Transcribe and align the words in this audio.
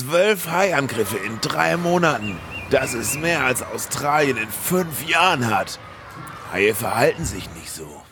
Zwölf 0.00 0.48
Haiangriffe 0.50 1.18
in 1.18 1.42
drei 1.42 1.76
Monaten. 1.76 2.38
Das 2.70 2.94
ist 2.94 3.20
mehr 3.20 3.44
als 3.44 3.62
Australien 3.62 4.38
in 4.38 4.48
fünf 4.48 5.06
Jahren 5.06 5.54
hat. 5.54 5.78
Haie 6.50 6.74
verhalten 6.74 7.26
sich 7.26 7.50
nicht 7.50 7.70
so. 7.70 8.02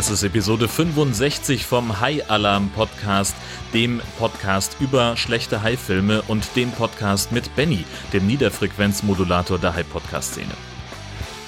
Das 0.00 0.08
ist 0.08 0.22
Episode 0.22 0.66
65 0.66 1.66
vom 1.66 2.00
High 2.00 2.30
Alarm 2.30 2.70
Podcast, 2.70 3.36
dem 3.74 4.00
Podcast 4.18 4.78
über 4.80 5.14
schlechte 5.18 5.60
High-Filme 5.60 6.22
und 6.22 6.56
dem 6.56 6.70
Podcast 6.70 7.32
mit 7.32 7.54
Benny, 7.54 7.84
dem 8.10 8.26
Niederfrequenzmodulator 8.26 9.58
der 9.58 9.74
High-Podcast-Szene. 9.74 10.54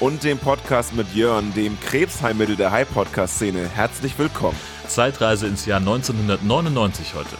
Und 0.00 0.22
dem 0.22 0.36
Podcast 0.36 0.94
mit 0.94 1.14
Jörn, 1.14 1.54
dem 1.54 1.80
Krebsheilmittel 1.80 2.56
der 2.56 2.70
High-Podcast-Szene. 2.72 3.70
Herzlich 3.70 4.18
willkommen. 4.18 4.58
Zeitreise 4.86 5.46
ins 5.46 5.64
Jahr 5.64 5.80
1999 5.80 7.14
heute. 7.14 7.36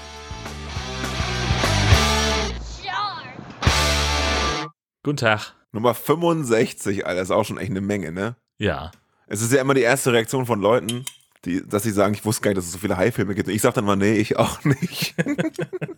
Guten 5.03 5.19
Tag. 5.19 5.53
Nummer 5.73 5.93
65, 5.93 7.05
Alter, 7.05 7.21
ist 7.21 7.31
auch 7.31 7.45
schon 7.45 7.59
echt 7.59 7.71
eine 7.71 7.83
Menge, 7.83 8.13
ne? 8.13 8.37
Ja. 8.57 8.93
Es 9.27 9.43
ist 9.43 9.53
ja 9.53 9.61
immer 9.61 9.75
die 9.75 9.83
erste 9.83 10.13
Reaktion 10.13 10.47
von 10.47 10.61
Leuten, 10.61 11.05
die, 11.45 11.67
dass 11.67 11.83
sie 11.83 11.91
sagen, 11.91 12.15
ich 12.15 12.25
wusste 12.25 12.43
gar 12.43 12.51
nicht, 12.51 12.59
dass 12.59 12.67
es 12.67 12.73
so 12.73 12.79
viele 12.79 12.97
Haifilme 12.97 13.35
gibt. 13.35 13.49
Und 13.49 13.55
ich 13.55 13.63
sag 13.63 13.75
dann 13.75 13.85
mal, 13.85 13.97
nee, 13.97 14.15
ich 14.15 14.37
auch 14.37 14.63
nicht. 14.65 15.15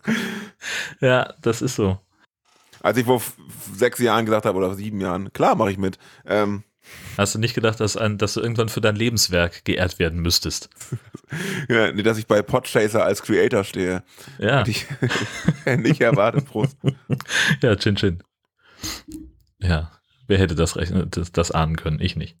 ja, 1.01 1.33
das 1.41 1.61
ist 1.61 1.75
so. 1.75 1.99
Als 2.81 2.97
ich 2.97 3.05
vor 3.05 3.21
sechs 3.73 3.99
Jahren 3.99 4.25
gesagt 4.25 4.45
habe, 4.45 4.57
oder 4.57 4.75
sieben 4.75 5.01
Jahren, 5.01 5.33
klar 5.33 5.55
mache 5.55 5.71
ich 5.71 5.77
mit. 5.77 5.97
Ähm, 6.25 6.63
Hast 7.17 7.33
du 7.33 7.39
nicht 7.39 7.53
gedacht, 7.53 7.79
dass, 7.79 7.97
ein, 7.97 8.17
dass 8.17 8.33
du 8.33 8.41
irgendwann 8.41 8.69
für 8.69 8.81
dein 8.81 8.95
Lebenswerk 8.95 9.65
geehrt 9.65 9.99
werden 9.99 10.21
müsstest? 10.21 10.69
ja, 11.69 11.91
nee, 11.91 12.03
dass 12.03 12.17
ich 12.17 12.27
bei 12.27 12.41
Podchaser 12.41 13.03
als 13.03 13.23
Creator 13.23 13.63
stehe. 13.63 14.03
Ja. 14.37 14.65
Ich 14.67 14.85
nicht 15.77 16.01
erwartet, 16.01 16.45
Prost. 16.45 16.77
Ja, 17.61 17.75
Chin 17.75 17.95
Chin. 17.95 18.23
Ja, 19.59 19.91
wer 20.27 20.37
hätte 20.37 20.55
das, 20.55 20.75
rechnen, 20.75 21.09
das, 21.09 21.31
das 21.31 21.51
ahnen 21.51 21.77
können? 21.77 21.99
Ich 21.99 22.15
nicht. 22.15 22.37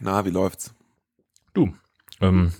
Na, 0.00 0.24
wie 0.24 0.30
läuft's? 0.30 0.74
Du, 1.54 1.74
ähm, 2.20 2.52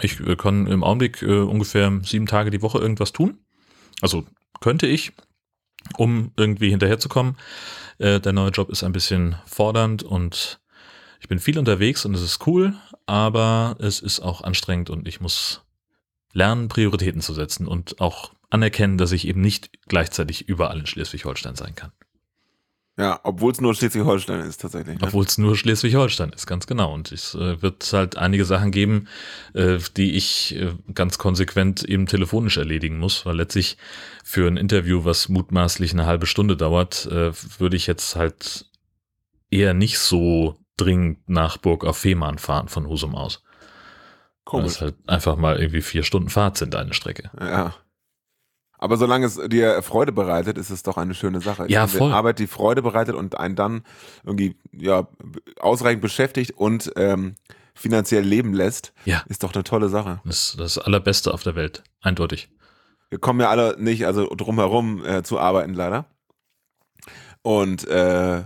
ich 0.00 0.20
äh, 0.20 0.36
kann 0.36 0.66
im 0.66 0.84
Augenblick 0.84 1.22
äh, 1.22 1.40
ungefähr 1.40 2.00
sieben 2.02 2.26
Tage 2.26 2.50
die 2.50 2.62
Woche 2.62 2.78
irgendwas 2.78 3.12
tun. 3.12 3.38
Also 4.00 4.24
könnte 4.60 4.86
ich, 4.86 5.12
um 5.96 6.32
irgendwie 6.36 6.70
hinterherzukommen. 6.70 7.36
Äh, 7.98 8.20
der 8.20 8.32
neue 8.32 8.50
Job 8.50 8.70
ist 8.70 8.84
ein 8.84 8.92
bisschen 8.92 9.36
fordernd 9.46 10.02
und 10.02 10.60
ich 11.20 11.28
bin 11.28 11.38
viel 11.38 11.58
unterwegs 11.58 12.04
und 12.04 12.14
es 12.14 12.22
ist 12.22 12.46
cool, 12.46 12.74
aber 13.06 13.76
es 13.80 14.00
ist 14.00 14.20
auch 14.20 14.42
anstrengend 14.42 14.90
und 14.90 15.08
ich 15.08 15.20
muss 15.20 15.62
lernen, 16.32 16.68
Prioritäten 16.68 17.20
zu 17.20 17.32
setzen 17.32 17.66
und 17.66 18.00
auch 18.00 18.34
anerkennen, 18.50 18.98
dass 18.98 19.12
ich 19.12 19.26
eben 19.26 19.40
nicht 19.40 19.70
gleichzeitig 19.88 20.48
überall 20.48 20.80
in 20.80 20.86
Schleswig-Holstein 20.86 21.54
sein 21.54 21.74
kann. 21.74 21.92
Ja, 22.96 23.18
obwohl 23.24 23.50
es 23.50 23.60
nur 23.60 23.74
Schleswig-Holstein 23.74 24.40
ist 24.42 24.60
tatsächlich. 24.60 25.00
Ne? 25.00 25.06
Obwohl 25.06 25.24
es 25.24 25.36
nur 25.36 25.56
Schleswig-Holstein 25.56 26.30
ist, 26.30 26.46
ganz 26.46 26.68
genau. 26.68 26.94
Und 26.94 27.10
es 27.10 27.34
äh, 27.34 27.60
wird 27.60 27.92
halt 27.92 28.16
einige 28.16 28.44
Sachen 28.44 28.70
geben, 28.70 29.08
äh, 29.52 29.78
die 29.96 30.12
ich 30.12 30.54
äh, 30.54 30.72
ganz 30.94 31.18
konsequent 31.18 31.82
eben 31.82 32.06
telefonisch 32.06 32.56
erledigen 32.56 32.98
muss, 32.98 33.26
weil 33.26 33.36
letztlich 33.36 33.78
für 34.22 34.46
ein 34.46 34.56
Interview, 34.56 35.04
was 35.04 35.28
mutmaßlich 35.28 35.92
eine 35.92 36.06
halbe 36.06 36.26
Stunde 36.26 36.56
dauert, 36.56 37.06
äh, 37.06 37.32
würde 37.58 37.76
ich 37.76 37.88
jetzt 37.88 38.14
halt 38.14 38.66
eher 39.50 39.74
nicht 39.74 39.98
so 39.98 40.56
dringend 40.76 41.28
nach 41.28 41.56
Burg 41.56 41.84
auf 41.84 41.98
Fehmarn 41.98 42.38
fahren 42.38 42.68
von 42.68 42.86
Husum 42.88 43.16
aus. 43.16 43.42
Komisch. 44.44 44.64
Weil 44.64 44.70
es 44.70 44.80
halt 44.80 44.94
einfach 45.08 45.36
mal 45.36 45.58
irgendwie 45.58 45.82
vier 45.82 46.04
Stunden 46.04 46.28
Fahrt 46.28 46.58
sind, 46.58 46.76
eine 46.76 46.94
Strecke. 46.94 47.30
Ja. 47.40 47.74
Aber 48.84 48.98
solange 48.98 49.24
es 49.24 49.40
dir 49.46 49.82
Freude 49.82 50.12
bereitet, 50.12 50.58
ist 50.58 50.68
es 50.68 50.82
doch 50.82 50.98
eine 50.98 51.14
schöne 51.14 51.40
Sache. 51.40 51.64
Ja, 51.70 51.86
voll. 51.86 52.12
Arbeit, 52.12 52.38
die 52.38 52.46
Freude 52.46 52.82
bereitet 52.82 53.14
und 53.14 53.38
einen 53.38 53.56
dann 53.56 53.82
irgendwie 54.24 54.58
ja, 54.72 55.08
ausreichend 55.58 56.02
beschäftigt 56.02 56.50
und 56.50 56.92
ähm, 56.96 57.36
finanziell 57.74 58.22
leben 58.22 58.52
lässt, 58.52 58.92
ja. 59.06 59.22
ist 59.26 59.42
doch 59.42 59.54
eine 59.54 59.64
tolle 59.64 59.88
Sache. 59.88 60.20
Das 60.26 60.50
ist 60.50 60.60
das 60.60 60.76
Allerbeste 60.76 61.32
auf 61.32 61.42
der 61.42 61.54
Welt, 61.54 61.82
eindeutig. 62.02 62.50
Wir 63.08 63.18
kommen 63.18 63.40
ja 63.40 63.48
alle 63.48 63.74
nicht 63.78 64.04
also 64.04 64.28
drumherum 64.34 65.02
äh, 65.02 65.22
zu 65.22 65.38
arbeiten, 65.38 65.72
leider. 65.72 66.04
Und 67.40 67.88
äh, 67.88 68.42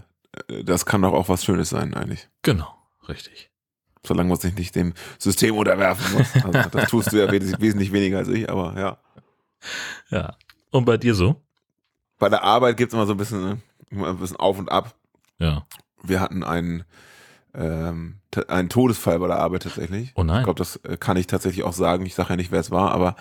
das 0.63 0.87
kann 0.87 1.03
doch 1.03 1.15
auch 1.15 1.29
was 1.29 1.45
Schönes 1.45 1.69
sein, 1.69 1.95
eigentlich. 1.95 2.29
Genau, 2.43 2.73
richtig. 3.09 3.51
Solange 4.07 4.29
man 4.29 4.39
sich 4.39 4.55
nicht 4.55 4.77
dem 4.77 4.95
System 5.19 5.57
unterwerfen 5.57 6.17
muss. 6.17 6.29
Also, 6.45 6.71
das 6.71 6.91
tust 6.91 7.13
du 7.13 7.17
ja 7.17 7.29
wesentlich 7.33 7.91
weniger 7.91 8.19
als 8.19 8.29
ich, 8.29 8.49
aber 8.49 8.79
ja. 8.79 8.99
Ja. 10.11 10.35
Und 10.71 10.85
bei 10.85 10.97
dir 10.97 11.15
so? 11.15 11.37
Bei 12.19 12.29
der 12.29 12.43
Arbeit 12.43 12.77
gibt 12.77 12.93
es 12.93 12.95
immer 12.95 13.07
so 13.07 13.13
ein 13.13 13.19
bisschen, 13.19 13.43
ne, 13.43 13.59
immer 13.91 14.09
ein 14.09 14.19
bisschen 14.19 14.37
auf 14.37 14.59
und 14.59 14.71
ab. 14.71 14.95
Ja. 15.39 15.67
Wir 16.03 16.21
hatten 16.21 16.43
einen, 16.43 16.85
ähm, 17.55 18.17
einen 18.49 18.69
Todesfall 18.69 19.19
bei 19.19 19.27
der 19.27 19.39
Arbeit 19.39 19.65
tatsächlich. 19.65 20.13
Oh 20.15 20.25
nein. 20.25 20.39
Ich 20.39 20.45
glaube, 20.45 20.59
das 20.59 20.77
äh, 20.77 20.97
kann 20.99 21.17
ich 21.17 21.27
tatsächlich 21.27 21.65
auch 21.65 21.73
sagen. 21.73 22.07
Ich 22.07 22.15
sage 22.15 22.31
ja 22.31 22.37
nicht, 22.37 22.51
wer 22.51 22.61
es 22.61 22.71
war, 22.71 22.93
aber 22.93 23.17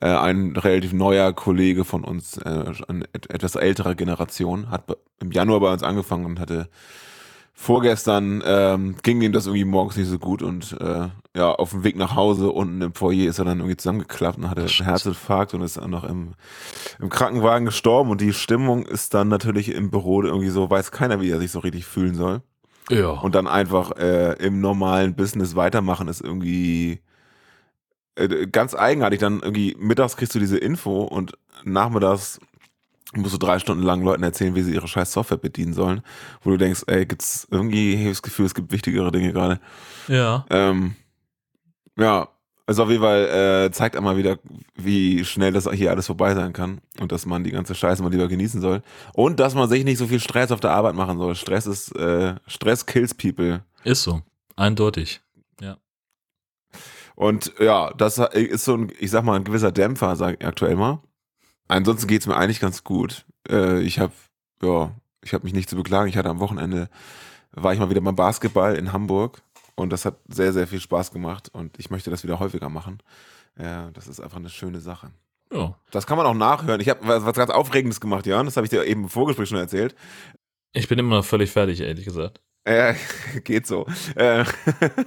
äh, 0.00 0.06
ein 0.08 0.56
relativ 0.56 0.92
neuer 0.92 1.32
Kollege 1.32 1.84
von 1.84 2.04
uns, 2.04 2.38
äh, 2.38 2.72
eine 2.88 3.04
etwas 3.12 3.56
älterer 3.56 3.94
Generation, 3.94 4.70
hat 4.70 4.84
im 5.20 5.32
Januar 5.32 5.60
bei 5.60 5.72
uns 5.72 5.82
angefangen 5.82 6.24
und 6.24 6.40
hatte 6.40 6.68
vorgestern 7.58 8.42
ähm, 8.44 8.96
ging 9.02 9.22
ihm 9.22 9.32
das 9.32 9.46
irgendwie 9.46 9.64
morgens 9.64 9.96
nicht 9.96 10.08
so 10.08 10.18
gut 10.18 10.42
und 10.42 10.76
äh, 10.78 11.08
ja, 11.34 11.52
auf 11.52 11.70
dem 11.70 11.84
Weg 11.84 11.96
nach 11.96 12.14
Hause 12.14 12.50
unten 12.50 12.82
im 12.82 12.94
Foyer 12.94 13.28
ist 13.28 13.38
er 13.38 13.46
dann 13.46 13.58
irgendwie 13.58 13.78
zusammengeklappt 13.78 14.38
und 14.38 14.50
hatte 14.50 14.60
einen 14.60 14.68
Herzinfarkt 14.68 15.54
und 15.54 15.62
ist 15.62 15.78
dann 15.78 15.90
noch 15.90 16.04
im, 16.04 16.34
im 17.00 17.08
Krankenwagen 17.08 17.64
gestorben 17.64 18.10
und 18.10 18.20
die 18.20 18.34
Stimmung 18.34 18.84
ist 18.84 19.14
dann 19.14 19.28
natürlich 19.28 19.72
im 19.72 19.90
Büro 19.90 20.22
irgendwie 20.22 20.50
so, 20.50 20.68
weiß 20.68 20.92
keiner, 20.92 21.20
wie 21.22 21.30
er 21.30 21.40
sich 21.40 21.50
so 21.50 21.60
richtig 21.60 21.86
fühlen 21.86 22.14
soll. 22.14 22.42
Ja. 22.90 23.08
Und 23.08 23.34
dann 23.34 23.48
einfach 23.48 23.96
äh, 23.96 24.34
im 24.34 24.60
normalen 24.60 25.16
Business 25.16 25.56
weitermachen 25.56 26.08
ist 26.08 26.20
irgendwie 26.20 27.00
äh, 28.16 28.46
ganz 28.46 28.74
eigenartig. 28.74 29.18
Dann 29.18 29.40
irgendwie 29.40 29.74
mittags 29.78 30.16
kriegst 30.16 30.34
du 30.34 30.38
diese 30.38 30.58
Info 30.58 31.02
und 31.02 31.32
nachmittags 31.64 32.38
musst 33.16 33.34
du 33.34 33.38
drei 33.38 33.58
Stunden 33.58 33.82
lang 33.82 34.02
Leuten 34.02 34.22
erzählen, 34.22 34.54
wie 34.54 34.62
sie 34.62 34.74
ihre 34.74 34.88
scheiß 34.88 35.12
Software 35.12 35.38
bedienen 35.38 35.72
sollen, 35.72 36.02
wo 36.42 36.50
du 36.50 36.56
denkst, 36.56 36.84
ey, 36.86 37.06
gibt's 37.06 37.46
irgendwie, 37.50 37.94
ich 37.94 38.08
das 38.08 38.22
Gefühl, 38.22 38.46
es 38.46 38.54
gibt 38.54 38.72
wichtigere 38.72 39.12
Dinge 39.12 39.32
gerade. 39.32 39.60
Ja. 40.08 40.44
Ähm, 40.50 40.96
ja, 41.98 42.28
also 42.66 42.82
auf 42.82 42.90
jeden 42.90 43.02
Fall 43.02 43.66
äh, 43.66 43.70
zeigt 43.70 43.96
einmal 43.96 44.16
wieder, 44.16 44.38
wie 44.74 45.24
schnell 45.24 45.52
das 45.52 45.70
hier 45.70 45.92
alles 45.92 46.06
vorbei 46.06 46.34
sein 46.34 46.52
kann 46.52 46.80
und 47.00 47.12
dass 47.12 47.24
man 47.24 47.44
die 47.44 47.52
ganze 47.52 47.76
Scheiße 47.76 48.02
mal 48.02 48.10
lieber 48.10 48.26
genießen 48.26 48.60
soll 48.60 48.82
und 49.14 49.38
dass 49.38 49.54
man 49.54 49.68
sich 49.68 49.84
nicht 49.84 49.98
so 49.98 50.08
viel 50.08 50.18
Stress 50.18 50.50
auf 50.50 50.58
der 50.58 50.72
Arbeit 50.72 50.96
machen 50.96 51.18
soll. 51.18 51.36
Stress 51.36 51.66
ist 51.66 51.94
äh, 51.94 52.34
Stress 52.48 52.84
kills 52.84 53.14
people. 53.14 53.62
Ist 53.84 54.02
so, 54.02 54.22
eindeutig. 54.56 55.20
Ja. 55.60 55.76
Und 57.14 57.52
ja, 57.60 57.92
das 57.94 58.18
ist 58.18 58.64
so 58.64 58.74
ein, 58.74 58.92
ich 58.98 59.12
sag 59.12 59.22
mal, 59.22 59.36
ein 59.36 59.44
gewisser 59.44 59.70
Dämpfer, 59.70 60.16
sag 60.16 60.40
ich 60.40 60.46
aktuell 60.46 60.74
mal. 60.74 61.00
Ansonsten 61.68 62.06
geht's 62.06 62.26
mir 62.26 62.36
eigentlich 62.36 62.60
ganz 62.60 62.84
gut. 62.84 63.24
Äh, 63.48 63.80
ich 63.80 63.98
habe 63.98 64.12
ja, 64.62 64.92
ich 65.22 65.34
habe 65.34 65.44
mich 65.44 65.52
nicht 65.52 65.68
zu 65.68 65.76
beklagen. 65.76 66.08
Ich 66.08 66.16
hatte 66.16 66.30
am 66.30 66.40
Wochenende 66.40 66.88
war 67.52 67.72
ich 67.72 67.78
mal 67.78 67.90
wieder 67.90 68.00
beim 68.00 68.16
Basketball 68.16 68.76
in 68.76 68.92
Hamburg 68.92 69.42
und 69.74 69.90
das 69.90 70.04
hat 70.04 70.18
sehr 70.28 70.52
sehr 70.52 70.66
viel 70.66 70.80
Spaß 70.80 71.10
gemacht 71.10 71.48
und 71.52 71.78
ich 71.78 71.90
möchte 71.90 72.10
das 72.10 72.22
wieder 72.22 72.38
häufiger 72.38 72.68
machen. 72.68 73.02
Ja, 73.58 73.90
das 73.92 74.06
ist 74.06 74.20
einfach 74.20 74.36
eine 74.36 74.50
schöne 74.50 74.80
Sache. 74.80 75.10
Ja. 75.52 75.74
Das 75.90 76.06
kann 76.06 76.18
man 76.18 76.26
auch 76.26 76.34
nachhören. 76.34 76.80
Ich 76.80 76.88
habe 76.88 77.06
was, 77.06 77.24
was 77.24 77.36
ganz 77.36 77.50
Aufregendes 77.50 78.00
gemacht, 78.00 78.26
Jan. 78.26 78.46
Das 78.46 78.56
habe 78.56 78.66
ich 78.66 78.70
dir 78.70 78.84
eben 78.84 79.04
im 79.04 79.08
Vorgespräch 79.08 79.48
schon 79.48 79.58
erzählt. 79.58 79.94
Ich 80.72 80.88
bin 80.88 80.98
immer 80.98 81.16
noch 81.16 81.24
völlig 81.24 81.50
fertig, 81.50 81.80
ehrlich 81.80 82.04
gesagt. 82.04 82.40
Äh, 82.64 82.94
geht 83.44 83.66
so. 83.66 83.86
Äh, 84.16 84.44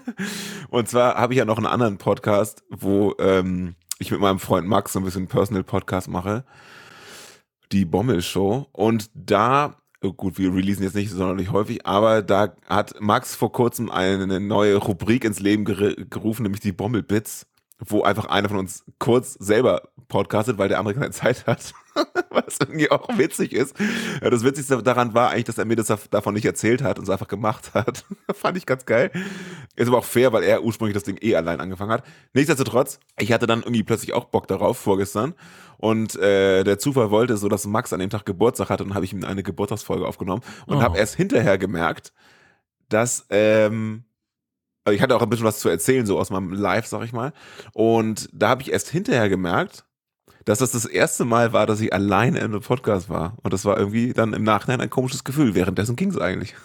und 0.69 0.87
zwar 0.87 1.15
habe 1.15 1.33
ich 1.33 1.37
ja 1.37 1.45
noch 1.45 1.57
einen 1.57 1.67
anderen 1.67 1.97
Podcast, 1.97 2.63
wo 2.69 3.15
ähm, 3.19 3.75
ich 3.99 4.11
mit 4.11 4.19
meinem 4.19 4.39
Freund 4.39 4.67
Max 4.67 4.93
so 4.93 4.99
ein 4.99 5.05
bisschen 5.05 5.27
Personal 5.27 5.63
Podcast 5.63 6.07
mache. 6.07 6.45
Die 7.71 7.85
Bommel 7.85 8.21
Show. 8.21 8.67
Und 8.71 9.11
da, 9.13 9.75
oh 10.01 10.13
gut, 10.13 10.39
wir 10.39 10.53
releasen 10.53 10.83
jetzt 10.83 10.95
nicht 10.95 11.11
sonderlich 11.11 11.51
häufig, 11.51 11.85
aber 11.85 12.21
da 12.23 12.55
hat 12.67 12.99
Max 12.99 13.35
vor 13.35 13.51
kurzem 13.51 13.91
eine 13.91 14.39
neue 14.39 14.77
Rubrik 14.77 15.25
ins 15.25 15.39
Leben 15.39 15.65
gerufen, 15.65 16.43
nämlich 16.43 16.61
die 16.61 16.71
Bommel 16.71 17.03
Bits. 17.03 17.45
Wo 17.79 18.03
einfach 18.03 18.25
einer 18.25 18.49
von 18.49 18.57
uns 18.57 18.83
kurz 18.99 19.33
selber 19.33 19.89
podcastet, 20.09 20.57
weil 20.57 20.67
der 20.67 20.79
andere 20.79 20.95
keine 20.95 21.11
Zeit 21.11 21.47
hat. 21.47 21.73
Was 22.29 22.57
irgendwie 22.59 22.91
auch 22.91 23.17
witzig 23.17 23.53
ist. 23.53 23.75
Das 24.21 24.43
Witzigste 24.43 24.81
daran 24.83 25.13
war 25.13 25.29
eigentlich, 25.29 25.45
dass 25.45 25.57
er 25.57 25.65
mir 25.65 25.75
das 25.75 25.87
davon 26.09 26.33
nicht 26.33 26.45
erzählt 26.45 26.81
hat 26.81 26.97
und 26.97 27.03
es 27.03 27.09
einfach 27.09 27.27
gemacht 27.27 27.71
hat. 27.73 28.05
Fand 28.33 28.57
ich 28.57 28.65
ganz 28.65 28.85
geil. 28.85 29.11
Ist 29.75 29.87
aber 29.87 29.99
auch 29.99 30.05
fair, 30.05 30.33
weil 30.33 30.43
er 30.43 30.63
ursprünglich 30.63 30.93
das 30.93 31.03
Ding 31.03 31.17
eh 31.21 31.35
allein 31.35 31.61
angefangen 31.61 31.91
hat. 31.91 32.03
Nichtsdestotrotz, 32.33 32.99
ich 33.17 33.31
hatte 33.31 33.47
dann 33.47 33.59
irgendwie 33.61 33.83
plötzlich 33.83 34.13
auch 34.13 34.25
Bock 34.25 34.47
darauf 34.47 34.77
vorgestern. 34.77 35.33
Und 35.77 36.17
äh, 36.17 36.63
der 36.63 36.79
Zufall 36.79 37.11
wollte 37.11 37.37
so, 37.37 37.47
dass 37.47 37.65
Max 37.65 37.93
an 37.93 37.99
dem 37.99 38.09
Tag 38.09 38.25
Geburtstag 38.25 38.69
hatte 38.69 38.83
und 38.83 38.93
habe 38.95 39.05
ich 39.05 39.13
ihm 39.13 39.23
eine 39.23 39.43
Geburtstagsfolge 39.43 40.05
aufgenommen 40.05 40.41
und 40.65 40.77
oh. 40.77 40.81
habe 40.81 40.97
erst 40.97 41.15
hinterher 41.15 41.57
gemerkt, 41.57 42.11
dass 42.89 43.25
ähm, 43.29 44.03
also 44.89 44.95
ich 44.95 45.01
hatte 45.03 45.15
auch 45.15 45.21
ein 45.21 45.29
bisschen 45.29 45.45
was 45.45 45.59
zu 45.59 45.69
erzählen, 45.69 46.05
so 46.05 46.19
aus 46.19 46.31
meinem 46.31 46.51
Live, 46.51 46.87
sag 46.87 47.03
ich 47.03 47.13
mal. 47.13 47.31
Und 47.73 48.27
da 48.33 48.49
habe 48.49 48.63
ich 48.63 48.71
erst 48.71 48.89
hinterher 48.89 49.29
gemerkt, 49.29 49.85
dass 50.45 50.59
das 50.59 50.71
das 50.71 50.85
erste 50.85 51.25
Mal 51.25 51.53
war, 51.53 51.67
dass 51.67 51.79
ich 51.79 51.93
alleine 51.93 52.39
in 52.39 52.45
einem 52.45 52.61
Podcast 52.61 53.07
war. 53.07 53.37
Und 53.43 53.53
das 53.53 53.65
war 53.65 53.77
irgendwie 53.77 54.13
dann 54.13 54.33
im 54.33 54.43
Nachhinein 54.43 54.81
ein 54.81 54.89
komisches 54.89 55.23
Gefühl. 55.23 55.53
Währenddessen 55.53 55.95
ging 55.95 56.09
es 56.09 56.17
eigentlich. 56.17 56.55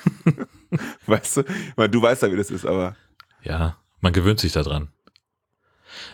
weißt 1.06 1.36
du? 1.36 1.40
Ich 1.42 1.76
meine, 1.76 1.90
du 1.90 2.02
weißt 2.02 2.22
ja, 2.22 2.32
wie 2.32 2.36
das 2.36 2.50
ist, 2.50 2.66
aber. 2.66 2.96
Ja, 3.42 3.76
man 4.00 4.12
gewöhnt 4.12 4.40
sich 4.40 4.52
daran. 4.52 4.88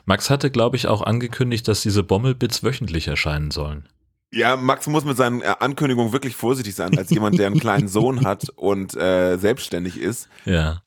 Max 0.04 0.28
hatte, 0.28 0.50
glaube 0.50 0.76
ich, 0.76 0.88
auch 0.88 1.00
angekündigt, 1.00 1.66
dass 1.68 1.80
diese 1.80 2.02
Bommelbits 2.02 2.62
wöchentlich 2.62 3.08
erscheinen 3.08 3.50
sollen. 3.50 3.88
Ja, 4.30 4.56
Max 4.56 4.86
muss 4.86 5.04
mit 5.06 5.16
seinen 5.16 5.40
äh, 5.40 5.54
Ankündigungen 5.58 6.12
wirklich 6.12 6.36
vorsichtig 6.36 6.74
sein, 6.74 6.98
als 6.98 7.08
jemand, 7.08 7.38
der 7.38 7.46
einen 7.46 7.58
kleinen 7.58 7.88
Sohn 7.88 8.26
hat 8.26 8.50
und 8.50 8.94
äh, 8.94 9.38
selbstständig 9.38 9.98
ist. 9.98 10.28
Ja 10.44 10.82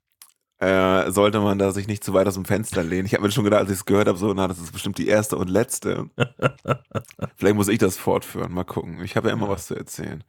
äh, 0.63 1.11
sollte 1.11 1.41
man 1.41 1.59
da 1.59 1.71
sich 1.71 1.87
nicht 1.87 2.03
zu 2.03 2.13
weit 2.13 2.25
aus 2.27 2.35
dem 2.35 2.45
Fenster 2.45 2.83
lehnen. 2.83 3.05
Ich 3.05 3.13
habe 3.13 3.23
mir 3.23 3.31
schon 3.31 3.43
gedacht, 3.43 3.61
als 3.61 3.69
ich 3.69 3.77
es 3.77 3.85
gehört 3.85 4.07
habe, 4.07 4.17
so, 4.17 4.33
na, 4.33 4.47
das 4.47 4.59
ist 4.59 4.71
bestimmt 4.71 4.97
die 4.97 5.07
erste 5.07 5.35
und 5.37 5.49
letzte. 5.49 6.09
Vielleicht 7.35 7.55
muss 7.55 7.67
ich 7.67 7.79
das 7.79 7.97
fortführen. 7.97 8.53
Mal 8.53 8.63
gucken. 8.63 9.01
Ich 9.03 9.17
habe 9.17 9.27
ja 9.27 9.33
immer 9.33 9.49
was 9.49 9.67
zu 9.67 9.75
erzählen. 9.75 10.23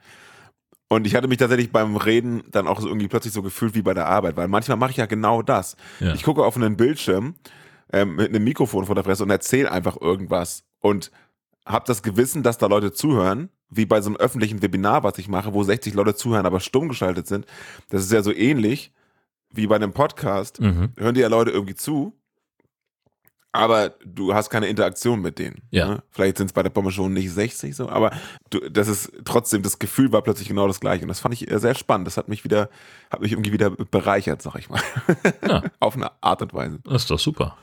Und 0.88 1.06
ich 1.06 1.14
hatte 1.14 1.28
mich 1.28 1.38
tatsächlich 1.38 1.70
beim 1.70 1.96
Reden 1.96 2.42
dann 2.50 2.66
auch 2.66 2.80
so 2.80 2.88
irgendwie 2.88 3.08
plötzlich 3.08 3.32
so 3.32 3.42
gefühlt 3.42 3.74
wie 3.74 3.82
bei 3.82 3.94
der 3.94 4.06
Arbeit, 4.06 4.36
weil 4.36 4.48
manchmal 4.48 4.76
mache 4.76 4.90
ich 4.90 4.96
ja 4.96 5.06
genau 5.06 5.40
das. 5.40 5.76
Ja. 6.00 6.14
Ich 6.14 6.24
gucke 6.24 6.44
auf 6.44 6.56
einen 6.56 6.76
Bildschirm 6.76 7.36
ähm, 7.92 8.16
mit 8.16 8.28
einem 8.28 8.44
Mikrofon 8.44 8.86
vor 8.86 8.94
der 8.94 9.04
Fresse 9.04 9.22
und 9.22 9.30
erzähle 9.30 9.70
einfach 9.70 10.00
irgendwas 10.00 10.64
und 10.80 11.10
habe 11.64 11.86
das 11.86 12.02
Gewissen, 12.02 12.42
dass 12.42 12.58
da 12.58 12.66
Leute 12.66 12.92
zuhören, 12.92 13.50
wie 13.70 13.86
bei 13.86 14.00
so 14.00 14.10
einem 14.10 14.16
öffentlichen 14.16 14.62
Webinar, 14.62 15.04
was 15.04 15.16
ich 15.18 15.28
mache, 15.28 15.54
wo 15.54 15.62
60 15.62 15.94
Leute 15.94 16.14
zuhören, 16.14 16.44
aber 16.44 16.60
stumm 16.60 16.88
geschaltet 16.88 17.26
sind. 17.26 17.46
Das 17.88 18.02
ist 18.02 18.12
ja 18.12 18.22
so 18.22 18.32
ähnlich 18.32 18.92
wie 19.54 19.66
bei 19.66 19.76
einem 19.76 19.92
Podcast, 19.92 20.60
mhm. 20.60 20.92
hören 20.96 21.14
dir 21.14 21.22
ja 21.22 21.28
Leute 21.28 21.50
irgendwie 21.50 21.74
zu, 21.74 22.12
aber 23.54 23.90
du 24.04 24.34
hast 24.34 24.50
keine 24.50 24.66
Interaktion 24.66 25.20
mit 25.20 25.38
denen. 25.38 25.62
Ja. 25.70 25.86
Ne? 25.86 26.02
Vielleicht 26.10 26.38
sind 26.38 26.46
es 26.46 26.52
bei 26.52 26.64
der 26.64 26.70
Bombe 26.70 26.90
schon 26.90 27.12
nicht 27.12 27.30
60 27.30 27.76
so, 27.76 27.88
aber 27.88 28.10
du, 28.50 28.58
das 28.68 28.88
ist 28.88 29.12
trotzdem, 29.24 29.62
das 29.62 29.78
Gefühl 29.78 30.10
war 30.10 30.22
plötzlich 30.22 30.48
genau 30.48 30.66
das 30.66 30.80
gleiche. 30.80 31.02
Und 31.02 31.08
das 31.08 31.20
fand 31.20 31.34
ich 31.34 31.48
sehr 31.48 31.76
spannend. 31.76 32.08
Das 32.08 32.16
hat 32.16 32.28
mich 32.28 32.42
wieder, 32.42 32.68
hat 33.12 33.20
mich 33.20 33.30
irgendwie 33.30 33.52
wieder 33.52 33.70
bereichert, 33.70 34.42
sag 34.42 34.56
ich 34.56 34.68
mal. 34.70 34.80
Ja. 35.46 35.62
Auf 35.78 35.94
eine 35.94 36.10
Art 36.20 36.42
und 36.42 36.52
Weise. 36.52 36.80
Das 36.82 37.02
ist 37.02 37.10
doch 37.12 37.20
super. 37.20 37.56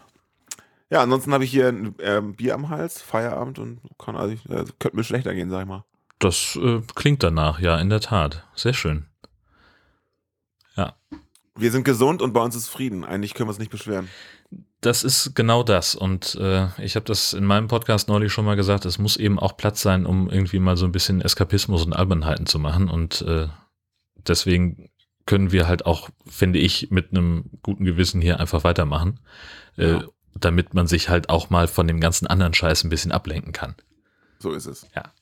Ja, 0.90 1.04
ansonsten 1.04 1.34
habe 1.34 1.44
ich 1.44 1.52
hier 1.52 1.68
ein 1.68 2.00
äh, 2.00 2.22
Bier 2.22 2.56
am 2.56 2.70
Hals, 2.70 3.02
Feierabend 3.02 3.60
und 3.60 3.82
kann 3.98 4.16
also, 4.16 4.34
äh, 4.48 4.64
könnte 4.80 4.96
mir 4.96 5.04
schlechter 5.04 5.34
gehen, 5.34 5.50
sag 5.50 5.64
ich 5.64 5.68
mal. 5.68 5.84
Das 6.20 6.58
äh, 6.62 6.82
klingt 6.96 7.22
danach, 7.22 7.60
ja, 7.60 7.78
in 7.80 7.90
der 7.90 8.00
Tat. 8.00 8.46
Sehr 8.56 8.74
schön. 8.74 9.08
Ja. 10.78 10.96
Wir 11.58 11.72
sind 11.72 11.84
gesund 11.84 12.22
und 12.22 12.34
bei 12.34 12.42
uns 12.42 12.56
ist 12.56 12.70
Frieden. 12.70 13.04
Eigentlich 13.04 13.34
können 13.34 13.48
wir 13.48 13.52
uns 13.52 13.60
nicht 13.60 13.72
beschweren. 13.72 14.08
Das 14.80 15.04
ist 15.04 15.36
genau 15.36 15.64
das. 15.64 15.96
Und 15.96 16.36
äh, 16.36 16.68
ich 16.82 16.96
habe 16.96 17.06
das 17.06 17.34
in 17.34 17.46
meinem 17.46 17.68
Podcast 17.68 18.08
neulich 18.08 18.32
schon 18.32 18.46
mal 18.46 18.56
gesagt, 18.56 18.86
es 18.86 18.98
muss 18.98 19.18
eben 19.18 19.38
auch 19.38 19.58
Platz 19.58 19.82
sein, 19.82 20.06
um 20.06 20.30
irgendwie 20.30 20.60
mal 20.60 20.78
so 20.78 20.86
ein 20.86 20.92
bisschen 20.92 21.22
Eskapismus 21.22 21.86
und 21.86 21.94
Albernheiten 21.94 22.46
zu 22.46 22.58
machen. 22.58 22.90
Und 22.90 23.22
äh, 23.22 23.48
deswegen 24.28 24.90
können 25.26 25.52
wir 25.52 25.68
halt 25.68 25.86
auch, 25.86 26.10
finde 26.26 26.60
ich, 26.60 26.90
mit 26.90 27.12
einem 27.12 27.52
guten 27.62 27.86
Gewissen 27.86 28.22
hier 28.22 28.40
einfach 28.40 28.64
weitermachen, 28.64 29.20
äh, 29.78 29.92
ja. 29.92 30.04
damit 30.36 30.74
man 30.74 30.88
sich 30.88 31.10
halt 31.10 31.30
auch 31.30 31.50
mal 31.50 31.68
von 31.68 31.88
dem 31.88 32.00
ganzen 32.00 32.28
anderen 32.28 32.54
Scheiß 32.54 32.84
ein 32.84 32.90
bisschen 32.90 33.12
ablenken 33.12 33.54
kann. 33.54 33.76
So 34.40 34.54
ist 34.54 34.66
es. 34.66 34.88
Ja. 34.96 35.14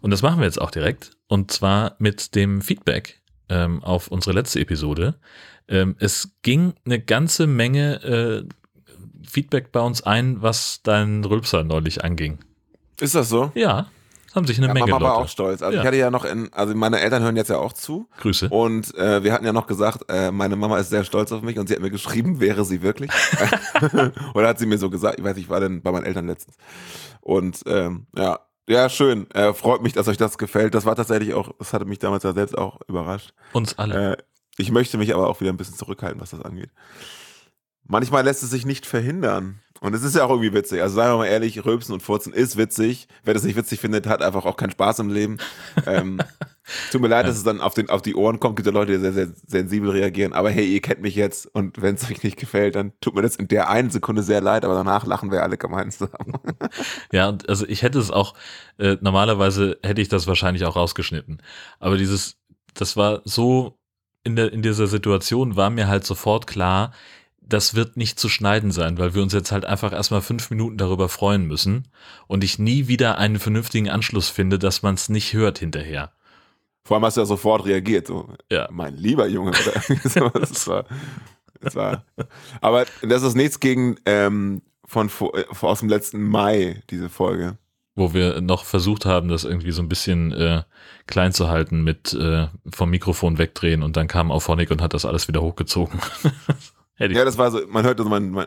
Und 0.00 0.10
das 0.10 0.22
machen 0.22 0.38
wir 0.38 0.46
jetzt 0.46 0.60
auch 0.60 0.70
direkt. 0.70 1.16
Und 1.26 1.50
zwar 1.50 1.96
mit 1.98 2.34
dem 2.34 2.62
Feedback 2.62 3.20
ähm, 3.48 3.82
auf 3.82 4.08
unsere 4.08 4.34
letzte 4.34 4.60
Episode. 4.60 5.18
Ähm, 5.68 5.96
es 5.98 6.36
ging 6.42 6.74
eine 6.84 7.00
ganze 7.00 7.46
Menge 7.46 8.02
äh, 8.02 8.48
Feedback 9.28 9.72
bei 9.72 9.80
uns 9.80 10.02
ein, 10.02 10.42
was 10.42 10.80
dein 10.82 11.24
Rülpser 11.24 11.64
neulich 11.64 12.04
anging. 12.04 12.38
Ist 13.00 13.14
das 13.14 13.28
so? 13.28 13.50
Ja. 13.54 13.88
Haben 14.34 14.46
sich 14.46 14.56
eine 14.56 14.68
ja, 14.68 14.72
Menge 14.72 14.86
Mama 14.86 14.98
Leute. 14.98 15.16
war 15.16 15.24
auch 15.24 15.28
stolz. 15.28 15.62
Also 15.62 15.74
ja. 15.74 15.82
ich 15.82 15.86
hatte 15.86 15.98
ja 15.98 16.10
noch 16.10 16.24
in, 16.24 16.50
also 16.52 16.74
meine 16.74 17.00
Eltern 17.00 17.22
hören 17.22 17.36
jetzt 17.36 17.50
ja 17.50 17.58
auch 17.58 17.74
zu. 17.74 18.08
Grüße. 18.18 18.48
Und 18.48 18.94
äh, 18.94 19.22
wir 19.22 19.32
hatten 19.32 19.44
ja 19.44 19.52
noch 19.52 19.66
gesagt, 19.66 20.04
äh, 20.08 20.30
meine 20.30 20.56
Mama 20.56 20.78
ist 20.78 20.88
sehr 20.88 21.04
stolz 21.04 21.32
auf 21.32 21.42
mich 21.42 21.58
und 21.58 21.68
sie 21.68 21.74
hat 21.74 21.82
mir 21.82 21.90
geschrieben, 21.90 22.40
wäre 22.40 22.64
sie 22.64 22.82
wirklich. 22.82 23.10
Oder 24.34 24.48
hat 24.48 24.58
sie 24.58 24.66
mir 24.66 24.78
so 24.78 24.88
gesagt, 24.88 25.18
ich 25.18 25.24
weiß 25.24 25.36
nicht, 25.36 25.44
ich 25.44 25.50
war 25.50 25.60
denn 25.60 25.82
bei 25.82 25.92
meinen 25.92 26.04
Eltern 26.04 26.26
letztens. 26.26 26.56
Und 27.20 27.60
ähm, 27.66 28.06
ja, 28.16 28.40
ja, 28.68 28.88
schön. 28.88 29.30
Äh, 29.32 29.52
freut 29.52 29.82
mich, 29.82 29.92
dass 29.92 30.08
euch 30.08 30.16
das 30.16 30.38
gefällt. 30.38 30.74
Das 30.74 30.86
war 30.86 30.96
tatsächlich 30.96 31.34
auch, 31.34 31.50
das 31.58 31.72
hatte 31.72 31.84
mich 31.84 31.98
damals 31.98 32.22
ja 32.22 32.32
selbst 32.32 32.56
auch 32.56 32.80
überrascht. 32.88 33.34
Uns 33.52 33.76
alle. 33.78 34.18
Ich 34.58 34.70
möchte 34.70 34.98
mich 34.98 35.14
aber 35.14 35.28
auch 35.28 35.40
wieder 35.40 35.52
ein 35.52 35.56
bisschen 35.56 35.76
zurückhalten, 35.76 36.20
was 36.20 36.30
das 36.30 36.42
angeht. 36.42 36.70
Manchmal 37.84 38.24
lässt 38.24 38.42
es 38.42 38.50
sich 38.50 38.64
nicht 38.64 38.86
verhindern. 38.86 39.60
Und 39.80 39.94
es 39.94 40.04
ist 40.04 40.14
ja 40.14 40.24
auch 40.24 40.30
irgendwie 40.30 40.52
witzig. 40.52 40.80
Also 40.80 40.94
seien 40.94 41.10
wir 41.10 41.16
mal 41.16 41.26
ehrlich, 41.26 41.64
Röpsen 41.64 41.92
und 41.92 42.04
Furzen 42.04 42.32
ist 42.32 42.56
witzig. 42.56 43.08
Wer 43.24 43.34
das 43.34 43.42
nicht 43.42 43.56
witzig 43.56 43.80
findet, 43.80 44.06
hat 44.06 44.22
einfach 44.22 44.44
auch 44.44 44.56
keinen 44.56 44.70
Spaß 44.70 45.00
im 45.00 45.10
Leben. 45.10 45.38
ähm, 45.86 46.20
tut 46.92 47.00
mir 47.00 47.08
leid, 47.08 47.26
dass 47.26 47.36
es 47.36 47.42
dann 47.42 47.60
auf, 47.60 47.74
den, 47.74 47.90
auf 47.90 48.00
die 48.00 48.14
Ohren 48.14 48.38
kommt. 48.38 48.54
Gibt 48.54 48.66
ja 48.66 48.72
Leute, 48.72 48.92
die 48.92 49.00
sehr, 49.00 49.12
sehr 49.12 49.28
sensibel 49.44 49.90
reagieren. 49.90 50.34
Aber 50.34 50.50
hey, 50.50 50.72
ihr 50.72 50.80
kennt 50.80 51.02
mich 51.02 51.16
jetzt 51.16 51.46
und 51.46 51.82
wenn 51.82 51.96
es 51.96 52.08
euch 52.08 52.22
nicht 52.22 52.38
gefällt, 52.38 52.76
dann 52.76 52.92
tut 53.00 53.16
mir 53.16 53.22
das 53.22 53.34
in 53.34 53.48
der 53.48 53.70
einen 53.70 53.90
Sekunde 53.90 54.22
sehr 54.22 54.40
leid, 54.40 54.64
aber 54.64 54.74
danach 54.74 55.04
lachen 55.04 55.32
wir 55.32 55.42
alle 55.42 55.58
gemeinsam. 55.58 56.10
ja, 57.12 57.36
also 57.48 57.66
ich 57.66 57.82
hätte 57.82 57.98
es 57.98 58.12
auch, 58.12 58.34
äh, 58.78 58.98
normalerweise 59.00 59.78
hätte 59.82 60.00
ich 60.00 60.08
das 60.08 60.28
wahrscheinlich 60.28 60.64
auch 60.64 60.76
rausgeschnitten. 60.76 61.42
Aber 61.80 61.96
dieses, 61.98 62.36
das 62.74 62.96
war 62.96 63.22
so 63.24 63.81
in, 64.24 64.36
der, 64.36 64.52
in 64.52 64.62
dieser 64.62 64.86
Situation 64.86 65.56
war 65.56 65.70
mir 65.70 65.88
halt 65.88 66.04
sofort 66.04 66.46
klar, 66.46 66.92
das 67.40 67.74
wird 67.74 67.96
nicht 67.96 68.18
zu 68.18 68.28
schneiden 68.28 68.70
sein, 68.70 68.98
weil 68.98 69.14
wir 69.14 69.22
uns 69.22 69.32
jetzt 69.32 69.52
halt 69.52 69.64
einfach 69.64 69.92
erstmal 69.92 70.22
fünf 70.22 70.50
Minuten 70.50 70.78
darüber 70.78 71.08
freuen 71.08 71.46
müssen 71.46 71.88
und 72.26 72.44
ich 72.44 72.58
nie 72.58 72.88
wieder 72.88 73.18
einen 73.18 73.38
vernünftigen 73.38 73.90
Anschluss 73.90 74.28
finde, 74.28 74.58
dass 74.58 74.82
man 74.82 74.94
es 74.94 75.08
nicht 75.08 75.32
hört 75.32 75.58
hinterher. 75.58 76.12
Vor 76.84 76.96
allem 76.96 77.04
hast 77.04 77.16
du 77.16 77.20
ja 77.20 77.26
sofort 77.26 77.64
reagiert, 77.64 78.06
so, 78.06 78.28
ja. 78.50 78.68
mein 78.70 78.96
lieber 78.96 79.26
Junge. 79.26 79.52
das 80.04 80.66
war, 80.66 80.84
das 81.60 81.74
war, 81.74 82.04
aber 82.60 82.86
das 83.02 83.22
ist 83.22 83.34
nichts 83.34 83.60
gegen 83.60 83.96
ähm, 84.06 84.62
von, 84.84 85.08
von 85.08 85.30
aus 85.60 85.80
dem 85.80 85.88
letzten 85.88 86.22
Mai, 86.22 86.82
diese 86.90 87.08
Folge. 87.08 87.56
Wo 87.94 88.14
wir 88.14 88.40
noch 88.40 88.64
versucht 88.64 89.04
haben, 89.04 89.28
das 89.28 89.44
irgendwie 89.44 89.70
so 89.70 89.82
ein 89.82 89.88
bisschen 89.88 90.32
äh, 90.32 90.62
klein 91.06 91.32
zu 91.32 91.48
halten 91.48 91.84
mit 91.84 92.14
äh, 92.14 92.48
vom 92.72 92.90
Mikrofon 92.90 93.36
wegdrehen 93.36 93.82
und 93.82 93.96
dann 93.96 94.08
kam 94.08 94.32
Auphonic 94.32 94.70
und 94.70 94.80
hat 94.80 94.94
das 94.94 95.04
alles 95.04 95.28
wieder 95.28 95.42
hochgezogen. 95.42 96.00
ja, 96.98 97.24
das 97.24 97.36
war 97.36 97.50
so, 97.50 97.60
man 97.68 97.84
hörte 97.84 98.02
so 98.02 98.08
mein, 98.08 98.30
mein, 98.30 98.46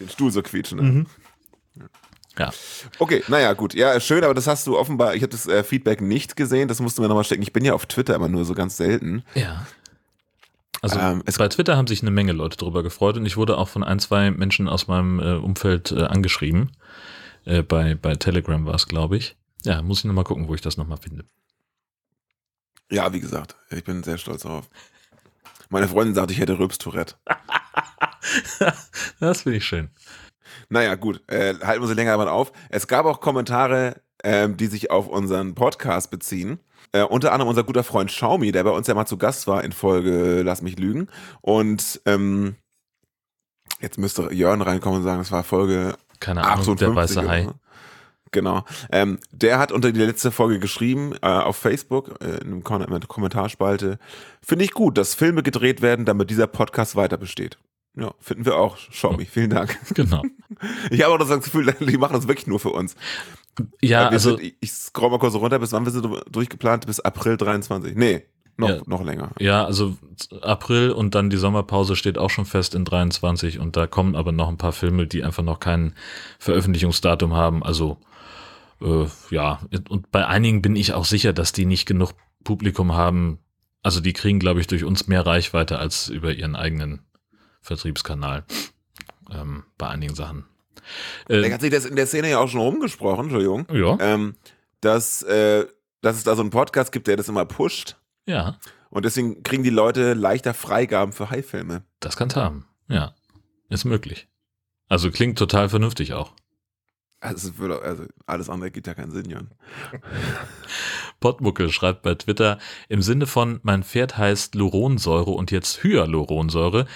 den 0.00 0.08
Stuhl 0.08 0.32
so 0.32 0.42
quietschen. 0.42 0.78
Ne? 0.78 0.82
Mhm. 0.82 1.06
Ja. 2.38 2.50
Okay, 2.98 3.22
naja, 3.28 3.52
gut. 3.52 3.74
Ja, 3.74 4.00
schön, 4.00 4.24
aber 4.24 4.34
das 4.34 4.46
hast 4.46 4.66
du 4.66 4.78
offenbar, 4.78 5.14
ich 5.14 5.22
habe 5.22 5.30
das 5.30 5.46
äh, 5.46 5.62
Feedback 5.62 6.00
nicht 6.00 6.34
gesehen, 6.36 6.66
das 6.66 6.80
musst 6.80 6.98
du 6.98 7.02
mir 7.02 7.08
nochmal 7.08 7.24
stecken. 7.24 7.42
Ich 7.42 7.52
bin 7.52 7.64
ja 7.64 7.74
auf 7.74 7.86
Twitter 7.86 8.14
immer 8.14 8.28
nur 8.28 8.44
so 8.44 8.54
ganz 8.54 8.76
selten. 8.76 9.22
Ja. 9.34 9.66
Also 10.80 10.98
ähm, 10.98 11.22
bei 11.38 11.48
Twitter 11.48 11.76
haben 11.76 11.86
sich 11.86 12.02
eine 12.02 12.10
Menge 12.10 12.32
Leute 12.32 12.56
darüber 12.56 12.82
gefreut 12.82 13.16
und 13.16 13.26
ich 13.26 13.36
wurde 13.36 13.56
auch 13.56 13.68
von 13.68 13.84
ein, 13.84 14.00
zwei 14.00 14.30
Menschen 14.30 14.68
aus 14.68 14.88
meinem 14.88 15.20
äh, 15.20 15.34
Umfeld 15.34 15.92
äh, 15.92 16.04
angeschrieben. 16.04 16.72
Äh, 17.44 17.62
bei, 17.62 17.94
bei 17.94 18.14
Telegram 18.14 18.64
war 18.64 18.74
es, 18.74 18.86
glaube 18.86 19.16
ich. 19.16 19.36
Ja, 19.64 19.82
muss 19.82 20.00
ich 20.00 20.04
nochmal 20.04 20.24
gucken, 20.24 20.48
wo 20.48 20.54
ich 20.54 20.60
das 20.60 20.76
nochmal 20.76 20.98
finde. 20.98 21.24
Ja, 22.90 23.12
wie 23.12 23.20
gesagt, 23.20 23.56
ich 23.70 23.84
bin 23.84 24.02
sehr 24.02 24.18
stolz 24.18 24.42
darauf. 24.42 24.68
Meine 25.70 25.88
Freundin 25.88 26.14
sagt, 26.14 26.30
ich 26.30 26.38
hätte 26.38 26.58
Rülpstourette. 26.58 27.14
das 29.20 29.42
finde 29.42 29.58
ich 29.58 29.64
schön. 29.64 29.88
Naja, 30.68 30.94
gut, 30.96 31.22
äh, 31.28 31.54
halten 31.62 31.82
wir 31.82 31.88
sie 31.88 31.94
länger 31.94 32.16
mal 32.16 32.28
auf. 32.28 32.52
Es 32.68 32.86
gab 32.86 33.06
auch 33.06 33.20
Kommentare, 33.20 34.02
äh, 34.18 34.48
die 34.48 34.66
sich 34.66 34.90
auf 34.90 35.08
unseren 35.08 35.54
Podcast 35.54 36.10
beziehen. 36.10 36.60
Äh, 36.92 37.04
unter 37.04 37.32
anderem 37.32 37.48
unser 37.48 37.64
guter 37.64 37.84
Freund 37.84 38.10
Xiaomi, 38.10 38.52
der 38.52 38.64
bei 38.64 38.70
uns 38.70 38.86
ja 38.86 38.94
mal 38.94 39.06
zu 39.06 39.16
Gast 39.16 39.46
war 39.46 39.64
in 39.64 39.72
Folge 39.72 40.42
Lass 40.42 40.60
mich 40.60 40.78
lügen. 40.78 41.08
Und 41.40 42.02
ähm, 42.04 42.56
jetzt 43.80 43.96
müsste 43.96 44.32
Jörn 44.32 44.60
reinkommen 44.60 44.98
und 44.98 45.04
sagen, 45.04 45.22
es 45.22 45.32
war 45.32 45.42
Folge 45.42 45.96
Keine 46.22 46.42
Ahnung, 46.42 46.60
58 46.60 46.86
der 46.86 46.94
weiße 46.94 47.28
Hai. 47.28 47.48
Genau. 48.30 48.64
Ähm, 48.90 49.18
der 49.30 49.58
hat 49.58 49.72
unter 49.72 49.92
die 49.92 50.00
letzte 50.00 50.30
Folge 50.30 50.58
geschrieben 50.58 51.12
äh, 51.20 51.26
auf 51.26 51.56
Facebook 51.56 52.14
äh, 52.22 52.38
in, 52.38 52.64
einem 52.64 53.08
Kommentarspalte. 53.08 53.98
Finde 54.40 54.64
ich 54.64 54.72
gut, 54.72 54.96
dass 54.96 55.14
Filme 55.14 55.42
gedreht 55.42 55.82
werden, 55.82 56.06
damit 56.06 56.30
dieser 56.30 56.46
Podcast 56.46 56.96
weiter 56.96 57.18
besteht. 57.18 57.58
Ja, 57.94 58.14
finden 58.20 58.46
wir 58.46 58.56
auch. 58.56 58.78
Xiaomi, 58.78 59.26
vielen 59.26 59.50
Dank. 59.50 59.78
Genau. 59.94 60.22
Ich 60.90 61.02
habe 61.02 61.12
auch 61.12 61.18
das 61.18 61.28
Gefühl, 61.28 61.74
die 61.78 61.98
machen 61.98 62.14
das 62.14 62.26
wirklich 62.26 62.46
nur 62.46 62.60
für 62.60 62.70
uns. 62.70 62.96
Ja, 63.82 64.08
also 64.08 64.36
sind, 64.36 64.42
ich, 64.42 64.56
ich 64.60 64.72
scroll 64.72 65.10
mal 65.10 65.18
kurz 65.18 65.34
runter, 65.34 65.58
bis 65.58 65.72
wann 65.72 65.84
wir 65.84 65.92
sind 65.92 66.06
durchgeplant? 66.30 66.86
Bis 66.86 67.00
April 67.00 67.36
23. 67.36 67.94
Nee, 67.94 68.24
noch, 68.56 68.68
Ja. 68.68 68.80
noch 68.86 69.02
länger. 69.02 69.30
Ja, 69.38 69.64
also 69.64 69.96
April 70.42 70.90
und 70.90 71.14
dann 71.14 71.30
die 71.30 71.36
Sommerpause 71.36 71.96
steht 71.96 72.18
auch 72.18 72.30
schon 72.30 72.44
fest 72.44 72.74
in 72.74 72.84
23 72.84 73.58
und 73.58 73.76
da 73.76 73.86
kommen 73.86 74.14
aber 74.14 74.32
noch 74.32 74.48
ein 74.48 74.58
paar 74.58 74.72
Filme, 74.72 75.06
die 75.06 75.24
einfach 75.24 75.42
noch 75.42 75.58
kein 75.60 75.94
Veröffentlichungsdatum 76.38 77.34
haben. 77.34 77.62
Also 77.62 77.98
äh, 78.80 79.06
ja, 79.30 79.60
und 79.88 80.10
bei 80.10 80.26
einigen 80.26 80.60
bin 80.62 80.76
ich 80.76 80.92
auch 80.92 81.04
sicher, 81.04 81.32
dass 81.32 81.52
die 81.52 81.64
nicht 81.66 81.86
genug 81.86 82.12
Publikum 82.44 82.92
haben. 82.94 83.38
Also 83.82 84.00
die 84.00 84.12
kriegen, 84.12 84.38
glaube 84.38 84.60
ich, 84.60 84.66
durch 84.66 84.84
uns 84.84 85.06
mehr 85.08 85.24
Reichweite 85.26 85.78
als 85.78 86.08
über 86.08 86.32
ihren 86.32 86.54
eigenen 86.56 87.02
Vertriebskanal. 87.60 88.44
Ähm, 89.30 89.62
bei 89.78 89.88
einigen 89.88 90.14
Sachen. 90.14 90.44
Da 91.28 91.36
Äh, 91.36 91.52
hat 91.52 91.60
sich 91.62 91.70
das 91.70 91.84
in 91.86 91.96
der 91.96 92.06
Szene 92.06 92.28
ja 92.30 92.38
auch 92.40 92.48
schon 92.48 92.60
rumgesprochen, 92.60 93.24
Entschuldigung, 93.26 93.66
ja, 93.72 93.96
ähm, 94.00 94.34
dass, 94.80 95.22
äh, 95.22 95.64
dass 96.02 96.16
es 96.16 96.24
da 96.24 96.34
so 96.34 96.42
einen 96.42 96.50
Podcast 96.50 96.92
gibt, 96.92 97.06
der 97.06 97.16
das 97.16 97.28
immer 97.28 97.44
pusht. 97.46 97.96
Ja, 98.26 98.58
Und 98.90 99.04
deswegen 99.04 99.42
kriegen 99.42 99.62
die 99.62 99.70
Leute 99.70 100.14
leichter 100.14 100.54
Freigaben 100.54 101.12
für 101.12 101.30
High-Filme. 101.30 101.82
das 102.00 102.16
kann's 102.16 102.36
haben. 102.36 102.66
Ja, 102.88 103.14
ist 103.68 103.84
möglich. 103.84 104.28
Also 104.88 105.10
klingt 105.10 105.38
total 105.38 105.68
vernünftig 105.68 106.12
auch. 106.12 106.32
Also, 107.20 107.50
es 107.50 107.58
würde, 107.58 107.80
also 107.82 108.04
alles 108.26 108.50
andere 108.50 108.72
gibt 108.72 108.88
ja 108.88 108.94
keinen 108.94 109.12
Sinn, 109.12 109.30
Jan. 109.30 109.48
Pottmuckel 111.20 111.70
schreibt 111.70 112.02
bei 112.02 112.16
Twitter, 112.16 112.58
im 112.88 113.00
Sinne 113.00 113.26
von, 113.26 113.60
mein 113.62 113.84
Pferd 113.84 114.18
heißt 114.18 114.56
Luronsäure 114.56 115.30
und 115.30 115.52
jetzt 115.52 115.84
Hyaluronsäure. 115.84 116.86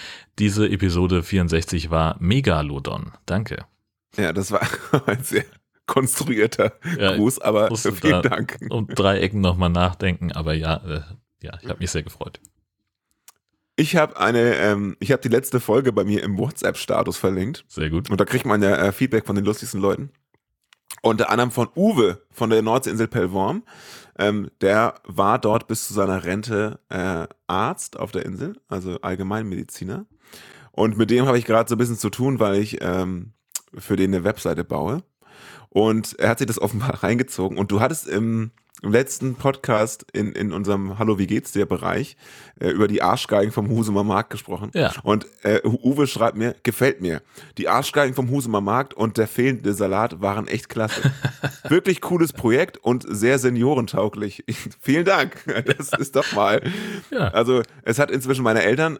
Diese 0.40 0.68
Episode 0.68 1.22
64 1.22 1.90
war 1.90 2.16
Megalodon. 2.18 3.12
Danke. 3.24 3.66
Ja, 4.16 4.32
das 4.32 4.50
war 4.50 4.66
ein 5.06 5.22
sehr 5.22 5.44
konstruierter 5.86 6.72
Ja, 6.98 7.16
Gruß, 7.16 7.40
aber 7.40 7.74
vielen 7.76 8.22
da- 8.22 8.22
Dank. 8.22 8.58
Um 8.70 8.86
drei 8.88 9.20
Ecken 9.20 9.40
nochmal 9.40 9.70
nachdenken, 9.70 10.32
aber 10.32 10.54
ja, 10.54 10.76
äh, 10.84 11.00
ja, 11.42 11.58
ich 11.62 11.68
habe 11.68 11.78
mich 11.80 11.90
sehr 11.90 12.02
gefreut. 12.02 12.40
Ich 13.76 13.94
habe 13.96 14.18
eine, 14.18 14.56
ähm, 14.56 14.96
ich 15.00 15.12
habe 15.12 15.20
die 15.20 15.28
letzte 15.28 15.60
Folge 15.60 15.92
bei 15.92 16.02
mir 16.04 16.22
im 16.22 16.38
WhatsApp-Status 16.38 17.18
verlinkt. 17.18 17.64
Sehr 17.68 17.90
gut. 17.90 18.10
Und 18.10 18.18
da 18.20 18.24
kriegt 18.24 18.46
man 18.46 18.62
ja 18.62 18.74
äh, 18.74 18.90
Feedback 18.92 19.26
von 19.26 19.36
den 19.36 19.44
lustigsten 19.44 19.80
Leuten. 19.80 20.10
Unter 21.02 21.28
anderem 21.30 21.50
von 21.50 21.68
Uwe 21.76 22.22
von 22.30 22.48
der 22.48 22.62
Nordseeinsel 22.62 23.06
Pellworm. 23.06 23.64
Ähm, 24.18 24.50
der 24.62 24.94
war 25.04 25.38
dort 25.38 25.66
bis 25.66 25.86
zu 25.86 25.92
seiner 25.94 26.24
Rente 26.24 26.80
äh, 26.88 27.26
Arzt 27.48 27.98
auf 27.98 28.12
der 28.12 28.24
Insel, 28.24 28.54
also 28.66 28.98
Allgemeinmediziner. 29.02 30.06
Und 30.72 30.96
mit 30.96 31.10
dem 31.10 31.26
habe 31.26 31.38
ich 31.38 31.44
gerade 31.44 31.68
so 31.68 31.74
ein 31.74 31.78
bisschen 31.78 31.98
zu 31.98 32.08
tun, 32.08 32.40
weil 32.40 32.56
ich 32.56 32.78
ähm, 32.80 33.32
für 33.76 33.96
den 33.96 34.14
eine 34.14 34.24
Webseite 34.24 34.64
baue. 34.64 35.02
Und 35.76 36.18
er 36.18 36.30
hat 36.30 36.38
sich 36.38 36.46
das 36.46 36.58
offenbar 36.58 36.94
reingezogen. 37.02 37.58
Und 37.58 37.70
du 37.70 37.80
hattest 37.80 38.08
im, 38.08 38.50
im 38.80 38.92
letzten 38.92 39.34
Podcast 39.34 40.06
in, 40.14 40.32
in 40.32 40.50
unserem 40.50 40.98
Hallo, 40.98 41.18
wie 41.18 41.26
geht's 41.26 41.52
dir 41.52 41.66
Bereich 41.66 42.16
äh, 42.58 42.70
über 42.70 42.88
die 42.88 43.02
Arschgeigen 43.02 43.52
vom 43.52 43.68
Husumer 43.68 44.02
Markt 44.02 44.30
gesprochen. 44.30 44.70
Ja. 44.72 44.94
Und 45.02 45.26
äh, 45.42 45.60
Uwe 45.66 46.06
schreibt 46.06 46.38
mir, 46.38 46.56
gefällt 46.62 47.02
mir. 47.02 47.20
Die 47.58 47.68
Arschgeigen 47.68 48.14
vom 48.14 48.30
Husumer 48.30 48.62
Markt 48.62 48.94
und 48.94 49.18
der 49.18 49.28
fehlende 49.28 49.74
Salat 49.74 50.22
waren 50.22 50.48
echt 50.48 50.70
klasse. 50.70 51.12
Wirklich 51.68 52.00
cooles 52.00 52.32
Projekt 52.32 52.78
und 52.78 53.04
sehr 53.06 53.38
seniorentauglich. 53.38 54.44
Vielen 54.80 55.04
Dank. 55.04 55.44
Das 55.76 55.90
ist 55.98 56.16
doch 56.16 56.32
mal. 56.32 56.62
Ja. 57.10 57.28
Also 57.32 57.60
es 57.82 57.98
hat 57.98 58.10
inzwischen 58.10 58.44
meine 58.44 58.62
Eltern 58.62 58.98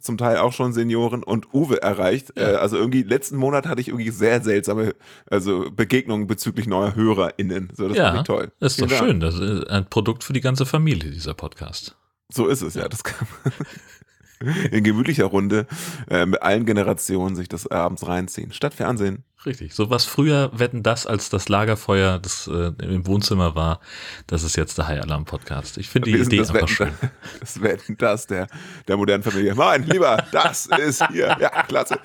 zum 0.00 0.18
Teil 0.18 0.36
auch 0.38 0.52
schon 0.52 0.72
Senioren 0.72 1.22
und 1.22 1.52
Uwe 1.54 1.82
erreicht. 1.82 2.32
Ja. 2.36 2.52
Äh, 2.52 2.54
also 2.56 2.76
irgendwie 2.76 3.02
letzten 3.02 3.36
Monat 3.36 3.66
hatte 3.66 3.80
ich 3.80 3.88
irgendwie 3.88 4.10
sehr 4.10 4.42
seltsame 4.42 4.94
also 5.30 5.70
Begegnungen 5.70 6.26
bezüglich 6.26 6.66
neuer 6.66 6.94
HörerInnen. 6.94 7.70
So, 7.76 7.88
das 7.88 7.96
Ja, 7.96 8.08
fand 8.08 8.18
ich 8.18 8.26
toll. 8.26 8.52
Das 8.60 8.72
ist 8.72 8.82
doch 8.82 8.88
Dank. 8.88 9.00
schön. 9.02 9.20
Das 9.20 9.34
ist 9.38 9.66
ein 9.68 9.88
Produkt 9.88 10.24
für 10.24 10.32
die 10.32 10.40
ganze 10.40 10.66
Familie, 10.66 11.10
dieser 11.10 11.34
Podcast. 11.34 11.96
So 12.30 12.46
ist 12.46 12.62
es, 12.62 12.74
ja. 12.74 12.88
Das 12.88 13.02
kann 13.04 13.26
man 13.44 13.52
in 14.70 14.84
gemütlicher 14.84 15.26
Runde 15.26 15.66
äh, 16.08 16.26
mit 16.26 16.42
allen 16.42 16.66
Generationen 16.66 17.36
sich 17.36 17.48
das 17.48 17.66
abends 17.66 18.06
reinziehen. 18.06 18.52
Statt 18.52 18.74
Fernsehen. 18.74 19.24
Richtig. 19.46 19.72
So 19.72 19.88
was 19.88 20.04
früher 20.04 20.50
wetten 20.52 20.82
das 20.82 21.06
als 21.06 21.30
das 21.30 21.48
Lagerfeuer, 21.48 22.18
das 22.18 22.48
äh, 22.48 22.72
im 22.82 23.06
Wohnzimmer 23.06 23.54
war, 23.54 23.80
das 24.26 24.42
ist 24.42 24.56
jetzt 24.56 24.78
der 24.78 24.88
High 24.88 25.02
Alarm 25.02 25.24
Podcast. 25.24 25.78
Ich 25.78 25.88
finde 25.88 26.10
die 26.10 26.18
Idee 26.18 26.40
einfach 26.40 26.54
Wetten, 26.54 26.68
schön. 26.68 26.92
das 27.40 27.62
Wetten, 27.62 27.96
das 27.96 28.26
der, 28.26 28.48
der 28.88 28.96
modernen 28.96 29.22
Familie. 29.22 29.54
Mein 29.54 29.84
Lieber, 29.84 30.24
das 30.32 30.66
ist 30.66 31.06
hier. 31.08 31.36
Ja, 31.40 31.62
klasse. 31.62 32.00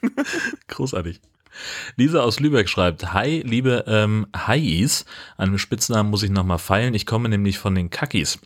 Großartig. 0.68 1.20
Lisa 1.96 2.20
aus 2.20 2.38
Lübeck 2.38 2.68
schreibt, 2.68 3.12
Hi, 3.12 3.42
liebe 3.44 3.84
ähm, 3.86 4.26
Hais, 4.34 5.04
an 5.36 5.50
dem 5.50 5.58
Spitznamen 5.58 6.10
muss 6.10 6.22
ich 6.22 6.30
nochmal 6.30 6.58
feilen, 6.58 6.94
ich 6.94 7.06
komme 7.06 7.28
nämlich 7.28 7.58
von 7.58 7.74
den 7.74 7.90
Kackis. 7.90 8.38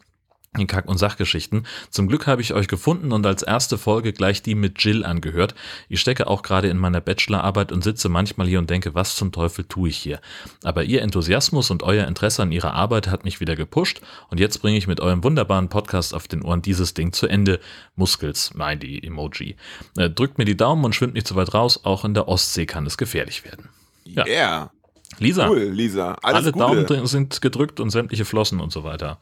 In 0.57 0.67
Kack- 0.69 0.89
und 0.89 0.99
Sachgeschichten. 0.99 1.67
Zum 1.91 2.07
Glück 2.07 2.27
habe 2.27 2.41
ich 2.41 2.55
euch 2.55 2.69
gefunden 2.69 3.13
und 3.13 3.27
als 3.27 3.43
erste 3.43 3.77
Folge 3.77 4.13
gleich 4.13 4.41
die 4.41 4.55
mit 4.55 4.83
Jill 4.83 5.05
angehört. 5.05 5.55
Ich 5.89 6.01
stecke 6.01 6.29
auch 6.29 6.43
gerade 6.43 6.69
in 6.69 6.79
meiner 6.79 7.01
Bachelorarbeit 7.01 7.73
und 7.73 7.83
sitze 7.83 8.09
manchmal 8.09 8.47
hier 8.47 8.61
und 8.61 8.71
denke, 8.71 8.95
was 8.95 9.17
zum 9.17 9.33
Teufel 9.33 9.65
tue 9.65 9.89
ich 9.89 9.97
hier? 9.97 10.21
Aber 10.63 10.85
ihr 10.85 11.03
Enthusiasmus 11.03 11.71
und 11.71 11.83
euer 11.83 12.07
Interesse 12.07 12.43
an 12.43 12.53
ihrer 12.53 12.73
Arbeit 12.75 13.09
hat 13.09 13.25
mich 13.25 13.41
wieder 13.41 13.57
gepusht 13.57 14.01
und 14.31 14.39
jetzt 14.39 14.59
bringe 14.63 14.79
ich 14.79 14.87
mit 14.87 15.01
eurem 15.01 15.25
wunderbaren 15.25 15.69
Podcast 15.69 16.15
auf 16.15 16.29
den 16.29 16.43
Ohren 16.43 16.63
dieses 16.63 16.95
Ding 16.95 17.13
zu 17.13 17.27
Ende. 17.27 17.59
Muskels, 17.97 18.47
Smiley, 18.47 19.01
Emoji. 19.05 19.57
Äh, 19.97 20.11
drückt 20.11 20.39
mir 20.39 20.45
die 20.45 20.57
Daumen 20.57 20.85
und 20.85 20.95
schwimmt 20.95 21.15
nicht 21.15 21.27
zu 21.27 21.35
weit 21.37 21.53
raus. 21.53 21.81
Auch 21.85 22.05
in 22.05 22.15
der 22.15 22.29
Ostsee 22.29 22.67
kann 22.67 22.87
es 22.87 22.97
gefährlich 22.97 23.45
werden. 23.45 23.69
Ja. 24.05 24.27
Yeah. 24.27 24.71
Lisa, 25.19 25.49
Cool, 25.49 25.63
Lisa. 25.65 26.17
Alles 26.23 26.43
alle 26.43 26.53
Gute. 26.53 26.85
Daumen 26.85 27.07
sind 27.07 27.41
gedrückt 27.41 27.81
und 27.81 27.91
sämtliche 27.91 28.25
Flossen 28.25 28.61
und 28.61 28.73
so 28.73 28.85
weiter. 28.85 29.19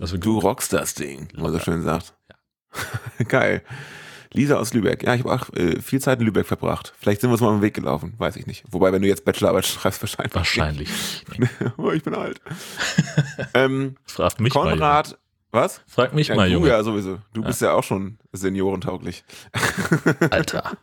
Das 0.00 0.12
Du 0.18 0.38
rockst 0.38 0.72
das 0.72 0.94
Ding, 0.94 1.28
wie 1.34 1.40
man 1.42 1.52
so 1.52 1.58
schön 1.58 1.82
sagt. 1.82 2.14
Geil. 3.28 3.62
Lisa 4.32 4.56
aus 4.56 4.72
Lübeck. 4.72 5.02
Ja, 5.02 5.14
ich 5.14 5.24
habe 5.24 5.32
auch 5.32 5.52
äh, 5.54 5.80
viel 5.82 6.00
Zeit 6.00 6.20
in 6.20 6.24
Lübeck 6.26 6.46
verbracht. 6.46 6.94
Vielleicht 6.98 7.20
sind 7.20 7.30
wir 7.30 7.32
uns 7.32 7.40
mal 7.40 7.48
am 7.50 7.62
Weg 7.62 7.74
gelaufen, 7.74 8.14
weiß 8.16 8.36
ich 8.36 8.46
nicht. 8.46 8.64
Wobei, 8.70 8.92
wenn 8.92 9.02
du 9.02 9.08
jetzt 9.08 9.24
Bachelorarbeit 9.24 9.66
schreibst, 9.66 10.00
wahrscheinlich. 10.02 10.34
Wahrscheinlich. 10.34 10.88
oh, 11.76 11.90
ich 11.90 12.02
bin 12.04 12.14
alt. 12.14 12.40
ähm, 13.54 13.96
Fragt 14.06 14.40
mich 14.40 14.54
mal. 14.54 14.70
Konrad, 14.70 15.18
was? 15.50 15.80
Frag 15.88 16.14
mich 16.14 16.28
Ja, 16.28 16.36
mal, 16.36 16.46
du 16.48 16.54
Junge. 16.54 16.68
ja 16.68 16.82
sowieso. 16.84 17.18
Du 17.32 17.42
bist 17.42 17.60
ja 17.60 17.72
auch 17.72 17.82
schon 17.82 18.18
seniorentauglich. 18.32 19.24
Alter. 20.30 20.76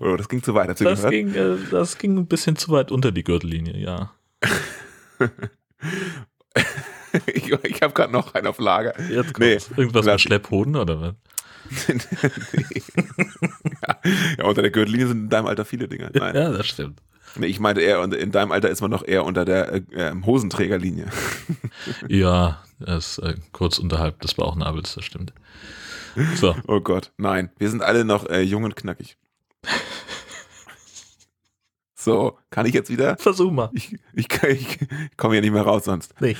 Oh, 0.00 0.16
das 0.16 0.28
ging 0.28 0.42
zu 0.42 0.52
weit. 0.54 0.68
Hast 0.68 0.80
du 0.80 0.84
Das 0.84 0.98
gehört? 0.98 1.12
ging, 1.12 1.34
äh, 1.34 1.56
das 1.70 1.96
ging 1.96 2.18
ein 2.18 2.26
bisschen 2.26 2.56
zu 2.56 2.72
weit 2.72 2.90
unter 2.90 3.12
die 3.12 3.22
Gürtellinie, 3.22 3.78
ja. 3.78 4.10
ich 7.26 7.50
ich 7.50 7.82
habe 7.82 7.92
gerade 7.94 8.12
noch 8.12 8.34
einen 8.34 8.46
auf 8.46 8.58
Lager. 8.58 8.98
Jetzt 9.10 9.38
Nee. 9.38 9.58
Irgendwas 9.76 10.04
lass- 10.06 10.14
mit 10.14 10.20
Schlepphoden 10.22 10.76
oder 10.76 11.00
was? 11.00 11.14
ja. 11.88 11.94
ja, 14.38 14.44
unter 14.44 14.62
der 14.62 14.70
Gürtellinie 14.70 15.06
sind 15.08 15.18
in 15.24 15.28
deinem 15.30 15.46
Alter 15.46 15.64
viele 15.64 15.88
Dinge. 15.88 16.10
Nein. 16.12 16.34
Ja, 16.34 16.50
das 16.50 16.66
stimmt. 16.66 17.00
Nee, 17.36 17.46
ich 17.46 17.60
meinte 17.60 17.80
eher, 17.80 18.02
in 18.04 18.30
deinem 18.30 18.52
Alter 18.52 18.68
ist 18.68 18.82
man 18.82 18.90
noch 18.90 19.06
eher 19.06 19.24
unter 19.24 19.44
der 19.46 19.72
äh, 19.72 19.82
ähm, 19.94 20.26
Hosenträgerlinie. 20.26 21.06
Ja, 22.08 22.62
das 22.78 23.16
ist 23.16 23.24
äh, 23.24 23.34
kurz 23.52 23.78
unterhalb 23.78 24.20
des 24.20 24.34
Bauchnabels, 24.34 24.94
das 24.94 25.04
stimmt. 25.04 25.32
So, 26.36 26.54
Oh 26.68 26.80
Gott, 26.80 27.10
nein. 27.16 27.50
Wir 27.58 27.70
sind 27.70 27.82
alle 27.82 28.04
noch 28.04 28.28
äh, 28.28 28.42
jung 28.42 28.64
und 28.64 28.76
knackig. 28.76 29.16
So, 31.94 32.36
kann 32.50 32.66
ich 32.66 32.74
jetzt 32.74 32.90
wieder? 32.90 33.16
versuch 33.16 33.50
mal. 33.50 33.70
Ich, 33.72 33.96
ich, 34.14 34.28
kann- 34.28 34.50
ich 34.50 34.78
komme 35.16 35.34
hier 35.34 35.40
nicht 35.42 35.52
mehr 35.52 35.62
raus 35.62 35.84
sonst. 35.84 36.14
Nee. 36.20 36.36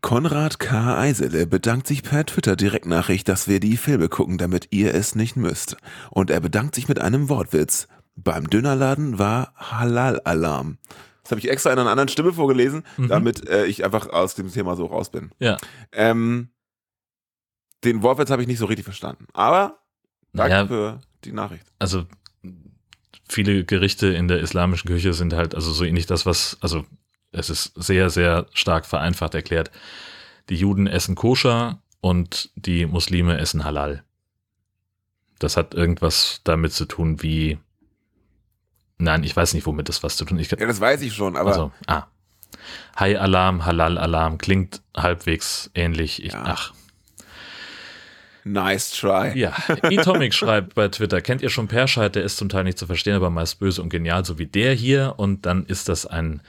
Konrad 0.00 0.58
K. 0.60 0.96
Eisele 0.98 1.46
bedankt 1.46 1.86
sich 1.88 2.02
per 2.02 2.24
Twitter-Direktnachricht, 2.24 3.28
dass 3.28 3.48
wir 3.48 3.58
die 3.60 3.76
Filme 3.76 4.08
gucken, 4.08 4.38
damit 4.38 4.68
ihr 4.70 4.94
es 4.94 5.14
nicht 5.14 5.36
müsst. 5.36 5.76
Und 6.10 6.30
er 6.30 6.40
bedankt 6.40 6.74
sich 6.76 6.88
mit 6.88 7.00
einem 7.00 7.28
Wortwitz. 7.28 7.88
Beim 8.14 8.48
Dönerladen 8.48 9.18
war 9.18 9.52
Halal-Alarm. 9.56 10.78
Das 11.22 11.32
habe 11.32 11.40
ich 11.40 11.50
extra 11.50 11.72
in 11.72 11.78
einer 11.78 11.90
anderen 11.90 12.08
Stimme 12.08 12.32
vorgelesen, 12.32 12.84
Mhm. 12.96 13.08
damit 13.08 13.46
äh, 13.48 13.66
ich 13.66 13.84
einfach 13.84 14.08
aus 14.08 14.34
dem 14.34 14.50
Thema 14.52 14.76
so 14.76 14.86
raus 14.86 15.10
bin. 15.10 15.30
Ja. 15.40 15.56
Ähm, 15.92 16.50
den 17.84 18.02
Wortwitz 18.02 18.30
habe 18.30 18.42
ich 18.42 18.48
nicht 18.48 18.58
so 18.58 18.66
richtig 18.66 18.84
verstanden. 18.84 19.26
Aber 19.34 19.78
danke 20.32 20.50
Naja, 20.54 20.66
für 20.66 21.00
die 21.24 21.32
Nachricht. 21.32 21.64
also 21.78 22.06
viele 23.28 23.64
Gerichte 23.64 24.06
in 24.08 24.26
der 24.28 24.40
islamischen 24.40 24.88
Küche 24.88 25.12
sind 25.12 25.32
halt 25.34 25.54
also 25.54 25.70
so 25.72 25.84
ähnlich 25.84 26.06
das, 26.06 26.24
was, 26.24 26.56
also 26.60 26.86
es 27.32 27.50
ist 27.50 27.72
sehr, 27.74 28.10
sehr 28.10 28.46
stark 28.52 28.86
vereinfacht 28.86 29.34
erklärt. 29.34 29.70
Die 30.48 30.56
Juden 30.56 30.86
essen 30.86 31.14
koscher 31.14 31.80
und 32.00 32.50
die 32.54 32.86
Muslime 32.86 33.38
essen 33.38 33.64
halal. 33.64 34.02
Das 35.38 35.56
hat 35.56 35.74
irgendwas 35.74 36.40
damit 36.44 36.72
zu 36.72 36.84
tun 36.86 37.22
wie, 37.22 37.58
nein, 38.96 39.22
ich 39.24 39.36
weiß 39.36 39.54
nicht, 39.54 39.66
womit 39.66 39.88
das 39.88 40.02
was 40.02 40.16
zu 40.16 40.24
tun 40.24 40.38
hat. 40.38 40.60
Ja, 40.60 40.66
das 40.66 40.80
weiß 40.80 41.02
ich 41.02 41.14
schon, 41.14 41.36
aber 41.36 41.50
also, 41.50 41.72
ah. 41.86 42.04
Hai-Alarm, 42.98 43.64
Halal-Alarm 43.66 44.38
klingt 44.38 44.82
halbwegs 44.96 45.70
ähnlich. 45.74 46.24
Ich, 46.24 46.32
Ja. 46.32 46.44
Ach, 46.44 46.72
Nice 48.44 48.92
try. 48.92 49.38
Ja, 49.38 49.52
Atomic 49.82 50.32
schreibt 50.34 50.74
bei 50.74 50.88
Twitter, 50.88 51.20
kennt 51.20 51.42
ihr 51.42 51.50
schon 51.50 51.68
Perscheid, 51.68 52.14
der 52.14 52.22
ist 52.22 52.38
zum 52.38 52.48
Teil 52.48 52.64
nicht 52.64 52.78
zu 52.78 52.86
verstehen, 52.86 53.14
aber 53.14 53.30
meist 53.30 53.58
böse 53.58 53.82
und 53.82 53.90
genial, 53.90 54.24
so 54.24 54.38
wie 54.38 54.46
der 54.46 54.72
hier. 54.72 55.14
Und 55.18 55.44
dann 55.44 55.66
ist 55.66 55.88
das 55.88 56.06
ein 56.06 56.40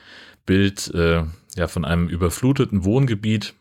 Bild 0.45 0.93
äh, 0.93 1.23
ja, 1.55 1.67
von 1.67 1.85
einem 1.85 2.07
überfluteten 2.07 2.83
Wohngebiet, 2.85 3.53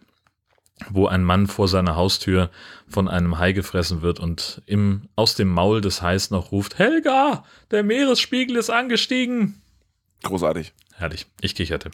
wo 0.91 1.07
ein 1.07 1.25
Mann 1.25 1.47
vor 1.47 1.69
seiner 1.69 1.97
Haustür 1.97 2.51
von 2.89 3.09
einem 3.09 3.39
Hai 3.39 3.53
gefressen 3.53 4.03
wird 4.03 4.21
und 4.21 4.63
im, 4.67 5.09
aus 5.17 5.35
dem 5.35 5.49
Maul 5.49 5.81
des 5.81 6.03
Hais 6.03 6.31
noch 6.31 6.53
ruft, 6.53 6.79
Helga, 6.79 7.45
der 7.71 7.83
Meeresspiegel 7.83 8.57
ist 8.57 8.71
angestiegen. 8.71 9.61
Großartig. 10.23 10.73
Herrlich, 10.95 11.27
ich 11.41 11.55
kicherte. 11.55 11.91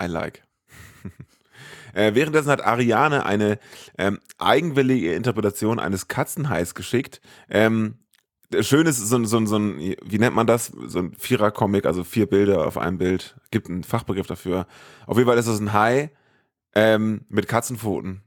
I 0.00 0.06
like. 0.06 0.42
Äh, 1.94 2.14
währenddessen 2.14 2.50
hat 2.50 2.62
Ariane 2.62 3.24
eine 3.24 3.58
ähm, 3.96 4.20
eigenwillige 4.36 5.14
Interpretation 5.14 5.78
eines 5.78 6.08
Katzenhais 6.08 6.74
geschickt. 6.74 7.22
Ähm, 7.48 7.94
schön 8.60 8.86
ist 8.86 8.98
so, 8.98 9.24
so, 9.24 9.46
so 9.46 9.58
ein, 9.58 9.96
wie 10.04 10.18
nennt 10.18 10.36
man 10.36 10.46
das? 10.46 10.72
So 10.86 11.00
ein 11.00 11.14
Vierer-Comic, 11.18 11.86
also 11.86 12.04
vier 12.04 12.26
Bilder 12.26 12.66
auf 12.66 12.78
einem 12.78 12.98
Bild. 12.98 13.36
Gibt 13.50 13.68
einen 13.68 13.84
Fachbegriff 13.84 14.26
dafür. 14.26 14.66
Auf 15.06 15.16
jeden 15.16 15.28
Fall 15.28 15.38
ist 15.38 15.48
das 15.48 15.60
ein 15.60 15.72
Hai 15.72 16.10
ähm, 16.74 17.24
mit 17.28 17.48
Katzenpfoten. 17.48 18.22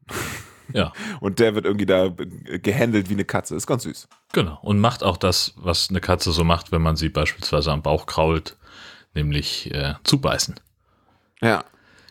Ja. 0.74 0.94
Und 1.20 1.40
der 1.40 1.56
wird 1.56 1.66
irgendwie 1.66 1.86
da 1.86 2.10
gehandelt 2.62 3.10
wie 3.10 3.14
eine 3.14 3.26
Katze. 3.26 3.56
Ist 3.56 3.68
ganz 3.68 3.84
süß. 3.84 4.08
Genau. 4.34 4.60
Und 4.62 4.80
macht 4.80 5.04
auch 5.04 5.18
das, 5.18 5.54
was 5.58 5.90
eine 5.90 6.02
Katze 6.02 6.32
so 6.32 6.44
macht, 6.44 6.72
wenn 6.72 6.82
man 6.82 6.96
sie 6.96 7.10
beispielsweise 7.10 7.72
am 7.72 7.82
Bauch 7.82 8.06
krault, 8.06 8.58
nämlich 9.14 9.74
äh, 9.74 9.96
zubeißen. 10.04 10.56
Ja. 11.42 11.64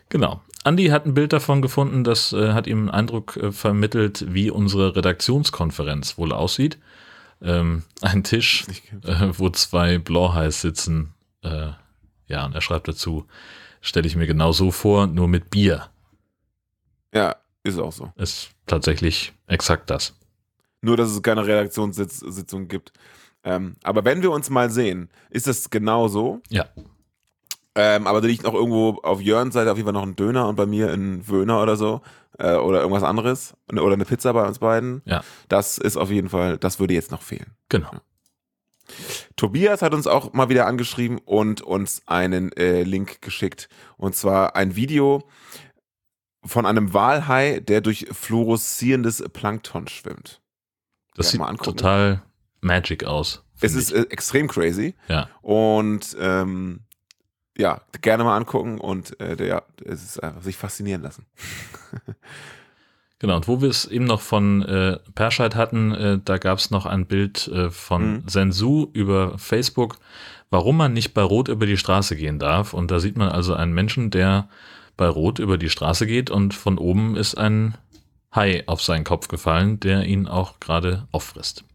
Genau. 0.09 0.41
Andi 0.63 0.87
hat 0.87 1.05
ein 1.05 1.13
Bild 1.13 1.31
davon 1.31 1.61
gefunden, 1.61 2.03
das 2.03 2.33
äh, 2.33 2.51
hat 2.51 2.67
ihm 2.67 2.79
einen 2.79 2.89
Eindruck 2.89 3.37
äh, 3.37 3.51
vermittelt, 3.51 4.25
wie 4.27 4.51
unsere 4.51 4.95
Redaktionskonferenz 4.95 6.17
wohl 6.17 6.33
aussieht. 6.33 6.77
Ähm, 7.41 7.83
ein 8.01 8.23
Tisch, 8.23 8.65
äh, 9.05 9.29
wo 9.33 9.49
zwei 9.49 9.97
Blauhais 9.97 10.61
sitzen. 10.61 11.13
Äh, 11.41 11.71
ja, 12.27 12.45
und 12.45 12.53
er 12.53 12.61
schreibt 12.61 12.87
dazu, 12.87 13.25
stelle 13.81 14.07
ich 14.07 14.15
mir 14.15 14.27
genau 14.27 14.51
so 14.51 14.71
vor, 14.71 15.07
nur 15.07 15.27
mit 15.27 15.49
Bier. 15.49 15.89
Ja, 17.13 17.35
ist 17.63 17.79
auch 17.79 17.91
so. 17.91 18.11
Ist 18.15 18.51
tatsächlich 18.67 19.33
exakt 19.47 19.89
das. 19.89 20.13
Nur, 20.81 20.97
dass 20.97 21.09
es 21.09 21.21
keine 21.21 21.45
Redaktionssitzung 21.45 22.67
gibt. 22.67 22.93
Ähm, 23.43 23.75
aber 23.83 24.03
wenn 24.05 24.21
wir 24.21 24.31
uns 24.31 24.49
mal 24.49 24.69
sehen, 24.69 25.09
ist 25.29 25.47
das 25.47 25.69
genau 25.69 26.07
so. 26.07 26.41
Ja. 26.49 26.65
Ähm, 27.81 28.07
aber 28.07 28.19
da 28.19 28.27
liegt 28.27 28.43
noch 28.43 28.53
irgendwo 28.53 28.99
auf 29.03 29.21
Jörns 29.21 29.53
Seite 29.53 29.71
auf 29.71 29.77
jeden 29.77 29.87
Fall 29.87 29.93
noch 29.93 30.03
ein 30.03 30.15
Döner 30.17 30.49
und 30.49 30.55
bei 30.55 30.65
mir 30.65 30.91
ein 30.91 31.25
Wöhner 31.27 31.61
oder 31.61 31.77
so. 31.77 32.01
Äh, 32.37 32.55
oder 32.55 32.79
irgendwas 32.79 33.03
anderes. 33.03 33.53
Oder 33.71 33.93
eine 33.93 34.05
Pizza 34.05 34.33
bei 34.33 34.45
uns 34.45 34.59
beiden. 34.59 35.01
Ja. 35.05 35.23
Das 35.47 35.77
ist 35.77 35.95
auf 35.97 36.11
jeden 36.11 36.29
Fall, 36.29 36.57
das 36.57 36.79
würde 36.79 36.93
jetzt 36.93 37.11
noch 37.11 37.21
fehlen. 37.21 37.55
Genau. 37.69 37.91
Tobias 39.35 39.81
hat 39.81 39.93
uns 39.93 40.07
auch 40.07 40.33
mal 40.33 40.49
wieder 40.49 40.65
angeschrieben 40.65 41.19
und 41.19 41.61
uns 41.61 42.01
einen 42.05 42.51
äh, 42.53 42.83
Link 42.83 43.21
geschickt. 43.21 43.69
Und 43.97 44.15
zwar 44.15 44.55
ein 44.55 44.75
Video 44.75 45.23
von 46.43 46.65
einem 46.65 46.93
Walhai, 46.93 47.59
der 47.59 47.81
durch 47.81 48.07
fluoreszierendes 48.11 49.23
Plankton 49.31 49.87
schwimmt. 49.87 50.41
Das 51.15 51.33
Ja, 51.33 51.47
sieht 51.47 51.61
total 51.61 52.23
magic 52.61 53.03
aus. 53.03 53.43
Es 53.61 53.75
ist 53.75 53.91
äh, 53.91 54.01
extrem 54.09 54.47
crazy. 54.47 54.95
ja. 55.07 55.29
Und 55.41 56.15
ähm, 56.19 56.81
ja, 57.59 57.81
gerne 58.01 58.23
mal 58.23 58.37
angucken 58.37 58.79
und 58.79 59.19
äh, 59.19 59.45
ja, 59.47 59.61
es 59.85 60.03
ist 60.03 60.23
einfach 60.23 60.41
sich 60.41 60.57
faszinieren 60.57 61.01
lassen. 61.03 61.25
Genau, 63.21 63.35
und 63.35 63.49
wo 63.49 63.61
wir 63.61 63.67
es 63.69 63.85
eben 63.85 64.05
noch 64.05 64.21
von 64.21 64.61
äh, 64.61 64.97
Perscheid 65.13 65.53
hatten, 65.55 65.91
äh, 65.91 66.19
da 66.23 66.37
gab 66.37 66.57
es 66.57 66.71
noch 66.71 66.85
ein 66.85 67.05
Bild 67.05 67.49
äh, 67.49 67.69
von 67.69 68.13
Mhm. 68.13 68.23
Sensu 68.27 68.87
über 68.93 69.37
Facebook, 69.37 69.97
warum 70.49 70.77
man 70.77 70.93
nicht 70.93 71.13
bei 71.13 71.21
Rot 71.21 71.49
über 71.49 71.65
die 71.65 71.75
Straße 71.75 72.15
gehen 72.15 72.39
darf. 72.39 72.73
Und 72.73 72.91
da 72.91 73.01
sieht 73.01 73.17
man 73.17 73.27
also 73.27 73.53
einen 73.55 73.73
Menschen, 73.73 74.09
der 74.09 74.47
bei 74.95 75.09
Rot 75.09 75.39
über 75.39 75.57
die 75.57 75.69
Straße 75.69 76.07
geht 76.07 76.29
und 76.29 76.53
von 76.53 76.77
oben 76.77 77.17
ist 77.17 77.35
ein 77.37 77.75
Hai 78.33 78.63
auf 78.67 78.81
seinen 78.81 79.03
Kopf 79.03 79.27
gefallen, 79.27 79.81
der 79.81 80.05
ihn 80.05 80.25
auch 80.25 80.61
gerade 80.61 81.05
auffrisst. 81.11 81.65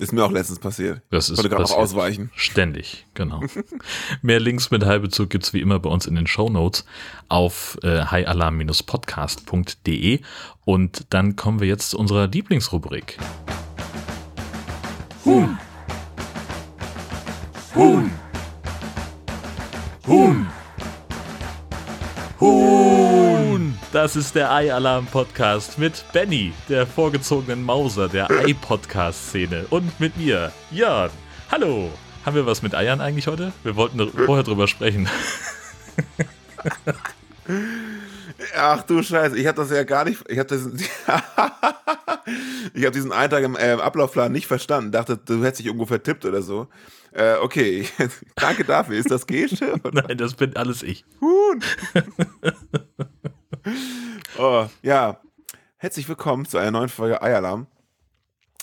Ist 0.00 0.12
mir 0.14 0.24
auch 0.24 0.30
letztens 0.32 0.58
passiert. 0.58 1.02
Das 1.10 1.26
Ich 1.26 1.32
ist 1.32 1.36
konnte 1.36 1.50
gerade 1.50 1.62
passiert. 1.64 1.78
ausweichen. 1.80 2.30
Ständig, 2.34 3.04
genau. 3.14 3.42
Mehr 4.22 4.40
Links 4.40 4.70
mit 4.70 4.86
Heilbezug 4.86 5.28
gibt's 5.28 5.52
wie 5.52 5.60
immer 5.60 5.78
bei 5.78 5.90
uns 5.90 6.06
in 6.06 6.14
den 6.14 6.26
Shownotes 6.26 6.86
auf 7.28 7.76
äh, 7.82 8.06
highalarm-podcast.de 8.06 10.20
und 10.64 11.04
dann 11.10 11.36
kommen 11.36 11.60
wir 11.60 11.68
jetzt 11.68 11.90
zu 11.90 11.98
unserer 11.98 12.28
Lieblingsrubrik. 12.28 13.18
Huhn. 15.26 15.58
Huhn. 17.74 18.10
Huhn. 20.06 20.46
Huhn! 22.40 23.29
Das 23.92 24.14
ist 24.14 24.36
der 24.36 24.52
Ei-Alarm-Podcast 24.52 25.76
mit 25.76 26.04
Benny, 26.12 26.52
der 26.68 26.86
vorgezogenen 26.86 27.64
Mauser 27.64 28.08
der 28.08 28.30
Ei-Podcast-Szene 28.30 29.66
und 29.70 29.98
mit 29.98 30.16
mir, 30.16 30.52
Jörn. 30.70 31.10
Hallo! 31.50 31.90
Haben 32.24 32.36
wir 32.36 32.46
was 32.46 32.62
mit 32.62 32.72
Eiern 32.72 33.00
eigentlich 33.00 33.26
heute? 33.26 33.52
Wir 33.64 33.74
wollten 33.74 34.08
vorher 34.12 34.44
drüber 34.44 34.68
sprechen. 34.68 35.08
Ach 38.56 38.82
du 38.82 39.02
Scheiße, 39.02 39.36
ich 39.36 39.48
habe 39.48 39.60
das 39.60 39.72
ja 39.72 39.82
gar 39.82 40.04
nicht, 40.04 40.22
ich 40.28 40.38
habe 40.38 40.54
habe 42.76 42.90
diesen 42.92 43.10
Eintrag 43.10 43.42
im 43.42 43.56
äh, 43.56 43.72
Ablaufplan 43.72 44.30
nicht 44.30 44.46
verstanden. 44.46 44.92
Dachte, 44.92 45.16
du 45.16 45.42
hättest 45.42 45.58
dich 45.60 45.66
irgendwo 45.66 45.86
vertippt 45.86 46.24
oder 46.24 46.42
so. 46.42 46.68
Äh, 47.10 47.34
okay, 47.42 47.88
danke 48.36 48.64
dafür. 48.64 48.96
Ist 48.96 49.10
das 49.10 49.26
Gesche? 49.26 49.80
Nein, 49.92 50.16
das 50.16 50.34
bin 50.34 50.54
alles 50.54 50.84
ich. 50.84 51.04
Huhn. 51.20 51.60
Oh, 54.40 54.66
ja. 54.82 55.20
Herzlich 55.76 56.08
willkommen 56.08 56.46
zu 56.46 56.58
einer 56.58 56.70
neuen 56.70 56.88
Folge 56.88 57.22
Eialarm. 57.22 57.66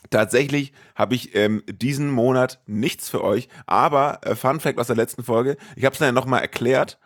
Tatsächlich 0.09 0.71
habe 0.95 1.15
ich 1.15 1.35
ähm, 1.35 1.63
diesen 1.67 2.11
Monat 2.11 2.61
nichts 2.65 3.09
für 3.09 3.23
euch, 3.23 3.49
aber 3.65 4.19
äh, 4.23 4.35
Fun 4.35 4.59
Fact 4.59 4.79
aus 4.79 4.87
der 4.87 4.95
letzten 4.95 5.23
Folge, 5.23 5.57
ich 5.75 5.85
habe 5.85 5.93
es 5.93 5.99
dann 5.99 6.13
nochmal 6.15 6.41
erklärt. 6.41 6.99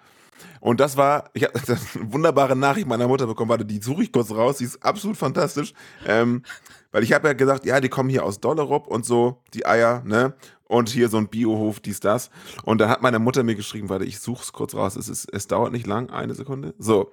Und 0.60 0.80
das 0.80 0.98
war, 0.98 1.30
ich 1.34 1.44
habe 1.44 1.60
eine 1.68 2.14
wunderbare 2.14 2.56
Nachricht 2.56 2.88
meiner 2.88 3.08
Mutter 3.08 3.28
bekommen, 3.28 3.50
warte, 3.50 3.66
die 3.66 3.82
suche 3.82 4.04
ich 4.04 4.12
kurz 4.12 4.32
raus, 4.32 4.58
die 4.58 4.66
ist 4.66 4.84
absolut 4.84 5.18
fantastisch, 5.18 5.74
ähm, 6.06 6.44
weil 6.92 7.04
ich 7.04 7.14
habe 7.14 7.28
ja 7.28 7.34
gesagt, 7.34 7.66
ja, 7.66 7.80
die 7.80 7.90
kommen 7.90 8.10
hier 8.10 8.24
aus 8.26 8.40
Dollerup 8.40 8.88
und 8.88 9.06
so, 9.06 9.42
die 9.54 9.66
Eier, 9.66 10.04
ne, 10.06 10.34
und 10.66 10.90
hier 10.90 11.10
so 11.10 11.18
ein 11.18 11.30
Biohof, 11.30 11.80
dies, 11.80 12.00
das. 12.00 12.30
Und 12.64 12.80
dann 12.80 12.90
hat 12.90 13.02
meine 13.02 13.20
Mutter 13.20 13.44
mir 13.44 13.56
geschrieben, 13.56 13.90
warte, 13.90 14.06
ich 14.06 14.20
suche 14.20 14.44
es 14.44 14.54
kurz 14.54 14.76
raus, 14.76 14.96
es, 14.96 15.10
ist, 15.10 15.26
es 15.32 15.48
dauert 15.48 15.72
nicht 15.72 15.88
lang, 15.88 16.10
eine 16.10 16.34
Sekunde, 16.34 16.74
so, 16.78 17.12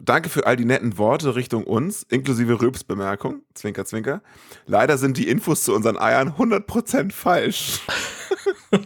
Danke 0.00 0.28
für 0.28 0.46
all 0.46 0.56
die 0.56 0.64
netten 0.64 0.96
Worte 0.98 1.34
Richtung 1.34 1.64
uns, 1.64 2.02
inklusive 2.02 2.60
Rülps-Bemerkung, 2.60 3.42
Zwinker, 3.54 3.84
Zwinker. 3.84 4.22
Leider 4.66 4.98
sind 4.98 5.16
die 5.18 5.28
Infos 5.28 5.64
zu 5.64 5.74
unseren 5.74 5.98
Eiern 5.98 6.32
100% 6.32 7.12
falsch. 7.12 7.80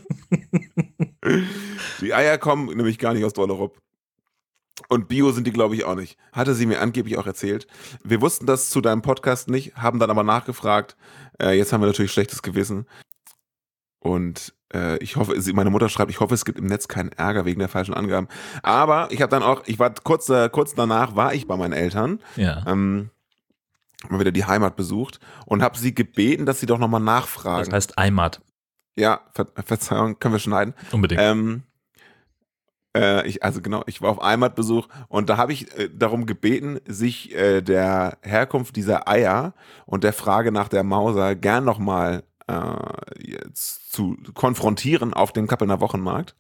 die 2.01 2.13
Eier 2.13 2.39
kommen 2.39 2.67
nämlich 2.67 2.99
gar 2.99 3.15
nicht 3.15 3.25
aus 3.25 3.33
Dollerup. 3.33 3.79
Und 4.89 5.09
Bio 5.09 5.33
sind 5.33 5.47
die, 5.47 5.53
glaube 5.53 5.75
ich, 5.75 5.85
auch 5.85 5.95
nicht. 5.95 6.19
Hatte 6.33 6.55
sie 6.55 6.67
mir 6.67 6.81
angeblich 6.81 7.17
auch 7.17 7.27
erzählt. 7.27 7.67
Wir 8.05 8.21
wussten 8.21 8.47
das 8.47 8.71
zu 8.71 8.81
deinem 8.81 9.03
Podcast 9.03 9.49
nicht, 9.49 9.77
haben 9.77 9.99
dann 9.99 10.11
aber 10.11 10.23
nachgefragt. 10.23 10.97
Äh, 11.41 11.57
jetzt 11.57 11.73
haben 11.73 11.81
wir 11.81 11.87
natürlich 11.87 12.13
schlechtes 12.13 12.43
Gewissen. 12.43 12.87
Und 14.07 14.55
äh, 14.73 14.97
ich 14.99 15.17
hoffe, 15.17 15.41
sie, 15.41 15.53
meine 15.53 15.71
Mutter 15.71 15.89
schreibt, 15.89 16.11
ich 16.11 16.21
hoffe, 16.21 16.35
es 16.35 16.45
gibt 16.45 16.59
im 16.59 16.67
Netz 16.67 16.87
keinen 16.89 17.11
Ärger 17.11 17.45
wegen 17.45 17.59
der 17.59 17.69
falschen 17.69 17.95
Angaben. 17.95 18.29
Aber 18.63 19.09
ich 19.11 19.21
habe 19.21 19.31
dann 19.31 19.43
auch, 19.43 19.63
ich 19.67 19.79
war 19.79 19.91
kurz, 20.03 20.29
äh, 20.29 20.49
kurz 20.49 20.75
danach 20.75 21.17
war 21.17 21.35
ich 21.35 21.47
bei 21.47 21.57
meinen 21.57 21.73
Eltern, 21.73 22.21
Ja. 22.37 22.63
ähm, 22.67 23.11
mal 24.09 24.21
wieder 24.21 24.31
die 24.33 24.45
Heimat 24.45 24.77
besucht 24.77 25.19
und 25.47 25.63
habe 25.63 25.77
sie 25.79 25.95
gebeten, 25.95 26.47
dass 26.47 26.61
sie 26.61 26.67
doch 26.67 26.79
nochmal 26.79 27.01
Das 27.01 27.07
nachfragen. 27.07 27.73
heißt 27.73 27.99
Eimat. 27.99 28.41
ja, 28.97 29.21
Ver 29.35 29.47
Verzeihung, 29.65 30.19
können 30.21 30.35
wir 30.35 30.39
schneiden. 30.39 30.75
Unbedingt. 30.93 31.21
Ähm, 31.23 31.63
äh, 32.97 33.27
ich, 33.27 33.43
also 33.43 33.61
genau, 33.61 33.83
ich 33.87 34.01
war 34.03 34.11
auf 34.11 34.21
Heimatbesuch 34.23 34.89
und 35.09 35.29
da 35.29 35.37
habe 35.37 35.53
ich 35.53 35.77
äh, 35.79 35.89
darum 35.93 36.27
gebeten, 36.27 36.79
sich 36.87 37.35
äh, 37.35 37.61
der 37.63 38.19
Herkunft 38.23 38.77
dieser 38.77 39.09
Eier 39.09 39.55
und 39.87 40.05
der 40.05 40.13
Frage 40.13 40.53
nach 40.53 40.69
der 40.69 40.83
Mauser 40.85 41.35
gern 41.35 41.65
nochmal 41.65 42.23
zu 43.53 44.17
konfrontieren 44.35 45.15
auf 45.15 45.33
dem 45.33 45.47
Kappelner 45.47 45.81
Wochenmarkt. 45.81 46.35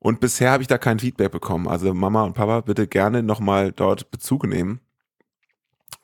Und 0.00 0.20
bisher 0.20 0.50
habe 0.50 0.62
ich 0.62 0.68
da 0.68 0.78
kein 0.78 0.98
Feedback 0.98 1.32
bekommen. 1.32 1.66
Also 1.66 1.92
Mama 1.92 2.22
und 2.22 2.34
Papa, 2.34 2.60
bitte 2.60 2.86
gerne 2.86 3.22
nochmal 3.22 3.72
dort 3.72 4.10
Bezug 4.10 4.46
nehmen, 4.46 4.80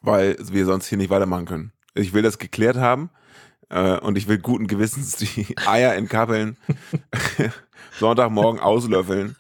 weil 0.01 0.37
wir 0.41 0.67
sonst 0.67 0.89
hier 0.89 0.99
nicht 0.99 1.11
weitermachen 1.11 1.47
können. 1.47 1.73
Ich 1.95 2.13
will 2.13 2.23
das 2.23 2.39
geklärt 2.39 2.77
haben 2.77 3.11
äh, 3.69 3.99
und 3.99 4.19
ich 4.19 4.27
will 4.27 4.39
guten 4.39 4.67
Gewissens 4.67 5.17
die 5.17 5.57
Eier 5.67 5.95
in 5.95 6.09
Kappeln 6.09 6.57
Sonntagmorgen 7.99 8.61
auslöffeln. 8.61 9.37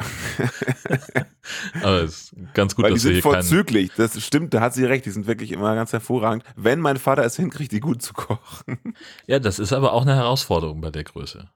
Aber 1.82 2.02
es 2.02 2.32
ist 2.32 2.34
ganz 2.54 2.74
gut, 2.74 2.84
Weil 2.84 2.92
die 2.92 2.96
dass 2.96 3.04
wir 3.04 3.14
sind 3.14 3.22
hier 3.22 3.22
vorzüglich. 3.22 3.90
Das 3.96 4.20
stimmt, 4.22 4.54
da 4.54 4.60
hat 4.60 4.74
sie 4.74 4.84
recht. 4.84 5.06
Die 5.06 5.10
sind 5.10 5.26
wirklich 5.26 5.52
immer 5.52 5.74
ganz 5.74 5.92
hervorragend. 5.92 6.44
Wenn 6.56 6.80
mein 6.80 6.96
Vater 6.96 7.24
es 7.24 7.36
hinkriegt, 7.36 7.72
die 7.72 7.80
gut 7.80 8.02
zu 8.02 8.14
kochen. 8.14 8.78
Ja, 9.26 9.38
das 9.38 9.58
ist 9.58 9.72
aber 9.72 9.92
auch 9.92 10.02
eine 10.02 10.14
Herausforderung 10.14 10.80
bei 10.80 10.90
der 10.90 11.04
Größe. 11.04 11.50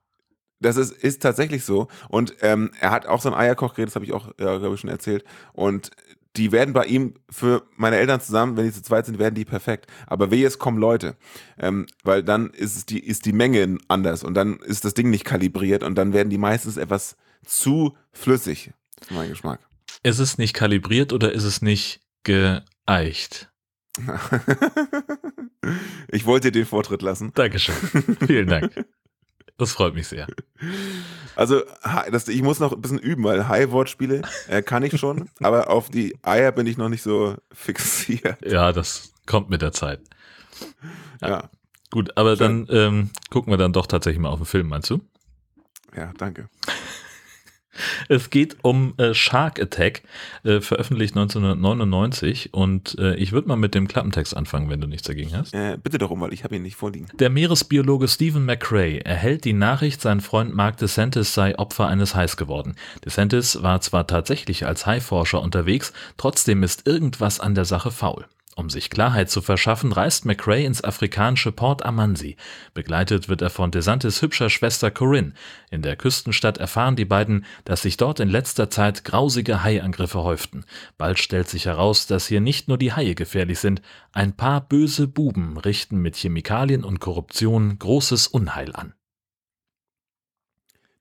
Das 0.60 0.76
ist, 0.76 0.92
ist 0.92 1.22
tatsächlich 1.22 1.64
so. 1.64 1.88
Und 2.08 2.34
ähm, 2.40 2.70
er 2.80 2.90
hat 2.90 3.06
auch 3.06 3.20
so 3.20 3.28
ein 3.30 3.34
Eierkochgerät, 3.34 3.88
das 3.88 3.96
habe 3.96 4.04
ich 4.04 4.12
auch, 4.12 4.28
ja, 4.38 4.56
glaube 4.58 4.74
ich, 4.74 4.80
schon 4.80 4.90
erzählt. 4.90 5.24
Und 5.52 5.90
die 6.36 6.50
werden 6.50 6.74
bei 6.74 6.86
ihm 6.86 7.14
für 7.30 7.62
meine 7.76 7.96
Eltern 7.96 8.20
zusammen, 8.20 8.56
wenn 8.56 8.64
die 8.64 8.72
zu 8.72 8.82
zweit 8.82 9.06
sind, 9.06 9.18
werden 9.18 9.34
die 9.34 9.44
perfekt. 9.44 9.86
Aber 10.06 10.30
wehe, 10.30 10.46
es 10.46 10.58
kommen 10.58 10.78
Leute. 10.78 11.16
Ähm, 11.58 11.86
weil 12.02 12.22
dann 12.22 12.50
ist, 12.50 12.76
es 12.76 12.86
die, 12.86 12.98
ist 12.98 13.26
die 13.26 13.32
Menge 13.32 13.78
anders 13.88 14.24
und 14.24 14.34
dann 14.34 14.58
ist 14.58 14.84
das 14.84 14.94
Ding 14.94 15.10
nicht 15.10 15.24
kalibriert 15.24 15.84
und 15.84 15.94
dann 15.96 16.12
werden 16.12 16.30
die 16.30 16.38
meistens 16.38 16.76
etwas 16.76 17.16
zu 17.44 17.96
flüssig, 18.12 18.72
meinen 19.10 19.30
Geschmack. 19.30 19.60
Ist 20.02 20.18
es 20.18 20.38
nicht 20.38 20.54
kalibriert 20.54 21.12
oder 21.12 21.32
ist 21.32 21.44
es 21.44 21.62
nicht 21.62 22.00
geeicht? 22.24 23.50
ich 26.08 26.26
wollte 26.26 26.50
dir 26.50 26.60
den 26.60 26.66
Vortritt 26.66 27.02
lassen. 27.02 27.32
Dankeschön. 27.34 27.74
Vielen 28.26 28.48
Dank. 28.48 28.86
Das 29.56 29.72
freut 29.72 29.94
mich 29.94 30.08
sehr. 30.08 30.26
Also, 31.36 31.62
das, 32.10 32.26
ich 32.26 32.42
muss 32.42 32.58
noch 32.58 32.72
ein 32.72 32.82
bisschen 32.82 32.98
üben, 32.98 33.22
weil 33.22 33.46
High-Wortspiele 33.46 34.22
äh, 34.48 34.62
kann 34.62 34.82
ich 34.82 34.98
schon, 34.98 35.30
aber 35.40 35.70
auf 35.70 35.90
die 35.90 36.16
Eier 36.22 36.50
bin 36.50 36.66
ich 36.66 36.76
noch 36.76 36.88
nicht 36.88 37.02
so 37.02 37.36
fixiert. 37.52 38.44
Ja, 38.44 38.72
das 38.72 39.12
kommt 39.26 39.50
mit 39.50 39.62
der 39.62 39.72
Zeit. 39.72 40.00
Ja, 41.20 41.50
Gut, 41.94 42.16
aber 42.16 42.36
Schön. 42.36 42.66
dann 42.66 42.76
ähm, 42.76 43.10
gucken 43.30 43.52
wir 43.52 43.56
dann 43.56 43.72
doch 43.72 43.86
tatsächlich 43.86 44.20
mal 44.20 44.30
auf 44.30 44.40
den 44.40 44.46
Film, 44.46 44.66
meinst 44.66 44.90
du? 44.90 45.00
ja, 45.96 46.12
danke. 46.18 46.48
Es 48.08 48.30
geht 48.30 48.56
um 48.62 48.94
äh, 48.98 49.14
Shark 49.14 49.60
Attack, 49.60 50.02
äh, 50.44 50.60
veröffentlicht 50.60 51.16
1999 51.16 52.54
und 52.54 52.98
äh, 52.98 53.14
ich 53.16 53.32
würde 53.32 53.48
mal 53.48 53.56
mit 53.56 53.74
dem 53.74 53.88
Klappentext 53.88 54.36
anfangen, 54.36 54.70
wenn 54.70 54.80
du 54.80 54.86
nichts 54.86 55.06
dagegen 55.06 55.36
hast. 55.36 55.54
Äh, 55.54 55.78
bitte 55.82 55.98
darum, 55.98 56.20
weil 56.20 56.32
ich 56.32 56.44
habe 56.44 56.56
ihn 56.56 56.62
nicht 56.62 56.76
vorliegen. 56.76 57.06
Der 57.18 57.30
Meeresbiologe 57.30 58.08
Stephen 58.08 58.44
McRae 58.44 58.98
erhält 58.98 59.44
die 59.44 59.52
Nachricht, 59.52 60.00
sein 60.00 60.20
Freund 60.20 60.54
Mark 60.54 60.76
DeSantis 60.78 61.34
sei 61.34 61.58
Opfer 61.58 61.88
eines 61.88 62.14
Hais 62.14 62.36
geworden. 62.36 62.74
DeSantis 63.04 63.62
war 63.62 63.80
zwar 63.80 64.06
tatsächlich 64.06 64.66
als 64.66 64.86
Haiforscher 64.86 65.42
unterwegs, 65.42 65.92
trotzdem 66.16 66.62
ist 66.62 66.86
irgendwas 66.86 67.40
an 67.40 67.54
der 67.54 67.64
Sache 67.64 67.90
faul. 67.90 68.26
Um 68.56 68.70
sich 68.70 68.88
Klarheit 68.88 69.30
zu 69.30 69.42
verschaffen, 69.42 69.90
reist 69.90 70.24
McRae 70.24 70.64
ins 70.64 70.84
afrikanische 70.84 71.50
Port 71.50 71.84
Amansi. 71.84 72.36
Begleitet 72.72 73.28
wird 73.28 73.42
er 73.42 73.50
von 73.50 73.72
DeSantis 73.72 74.22
hübscher 74.22 74.48
Schwester 74.48 74.92
Corinne. 74.92 75.32
In 75.70 75.82
der 75.82 75.96
Küstenstadt 75.96 76.58
erfahren 76.58 76.94
die 76.94 77.04
beiden, 77.04 77.44
dass 77.64 77.82
sich 77.82 77.96
dort 77.96 78.20
in 78.20 78.28
letzter 78.28 78.70
Zeit 78.70 79.04
grausige 79.04 79.64
Haiangriffe 79.64 80.22
häuften. 80.22 80.64
Bald 80.98 81.18
stellt 81.18 81.48
sich 81.48 81.66
heraus, 81.66 82.06
dass 82.06 82.28
hier 82.28 82.40
nicht 82.40 82.68
nur 82.68 82.78
die 82.78 82.92
Haie 82.92 83.16
gefährlich 83.16 83.58
sind, 83.58 83.82
ein 84.12 84.36
paar 84.36 84.60
böse 84.60 85.08
Buben 85.08 85.56
richten 85.56 85.98
mit 85.98 86.14
Chemikalien 86.14 86.84
und 86.84 87.00
Korruption 87.00 87.78
großes 87.78 88.28
Unheil 88.28 88.74
an. 88.74 88.94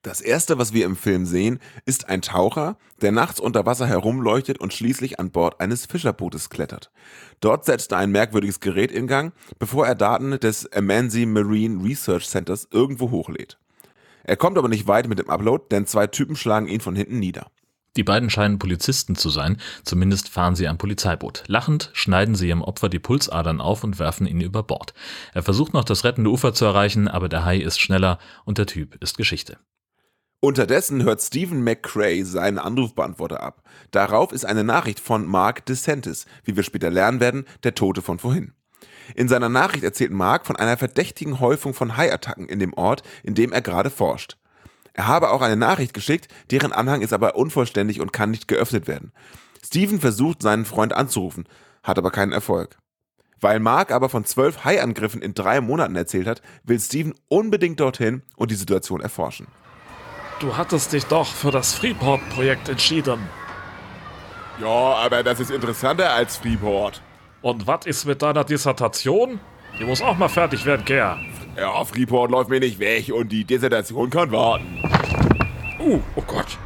Das 0.03 0.19
erste, 0.19 0.57
was 0.57 0.73
wir 0.73 0.85
im 0.85 0.97
Film 0.97 1.25
sehen, 1.25 1.59
ist 1.85 2.09
ein 2.09 2.21
Taucher, 2.21 2.77
der 3.01 3.13
nachts 3.13 3.39
unter 3.39 3.65
Wasser 3.65 3.87
herumleuchtet 3.87 4.59
und 4.59 4.73
schließlich 4.73 5.17
an 5.17 5.31
Bord 5.31 5.61
eines 5.61 5.85
Fischerbootes 5.85 6.49
klettert. 6.49 6.91
Dort 7.39 7.63
setzt 7.63 7.93
er 7.93 7.99
ein 7.99 8.11
merkwürdiges 8.11 8.59
Gerät 8.59 8.91
in 8.91 9.07
Gang, 9.07 9.31
bevor 9.59 9.87
er 9.87 9.95
Daten 9.95 10.37
des 10.41 10.69
Amansi 10.73 11.25
Marine 11.25 11.81
Research 11.81 12.27
Centers 12.27 12.67
irgendwo 12.69 13.11
hochlädt. 13.11 13.57
Er 14.25 14.35
kommt 14.35 14.57
aber 14.57 14.67
nicht 14.67 14.87
weit 14.87 15.07
mit 15.07 15.19
dem 15.19 15.29
Upload, 15.29 15.65
denn 15.71 15.87
zwei 15.87 16.07
Typen 16.07 16.35
schlagen 16.35 16.67
ihn 16.67 16.81
von 16.81 16.97
hinten 16.97 17.19
nieder. 17.19 17.47
Die 17.95 18.03
beiden 18.03 18.29
scheinen 18.29 18.59
Polizisten 18.59 19.15
zu 19.15 19.29
sein, 19.29 19.55
zumindest 19.85 20.27
fahren 20.27 20.55
sie 20.55 20.67
ein 20.67 20.77
Polizeiboot. 20.77 21.45
Lachend 21.47 21.91
schneiden 21.93 22.35
sie 22.35 22.49
ihrem 22.49 22.61
Opfer 22.61 22.89
die 22.89 22.99
Pulsadern 22.99 23.61
auf 23.61 23.85
und 23.85 23.99
werfen 23.99 24.27
ihn 24.27 24.41
über 24.41 24.63
Bord. 24.63 24.93
Er 25.33 25.43
versucht 25.43 25.73
noch 25.73 25.85
das 25.85 26.03
rettende 26.03 26.29
Ufer 26.29 26.53
zu 26.53 26.65
erreichen, 26.65 27.07
aber 27.07 27.29
der 27.29 27.45
Hai 27.45 27.59
ist 27.59 27.79
schneller 27.79 28.19
und 28.43 28.57
der 28.57 28.65
Typ 28.65 29.01
ist 29.01 29.15
Geschichte. 29.15 29.59
Unterdessen 30.43 31.03
hört 31.03 31.21
Stephen 31.21 31.63
McCrae 31.63 32.23
seinen 32.23 32.59
Anrufbeantworter 32.59 33.41
ab. 33.41 33.63
Darauf 33.91 34.33
ist 34.33 34.45
eine 34.45 34.65
Nachricht 34.65 34.99
von 34.99 35.25
Mark 35.25 35.65
DeSantis, 35.67 36.25
wie 36.43 36.57
wir 36.57 36.63
später 36.63 36.89
lernen 36.89 37.21
werden, 37.21 37.45
der 37.63 37.75
Tote 37.75 38.01
von 38.01 38.19
vorhin. 38.19 38.51
In 39.15 39.29
seiner 39.29 39.47
Nachricht 39.47 39.85
erzählt 39.85 40.11
Mark 40.11 40.45
von 40.45 40.57
einer 40.57 40.75
verdächtigen 40.75 41.39
Häufung 41.39 41.73
von 41.73 41.95
Haiattacken 41.95 42.49
in 42.49 42.59
dem 42.59 42.73
Ort, 42.73 43.03
in 43.23 43.35
dem 43.35 43.53
er 43.53 43.61
gerade 43.61 43.89
forscht. 43.89 44.35
Er 44.91 45.07
habe 45.07 45.29
auch 45.29 45.41
eine 45.41 45.55
Nachricht 45.55 45.93
geschickt, 45.93 46.27
deren 46.51 46.73
Anhang 46.73 47.01
ist 47.01 47.13
aber 47.13 47.37
unvollständig 47.37 48.01
und 48.01 48.11
kann 48.11 48.29
nicht 48.29 48.49
geöffnet 48.49 48.85
werden. 48.85 49.13
Steven 49.65 50.01
versucht, 50.01 50.41
seinen 50.41 50.65
Freund 50.65 50.91
anzurufen, 50.91 51.45
hat 51.83 51.97
aber 51.97 52.11
keinen 52.11 52.33
Erfolg. 52.33 52.77
Weil 53.39 53.61
Mark 53.61 53.93
aber 53.93 54.09
von 54.09 54.25
zwölf 54.25 54.65
Haiangriffen 54.65 55.21
in 55.21 55.35
drei 55.35 55.61
Monaten 55.61 55.95
erzählt 55.95 56.27
hat, 56.27 56.41
will 56.65 56.81
Steven 56.81 57.13
unbedingt 57.29 57.79
dorthin 57.79 58.23
und 58.35 58.51
die 58.51 58.55
Situation 58.55 58.99
erforschen. 58.99 59.47
Du 60.39 60.57
hattest 60.57 60.93
dich 60.93 61.05
doch 61.05 61.27
für 61.27 61.51
das 61.51 61.73
Freeport-Projekt 61.73 62.69
entschieden. 62.69 63.19
Ja, 64.59 64.67
aber 64.67 65.23
das 65.23 65.39
ist 65.39 65.51
interessanter 65.51 66.11
als 66.11 66.37
Freeport. 66.37 67.01
Und 67.41 67.65
was 67.65 67.85
ist 67.85 68.05
mit 68.05 68.21
deiner 68.21 68.43
Dissertation? 68.43 69.39
Die 69.79 69.85
muss 69.85 70.01
auch 70.01 70.17
mal 70.17 70.29
fertig 70.29 70.65
werden, 70.65 70.85
Ger. 70.85 71.17
Ja, 71.57 71.83
Freeport 71.83 72.31
läuft 72.31 72.49
mir 72.49 72.59
nicht 72.59 72.79
weg 72.79 73.11
und 73.13 73.31
die 73.31 73.45
Dissertation 73.45 74.09
kann 74.09 74.31
warten. 74.31 74.81
Uh, 75.79 75.99
oh 76.15 76.23
Gott. 76.25 76.57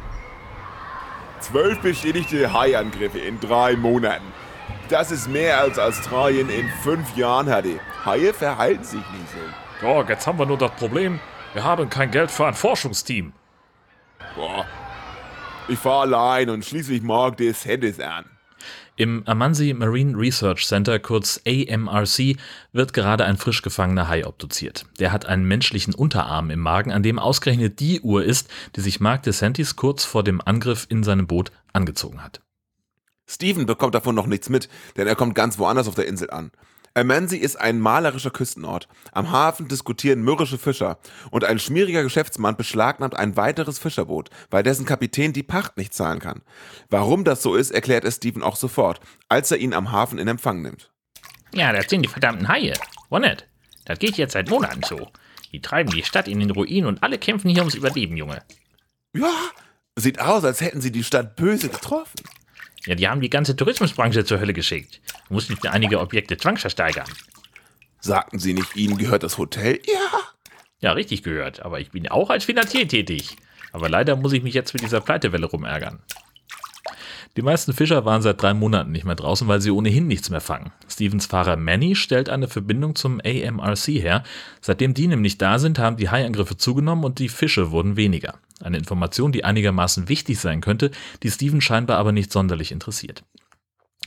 Zwölf 1.40 1.80
bestätigte 1.80 2.52
Haiangriffe 2.52 3.18
in 3.18 3.40
drei 3.40 3.76
Monaten. 3.76 4.26
Das 4.88 5.10
ist 5.10 5.28
mehr 5.28 5.60
als 5.60 5.78
Australien 5.78 6.50
in 6.50 6.68
fünf 6.82 7.16
Jahren 7.16 7.48
hatte. 7.48 7.80
Haie 8.04 8.32
verhalten 8.32 8.84
sich 8.84 9.00
nicht 9.00 9.28
so. 9.32 9.86
Ja, 9.86 10.02
jetzt 10.08 10.26
haben 10.26 10.38
wir 10.38 10.46
nur 10.46 10.58
das 10.58 10.72
Problem, 10.72 11.20
wir 11.54 11.64
haben 11.64 11.88
kein 11.88 12.10
Geld 12.10 12.30
für 12.30 12.46
ein 12.46 12.54
Forschungsteam. 12.54 13.32
Boah. 14.34 14.66
Ich 15.68 15.78
fahr 15.78 16.02
allein 16.02 16.48
und 16.50 16.64
schließlich 16.64 17.02
mag 17.02 17.36
DeSantis 17.36 18.00
an. 18.00 18.24
Im 18.96 19.22
Amansi 19.28 19.74
Marine 19.74 20.18
Research 20.18 20.66
Center, 20.66 20.98
kurz 20.98 21.40
AMRC, 21.46 22.36
wird 22.72 22.92
gerade 22.92 23.24
ein 23.24 23.36
frisch 23.36 23.62
gefangener 23.62 24.08
Hai 24.08 24.26
obduziert. 24.26 24.86
Der 24.98 25.12
hat 25.12 25.26
einen 25.26 25.44
menschlichen 25.46 25.94
Unterarm 25.94 26.50
im 26.50 26.58
Magen, 26.58 26.90
an 26.90 27.04
dem 27.04 27.20
ausgerechnet 27.20 27.78
die 27.78 28.00
Uhr 28.00 28.24
ist, 28.24 28.50
die 28.74 28.80
sich 28.80 28.98
Mark 28.98 29.22
DeSantis 29.22 29.76
kurz 29.76 30.04
vor 30.04 30.24
dem 30.24 30.40
Angriff 30.40 30.86
in 30.88 31.04
seinem 31.04 31.28
Boot 31.28 31.52
angezogen 31.72 32.24
hat. 32.24 32.40
Steven 33.28 33.66
bekommt 33.66 33.94
davon 33.94 34.16
noch 34.16 34.26
nichts 34.26 34.48
mit, 34.48 34.68
denn 34.96 35.06
er 35.06 35.14
kommt 35.14 35.36
ganz 35.36 35.58
woanders 35.58 35.86
auf 35.86 35.94
der 35.94 36.08
Insel 36.08 36.30
an. 36.30 36.50
Amansi 36.98 37.36
ist 37.36 37.56
ein 37.56 37.80
malerischer 37.80 38.30
Küstenort. 38.30 38.88
Am 39.12 39.30
Hafen 39.30 39.68
diskutieren 39.68 40.20
mürrische 40.22 40.58
Fischer 40.58 40.98
und 41.30 41.44
ein 41.44 41.58
schmieriger 41.58 42.02
Geschäftsmann 42.02 42.56
beschlagnahmt 42.56 43.16
ein 43.16 43.36
weiteres 43.36 43.78
Fischerboot, 43.78 44.30
weil 44.50 44.62
dessen 44.62 44.84
Kapitän 44.84 45.32
die 45.32 45.42
Pacht 45.42 45.76
nicht 45.76 45.94
zahlen 45.94 46.18
kann. 46.18 46.42
Warum 46.90 47.24
das 47.24 47.42
so 47.42 47.54
ist, 47.54 47.70
erklärt 47.70 48.04
es 48.04 48.16
Steven 48.16 48.42
auch 48.42 48.56
sofort, 48.56 49.00
als 49.28 49.50
er 49.50 49.58
ihn 49.58 49.74
am 49.74 49.92
Hafen 49.92 50.18
in 50.18 50.28
Empfang 50.28 50.62
nimmt. 50.62 50.90
Ja, 51.54 51.72
das 51.72 51.86
sind 51.88 52.02
die 52.02 52.08
verdammten 52.08 52.48
Haie. 52.48 52.74
Wo 53.08 53.18
nicht? 53.18 53.46
Das 53.84 53.98
geht 53.98 54.16
jetzt 54.16 54.32
seit 54.32 54.50
Monaten 54.50 54.82
so. 54.82 55.08
Die 55.52 55.62
treiben 55.62 55.90
die 55.90 56.02
Stadt 56.02 56.28
in 56.28 56.40
den 56.40 56.50
Ruin 56.50 56.84
und 56.84 57.02
alle 57.02 57.18
kämpfen 57.18 57.48
hier 57.48 57.60
ums 57.60 57.74
Überleben, 57.74 58.16
Junge. 58.16 58.42
Ja, 59.14 59.32
sieht 59.96 60.20
aus, 60.20 60.44
als 60.44 60.60
hätten 60.60 60.80
sie 60.80 60.92
die 60.92 61.04
Stadt 61.04 61.36
böse 61.36 61.68
getroffen. 61.68 62.20
Ja, 62.86 62.94
die 62.94 63.08
haben 63.08 63.20
die 63.20 63.30
ganze 63.30 63.56
Tourismusbranche 63.56 64.24
zur 64.24 64.40
Hölle 64.40 64.52
geschickt. 64.52 65.00
Mussten 65.28 65.56
einige 65.68 66.00
Objekte 66.00 66.36
zwangsversteigern. 66.36 67.08
Sagten 68.00 68.38
sie 68.38 68.54
nicht, 68.54 68.76
ihnen 68.76 68.96
gehört 68.96 69.22
das 69.22 69.38
Hotel? 69.38 69.80
Ja. 69.86 70.20
Ja, 70.80 70.92
richtig 70.92 71.22
gehört. 71.22 71.60
Aber 71.60 71.80
ich 71.80 71.90
bin 71.90 72.08
auch 72.08 72.30
als 72.30 72.44
Finanzier 72.44 72.86
tätig. 72.86 73.36
Aber 73.72 73.88
leider 73.88 74.16
muss 74.16 74.32
ich 74.32 74.42
mich 74.42 74.54
jetzt 74.54 74.72
mit 74.74 74.82
dieser 74.82 75.00
Pleitewelle 75.00 75.46
rumärgern. 75.46 76.00
Die 77.36 77.42
meisten 77.42 77.72
Fischer 77.72 78.04
waren 78.04 78.22
seit 78.22 78.42
drei 78.42 78.54
Monaten 78.54 78.90
nicht 78.90 79.04
mehr 79.04 79.14
draußen, 79.14 79.46
weil 79.46 79.60
sie 79.60 79.70
ohnehin 79.70 80.06
nichts 80.06 80.30
mehr 80.30 80.40
fangen. 80.40 80.72
Stevens 80.88 81.26
Fahrer 81.26 81.56
Manny 81.56 81.94
stellt 81.94 82.28
eine 82.28 82.48
Verbindung 82.48 82.96
zum 82.96 83.20
AMRC 83.24 83.86
her. 83.88 84.24
Seitdem 84.60 84.94
die 84.94 85.06
nämlich 85.06 85.38
da 85.38 85.58
sind, 85.58 85.78
haben 85.78 85.96
die 85.96 86.10
Haiangriffe 86.10 86.56
zugenommen 86.56 87.04
und 87.04 87.18
die 87.18 87.28
Fische 87.28 87.70
wurden 87.70 87.96
weniger. 87.96 88.34
Eine 88.60 88.78
Information, 88.78 89.30
die 89.30 89.44
einigermaßen 89.44 90.08
wichtig 90.08 90.40
sein 90.40 90.60
könnte, 90.60 90.90
die 91.22 91.30
Steven 91.30 91.60
scheinbar 91.60 91.98
aber 91.98 92.12
nicht 92.12 92.32
sonderlich 92.32 92.72
interessiert. 92.72 93.22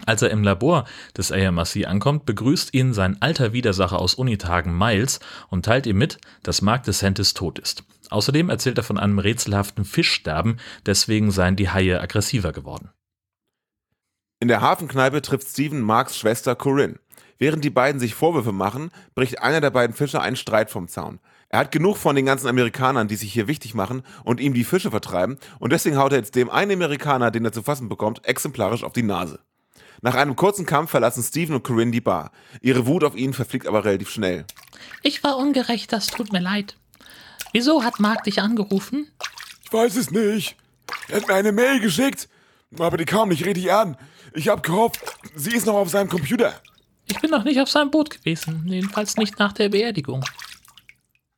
Als 0.05 0.21
er 0.21 0.31
im 0.31 0.43
Labor 0.43 0.85
des 1.15 1.31
AMRC 1.31 1.85
ankommt, 1.85 2.25
begrüßt 2.25 2.73
ihn 2.73 2.93
sein 2.93 3.21
alter 3.21 3.53
Widersacher 3.53 3.99
aus 3.99 4.15
Unitagen 4.15 4.77
Miles 4.77 5.19
und 5.49 5.65
teilt 5.65 5.85
ihm 5.85 5.97
mit, 5.97 6.17
dass 6.43 6.61
Mark 6.61 6.83
DeSantis 6.83 7.33
tot 7.33 7.59
ist. 7.59 7.83
Außerdem 8.09 8.49
erzählt 8.49 8.77
er 8.77 8.83
von 8.83 8.97
einem 8.97 9.19
rätselhaften 9.19 9.85
Fischsterben, 9.85 10.57
deswegen 10.85 11.31
seien 11.31 11.55
die 11.55 11.69
Haie 11.69 12.01
aggressiver 12.01 12.51
geworden. 12.51 12.89
In 14.41 14.47
der 14.47 14.61
Hafenkneipe 14.61 15.21
trifft 15.21 15.47
Steven 15.49 15.81
Marks 15.81 16.17
Schwester 16.17 16.55
Corinne. 16.55 16.97
Während 17.37 17.63
die 17.63 17.69
beiden 17.69 17.99
sich 17.99 18.15
Vorwürfe 18.15 18.51
machen, 18.51 18.89
bricht 19.13 19.39
einer 19.39 19.61
der 19.61 19.69
beiden 19.69 19.95
Fischer 19.95 20.23
einen 20.23 20.35
Streit 20.35 20.71
vom 20.71 20.87
Zaun. 20.87 21.19
Er 21.49 21.59
hat 21.59 21.71
genug 21.71 21.97
von 21.97 22.15
den 22.15 22.25
ganzen 22.25 22.47
Amerikanern, 22.47 23.07
die 23.07 23.17
sich 23.17 23.31
hier 23.31 23.47
wichtig 23.47 23.75
machen 23.75 24.01
und 24.23 24.39
ihm 24.39 24.55
die 24.55 24.63
Fische 24.63 24.89
vertreiben 24.89 25.37
und 25.59 25.71
deswegen 25.71 25.97
haut 25.97 26.11
er 26.11 26.17
jetzt 26.17 26.33
dem 26.33 26.49
einen 26.49 26.71
Amerikaner, 26.71 27.29
den 27.29 27.45
er 27.45 27.51
zu 27.51 27.61
fassen 27.61 27.87
bekommt, 27.87 28.25
exemplarisch 28.25 28.83
auf 28.83 28.93
die 28.93 29.03
Nase. 29.03 29.41
Nach 30.01 30.15
einem 30.15 30.35
kurzen 30.35 30.65
Kampf 30.65 30.89
verlassen 30.89 31.21
Steven 31.21 31.53
und 31.57 31.63
Corinne 31.63 31.91
die 31.91 32.01
Bar. 32.01 32.31
Ihre 32.61 32.87
Wut 32.87 33.03
auf 33.03 33.15
ihn 33.15 33.33
verfliegt 33.33 33.67
aber 33.67 33.85
relativ 33.85 34.09
schnell. 34.09 34.45
Ich 35.03 35.23
war 35.23 35.37
ungerecht, 35.37 35.93
das 35.93 36.07
tut 36.07 36.33
mir 36.33 36.41
leid. 36.41 36.77
Wieso 37.53 37.83
hat 37.83 37.99
Mark 37.99 38.23
dich 38.23 38.41
angerufen? 38.41 39.07
Ich 39.63 39.71
weiß 39.71 39.97
es 39.97 40.09
nicht. 40.09 40.55
Er 41.09 41.17
hat 41.17 41.27
mir 41.27 41.35
eine 41.35 41.51
Mail 41.51 41.79
geschickt, 41.79 42.27
aber 42.79 42.97
die 42.97 43.05
kam 43.05 43.29
nicht 43.29 43.45
richtig 43.45 43.71
an. 43.71 43.97
Ich 44.33 44.47
hab 44.47 44.63
gehofft, 44.63 45.01
sie 45.35 45.51
ist 45.51 45.65
noch 45.65 45.75
auf 45.75 45.89
seinem 45.89 46.09
Computer. 46.09 46.53
Ich 47.05 47.19
bin 47.19 47.31
noch 47.31 47.43
nicht 47.43 47.59
auf 47.59 47.69
seinem 47.69 47.91
Boot 47.91 48.09
gewesen, 48.09 48.63
jedenfalls 48.65 49.17
nicht 49.17 49.37
nach 49.39 49.51
der 49.51 49.69
Beerdigung. 49.69 50.23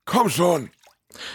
Komm 0.05 0.29
schon. 0.29 0.69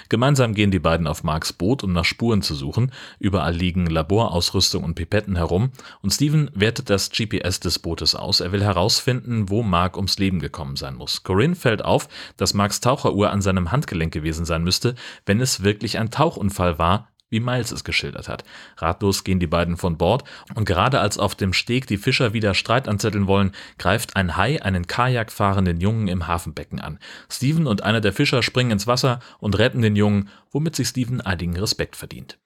Gemeinsam 0.08 0.54
gehen 0.54 0.70
die 0.70 0.78
beiden 0.78 1.06
auf 1.06 1.24
Marks 1.24 1.52
Boot, 1.52 1.82
um 1.84 1.92
nach 1.92 2.04
Spuren 2.04 2.42
zu 2.42 2.54
suchen. 2.54 2.92
Überall 3.18 3.54
liegen 3.54 3.86
Laborausrüstung 3.86 4.84
und 4.84 4.94
Pipetten 4.94 5.36
herum 5.36 5.70
und 6.02 6.12
Steven 6.12 6.50
wertet 6.54 6.90
das 6.90 7.10
GPS 7.10 7.60
des 7.60 7.78
Bootes 7.78 8.14
aus. 8.14 8.40
Er 8.40 8.52
will 8.52 8.62
herausfinden, 8.62 9.48
wo 9.48 9.62
Mark 9.62 9.96
ums 9.96 10.18
Leben 10.18 10.40
gekommen 10.40 10.76
sein 10.76 10.94
muss. 10.94 11.22
Corinne 11.22 11.54
fällt 11.56 11.84
auf, 11.84 12.08
dass 12.36 12.54
Marks 12.54 12.80
Taucheruhr 12.80 13.30
an 13.30 13.40
seinem 13.40 13.70
Handgelenk 13.72 14.12
gewesen 14.12 14.44
sein 14.44 14.62
müsste, 14.62 14.94
wenn 15.26 15.40
es 15.40 15.62
wirklich 15.62 15.98
ein 15.98 16.10
Tauchunfall 16.10 16.78
war, 16.78 17.08
wie 17.30 17.40
Miles 17.40 17.72
es 17.72 17.84
geschildert 17.84 18.28
hat. 18.28 18.44
Ratlos 18.76 19.24
gehen 19.24 19.40
die 19.40 19.46
beiden 19.46 19.76
von 19.76 19.98
Bord 19.98 20.24
und 20.54 20.64
gerade 20.64 21.00
als 21.00 21.18
auf 21.18 21.34
dem 21.34 21.52
Steg 21.52 21.86
die 21.86 21.96
Fischer 21.96 22.32
wieder 22.32 22.54
Streit 22.54 22.88
anzetteln 22.88 23.26
wollen, 23.26 23.52
greift 23.78 24.16
ein 24.16 24.36
Hai 24.36 24.62
einen 24.62 24.86
Kajak 24.86 25.30
fahrenden 25.32 25.80
Jungen 25.80 26.08
im 26.08 26.26
Hafenbecken 26.26 26.80
an. 26.80 26.98
Steven 27.30 27.66
und 27.66 27.82
einer 27.82 28.00
der 28.00 28.12
Fischer 28.12 28.42
springen 28.42 28.72
ins 28.72 28.86
Wasser 28.86 29.20
und 29.38 29.58
retten 29.58 29.82
den 29.82 29.96
Jungen, 29.96 30.28
womit 30.50 30.76
sich 30.76 30.88
Steven 30.88 31.20
einigen 31.20 31.56
Respekt 31.56 31.96
verdient. 31.96 32.38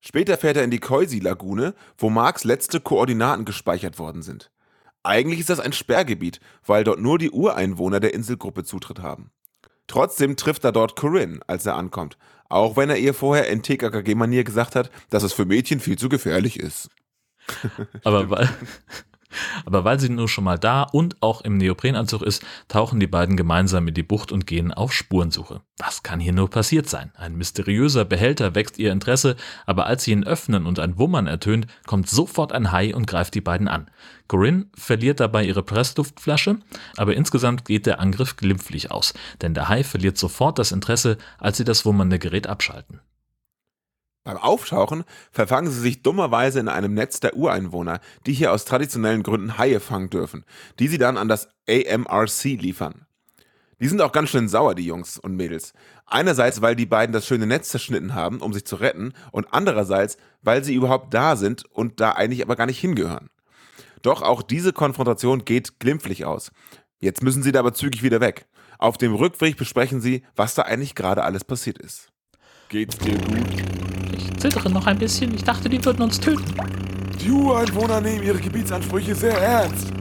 Später 0.00 0.36
fährt 0.36 0.56
er 0.56 0.64
in 0.64 0.72
die 0.72 0.80
Koisi-Lagune, 0.80 1.74
wo 1.96 2.10
Marks 2.10 2.42
letzte 2.42 2.80
Koordinaten 2.80 3.44
gespeichert 3.44 4.00
worden 4.00 4.22
sind. 4.22 4.50
Eigentlich 5.04 5.40
ist 5.40 5.50
das 5.50 5.60
ein 5.60 5.72
Sperrgebiet, 5.72 6.40
weil 6.66 6.84
dort 6.84 7.00
nur 7.00 7.18
die 7.18 7.30
Ureinwohner 7.30 8.00
der 8.00 8.14
Inselgruppe 8.14 8.64
Zutritt 8.64 9.00
haben. 9.00 9.30
Trotzdem 9.86 10.36
trifft 10.36 10.64
er 10.64 10.72
dort 10.72 10.96
Corinne, 10.96 11.40
als 11.46 11.66
er 11.66 11.76
ankommt, 11.76 12.16
auch 12.52 12.76
wenn 12.76 12.90
er 12.90 12.98
ihr 12.98 13.14
vorher 13.14 13.48
in 13.48 13.62
TKKG-Manier 13.62 14.44
gesagt 14.44 14.76
hat, 14.76 14.90
dass 15.10 15.22
es 15.22 15.32
für 15.32 15.44
Mädchen 15.44 15.80
viel 15.80 15.96
zu 15.96 16.08
gefährlich 16.08 16.60
ist. 16.60 16.90
Aber 18.04 18.30
weil, 18.30 18.48
aber 19.64 19.84
weil 19.84 20.00
sie 20.00 20.08
nur 20.08 20.28
schon 20.28 20.44
mal 20.44 20.58
da 20.58 20.82
und 20.82 21.16
auch 21.20 21.40
im 21.42 21.56
Neoprenanzug 21.56 22.22
ist, 22.22 22.44
tauchen 22.68 23.00
die 23.00 23.06
beiden 23.06 23.36
gemeinsam 23.36 23.88
in 23.88 23.94
die 23.94 24.02
Bucht 24.02 24.32
und 24.32 24.46
gehen 24.46 24.72
auf 24.72 24.92
Spurensuche. 24.92 25.60
Was 25.78 26.02
kann 26.02 26.20
hier 26.20 26.32
nur 26.32 26.50
passiert 26.50 26.88
sein? 26.88 27.12
Ein 27.16 27.36
mysteriöser 27.36 28.04
Behälter 28.04 28.54
wächst 28.54 28.78
ihr 28.78 28.92
Interesse, 28.92 29.36
aber 29.66 29.86
als 29.86 30.04
sie 30.04 30.12
ihn 30.12 30.24
öffnen 30.24 30.66
und 30.66 30.78
ein 30.78 30.98
Wummern 30.98 31.26
ertönt, 31.26 31.66
kommt 31.86 32.08
sofort 32.08 32.52
ein 32.52 32.72
Hai 32.72 32.94
und 32.94 33.06
greift 33.06 33.34
die 33.34 33.40
beiden 33.40 33.68
an. 33.68 33.90
Corinne 34.28 34.66
verliert 34.74 35.20
dabei 35.20 35.44
ihre 35.44 35.62
Pressluftflasche, 35.62 36.58
aber 36.96 37.14
insgesamt 37.14 37.64
geht 37.64 37.86
der 37.86 38.00
Angriff 38.00 38.36
glimpflich 38.36 38.90
aus, 38.90 39.14
denn 39.42 39.54
der 39.54 39.68
Hai 39.68 39.84
verliert 39.84 40.16
sofort 40.16 40.58
das 40.58 40.72
Interesse, 40.72 41.18
als 41.38 41.56
sie 41.56 41.64
das 41.64 41.84
wummernde 41.84 42.18
Gerät 42.18 42.46
abschalten. 42.46 43.00
Beim 44.24 44.36
Auftauchen 44.36 45.02
verfangen 45.32 45.70
sie 45.70 45.80
sich 45.80 46.02
dummerweise 46.02 46.60
in 46.60 46.68
einem 46.68 46.94
Netz 46.94 47.18
der 47.18 47.36
Ureinwohner, 47.36 48.00
die 48.26 48.32
hier 48.32 48.52
aus 48.52 48.64
traditionellen 48.64 49.24
Gründen 49.24 49.58
Haie 49.58 49.80
fangen 49.80 50.10
dürfen, 50.10 50.44
die 50.78 50.86
sie 50.86 50.98
dann 50.98 51.16
an 51.16 51.28
das 51.28 51.48
AMRC 51.68 52.44
liefern. 52.60 53.06
Die 53.80 53.88
sind 53.88 54.00
auch 54.00 54.12
ganz 54.12 54.30
schön 54.30 54.48
sauer, 54.48 54.76
die 54.76 54.86
Jungs 54.86 55.18
und 55.18 55.34
Mädels. 55.34 55.72
Einerseits, 56.06 56.62
weil 56.62 56.76
die 56.76 56.86
beiden 56.86 57.12
das 57.12 57.26
schöne 57.26 57.48
Netz 57.48 57.70
zerschnitten 57.70 58.14
haben, 58.14 58.40
um 58.40 58.52
sich 58.52 58.64
zu 58.64 58.76
retten, 58.76 59.12
und 59.32 59.48
andererseits, 59.50 60.18
weil 60.40 60.62
sie 60.62 60.74
überhaupt 60.74 61.12
da 61.12 61.34
sind 61.34 61.64
und 61.64 62.00
da 62.00 62.12
eigentlich 62.12 62.42
aber 62.44 62.54
gar 62.54 62.66
nicht 62.66 62.78
hingehören. 62.78 63.28
Doch 64.02 64.22
auch 64.22 64.42
diese 64.42 64.72
Konfrontation 64.72 65.44
geht 65.44 65.80
glimpflich 65.80 66.24
aus. 66.24 66.52
Jetzt 67.00 67.24
müssen 67.24 67.42
sie 67.42 67.50
da 67.50 67.58
aber 67.58 67.74
zügig 67.74 68.04
wieder 68.04 68.20
weg. 68.20 68.46
Auf 68.78 68.98
dem 68.98 69.14
Rückweg 69.14 69.56
besprechen 69.56 70.00
sie, 70.00 70.22
was 70.36 70.54
da 70.54 70.62
eigentlich 70.62 70.94
gerade 70.94 71.24
alles 71.24 71.42
passiert 71.42 71.78
ist. 71.78 72.12
Geht's 72.68 72.98
dir 72.98 73.18
gut? 73.18 73.81
Ich 74.16 74.36
zittere 74.38 74.70
noch 74.70 74.86
ein 74.86 74.98
bisschen. 74.98 75.34
Ich 75.34 75.44
dachte, 75.44 75.68
die 75.68 75.84
würden 75.84 76.02
uns 76.02 76.20
töten. 76.20 76.44
Die 77.20 77.30
Ureinwohner 77.30 78.00
nehmen 78.00 78.22
ihre 78.22 78.38
Gebietsansprüche 78.38 79.14
sehr 79.14 79.36
ernst. 79.38 79.92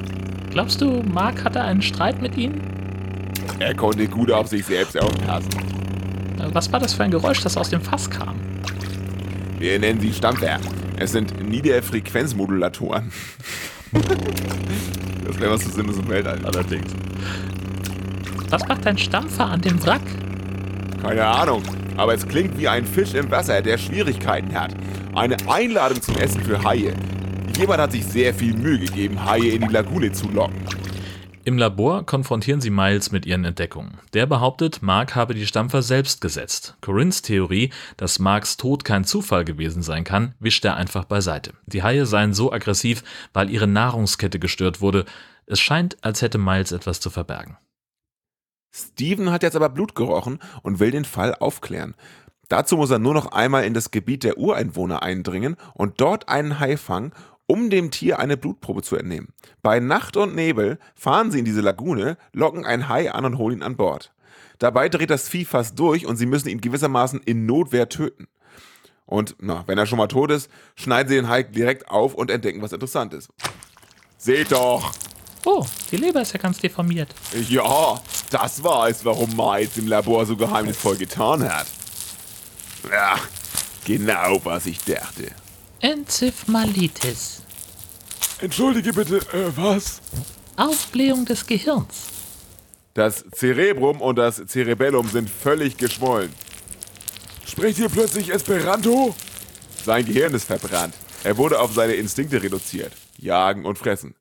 Glaubst 0.49 0.81
du, 0.81 1.01
Mark 1.03 1.43
hatte 1.43 1.61
einen 1.61 1.81
Streit 1.81 2.21
mit 2.21 2.35
ihnen? 2.37 2.61
Er 3.59 3.75
konnte 3.75 4.07
gut 4.07 4.31
auf 4.31 4.47
sich 4.47 4.65
selbst 4.65 4.99
aufpassen. 4.99 5.49
Äh, 6.39 6.49
Was 6.53 6.71
war 6.71 6.79
das 6.79 6.93
für 6.93 7.03
ein 7.03 7.11
Geräusch, 7.11 7.41
das 7.41 7.57
aus 7.57 7.69
dem 7.69 7.81
Fass 7.81 8.09
kam? 8.09 8.35
Wir 9.59 9.79
nennen 9.79 9.99
sie 9.99 10.11
Stammwerk. 10.11 10.61
Es 10.97 11.11
sind 11.11 11.47
Niederfrequenzmodulatoren. 11.47 13.11
das 15.25 15.39
wäre 15.39 15.51
was 15.51 15.61
zu 15.61 15.69
Sinn 15.69 15.87
im 15.87 16.07
Weltall. 16.09 16.39
Allerdings. 16.43 16.91
Was 18.49 18.67
macht 18.67 18.85
ein 18.87 18.97
Stampfer 18.97 19.45
an 19.45 19.61
dem 19.61 19.83
Wrack? 19.85 20.01
Keine 21.01 21.25
Ahnung, 21.25 21.63
aber 21.97 22.13
es 22.13 22.27
klingt 22.27 22.57
wie 22.59 22.67
ein 22.67 22.85
Fisch 22.85 23.13
im 23.15 23.31
Wasser, 23.31 23.61
der 23.61 23.77
Schwierigkeiten 23.77 24.53
hat. 24.53 24.75
Eine 25.15 25.35
Einladung 25.47 26.01
zum 26.01 26.15
Essen 26.17 26.43
für 26.43 26.63
Haie. 26.63 26.93
Jemand 27.57 27.81
hat 27.81 27.91
sich 27.91 28.05
sehr 28.05 28.33
viel 28.33 28.53
Mühe 28.53 28.79
gegeben, 28.79 29.25
Haie 29.25 29.49
in 29.49 29.67
die 29.67 29.73
Lagune 29.73 30.11
zu 30.11 30.29
locken. 30.29 30.61
Im 31.43 31.57
Labor 31.57 32.05
konfrontieren 32.05 32.61
sie 32.61 32.69
Miles 32.69 33.11
mit 33.11 33.25
ihren 33.25 33.45
Entdeckungen. 33.45 33.97
Der 34.13 34.27
behauptet, 34.27 34.83
Mark 34.83 35.15
habe 35.15 35.33
die 35.33 35.47
Stampfer 35.47 35.81
selbst 35.81 36.21
gesetzt. 36.21 36.77
Corinnes 36.81 37.23
Theorie, 37.23 37.71
dass 37.97 38.19
Marks 38.19 38.57
Tod 38.57 38.85
kein 38.85 39.03
Zufall 39.03 39.43
gewesen 39.43 39.81
sein 39.81 40.03
kann, 40.03 40.35
wischt 40.39 40.63
er 40.65 40.75
einfach 40.75 41.05
beiseite. 41.05 41.53
Die 41.65 41.81
Haie 41.81 42.05
seien 42.05 42.35
so 42.35 42.53
aggressiv, 42.53 43.03
weil 43.33 43.49
ihre 43.49 43.67
Nahrungskette 43.67 44.37
gestört 44.37 44.81
wurde. 44.81 45.05
Es 45.47 45.59
scheint, 45.59 45.97
als 46.03 46.21
hätte 46.21 46.37
Miles 46.37 46.71
etwas 46.71 46.99
zu 46.99 47.09
verbergen. 47.09 47.57
Steven 48.71 49.31
hat 49.31 49.43
jetzt 49.43 49.55
aber 49.55 49.69
Blut 49.69 49.95
gerochen 49.95 50.39
und 50.63 50.79
will 50.79 50.91
den 50.91 51.05
Fall 51.05 51.35
aufklären. 51.35 51.95
Dazu 52.47 52.75
muss 52.77 52.91
er 52.91 52.99
nur 52.99 53.13
noch 53.13 53.31
einmal 53.31 53.63
in 53.63 53.73
das 53.73 53.91
Gebiet 53.91 54.23
der 54.23 54.37
Ureinwohner 54.37 55.03
eindringen 55.03 55.55
und 55.73 56.01
dort 56.01 56.29
einen 56.29 56.59
Hai 56.59 56.77
fangen, 56.77 57.13
um 57.47 57.69
dem 57.69 57.91
Tier 57.91 58.19
eine 58.19 58.37
Blutprobe 58.37 58.81
zu 58.81 58.95
entnehmen. 58.95 59.29
Bei 59.61 59.79
Nacht 59.79 60.15
und 60.17 60.35
Nebel 60.35 60.79
fahren 60.95 61.31
sie 61.31 61.39
in 61.39 61.45
diese 61.45 61.61
Lagune, 61.61 62.17
locken 62.33 62.65
einen 62.65 62.87
Hai 62.87 63.11
an 63.11 63.25
und 63.25 63.37
holen 63.37 63.57
ihn 63.57 63.63
an 63.63 63.75
Bord. 63.75 64.13
Dabei 64.59 64.89
dreht 64.89 65.09
das 65.09 65.27
Vieh 65.27 65.43
fast 65.43 65.77
durch 65.79 66.05
und 66.05 66.17
sie 66.17 66.25
müssen 66.25 66.49
ihn 66.49 66.61
gewissermaßen 66.61 67.21
in 67.21 67.45
Notwehr 67.45 67.89
töten. 67.89 68.27
Und 69.05 69.35
na, 69.39 69.63
wenn 69.67 69.77
er 69.77 69.85
schon 69.85 69.97
mal 69.97 70.07
tot 70.07 70.31
ist, 70.31 70.49
schneiden 70.75 71.09
sie 71.09 71.15
den 71.15 71.27
Hai 71.27 71.43
direkt 71.43 71.89
auf 71.89 72.13
und 72.13 72.31
entdecken 72.31 72.61
was 72.61 72.71
Interessantes. 72.71 73.27
Seht 74.17 74.51
doch! 74.51 74.93
Oh, 75.45 75.65
die 75.91 75.97
Leber 75.97 76.21
ist 76.21 76.33
ja 76.33 76.39
ganz 76.39 76.59
deformiert. 76.59 77.09
Ja, 77.49 77.99
das 78.29 78.63
war 78.63 78.89
es, 78.89 79.03
warum 79.03 79.35
Miles 79.35 79.77
im 79.77 79.87
Labor 79.87 80.25
so 80.25 80.35
geheimnisvoll 80.35 80.97
getan 80.97 81.43
hat. 81.51 81.67
Ja, 82.89 83.15
genau, 83.85 84.39
was 84.43 84.65
ich 84.67 84.79
dachte. 84.83 85.31
Enzephalmitis. 85.79 87.41
Entschuldige 88.39 88.93
bitte, 88.93 89.17
äh, 89.17 89.51
was? 89.55 90.01
Aufblähung 90.57 91.25
des 91.25 91.45
Gehirns. 91.45 92.07
Das 92.93 93.23
Cerebrum 93.33 94.01
und 94.01 94.17
das 94.17 94.43
Cerebellum 94.47 95.07
sind 95.09 95.29
völlig 95.29 95.77
geschwollen. 95.77 96.33
Sprecht 97.47 97.79
ihr 97.79 97.89
plötzlich 97.89 98.29
Esperanto? 98.29 99.15
Sein 99.85 100.05
Gehirn 100.05 100.33
ist 100.33 100.45
verbrannt. 100.45 100.93
Er 101.23 101.37
wurde 101.37 101.59
auf 101.59 101.73
seine 101.73 101.93
Instinkte 101.93 102.41
reduziert. 102.41 102.93
Jagen 103.17 103.65
und 103.65 103.77
fressen. 103.77 104.15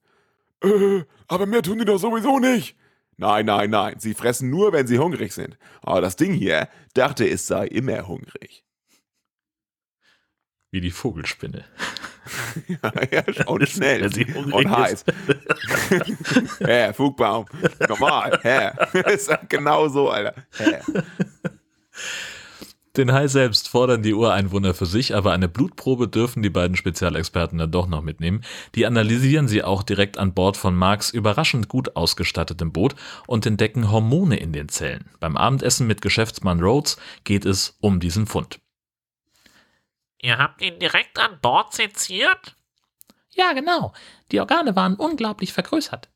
Äh, 0.63 1.05
aber 1.29 1.47
mehr 1.47 1.63
tun 1.63 1.79
die 1.79 1.85
doch 1.85 1.99
sowieso 1.99 2.39
nicht. 2.39 2.77
Nein, 3.17 3.47
nein, 3.47 3.71
nein. 3.71 3.97
Sie 3.99 4.15
fressen 4.15 4.49
nur, 4.49 4.73
wenn 4.73 4.87
sie 4.87 4.99
hungrig 4.99 5.33
sind. 5.33 5.59
Aber 5.83 6.01
das 6.01 6.17
Ding 6.17 6.33
hier 6.33 6.69
dachte, 6.95 7.29
es 7.29 7.47
sei 7.47 7.67
immer 7.67 8.09
hungrig. 8.09 8.65
Wie 10.71 10.81
die 10.81 10.91
Vogelspinne. 10.91 11.65
ja, 13.11 13.67
schnell. 13.67 14.03
Wenn 14.03 14.13
sie 14.13 14.25
hungrig 14.25 14.55
und 14.55 14.71
heiß. 14.71 15.05
Hä, 16.61 16.93
Fugbaum. 16.93 17.47
Normal. 17.89 18.39
Hä. 18.43 18.71
ist 19.13 19.31
genau 19.49 19.89
so, 19.89 20.11
Alter. 20.11 20.35
Hä. 20.57 20.79
Den 23.01 23.15
Hai 23.15 23.29
selbst 23.29 23.71
fordern 23.71 24.03
die 24.03 24.13
Ureinwohner 24.13 24.75
für 24.75 24.85
sich, 24.85 25.17
aber 25.17 25.33
eine 25.33 25.49
Blutprobe 25.49 26.07
dürfen 26.07 26.43
die 26.43 26.51
beiden 26.51 26.77
Spezialexperten 26.77 27.57
dann 27.57 27.71
doch 27.71 27.87
noch 27.87 28.03
mitnehmen. 28.03 28.45
Die 28.75 28.85
analysieren 28.85 29.49
sie 29.49 29.65
auch 29.65 29.83
direkt 29.83 30.19
an 30.19 30.35
Bord 30.35 30.59
von 30.59 30.75
Marks 30.75 31.09
überraschend 31.09 31.69
gut 31.69 31.97
ausgestattetem 31.97 32.73
Boot 32.73 32.95
und 33.27 33.47
entdecken 33.47 33.91
Hormone 33.91 34.37
in 34.37 34.53
den 34.53 34.69
Zellen. 34.69 35.09
Beim 35.19 35.39
Abendessen 35.39 35.87
mit 35.87 36.03
Geschäftsmann 36.03 36.61
Rhodes 36.61 36.99
geht 37.25 37.47
es 37.47 37.79
um 37.81 38.01
diesen 38.01 38.27
Fund. 38.27 38.61
Ihr 40.21 40.37
habt 40.37 40.61
ihn 40.61 40.79
direkt 40.79 41.19
an 41.19 41.39
Bord 41.41 41.73
seziert? 41.73 42.55
Ja, 43.31 43.55
genau. 43.55 43.95
Die 44.31 44.41
Organe 44.41 44.77
waren 44.77 44.97
unglaublich 44.97 45.55
vergrößert. 45.55 46.11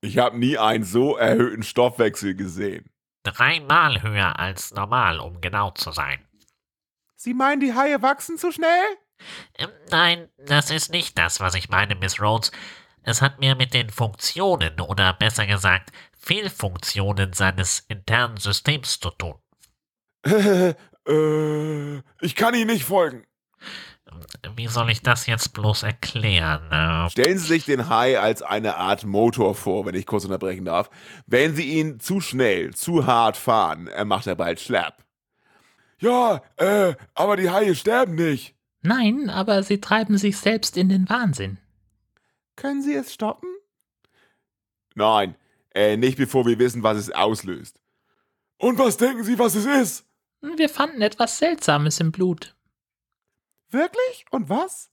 Ich 0.00 0.18
habe 0.18 0.36
nie 0.36 0.58
einen 0.58 0.82
so 0.82 1.16
erhöhten 1.16 1.62
Stoffwechsel 1.62 2.34
gesehen. 2.34 2.90
Dreimal 3.22 4.02
höher 4.02 4.38
als 4.38 4.72
normal, 4.72 5.20
um 5.20 5.40
genau 5.40 5.70
zu 5.70 5.92
sein. 5.92 6.26
Sie 7.16 7.34
meinen, 7.34 7.60
die 7.60 7.74
Haie 7.74 8.02
wachsen 8.02 8.36
zu 8.36 8.50
schnell? 8.50 8.84
Ähm, 9.56 9.70
nein, 9.90 10.28
das 10.38 10.70
ist 10.70 10.90
nicht 10.90 11.16
das, 11.18 11.38
was 11.40 11.54
ich 11.54 11.68
meine, 11.68 11.94
Miss 11.94 12.20
Rhodes. 12.20 12.50
Es 13.04 13.22
hat 13.22 13.40
mehr 13.40 13.54
mit 13.54 13.74
den 13.74 13.90
Funktionen 13.90 14.80
oder 14.80 15.12
besser 15.12 15.46
gesagt 15.46 15.90
Fehlfunktionen 16.18 17.32
seines 17.32 17.80
internen 17.88 18.36
Systems 18.36 19.00
zu 19.00 19.10
tun. 19.10 19.38
äh, 20.24 21.98
ich 22.20 22.36
kann 22.36 22.54
Ihnen 22.54 22.70
nicht 22.70 22.84
folgen. 22.84 23.24
Wie 24.56 24.66
soll 24.66 24.90
ich 24.90 25.02
das 25.02 25.26
jetzt 25.26 25.52
bloß 25.52 25.82
erklären? 25.82 26.70
Äh, 26.70 27.10
Stellen 27.10 27.38
Sie 27.38 27.46
sich 27.46 27.64
den 27.64 27.88
Hai 27.88 28.18
als 28.18 28.42
eine 28.42 28.76
Art 28.76 29.04
Motor 29.04 29.54
vor, 29.54 29.86
wenn 29.86 29.94
ich 29.94 30.06
kurz 30.06 30.24
unterbrechen 30.24 30.64
darf. 30.64 30.90
Wenn 31.26 31.54
Sie 31.54 31.78
ihn 31.78 32.00
zu 32.00 32.20
schnell, 32.20 32.74
zu 32.74 33.06
hart 33.06 33.36
fahren, 33.36 33.86
er 33.86 34.04
macht 34.04 34.26
er 34.26 34.34
bald 34.34 34.60
schlapp. 34.60 35.04
Ja, 35.98 36.42
äh, 36.56 36.94
aber 37.14 37.36
die 37.36 37.50
Haie 37.50 37.74
sterben 37.74 38.16
nicht. 38.16 38.56
Nein, 38.82 39.30
aber 39.30 39.62
sie 39.62 39.80
treiben 39.80 40.18
sich 40.18 40.36
selbst 40.36 40.76
in 40.76 40.88
den 40.88 41.08
Wahnsinn. 41.08 41.58
Können 42.56 42.82
Sie 42.82 42.94
es 42.94 43.12
stoppen? 43.12 43.48
Nein, 44.94 45.36
äh, 45.74 45.96
nicht 45.96 46.18
bevor 46.18 46.44
wir 46.46 46.58
wissen, 46.58 46.82
was 46.82 46.98
es 46.98 47.10
auslöst. 47.10 47.80
Und 48.58 48.78
was 48.78 48.96
denken 48.96 49.22
Sie, 49.22 49.38
was 49.38 49.54
es 49.54 49.64
ist? 49.64 50.06
Wir 50.56 50.68
fanden 50.68 51.02
etwas 51.02 51.38
Seltsames 51.38 52.00
im 52.00 52.10
Blut. 52.10 52.56
Wirklich? 53.72 54.26
Und 54.30 54.48
was? 54.48 54.90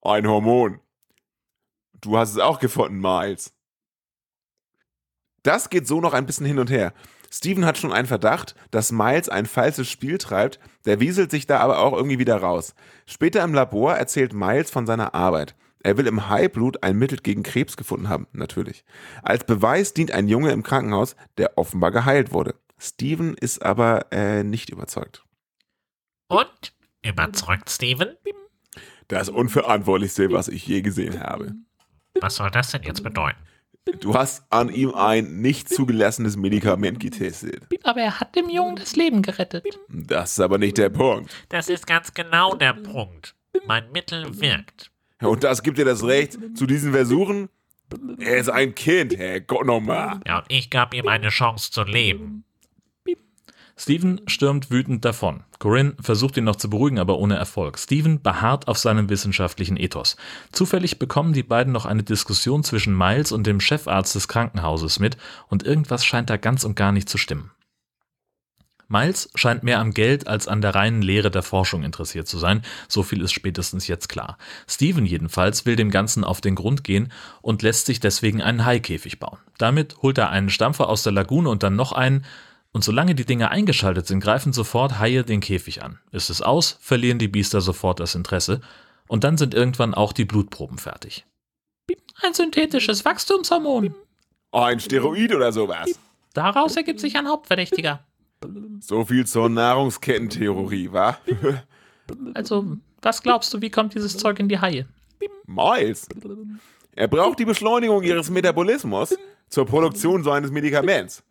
Ein 0.00 0.26
Hormon. 0.28 0.80
Du 2.00 2.16
hast 2.16 2.30
es 2.30 2.38
auch 2.38 2.60
gefunden, 2.60 3.00
Miles. 3.00 3.52
Das 5.42 5.70
geht 5.70 5.86
so 5.86 6.00
noch 6.00 6.14
ein 6.14 6.26
bisschen 6.26 6.46
hin 6.46 6.58
und 6.58 6.70
her. 6.70 6.92
Steven 7.30 7.64
hat 7.64 7.78
schon 7.78 7.92
einen 7.92 8.06
Verdacht, 8.06 8.54
dass 8.70 8.92
Miles 8.92 9.28
ein 9.28 9.46
falsches 9.46 9.90
Spiel 9.90 10.18
treibt, 10.18 10.60
der 10.84 11.00
wieselt 11.00 11.30
sich 11.30 11.46
da 11.46 11.58
aber 11.58 11.78
auch 11.78 11.92
irgendwie 11.92 12.18
wieder 12.18 12.36
raus. 12.36 12.74
Später 13.06 13.42
im 13.42 13.54
Labor 13.54 13.94
erzählt 13.94 14.32
Miles 14.32 14.70
von 14.70 14.86
seiner 14.86 15.14
Arbeit. 15.14 15.56
Er 15.80 15.96
will 15.96 16.06
im 16.06 16.28
Haiblut 16.28 16.82
ein 16.82 16.96
Mittel 16.96 17.18
gegen 17.18 17.42
Krebs 17.42 17.76
gefunden 17.76 18.08
haben, 18.08 18.26
natürlich. 18.32 18.84
Als 19.22 19.44
Beweis 19.44 19.94
dient 19.94 20.12
ein 20.12 20.28
Junge 20.28 20.50
im 20.52 20.62
Krankenhaus, 20.62 21.16
der 21.38 21.58
offenbar 21.58 21.90
geheilt 21.90 22.32
wurde. 22.32 22.54
Steven 22.78 23.34
ist 23.34 23.62
aber 23.62 24.12
äh, 24.12 24.44
nicht 24.44 24.70
überzeugt. 24.70 25.24
und? 26.28 26.75
Überzeugt, 27.06 27.70
Steven? 27.70 28.16
Das 29.08 29.28
unverantwortlichste, 29.28 30.32
was 30.32 30.48
ich 30.48 30.66
je 30.66 30.82
gesehen 30.82 31.20
habe. 31.20 31.52
Was 32.20 32.36
soll 32.36 32.50
das 32.50 32.72
denn 32.72 32.82
jetzt 32.82 33.02
bedeuten? 33.02 33.38
Du 34.00 34.14
hast 34.14 34.44
an 34.50 34.68
ihm 34.68 34.92
ein 34.94 35.40
nicht 35.40 35.68
zugelassenes 35.68 36.36
Medikament 36.36 36.98
getestet. 36.98 37.62
Aber 37.84 38.00
er 38.00 38.18
hat 38.18 38.34
dem 38.34 38.50
Jungen 38.50 38.76
das 38.76 38.96
Leben 38.96 39.22
gerettet. 39.22 39.78
Das 39.88 40.32
ist 40.32 40.40
aber 40.40 40.58
nicht 40.58 40.76
der 40.76 40.88
Punkt. 40.88 41.32
Das 41.50 41.68
ist 41.68 41.86
ganz 41.86 42.12
genau 42.12 42.54
der 42.56 42.72
Punkt. 42.72 43.36
Mein 43.66 43.92
Mittel 43.92 44.40
wirkt. 44.40 44.90
Und 45.20 45.44
das 45.44 45.62
gibt 45.62 45.78
dir 45.78 45.84
das 45.84 46.02
Recht 46.02 46.36
zu 46.56 46.66
diesen 46.66 46.92
Versuchen? 46.92 47.48
Er 48.18 48.38
ist 48.38 48.48
ein 48.48 48.74
Kind, 48.74 49.16
Herr 49.16 49.40
Gott 49.40 49.66
nochmal. 49.66 50.20
Ja, 50.26 50.38
und 50.38 50.46
ich 50.48 50.70
gab 50.70 50.92
ihm 50.92 51.06
eine 51.06 51.28
Chance 51.28 51.70
zu 51.70 51.84
leben. 51.84 52.44
Steven 53.78 54.22
stürmt 54.26 54.70
wütend 54.70 55.04
davon. 55.04 55.44
Corinne 55.58 55.94
versucht 56.00 56.38
ihn 56.38 56.44
noch 56.44 56.56
zu 56.56 56.70
beruhigen, 56.70 56.98
aber 56.98 57.18
ohne 57.18 57.36
Erfolg. 57.36 57.78
Steven 57.78 58.22
beharrt 58.22 58.68
auf 58.68 58.78
seinem 58.78 59.10
wissenschaftlichen 59.10 59.76
Ethos. 59.76 60.16
Zufällig 60.50 60.98
bekommen 60.98 61.34
die 61.34 61.42
beiden 61.42 61.74
noch 61.74 61.84
eine 61.84 62.02
Diskussion 62.02 62.64
zwischen 62.64 62.96
Miles 62.96 63.32
und 63.32 63.46
dem 63.46 63.60
Chefarzt 63.60 64.14
des 64.14 64.28
Krankenhauses 64.28 64.98
mit 64.98 65.18
und 65.48 65.62
irgendwas 65.62 66.06
scheint 66.06 66.30
da 66.30 66.38
ganz 66.38 66.64
und 66.64 66.74
gar 66.74 66.90
nicht 66.90 67.08
zu 67.08 67.18
stimmen. 67.18 67.50
Miles 68.88 69.28
scheint 69.34 69.64
mehr 69.64 69.80
am 69.80 69.92
Geld 69.92 70.28
als 70.28 70.46
an 70.46 70.60
der 70.60 70.74
reinen 70.74 71.02
Lehre 71.02 71.30
der 71.30 71.42
Forschung 71.42 71.82
interessiert 71.82 72.28
zu 72.28 72.38
sein, 72.38 72.62
so 72.88 73.02
viel 73.02 73.20
ist 73.20 73.32
spätestens 73.32 73.88
jetzt 73.88 74.08
klar. 74.08 74.38
Steven 74.68 75.04
jedenfalls 75.04 75.66
will 75.66 75.74
dem 75.74 75.90
Ganzen 75.90 76.22
auf 76.22 76.40
den 76.40 76.54
Grund 76.54 76.84
gehen 76.84 77.12
und 77.42 77.62
lässt 77.62 77.86
sich 77.86 77.98
deswegen 77.98 78.40
einen 78.40 78.64
Haikäfig 78.64 79.18
bauen. 79.18 79.38
Damit 79.58 79.96
holt 80.02 80.18
er 80.18 80.30
einen 80.30 80.50
Stampfer 80.50 80.88
aus 80.88 81.02
der 81.02 81.12
Lagune 81.12 81.48
und 81.48 81.64
dann 81.64 81.74
noch 81.74 81.90
einen, 81.90 82.24
und 82.76 82.82
solange 82.82 83.14
die 83.14 83.24
Dinger 83.24 83.52
eingeschaltet 83.52 84.06
sind, 84.06 84.20
greifen 84.20 84.52
sofort 84.52 84.98
Haie 84.98 85.24
den 85.24 85.40
Käfig 85.40 85.82
an. 85.82 85.98
Ist 86.12 86.28
es 86.28 86.42
aus, 86.42 86.76
verlieren 86.82 87.18
die 87.18 87.26
Biester 87.26 87.62
sofort 87.62 88.00
das 88.00 88.14
Interesse. 88.14 88.60
Und 89.08 89.24
dann 89.24 89.38
sind 89.38 89.54
irgendwann 89.54 89.94
auch 89.94 90.12
die 90.12 90.26
Blutproben 90.26 90.76
fertig. 90.76 91.24
Ein 92.20 92.34
synthetisches 92.34 93.06
Wachstumshormon. 93.06 93.94
Ein 94.52 94.78
Steroid 94.78 95.34
oder 95.34 95.54
sowas. 95.54 95.98
Daraus 96.34 96.76
ergibt 96.76 97.00
sich 97.00 97.16
ein 97.16 97.26
Hauptverdächtiger. 97.26 98.04
So 98.80 99.06
viel 99.06 99.26
zur 99.26 99.48
Nahrungskettentheorie, 99.48 100.92
wa? 100.92 101.16
Also, 102.34 102.76
was 103.00 103.22
glaubst 103.22 103.54
du, 103.54 103.62
wie 103.62 103.70
kommt 103.70 103.94
dieses 103.94 104.18
Zeug 104.18 104.38
in 104.38 104.50
die 104.50 104.60
Haie? 104.60 104.86
Miles. 105.46 106.06
Er 106.94 107.08
braucht 107.08 107.38
die 107.38 107.46
Beschleunigung 107.46 108.02
ihres 108.02 108.28
Metabolismus 108.28 109.16
zur 109.48 109.64
Produktion 109.64 110.22
so 110.22 110.30
eines 110.30 110.50
Medikaments. 110.50 111.22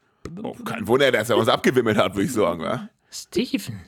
Oh, 0.44 0.56
kein 0.64 0.88
Wunder, 0.88 1.12
dass 1.12 1.30
er 1.30 1.38
uns 1.38 1.48
abgewimmelt 1.48 1.98
hat, 1.98 2.16
würde 2.16 2.26
ich 2.26 2.34
sagen, 2.34 2.62
wa? 2.62 2.90
Steven, 3.12 3.82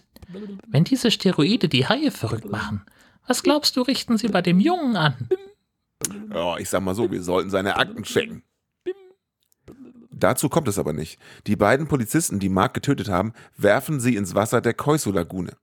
wenn 0.67 0.84
diese 0.84 1.12
Steroide 1.12 1.69
die 1.69 1.88
Haie 1.88 2.12
verrückt 2.12 2.50
machen, 2.50 2.86
was 3.28 3.43
glaubst 3.43 3.76
du, 3.76 3.82
richten 3.82 4.17
sie 4.17 4.30
bei 4.30 4.41
dem 4.41 4.60
Jungen 4.60 4.95
an? 4.95 5.30
Ja, 6.34 6.58
ich 6.58 6.69
sag 6.69 6.82
mal 6.82 6.95
so, 6.95 7.12
wir 7.12 7.21
sollten 7.21 7.50
seine 7.50 7.78
Akten 7.78 8.04
checken. 8.04 8.43
Dazu 10.12 10.50
kommt 10.50 10.67
es 10.67 10.80
aber 10.80 10.93
nicht. 10.93 11.19
Die 11.45 11.56
beiden 11.56 11.88
Polizisten, 11.88 12.39
die 12.39 12.50
Mark 12.50 12.73
getötet 12.73 13.10
haben, 13.10 13.34
werfen 13.56 14.00
sie 14.00 14.15
ins 14.15 14.34
Wasser 14.34 14.62
der 14.62 14.73
Koiso-Lagune. 14.73 15.54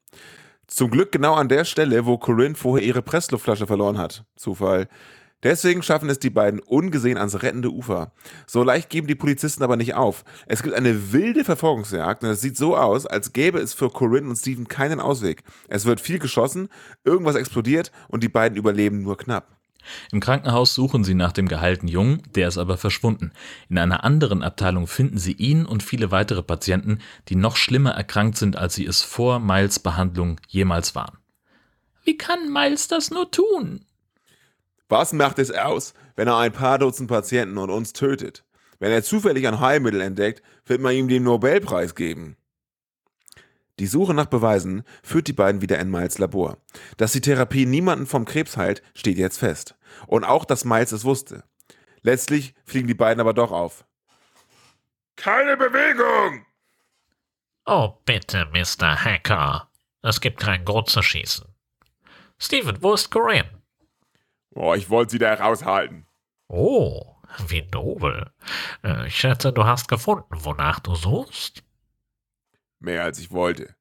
Zum 0.66 0.90
Glück 0.90 1.12
genau 1.12 1.34
an 1.34 1.48
der 1.48 1.64
Stelle, 1.64 2.06
wo 2.06 2.18
Corinne 2.18 2.54
vorher 2.54 2.86
ihre 2.86 3.02
Pressluftflasche 3.02 3.66
verloren 3.66 3.98
hat. 3.98 4.24
Zufall. 4.36 4.88
Deswegen 5.44 5.82
schaffen 5.82 6.08
es 6.08 6.18
die 6.18 6.30
beiden 6.30 6.58
ungesehen 6.58 7.18
ans 7.18 7.42
rettende 7.42 7.70
Ufer. 7.70 8.12
So 8.46 8.62
leicht 8.62 8.88
geben 8.88 9.06
die 9.06 9.14
Polizisten 9.14 9.62
aber 9.62 9.76
nicht 9.76 9.94
auf. 9.94 10.24
Es 10.46 10.62
gibt 10.62 10.74
eine 10.74 11.12
wilde 11.12 11.44
Verfolgungsjagd 11.44 12.24
und 12.24 12.30
es 12.30 12.40
sieht 12.40 12.56
so 12.56 12.76
aus, 12.76 13.06
als 13.06 13.34
gäbe 13.34 13.58
es 13.58 13.74
für 13.74 13.90
Corinne 13.90 14.30
und 14.30 14.36
Steven 14.36 14.66
keinen 14.66 15.00
Ausweg. 15.00 15.44
Es 15.68 15.84
wird 15.84 16.00
viel 16.00 16.18
geschossen, 16.18 16.68
irgendwas 17.04 17.36
explodiert 17.36 17.92
und 18.08 18.22
die 18.22 18.28
beiden 18.28 18.56
überleben 18.56 19.02
nur 19.02 19.18
knapp. 19.18 19.54
Im 20.10 20.20
Krankenhaus 20.20 20.74
suchen 20.74 21.04
sie 21.04 21.12
nach 21.12 21.32
dem 21.32 21.46
geheilten 21.46 21.88
Jungen, 21.88 22.22
der 22.34 22.48
ist 22.48 22.56
aber 22.56 22.78
verschwunden. 22.78 23.32
In 23.68 23.76
einer 23.76 24.02
anderen 24.02 24.42
Abteilung 24.42 24.86
finden 24.86 25.18
sie 25.18 25.32
ihn 25.32 25.66
und 25.66 25.82
viele 25.82 26.10
weitere 26.10 26.42
Patienten, 26.42 27.00
die 27.28 27.36
noch 27.36 27.56
schlimmer 27.56 27.90
erkrankt 27.90 28.38
sind, 28.38 28.56
als 28.56 28.74
sie 28.74 28.86
es 28.86 29.02
vor 29.02 29.40
Miles 29.40 29.78
Behandlung 29.78 30.40
jemals 30.48 30.94
waren. 30.94 31.18
Wie 32.02 32.16
kann 32.16 32.50
Miles 32.50 32.88
das 32.88 33.10
nur 33.10 33.30
tun? 33.30 33.84
Was 34.88 35.12
macht 35.12 35.38
es 35.38 35.50
aus, 35.50 35.94
wenn 36.16 36.28
er 36.28 36.38
ein 36.38 36.52
paar 36.52 36.78
Dutzend 36.78 37.08
Patienten 37.08 37.58
und 37.58 37.70
uns 37.70 37.92
tötet? 37.92 38.44
Wenn 38.78 38.92
er 38.92 39.02
zufällig 39.02 39.46
ein 39.46 39.60
Heilmittel 39.60 40.00
entdeckt, 40.00 40.42
wird 40.66 40.80
man 40.80 40.94
ihm 40.94 41.08
den 41.08 41.22
Nobelpreis 41.22 41.94
geben. 41.94 42.36
Die 43.80 43.86
Suche 43.86 44.14
nach 44.14 44.26
Beweisen 44.26 44.84
führt 45.02 45.26
die 45.26 45.32
beiden 45.32 45.60
wieder 45.60 45.78
in 45.78 45.90
Miles 45.90 46.18
Labor. 46.18 46.58
Dass 46.96 47.12
die 47.12 47.20
Therapie 47.20 47.66
niemanden 47.66 48.06
vom 48.06 48.24
Krebs 48.24 48.56
heilt, 48.56 48.82
steht 48.94 49.18
jetzt 49.18 49.38
fest. 49.38 49.74
Und 50.06 50.24
auch, 50.24 50.44
dass 50.44 50.64
Miles 50.64 50.92
es 50.92 51.04
wusste. 51.04 51.44
Letztlich 52.02 52.54
fliegen 52.64 52.86
die 52.86 52.94
beiden 52.94 53.20
aber 53.20 53.32
doch 53.32 53.50
auf. 53.50 53.84
Keine 55.16 55.56
Bewegung! 55.56 56.44
Oh, 57.66 57.94
bitte, 58.04 58.46
Mr. 58.52 59.02
Hacker. 59.02 59.70
Es 60.02 60.20
gibt 60.20 60.38
keinen 60.40 60.64
Grund 60.64 60.90
zu 60.90 61.02
schießen. 61.02 61.46
Steven, 62.38 62.82
wo 62.82 62.92
ist 62.92 63.10
Corinne? 63.10 63.62
Oh, 64.54 64.74
ich 64.74 64.88
wollte 64.90 65.12
sie 65.12 65.18
da 65.18 65.34
raushalten. 65.34 66.06
Oh, 66.48 67.16
wie 67.48 67.62
nobel. 67.72 68.30
Äh, 68.82 69.06
Ich 69.08 69.16
schätze, 69.18 69.52
du 69.52 69.64
hast 69.64 69.88
gefunden, 69.88 70.44
wonach 70.44 70.80
du 70.80 70.94
suchst. 70.94 71.62
Mehr 72.78 73.02
als 73.04 73.18
ich 73.18 73.30
wollte. 73.32 73.74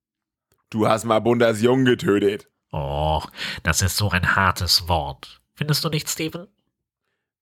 Du 0.70 0.88
hast 0.88 1.04
mal 1.04 1.20
Bundas 1.20 1.62
Jungen 1.62 1.86
getötet. 1.86 2.48
Oh, 2.72 3.22
das 3.62 3.82
ist 3.82 3.98
so 3.98 4.10
ein 4.10 4.36
hartes 4.36 4.88
Wort. 4.88 5.42
Findest 5.54 5.84
du 5.84 5.90
nicht, 5.90 6.10
Steven? 6.10 6.48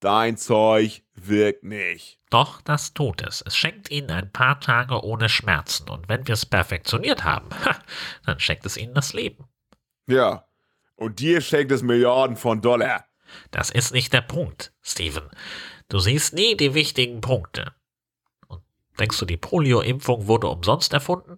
Dein 0.01 0.35
Zeug 0.35 1.03
wirkt 1.13 1.63
nicht. 1.63 2.19
Doch, 2.31 2.59
das 2.61 2.93
tut 2.93 3.21
es. 3.21 3.41
Es 3.45 3.55
schenkt 3.55 3.91
ihnen 3.91 4.09
ein 4.09 4.31
paar 4.31 4.59
Tage 4.59 5.03
ohne 5.05 5.29
Schmerzen. 5.29 5.87
Und 5.89 6.09
wenn 6.09 6.27
wir 6.27 6.33
es 6.33 6.45
perfektioniert 6.45 7.23
haben, 7.23 7.49
ha, 7.65 7.75
dann 8.25 8.39
schenkt 8.39 8.65
es 8.65 8.75
ihnen 8.77 8.95
das 8.95 9.13
Leben. 9.13 9.45
Ja. 10.07 10.47
Und 10.95 11.19
dir 11.19 11.39
schenkt 11.39 11.71
es 11.71 11.83
Milliarden 11.83 12.35
von 12.35 12.61
Dollar. 12.61 13.05
Das 13.51 13.69
ist 13.69 13.93
nicht 13.93 14.13
der 14.13 14.21
Punkt, 14.21 14.73
Steven. 14.81 15.29
Du 15.89 15.99
siehst 15.99 16.33
nie 16.33 16.55
die 16.55 16.73
wichtigen 16.73 17.21
Punkte. 17.21 17.73
Und 18.47 18.61
denkst 18.99 19.19
du, 19.19 19.25
die 19.25 19.37
Polio-Impfung 19.37 20.27
wurde 20.27 20.47
umsonst 20.47 20.93
erfunden? 20.93 21.37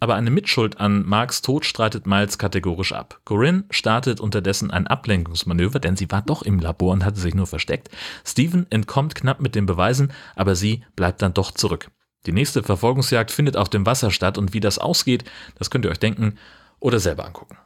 Aber 0.00 0.14
eine 0.14 0.30
Mitschuld 0.30 0.78
an 0.78 1.04
Marks 1.04 1.42
Tod 1.42 1.64
streitet 1.64 2.06
Miles 2.06 2.38
kategorisch 2.38 2.92
ab. 2.92 3.20
Corinne 3.24 3.64
startet 3.70 4.20
unterdessen 4.20 4.70
ein 4.70 4.86
Ablenkungsmanöver, 4.86 5.80
denn 5.80 5.96
sie 5.96 6.10
war 6.10 6.22
doch 6.22 6.42
im 6.42 6.60
Labor 6.60 6.92
und 6.92 7.04
hatte 7.04 7.18
sich 7.18 7.34
nur 7.34 7.46
versteckt. 7.46 7.90
Steven 8.24 8.66
entkommt 8.70 9.14
knapp 9.14 9.40
mit 9.40 9.54
den 9.54 9.66
Beweisen, 9.66 10.12
aber 10.36 10.54
sie 10.54 10.84
bleibt 10.94 11.22
dann 11.22 11.34
doch 11.34 11.50
zurück. 11.50 11.90
Die 12.26 12.32
nächste 12.32 12.62
Verfolgungsjagd 12.62 13.30
findet 13.30 13.56
auf 13.56 13.68
dem 13.68 13.86
Wasser 13.86 14.10
statt 14.10 14.38
und 14.38 14.52
wie 14.52 14.60
das 14.60 14.78
ausgeht, 14.78 15.24
das 15.56 15.70
könnt 15.70 15.84
ihr 15.84 15.90
euch 15.90 15.98
denken 15.98 16.38
oder 16.78 17.00
selber 17.00 17.24
angucken. 17.24 17.56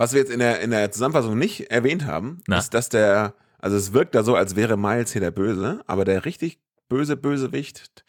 Was 0.00 0.14
wir 0.14 0.20
jetzt 0.20 0.32
in 0.32 0.38
der, 0.38 0.62
in 0.62 0.70
der 0.70 0.90
Zusammenfassung 0.90 1.36
nicht 1.36 1.70
erwähnt 1.70 2.06
haben, 2.06 2.42
Na? 2.46 2.56
ist, 2.56 2.72
dass 2.72 2.88
der, 2.88 3.34
also 3.58 3.76
es 3.76 3.92
wirkt 3.92 4.14
da 4.14 4.22
so, 4.22 4.34
als 4.34 4.56
wäre 4.56 4.78
Miles 4.78 5.12
hier 5.12 5.20
der 5.20 5.30
Böse, 5.30 5.84
aber 5.86 6.06
der 6.06 6.24
richtig 6.24 6.58
böse 6.88 7.18
Bösewicht, 7.18 8.02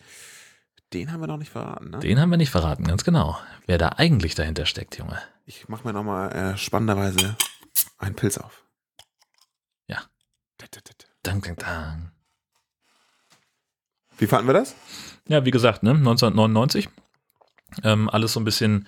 den 0.94 1.12
haben 1.12 1.20
wir 1.20 1.28
noch 1.28 1.36
nicht 1.36 1.52
verraten. 1.52 1.90
Ne? 1.90 2.00
Den 2.00 2.18
haben 2.22 2.30
wir 2.30 2.38
nicht 2.38 2.50
verraten, 2.50 2.86
ganz 2.86 3.04
genau. 3.04 3.38
Wer 3.66 3.78
da 3.78 3.90
eigentlich 3.98 4.36
dahinter 4.36 4.66
steckt, 4.66 4.98
Junge. 4.98 5.22
Ich 5.46 5.68
mach 5.68 5.84
mir 5.84 5.92
nochmal 5.92 6.32
äh, 6.32 6.58
spannenderweise 6.58 7.36
einen 7.98 8.16
Pilz 8.16 8.38
auf. 8.38 8.64
Ja. 9.88 9.98
Dang, 11.24 11.42
dang, 11.42 11.58
dang. 11.58 12.12
Wie 14.18 14.28
fanden 14.28 14.48
wir 14.48 14.54
das? 14.54 14.76
Ja, 15.28 15.44
wie 15.44 15.52
gesagt, 15.52 15.84
ne, 15.84 15.90
1999. 15.90 16.88
Ähm, 17.84 18.10
alles 18.10 18.32
so 18.32 18.40
ein 18.40 18.46
bisschen, 18.46 18.88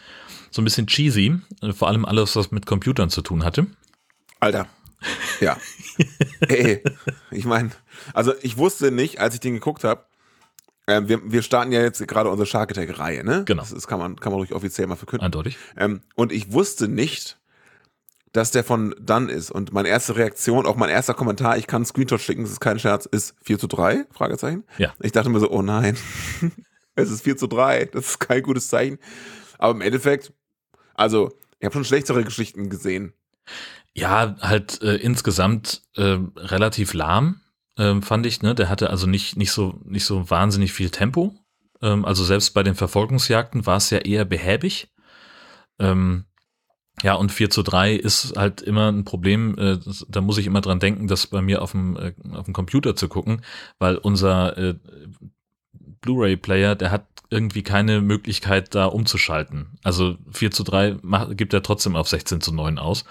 so 0.54 0.62
ein 0.62 0.66
bisschen 0.66 0.88
cheesy. 0.88 1.40
Äh, 1.62 1.74
Vor 1.74 1.88
allem 1.88 2.06
alles, 2.06 2.36
was 2.36 2.52
mit 2.52 2.66
Computern 2.66 3.10
zu 3.10 3.22
tun 3.22 3.44
hatte. 3.44 3.68
Alter. 4.40 4.68
Ja. 5.40 5.58
Ey, 6.48 6.84
ich 7.32 7.46
meine, 7.46 7.72
also 8.14 8.34
ich 8.42 8.58
wusste 8.58 8.92
nicht, 8.92 9.20
als 9.20 9.34
ich 9.34 9.40
den 9.42 9.54
geguckt 9.54 9.84
habe, 9.84 10.06
ähm, 10.88 11.08
wir, 11.08 11.32
wir 11.32 11.42
starten 11.42 11.72
ja 11.72 11.82
jetzt 11.82 12.06
gerade 12.08 12.30
unsere 12.30 12.46
Shark 12.46 12.72
Attack-Reihe, 12.72 13.24
ne? 13.24 13.44
Genau. 13.46 13.62
Das 13.62 13.72
ist, 13.72 13.88
kann, 13.88 14.00
man, 14.00 14.18
kann 14.18 14.32
man 14.32 14.40
ruhig 14.40 14.54
offiziell 14.54 14.88
mal 14.88 14.96
verkünden. 14.96 15.26
Eindeutig. 15.26 15.58
Ähm, 15.78 16.02
und 16.16 16.32
ich 16.32 16.52
wusste 16.52 16.88
nicht, 16.88 17.40
dass 18.34 18.52
der 18.52 18.64
von 18.64 18.94
Dunn 19.00 19.30
ist. 19.30 19.50
Und 19.52 19.72
meine 19.72 19.88
erste 19.88 20.16
Reaktion, 20.16 20.66
auch 20.66 20.76
mein 20.76 20.90
erster 20.90 21.14
Kommentar, 21.14 21.58
ich 21.58 21.68
kann 21.68 21.78
einen 21.78 21.86
Screenshot 21.86 22.20
schicken, 22.20 22.42
das 22.44 22.52
ist 22.52 22.60
kein 22.60 22.80
Scherz, 22.80 23.06
ist 23.06 23.36
4 23.44 23.60
zu 23.60 23.68
3? 23.68 24.06
Fragezeichen. 24.12 24.66
Ja. 24.78 24.94
Ich 25.00 25.12
dachte 25.12 25.30
mir 25.30 25.40
so, 25.40 25.50
oh 25.52 25.62
nein, 25.62 25.98
es 26.96 27.12
ist 27.12 27.24
4 27.24 27.38
zu 27.38 27.48
3, 27.48 27.86
das 27.86 28.10
ist 28.10 28.20
kein 28.20 28.44
gutes 28.44 28.68
Zeichen. 28.68 29.00
Aber 29.58 29.74
im 29.74 29.82
Endeffekt, 29.82 30.34
also, 30.94 31.32
ich 31.60 31.66
habe 31.66 31.74
schon 31.74 31.86
schlechtere 31.86 32.24
Geschichten 32.24 32.70
gesehen. 32.70 33.14
Ja, 33.94 34.36
halt 34.42 34.82
äh, 34.82 34.96
insgesamt 34.96 35.84
äh, 35.96 36.18
relativ 36.38 36.94
lahm, 36.94 37.42
ähm, 37.78 38.02
fand 38.02 38.26
ich. 38.26 38.42
Ne? 38.42 38.56
Der 38.56 38.70
hatte 38.70 38.90
also 38.90 39.08
nicht, 39.08 39.38
nicht, 39.38 39.52
so, 39.52 39.80
nicht 39.86 40.06
so 40.06 40.30
wahnsinnig 40.30 40.74
viel 40.74 40.90
Tempo. 40.90 41.36
Ähm, 41.82 42.06
also 42.06 42.24
selbst 42.24 42.54
bei 42.54 42.64
den 42.64 42.76
Verfolgungsjagden 42.76 43.66
war 43.66 43.78
es 43.78 43.90
ja 43.90 44.00
eher 44.00 44.26
behäbig. 44.26 44.90
Ähm, 45.80 46.26
ja, 47.02 47.16
und 47.16 47.32
4 47.32 47.50
zu 47.50 47.64
3 47.64 47.96
ist 47.96 48.38
halt 48.38 48.62
immer 48.62 48.92
ein 48.92 49.04
Problem. 49.04 49.58
Äh, 49.58 49.80
da 50.08 50.22
muss 50.22 50.38
ich 50.38 50.46
immer 50.46 50.62
dran 50.62 50.80
denken, 50.80 51.08
das 51.08 51.28
bei 51.28 51.42
mir 51.42 51.62
auf 51.62 51.72
dem, 51.72 51.98
äh, 51.98 52.14
auf 52.32 52.46
dem 52.46 52.54
Computer 52.54 52.96
zu 52.96 53.08
gucken, 53.10 53.42
weil 53.80 53.98
unser 53.98 54.58
äh, 54.58 54.76
Blu-ray-Player, 56.04 56.76
der 56.76 56.92
hat 56.92 57.08
irgendwie 57.32 57.64
keine 57.64 58.02
Möglichkeit, 58.02 58.76
da 58.76 58.86
umzuschalten. 58.86 59.80
Also 59.84 60.18
4 60.32 60.52
zu 60.52 60.64
3 60.64 60.98
macht, 61.02 61.36
gibt 61.36 61.54
er 61.56 61.64
trotzdem 61.64 61.96
auf 61.96 62.08
16 62.08 62.42
zu 62.42 62.54
9 62.54 62.78
aus. 62.78 63.06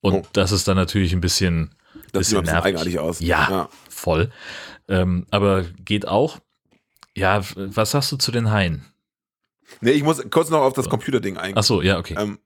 Und 0.00 0.14
Oh. 0.14 0.22
das 0.32 0.52
ist 0.52 0.68
dann 0.68 0.76
natürlich 0.76 1.12
ein 1.12 1.20
bisschen, 1.20 1.74
Das 2.12 2.28
sieht 2.28 2.38
bisschen 2.38 2.44
nervig. 2.54 2.64
eigenartig 2.68 2.98
aus. 3.00 3.18
Ja, 3.20 3.48
Ja. 3.50 3.68
voll. 3.88 4.30
Ähm, 4.86 5.26
aber 5.30 5.64
geht 5.84 6.06
auch. 6.06 6.38
Ja, 7.16 7.42
was 7.56 7.90
sagst 7.92 8.12
du 8.12 8.16
zu 8.16 8.30
den 8.30 8.50
Haien? 8.52 8.84
Nee, 9.80 9.92
ich 9.92 10.02
muss 10.04 10.22
kurz 10.30 10.50
noch 10.50 10.60
auf 10.60 10.74
das 10.74 10.84
So. 10.84 10.90
Computerding 10.90 11.36
eingehen. 11.38 11.58
Ach 11.58 11.62
so, 11.64 11.80
ja, 11.82 11.98
okay. 11.98 12.14
Ähm, 12.18 12.38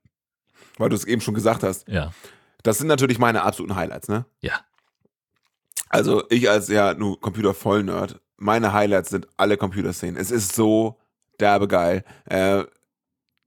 weil 0.79 0.89
du 0.89 0.97
es 0.97 1.05
eben 1.05 1.21
schon 1.21 1.35
gesagt 1.35 1.63
hast. 1.63 1.87
Ja, 1.89 2.13
Das 2.63 2.79
sind 2.79 2.87
natürlich 2.87 3.19
meine 3.19 3.43
absoluten 3.43 3.77
Highlights, 3.77 4.09
ne? 4.09 4.25
Ja. 4.41 4.61
Also 5.89 6.25
ich 6.31 6.49
als 6.51 6.69
ja 6.69 6.95
nur 6.95 7.21
Computer-Voll-Nerd, 7.21 8.21
meine 8.39 8.73
Highlights 8.73 9.11
sind 9.11 9.27
alle 9.37 9.57
Computerszenen. 9.57 10.17
Es 10.17 10.31
ist 10.31 10.55
so 10.55 10.97
derbe 11.41 11.69
geil. 11.69 12.05
Äh, 12.25 12.65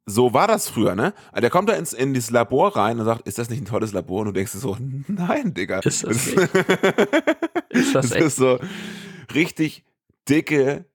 so 0.06 0.34
war 0.34 0.48
das 0.48 0.68
früher, 0.68 0.96
ne? 0.96 1.14
Der 1.40 1.50
kommt 1.50 1.70
da 1.70 1.74
ins, 1.74 1.94
in 1.94 2.14
dieses 2.14 2.32
Labor 2.32 2.76
rein 2.76 3.00
und 3.00 3.06
sagt, 3.06 3.28
ist 3.28 3.38
das 3.38 3.50
nicht 3.50 3.62
ein 3.62 3.66
tolles 3.66 3.94
Labor? 3.94 4.22
Und 4.22 4.28
du 4.28 4.32
denkst 4.34 4.52
dir 4.52 4.60
so, 4.60 4.78
nein, 5.08 5.54
Digga. 5.54 5.80
Ist 5.80 6.04
das 6.04 6.28
ist 6.28 6.38
Ist 7.70 7.96
das 7.96 8.10
das 8.10 8.12
echt? 8.12 8.26
ist 8.26 8.36
so 8.38 8.60
richtig 9.34 9.84
dicke 10.28 10.86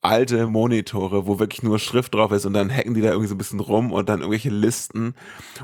alte 0.00 0.46
Monitore, 0.48 1.26
wo 1.26 1.38
wirklich 1.38 1.62
nur 1.62 1.78
Schrift 1.78 2.14
drauf 2.14 2.32
ist 2.32 2.44
und 2.44 2.54
dann 2.54 2.74
hacken 2.74 2.94
die 2.94 3.00
da 3.02 3.10
irgendwie 3.10 3.28
so 3.28 3.36
ein 3.36 3.38
bisschen 3.38 3.60
rum 3.60 3.92
und 3.92 4.08
dann 4.08 4.18
irgendwelche 4.18 4.50
Listen 4.50 5.14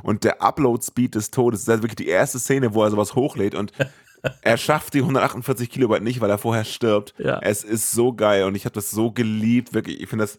und 0.05 0.23
der 0.23 0.43
Upload-Speed 0.43 1.17
des 1.17 1.33
Todes. 1.33 1.61
Das 1.61 1.63
ist 1.65 1.69
halt 1.69 1.83
wirklich 1.83 1.97
die 1.97 2.07
erste 2.09 2.39
Szene, 2.39 2.73
wo 2.73 2.85
er 2.85 2.91
sowas 2.91 3.17
hochlädt 3.17 3.57
und 3.57 3.73
er 4.43 4.57
schafft 4.57 4.95
die 4.95 5.01
148 5.01 5.71
Kilobyte 5.71 6.03
nicht, 6.03 6.21
weil 6.21 6.31
er 6.31 6.39
vorher 6.39 6.65
stirbt. 6.65 7.15
Ja. 7.19 7.39
Es 7.41 7.65
ist 7.65 7.93
so 7.93 8.13
geil 8.13 8.45
und 8.45 8.55
ich 8.55 8.65
habe 8.65 8.75
das 8.75 8.91
so 8.91 9.11
geliebt, 9.11 9.75
wirklich. 9.75 10.01
Ich 10.01 10.09
finde 10.09 10.25
das 10.25 10.39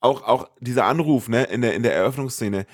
auch, 0.00 0.22
auch 0.22 0.50
dieser 0.60 0.86
Anruf, 0.86 1.28
ne, 1.28 1.44
in 1.44 1.60
der, 1.60 1.74
in 1.74 1.82
der 1.82 1.94
Eröffnungsszene. 1.94 2.66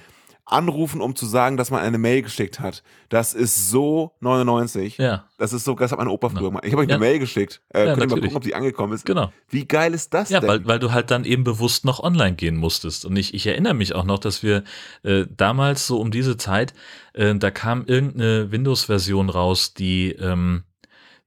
Anrufen, 0.48 1.00
um 1.00 1.16
zu 1.16 1.26
sagen, 1.26 1.56
dass 1.56 1.72
man 1.72 1.80
eine 1.80 1.98
Mail 1.98 2.22
geschickt 2.22 2.60
hat. 2.60 2.84
Das 3.08 3.34
ist 3.34 3.68
so 3.68 4.12
99. 4.20 4.96
Ja, 4.98 5.24
Das 5.38 5.52
ist 5.52 5.64
so, 5.64 5.74
das 5.74 5.90
hat 5.90 5.98
mein 5.98 6.06
Opa 6.08 6.28
früher 6.28 6.48
gemacht. 6.50 6.64
Ich 6.64 6.72
habe 6.72 6.82
euch 6.82 6.88
Ja. 6.88 6.94
eine 6.94 7.04
Mail 7.04 7.18
geschickt. 7.18 7.60
Äh, 7.74 7.80
Ja, 7.88 7.94
könnt 7.94 8.12
ihr 8.12 8.16
mal 8.16 8.20
gucken, 8.22 8.36
ob 8.36 8.42
die 8.44 8.54
angekommen 8.54 8.92
ist. 8.92 9.04
genau. 9.04 9.32
Wie 9.48 9.66
geil 9.66 9.92
ist 9.92 10.14
das 10.14 10.30
Ja, 10.30 10.38
denn? 10.38 10.48
weil, 10.48 10.66
weil 10.66 10.78
du 10.78 10.92
halt 10.92 11.10
dann 11.10 11.24
eben 11.24 11.42
bewusst 11.42 11.84
noch 11.84 11.98
online 12.00 12.36
gehen 12.36 12.56
musstest. 12.56 13.04
Und 13.04 13.16
ich, 13.16 13.34
ich 13.34 13.46
erinnere 13.48 13.74
mich 13.74 13.94
auch 13.96 14.04
noch, 14.04 14.20
dass 14.20 14.44
wir 14.44 14.62
äh, 15.02 15.24
damals 15.36 15.86
so 15.88 16.00
um 16.00 16.12
diese 16.12 16.36
Zeit, 16.36 16.74
äh, 17.14 17.34
da 17.34 17.50
kam 17.50 17.84
irgendeine 17.86 18.52
Windows-Version 18.52 19.30
raus, 19.30 19.74
die, 19.74 20.12
ähm, 20.12 20.62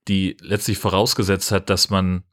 die 0.08 0.38
letztlich 0.42 0.78
vorausgesetzt 0.78 1.52
hat, 1.52 1.70
dass 1.70 1.90
man 1.90 2.24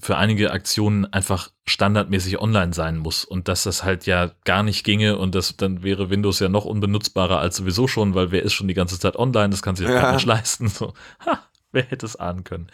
für 0.00 0.16
einige 0.16 0.50
Aktionen 0.52 1.04
einfach 1.06 1.50
standardmäßig 1.66 2.40
online 2.40 2.72
sein 2.72 2.98
muss 2.98 3.24
und 3.24 3.48
dass 3.48 3.62
das 3.62 3.84
halt 3.84 4.06
ja 4.06 4.32
gar 4.44 4.62
nicht 4.62 4.84
ginge 4.84 5.18
und 5.18 5.34
das 5.34 5.56
dann 5.56 5.82
wäre 5.82 6.10
Windows 6.10 6.40
ja 6.40 6.48
noch 6.48 6.64
unbenutzbarer 6.64 7.38
als 7.38 7.56
sowieso 7.56 7.86
schon, 7.86 8.14
weil 8.14 8.30
wer 8.30 8.42
ist 8.42 8.52
schon 8.52 8.68
die 8.68 8.74
ganze 8.74 8.98
Zeit 8.98 9.16
online, 9.16 9.50
das 9.50 9.62
kann 9.62 9.76
sich 9.76 9.86
ja 9.86 9.94
keiner 9.94 10.10
Mensch 10.10 10.24
leisten. 10.24 10.68
So, 10.68 10.94
ha, 11.26 11.40
wer 11.72 11.84
hätte 11.84 12.06
es 12.06 12.16
ahnen 12.16 12.44
können. 12.44 12.68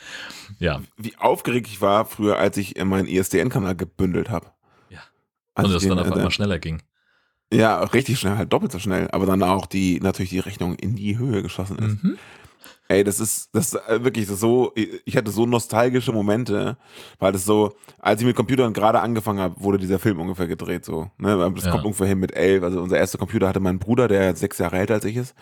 Ja, 0.59 0.81
Wie 0.97 1.17
aufgeregt 1.19 1.69
ich 1.69 1.81
war 1.81 2.07
früher, 2.07 2.39
als 2.39 2.57
ich 2.57 2.83
meinen 2.83 3.09
ISDN-Kanal 3.09 3.77
gebündelt 3.77 4.31
habe. 4.31 4.47
Ja. 4.91 5.01
Als 5.55 5.69
und 5.69 5.75
das 5.75 5.87
dann 5.87 5.99
auf 5.99 6.09
äh, 6.09 6.13
einmal 6.13 6.31
schneller 6.31 6.59
ging. 6.59 6.83
Ja, 7.53 7.81
richtig 7.85 8.19
schnell, 8.19 8.37
halt 8.37 8.53
doppelt 8.53 8.73
so 8.73 8.79
schnell. 8.79 9.09
Aber 9.13 9.27
dann 9.27 9.43
auch 9.43 9.67
die, 9.67 10.01
natürlich 10.01 10.31
die 10.31 10.41
Rechnung 10.41 10.75
in 10.75 10.97
die 10.97 11.17
Höhe 11.19 11.43
geschossen 11.43 11.79
ist. 11.79 12.03
Mhm. 12.03 12.19
Ey, 12.89 13.03
das 13.03 13.19
ist, 13.19 13.49
das 13.53 13.73
ist 13.73 13.89
äh, 13.89 14.05
wirklich 14.05 14.29
so, 14.29 14.73
ich 15.05 15.17
hatte 15.17 15.31
so 15.33 15.45
nostalgische 15.45 16.13
Momente, 16.13 16.77
weil 17.19 17.33
das 17.33 17.45
so, 17.45 17.73
als 17.99 18.21
ich 18.21 18.27
mit 18.27 18.37
Computern 18.37 18.73
gerade 18.73 19.01
angefangen 19.01 19.41
habe, 19.41 19.61
wurde 19.61 19.79
dieser 19.79 19.99
Film 19.99 20.21
ungefähr 20.21 20.47
gedreht, 20.47 20.85
so, 20.85 21.11
ne, 21.19 21.51
das 21.55 21.65
Ja. 21.65 21.73
kommt 21.73 21.85
ungefähr 21.85 22.07
hin 22.07 22.21
mit 22.21 22.33
elf, 22.37 22.63
also 22.63 22.81
unser 22.81 22.97
erster 22.99 23.19
Computer 23.19 23.49
hatte 23.49 23.59
mein 23.61 23.81
Bruder, 23.81 24.07
der 24.07 24.37
sechs 24.37 24.59
Jahre 24.59 24.79
älter 24.79 24.95
als 24.95 25.05
ich 25.05 25.17
ist 25.17 25.35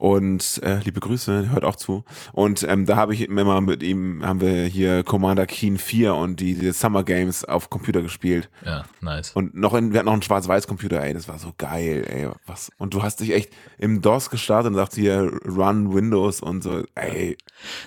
und 0.00 0.62
äh, 0.62 0.78
liebe 0.82 0.98
Grüße, 0.98 1.50
hört 1.50 1.62
auch 1.62 1.76
zu 1.76 2.04
und 2.32 2.62
ähm, 2.62 2.86
da 2.86 2.96
habe 2.96 3.12
ich 3.12 3.20
immer 3.20 3.60
mit 3.60 3.82
ihm, 3.82 4.24
haben 4.24 4.40
wir 4.40 4.64
hier 4.64 5.04
Commander 5.04 5.46
Keen 5.46 5.76
4 5.76 6.14
und 6.14 6.40
die, 6.40 6.54
die 6.54 6.72
Summer 6.72 7.04
Games 7.04 7.44
auf 7.44 7.68
Computer 7.68 8.00
gespielt 8.00 8.48
Ja, 8.64 8.86
nice. 9.02 9.32
und 9.32 9.54
noch 9.54 9.74
in, 9.74 9.92
wir 9.92 9.98
hatten 9.98 10.06
noch 10.06 10.14
einen 10.14 10.22
Schwarz-Weiß-Computer, 10.22 11.02
ey, 11.02 11.12
das 11.12 11.28
war 11.28 11.38
so 11.38 11.52
geil, 11.58 12.06
ey, 12.08 12.30
was. 12.46 12.70
Und 12.78 12.94
du 12.94 13.02
hast 13.02 13.20
dich 13.20 13.34
echt 13.34 13.52
im 13.76 14.00
DOS 14.00 14.30
gestartet 14.30 14.70
und 14.70 14.76
sagst 14.76 14.94
hier 14.94 15.30
Run 15.46 15.92
Windows 15.94 16.40
und 16.40 16.62
so, 16.62 16.82
ey. 16.94 17.36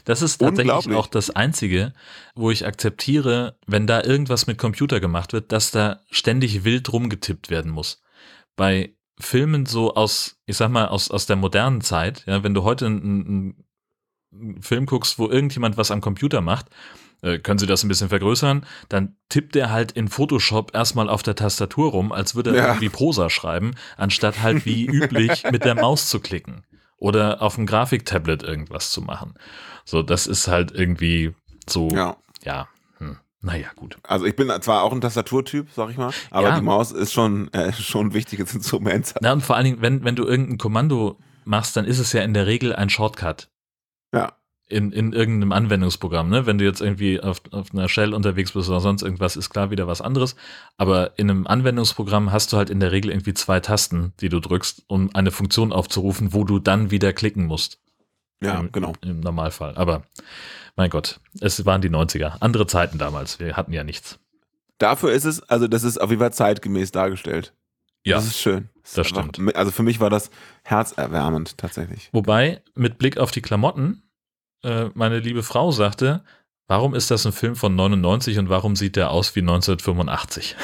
Das 0.05 0.21
ist 0.21 0.37
tatsächlich 0.37 0.71
auch 0.95 1.07
das 1.07 1.31
Einzige, 1.31 1.93
wo 2.35 2.51
ich 2.51 2.67
akzeptiere, 2.67 3.57
wenn 3.65 3.87
da 3.87 4.03
irgendwas 4.03 4.45
mit 4.45 4.59
Computer 4.59 4.99
gemacht 4.99 5.33
wird, 5.33 5.51
dass 5.51 5.71
da 5.71 6.01
ständig 6.11 6.63
wild 6.63 6.93
rumgetippt 6.93 7.49
werden 7.49 7.71
muss. 7.71 8.03
Bei 8.55 8.93
Filmen 9.19 9.65
so 9.65 9.93
aus, 9.95 10.37
ich 10.45 10.57
sag 10.57 10.69
mal, 10.69 10.87
aus, 10.87 11.11
aus 11.11 11.25
der 11.25 11.35
modernen 11.35 11.81
Zeit, 11.81 12.23
ja, 12.25 12.43
wenn 12.43 12.53
du 12.53 12.63
heute 12.63 12.85
einen, 12.87 13.55
einen 14.31 14.61
Film 14.61 14.85
guckst, 14.85 15.19
wo 15.19 15.29
irgendjemand 15.29 15.77
was 15.77 15.91
am 15.91 16.01
Computer 16.01 16.41
macht, 16.41 16.67
äh, 17.21 17.37
können 17.39 17.59
sie 17.59 17.67
das 17.67 17.83
ein 17.83 17.87
bisschen 17.87 18.09
vergrößern, 18.09 18.65
dann 18.89 19.15
tippt 19.29 19.55
er 19.55 19.71
halt 19.71 19.91
in 19.91 20.07
Photoshop 20.07 20.73
erstmal 20.73 21.09
auf 21.09 21.23
der 21.23 21.35
Tastatur 21.35 21.91
rum, 21.91 22.11
als 22.11 22.35
würde 22.35 22.51
er 22.51 22.55
Ja. 22.55 22.67
irgendwie 22.69 22.89
Prosa 22.89 23.29
schreiben, 23.29 23.75
anstatt 23.97 24.41
halt 24.41 24.65
wie 24.65 24.85
üblich 24.87 25.45
mit 25.51 25.63
der 25.63 25.75
Maus 25.75 26.09
zu 26.09 26.19
klicken 26.19 26.63
oder 26.97 27.41
auf 27.41 27.55
dem 27.55 27.65
Grafiktablet 27.65 28.43
irgendwas 28.43 28.91
zu 28.91 29.01
machen. 29.01 29.35
So, 29.85 30.01
das 30.01 30.27
ist 30.27 30.47
halt 30.47 30.71
irgendwie 30.71 31.33
so, 31.69 31.89
ja, 31.89 32.17
Ja. 32.43 32.67
Naja, 33.43 33.67
gut. 33.75 33.97
Also 34.03 34.25
ich 34.25 34.35
bin 34.35 34.49
zwar 34.61 34.81
auch 34.83 34.91
ein 34.93 35.01
Tastaturtyp, 35.01 35.67
sag 35.75 35.89
ich 35.91 35.97
mal, 35.97 36.11
aber 36.31 36.49
Ja. 36.49 36.55
die 36.55 36.61
Maus 36.63 36.91
ist 36.91 37.13
schon, 37.13 37.51
äh, 37.53 37.71
schon 37.73 38.07
ein 38.07 38.13
wichtiges 38.13 38.53
Instrument. 38.55 39.13
Na, 39.21 39.33
und 39.33 39.41
vor 39.41 39.55
allen 39.57 39.65
Dingen, 39.65 39.81
wenn, 39.81 40.03
wenn 40.03 40.15
du 40.15 40.25
irgendein 40.25 40.57
Kommando 40.57 41.19
machst, 41.45 41.75
dann 41.75 41.85
ist 41.85 41.99
es 41.99 42.13
ja 42.13 42.21
in 42.21 42.33
der 42.33 42.47
Regel 42.47 42.73
ein 42.75 42.89
Shortcut. 42.89 43.49
Ja. 44.13 44.33
In, 44.69 44.93
in 44.93 45.11
irgendeinem 45.11 45.51
Anwendungsprogramm, 45.51 46.29
ne? 46.29 46.45
Wenn 46.45 46.57
du 46.57 46.63
jetzt 46.63 46.79
irgendwie 46.79 47.19
auf, 47.19 47.41
auf 47.51 47.73
einer 47.73 47.89
Shell 47.89 48.13
unterwegs 48.13 48.53
bist 48.53 48.69
oder 48.69 48.79
sonst 48.79 49.01
irgendwas, 49.03 49.35
ist 49.35 49.49
klar 49.49 49.69
wieder 49.71 49.87
was 49.87 49.99
anderes. 50.01 50.35
Aber 50.77 51.19
in 51.19 51.29
einem 51.29 51.45
Anwendungsprogramm 51.45 52.31
hast 52.31 52.53
du 52.53 52.57
halt 52.57 52.69
in 52.69 52.79
der 52.79 52.93
Regel 52.93 53.11
irgendwie 53.11 53.33
zwei 53.33 53.59
Tasten, 53.59 54.13
die 54.21 54.29
du 54.29 54.39
drückst, 54.39 54.83
um 54.87 55.13
eine 55.13 55.31
Funktion 55.31 55.73
aufzurufen, 55.73 56.31
wo 56.33 56.45
du 56.45 56.59
dann 56.59 56.91
wieder 56.91 57.11
klicken 57.11 57.45
musst. 57.45 57.81
Ja, 58.43 58.59
Im, 58.59 58.71
genau. 58.71 58.93
Im 59.01 59.19
Normalfall. 59.21 59.75
Aber 59.75 60.03
mein 60.75 60.89
Gott, 60.89 61.19
es 61.41 61.65
waren 61.65 61.81
die 61.81 61.89
90er. 61.89 62.37
Andere 62.39 62.67
Zeiten 62.67 62.97
damals. 62.97 63.39
Wir 63.39 63.55
hatten 63.57 63.73
ja 63.73 63.83
nichts. 63.83 64.19
Dafür 64.79 65.11
ist 65.11 65.25
es, 65.25 65.41
also 65.49 65.67
das 65.67 65.83
ist 65.83 65.99
auf 66.01 66.09
jeden 66.09 66.19
Fall 66.21 66.33
zeitgemäß 66.33 66.91
dargestellt. 66.91 67.53
Ja, 68.05 68.17
Das 68.17 68.25
ist 68.25 68.39
schön. 68.39 68.69
das 68.81 68.91
ist 68.91 68.97
einfach- 69.17 69.29
stimmt. 69.33 69.55
Also 69.55 69.71
für 69.71 69.83
mich 69.83 69.99
war 70.01 70.09
das 70.09 70.29
herzerwärmend 70.63 71.57
tatsächlich. 71.57 72.09
Wobei, 72.11 72.61
mit 72.75 72.97
Blick 72.97 73.17
auf 73.17 73.31
die 73.31 73.41
Klamotten, 73.41 74.03
äh, 74.63 74.89
meine 74.93 75.19
liebe 75.19 75.41
Frau 75.43 75.71
sagte, 75.71 76.23
warum 76.67 76.93
ist 76.95 77.11
das 77.11 77.25
ein 77.25 77.31
Film 77.31 77.55
von 77.55 77.75
99 77.75 78.39
und 78.39 78.49
warum 78.49 78.75
sieht 78.75 78.95
der 78.97 79.11
aus 79.11 79.35
wie 79.35 79.41
1985? 79.41 80.55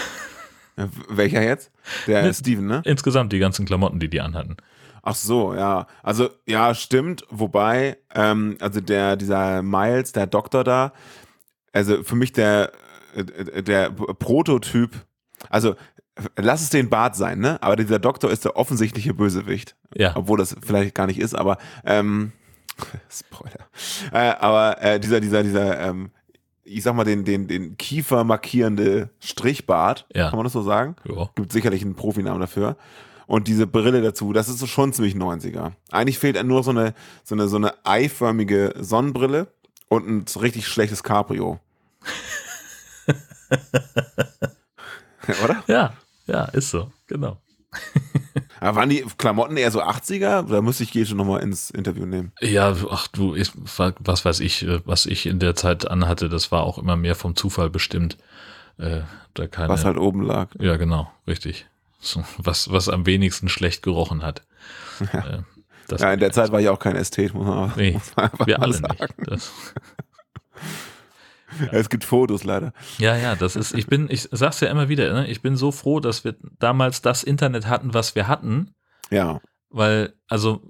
Ja, 0.78 0.86
w- 0.88 0.90
Welcher 1.10 1.44
jetzt? 1.44 1.72
Der 2.08 2.34
Steven, 2.34 2.66
ne? 2.66 2.82
Insgesamt 2.86 3.32
die 3.32 3.40
ganzen 3.40 3.66
Klamotten, 3.66 4.00
die 4.00 4.10
die 4.10 4.22
anhatten. 4.22 4.58
Ach 5.10 5.16
so, 5.16 5.56
ja. 5.56 5.88
Also, 6.04 6.30
ja, 6.46 6.76
stimmt. 6.76 7.26
Wobei, 7.32 7.98
ähm, 8.14 8.58
also 8.60 8.80
der, 8.80 9.16
dieser 9.16 9.64
Miles, 9.64 10.12
der 10.12 10.28
Doktor 10.28 10.64
da, 10.64 10.94
also 11.74 12.04
für 12.04 12.16
mich 12.16 12.32
der, 12.32 12.72
äh, 13.16 13.64
der 13.64 13.90
Prototyp, 13.90 14.92
also 15.50 15.76
lass 16.38 16.62
es 16.62 16.70
den 16.70 16.90
Bart 16.90 17.16
sein, 17.16 17.40
ne? 17.40 17.58
Aber 17.64 17.76
dieser 17.76 17.98
Doktor 17.98 18.30
ist 18.30 18.46
der 18.46 18.56
offensichtliche 18.56 19.16
Bösewicht. 19.16 19.76
Ja. 19.96 20.16
Obwohl 20.16 20.38
das 20.38 20.56
vielleicht 20.62 20.94
gar 20.94 21.08
nicht 21.08 21.20
ist, 21.20 21.34
aber 21.34 21.58
ähm, 21.86 22.32
Spoiler. 23.10 23.68
Äh, 24.12 24.36
aber 24.40 24.80
äh, 24.82 25.00
dieser, 25.00 25.20
dieser, 25.22 25.42
dieser, 25.42 25.80
ähm, 25.80 26.12
ich 26.64 26.84
sag 26.84 26.94
mal, 26.94 27.04
den, 27.04 27.26
den, 27.26 27.48
den 27.48 27.78
Kiefer 27.78 28.24
markierende 28.24 29.10
Strichbart, 29.20 30.06
Ja. 30.14 30.30
kann 30.30 30.38
man 30.38 30.44
das 30.44 30.54
so 30.54 30.62
sagen? 30.62 30.96
Ja. 31.06 31.32
Gibt 31.34 31.52
sicherlich 31.52 31.82
einen 31.82 31.96
Profinamen 31.96 32.40
dafür. 32.42 32.78
Und 33.30 33.48
diese 33.48 33.68
Brille 33.68 34.02
dazu, 34.02 34.34
das 34.34 34.50
ist 34.50 34.58
so 34.58 34.66
schon 34.66 34.92
ziemlich 34.92 35.14
90er. 35.14 35.74
Eigentlich 35.92 36.18
fehlt 36.18 36.44
nur 36.44 36.64
so 36.64 36.72
eine, 36.72 36.96
so 37.24 37.36
eine, 37.36 37.48
so 37.48 37.58
eine 37.58 37.76
eiförmige 37.86 38.74
Sonnenbrille 38.80 39.54
und 39.88 40.10
ein 40.10 40.26
richtig 40.42 40.68
schlechtes 40.68 41.04
Cabrio. 41.04 41.60
Oder? 45.44 45.64
Ja, 45.68 45.94
ja, 46.26 46.46
ist 46.46 46.72
so, 46.72 46.92
genau. 47.06 47.38
Aber 48.62 48.78
waren 48.78 48.90
die 48.90 49.06
Klamotten 49.20 49.58
eher 49.58 49.70
so 49.70 49.84
80er? 49.84 50.50
Da 50.50 50.64
müsste 50.64 50.86
ich 50.86 51.08
schon 51.08 51.18
nochmal 51.18 51.44
ins 51.44 51.70
Interview 51.70 52.08
nehmen. 52.08 52.32
Ja, 52.42 52.76
ach 52.90 53.08
du, 53.10 53.36
ich, 53.36 53.52
was 53.54 54.26
weiß 54.26 54.40
ich, 54.40 54.64
äh, 54.64 54.82
was 54.86 55.06
ich 55.06 55.28
in 55.28 55.38
der 55.38 55.54
Zeit 55.54 55.88
anhatte, 55.88 56.30
das 56.30 56.52
war 56.52 56.64
auch 56.64 56.80
immer 56.80 56.96
mehr 56.96 57.14
vom 57.14 57.36
Zufall 57.36 57.70
bestimmt. 57.70 58.18
Äh, 58.80 59.02
da 59.36 59.46
keine, 59.46 59.70
Was 59.70 59.86
halt 59.86 59.98
oben 59.98 60.24
lag. 60.24 60.50
Ja, 60.58 60.78
genau, 60.78 61.12
richtig. 61.28 61.68
So, 62.00 62.24
was, 62.38 62.72
was 62.72 62.88
am 62.90 63.06
wenigsten 63.06 63.50
schlecht 63.50 63.84
gerochen 63.84 64.24
hat. 64.24 64.44
Äh, 65.12 65.40
das 65.88 66.02
Ja, 66.02 66.14
in 66.14 66.20
der 66.20 66.32
Zeit 66.32 66.52
war 66.52 66.62
ich 66.62 66.70
auch 66.70 66.80
kein 66.80 66.96
Ästhet, 66.96 67.34
muss 67.34 67.46
man, 67.46 67.74
Nee, 67.76 67.92
muss 67.92 68.16
man 68.16 68.26
einfach 68.32 68.48
wir 68.48 68.62
alle 68.62 68.74
sagen. 68.74 68.98
nicht. 69.30 69.52
Ja, 71.60 71.68
es 71.72 71.90
gibt 71.90 72.04
Fotos 72.04 72.44
leider. 72.44 72.74
ja, 73.00 73.18
ja, 73.18 73.36
das 73.36 73.56
ist, 73.56 73.74
ich 73.74 73.88
bin, 73.88 74.08
ich 74.12 74.30
sag's 74.32 74.60
ja 74.60 74.68
immer 74.70 74.88
wieder, 74.88 75.12
ne? 75.14 75.28
ich 75.28 75.42
bin 75.42 75.58
so 75.58 75.72
froh, 75.72 76.00
dass 76.00 76.24
wir 76.24 76.36
damals 76.60 77.02
das 77.02 77.24
Internet 77.24 77.66
hatten, 77.66 77.94
was 77.96 78.14
wir 78.14 78.28
hatten, 78.28 78.76
Ja. 79.10 79.42
weil, 79.70 80.14
also, 80.28 80.62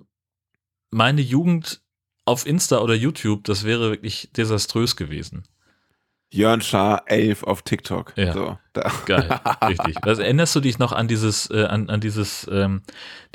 meine 0.90 1.20
Jugend 1.22 1.82
auf 2.24 2.46
Insta 2.46 2.78
oder 2.80 2.94
YouTube, 2.96 3.44
das 3.44 3.66
wäre 3.66 3.90
wirklich 3.92 4.30
desaströs 4.32 4.96
gewesen. 4.96 5.44
Jörn 6.32 6.62
Schaar 6.62 7.04
11 7.08 7.44
auf 7.44 7.64
TikTok. 7.64 8.14
Ja. 8.16 8.34
So. 8.34 8.58
Geil, 9.08 9.40
richtig. 9.68 9.98
Also 10.04 10.22
erinnerst 10.22 10.56
du 10.56 10.60
dich 10.60 10.78
noch 10.78 10.92
an 10.92 11.08
dieses, 11.08 11.50
äh, 11.50 11.66
an, 11.66 11.90
an 11.90 12.02
dieses, 12.02 12.48
ähm, 12.52 12.84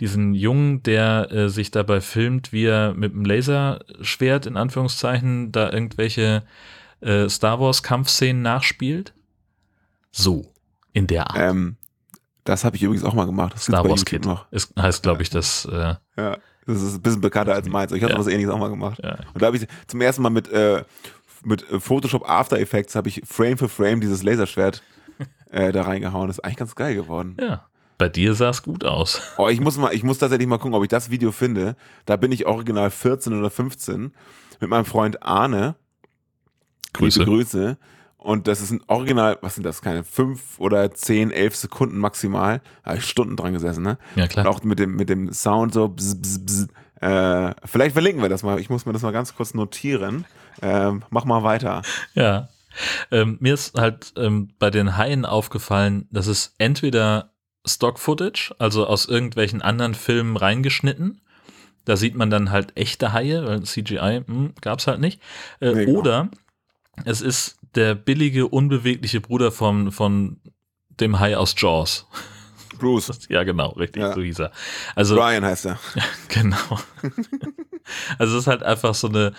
diesen 0.00 0.32
Jungen, 0.32 0.82
der 0.84 1.30
äh, 1.32 1.48
sich 1.48 1.70
dabei 1.72 2.00
filmt, 2.00 2.52
wie 2.52 2.64
er 2.66 2.94
mit 2.94 3.12
dem 3.12 3.24
Laserschwert 3.24 4.46
in 4.46 4.56
Anführungszeichen 4.56 5.50
da 5.50 5.72
irgendwelche 5.72 6.44
äh, 7.00 7.28
Star 7.28 7.58
Wars 7.60 7.82
Kampfszenen 7.82 8.42
nachspielt? 8.42 9.12
So, 10.12 10.52
in 10.92 11.08
der 11.08 11.28
Art. 11.30 11.38
Ähm, 11.50 11.76
das 12.44 12.64
habe 12.64 12.76
ich 12.76 12.82
übrigens 12.84 13.04
auch 13.04 13.14
mal 13.14 13.26
gemacht. 13.26 13.54
Das 13.54 13.64
Star 13.64 13.88
Wars 13.88 14.04
Kid. 14.04 14.24
noch. 14.24 14.46
Ist, 14.52 14.72
heißt, 14.80 15.02
glaube 15.02 15.22
ich, 15.22 15.30
das, 15.30 15.64
äh, 15.64 15.94
Ja, 16.16 16.38
das 16.66 16.80
ist 16.80 16.94
ein 16.94 17.02
bisschen 17.02 17.20
bekannter 17.20 17.54
als 17.54 17.68
meins. 17.68 17.90
Ich 17.92 18.02
habe 18.04 18.12
Ja. 18.12 18.18
was 18.18 18.28
ähnliches 18.28 18.52
auch 18.52 18.58
mal 18.58 18.70
gemacht. 18.70 19.00
ja, 19.02 19.18
Und 19.34 19.42
da 19.42 19.46
habe 19.46 19.56
ich 19.56 19.66
zum 19.88 20.00
ersten 20.00 20.22
Mal 20.22 20.30
mit, 20.30 20.48
äh, 20.48 20.84
mit 21.44 21.68
äh, 21.70 21.80
Photoshop 21.80 22.28
After 22.28 22.58
Effects 22.58 22.94
habe 22.94 23.08
ich 23.08 23.22
Frame 23.26 23.58
für 23.58 23.68
Frame 23.68 24.00
dieses 24.00 24.22
Laserschwert 24.22 24.82
äh, 25.50 25.72
da 25.72 25.82
reingehauen. 25.82 26.26
Das 26.28 26.38
ist 26.38 26.44
eigentlich 26.44 26.56
ganz 26.58 26.74
geil 26.74 26.94
geworden. 26.94 27.36
ja. 27.40 27.66
Bei 27.96 28.08
dir 28.08 28.34
sah 28.34 28.48
es 28.50 28.64
gut 28.64 28.84
aus. 28.84 29.22
Oh, 29.38 29.48
ich 29.48 29.60
muss 29.60 29.78
mal, 29.78 29.94
ich 29.94 30.02
muss 30.02 30.18
tatsächlich 30.18 30.48
mal 30.48 30.58
gucken, 30.58 30.74
ob 30.74 30.82
ich 30.82 30.88
das 30.88 31.10
Video 31.10 31.30
finde. 31.30 31.76
Da 32.06 32.16
bin 32.16 32.32
ich 32.32 32.44
original 32.44 32.90
14 32.90 33.32
oder 33.38 33.50
15 33.50 34.12
mit 34.60 34.68
meinem 34.68 34.84
Freund 34.84 35.22
Arne. 35.22 35.76
Grüße. 36.92 37.20
Liebe 37.20 37.30
Grüße. 37.30 37.78
Und 38.16 38.48
das 38.48 38.60
ist 38.60 38.72
ein 38.72 38.80
Original, 38.88 39.38
was 39.42 39.54
sind 39.54 39.62
das, 39.64 39.80
keine 39.80 40.02
fünf 40.02 40.58
oder 40.58 40.92
zehn, 40.92 41.30
elf 41.30 41.54
Sekunden 41.54 41.98
maximal. 41.98 42.62
Da 42.82 42.90
habe 42.90 42.98
ich 42.98 43.04
Stunden 43.04 43.36
dran 43.36 43.52
gesessen, 43.52 43.84
ne? 43.84 43.98
Ja, 44.16 44.24
Und 44.24 44.28
klar. 44.30 44.48
auch 44.48 44.62
mit 44.64 44.80
dem, 44.80 44.96
mit 44.96 45.08
dem 45.08 45.32
Sound 45.32 45.72
so 45.72 45.86
bzz, 45.88 46.16
bzz, 46.16 46.38
bzz. 46.44 46.66
Äh, 47.00 47.54
vielleicht 47.64 47.92
verlinken 47.92 48.22
wir 48.22 48.28
das 48.28 48.42
mal. 48.42 48.58
Ich 48.58 48.70
muss 48.70 48.86
mir 48.86 48.92
das 48.92 49.02
mal 49.02 49.12
ganz 49.12 49.36
kurz 49.36 49.54
notieren. 49.54 50.24
Ähm, 50.62 51.04
mach 51.10 51.24
mal 51.24 51.42
weiter. 51.42 51.82
Ja. 52.14 52.48
Ähm, 53.10 53.36
mir 53.40 53.54
ist 53.54 53.78
halt 53.78 54.12
ähm, 54.16 54.52
bei 54.58 54.70
den 54.70 54.96
Haien 54.96 55.24
aufgefallen, 55.24 56.08
dass 56.10 56.26
es 56.26 56.54
entweder 56.58 57.30
Stock-Footage, 57.66 58.54
also 58.58 58.86
aus 58.86 59.06
irgendwelchen 59.06 59.62
anderen 59.62 59.94
Filmen 59.94 60.36
reingeschnitten. 60.36 61.20
Da 61.84 61.96
sieht 61.96 62.14
man 62.14 62.30
dann 62.30 62.50
halt 62.50 62.76
echte 62.76 63.12
Haie, 63.12 63.46
weil 63.46 63.62
CGI 63.62 64.22
hm, 64.26 64.54
gab 64.60 64.80
es 64.80 64.86
halt 64.86 65.00
nicht. 65.00 65.20
Äh, 65.60 65.72
Nee, 65.72 65.84
genau. 65.86 66.00
Oder 66.00 66.28
es 67.04 67.20
ist 67.20 67.58
der 67.74 67.94
billige, 67.94 68.46
unbewegliche 68.48 69.20
Bruder 69.20 69.50
von, 69.52 69.92
von 69.92 70.40
dem 71.00 71.18
Hai 71.20 71.36
aus 71.36 71.54
Jaws. 71.56 72.06
Bruce. 72.78 73.18
Ja, 73.28 73.44
genau, 73.44 73.70
richtig, 73.70 74.02
Ja. 74.02 74.14
so 74.14 74.20
hieß 74.20 74.40
er. 74.40 74.52
Also, 74.94 75.16
Brian 75.16 75.44
heißt 75.44 75.66
er. 75.66 75.78
Genau. 76.28 76.56
also 78.18 78.34
es 78.36 78.42
ist 78.42 78.46
halt 78.46 78.62
einfach 78.62 78.94
so 78.94 79.08
eine, 79.08 79.32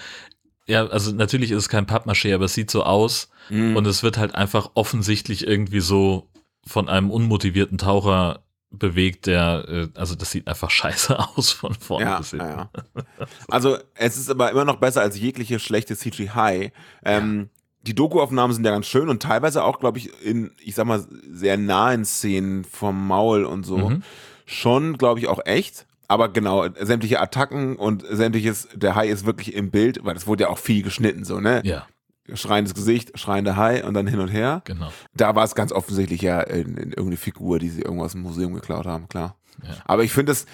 ja, 0.67 0.85
also 0.87 1.11
natürlich 1.11 1.51
ist 1.51 1.57
es 1.57 1.69
kein 1.69 1.85
Pappmaché, 1.85 2.33
aber 2.35 2.45
es 2.45 2.53
sieht 2.53 2.71
so 2.71 2.83
aus 2.83 3.29
Mhm. 3.49 3.75
und 3.75 3.85
es 3.85 4.01
wird 4.01 4.17
halt 4.17 4.33
einfach 4.33 4.71
offensichtlich 4.73 5.45
irgendwie 5.45 5.79
so 5.81 6.27
von 6.65 6.89
einem 6.89 7.11
unmotivierten 7.11 7.77
Taucher 7.77 8.43
bewegt, 8.71 9.27
der, 9.27 9.65
äh, 9.69 9.87
also 9.99 10.15
das 10.15 10.31
sieht 10.31 10.47
einfach 10.47 10.69
scheiße 10.71 11.17
aus 11.37 11.51
von 11.51 11.73
vorne 11.75 12.05
Ja, 12.05 12.17
bis 12.17 12.31
hinten. 12.31 12.45
ja, 12.47 12.69
ja. 12.95 13.25
Also 13.47 13.77
es 13.93 14.17
ist 14.17 14.29
aber 14.31 14.49
immer 14.51 14.65
noch 14.65 14.77
besser 14.77 15.01
als 15.01 15.19
jegliche 15.19 15.59
schlechte 15.59 15.95
CGI. 15.95 16.71
Ähm, 17.05 17.49
Die 17.83 17.93
Doku-Aufnahmen 17.93 18.51
sind 18.51 18.65
ja 18.65 18.71
ganz 18.71 18.87
schön 18.87 19.09
und 19.09 19.21
teilweise 19.21 19.63
auch, 19.63 19.79
glaube 19.79 19.99
ich, 19.99 20.09
in, 20.23 20.49
ich 20.59 20.73
sag 20.73 20.87
mal, 20.87 21.05
sehr 21.31 21.55
nahen 21.57 22.03
Szenen 22.03 22.63
vom 22.65 23.05
Maul 23.07 23.45
und 23.45 23.63
so. 23.63 23.77
Mhm. 23.89 24.03
Schon, 24.47 24.97
glaube 24.97 25.19
ich, 25.19 25.27
auch 25.27 25.45
echt. 25.45 25.85
Aber 26.07 26.29
genau, 26.29 26.65
sämtliche 26.79 27.19
Attacken 27.19 27.75
und 27.75 28.03
sämtliches, 28.09 28.67
der 28.73 28.95
Hai 28.95 29.07
ist 29.07 29.25
wirklich 29.25 29.53
im 29.55 29.71
Bild, 29.71 29.99
weil 30.03 30.15
es 30.15 30.27
wurde 30.27 30.43
ja 30.43 30.49
auch 30.49 30.57
viel 30.59 30.83
geschnitten, 30.83 31.23
so, 31.23 31.39
ne? 31.39 31.61
Ja, 31.63 31.85
Schreiendes 32.33 32.73
Gesicht, 32.73 33.19
schreiender 33.19 33.55
Hai 33.55 33.85
und 33.85 33.93
dann 33.93 34.07
hin 34.07 34.19
und 34.19 34.29
her. 34.29 34.61
genau. 34.65 34.91
Da 35.13 35.35
war 35.35 35.43
es 35.43 35.53
ganz 35.53 35.71
offensichtlich 35.71 36.21
ja 36.21 36.41
in, 36.41 36.69
in 36.77 36.89
irgendeine 36.89 37.17
Figur, 37.17 37.59
die 37.59 37.69
sie 37.69 37.81
irgendwas 37.83 38.15
im 38.15 38.21
Museum 38.21 38.53
geklaut 38.55 38.87
haben, 38.87 39.07
klar. 39.07 39.35
Ja. 39.63 39.75
Aber 39.85 40.03
ich 40.03 40.11
finde, 40.11 40.31
das, 40.31 40.47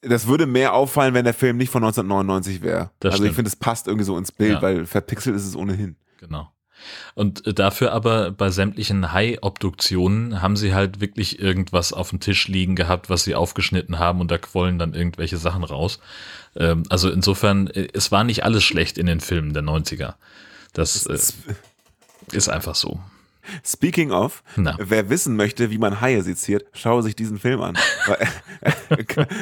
das 0.00 0.26
würde 0.26 0.46
mehr 0.46 0.74
auffallen, 0.74 1.14
wenn 1.14 1.24
der 1.24 1.32
Film 1.34 1.56
nicht 1.56 1.70
von 1.70 1.84
1999 1.84 2.62
wäre. 2.62 2.90
Also 3.02 3.08
ich 3.10 3.14
stimmt. 3.16 3.34
finde, 3.36 3.48
es 3.48 3.56
passt 3.56 3.86
irgendwie 3.86 4.04
so 4.04 4.18
ins 4.18 4.32
Bild, 4.32 4.54
Ja. 4.54 4.62
weil 4.62 4.86
verpixelt 4.86 5.36
ist 5.36 5.46
es 5.46 5.54
ohnehin. 5.56 5.94
Genau. 6.18 6.50
Und 7.14 7.46
äh, 7.46 7.54
dafür 7.54 7.92
aber 7.92 8.30
bei 8.30 8.50
sämtlichen 8.50 9.12
Hai-Obduktionen 9.12 10.42
haben 10.42 10.56
sie 10.56 10.74
halt 10.74 11.00
wirklich 11.00 11.38
irgendwas 11.38 11.92
auf 11.92 12.10
dem 12.10 12.20
Tisch 12.20 12.48
liegen 12.48 12.76
gehabt, 12.76 13.10
was 13.10 13.24
sie 13.24 13.34
aufgeschnitten 13.34 13.98
haben 13.98 14.20
und 14.20 14.30
da 14.30 14.38
quollen 14.38 14.78
dann 14.78 14.94
irgendwelche 14.94 15.36
Sachen 15.36 15.64
raus. 15.64 16.00
Ähm, 16.56 16.84
also 16.88 17.10
insofern, 17.10 17.68
äh, 17.68 17.88
es 17.92 18.12
war 18.12 18.24
nicht 18.24 18.44
alles 18.44 18.64
schlecht 18.64 18.98
in 18.98 19.06
den 19.06 19.20
Filmen 19.20 19.54
der 19.54 19.62
90er. 19.62 20.14
Das 20.72 21.06
äh, 21.06 21.18
ist 22.32 22.48
einfach 22.48 22.74
so. 22.74 23.00
Speaking 23.64 24.10
of, 24.10 24.42
Na. 24.56 24.76
wer 24.78 25.10
wissen 25.10 25.36
möchte, 25.36 25.70
wie 25.70 25.78
man 25.78 26.00
Haie 26.00 26.22
seziert, 26.22 26.64
schaue 26.72 27.02
sich 27.02 27.16
diesen 27.16 27.38
Film 27.38 27.60
an. 27.62 27.76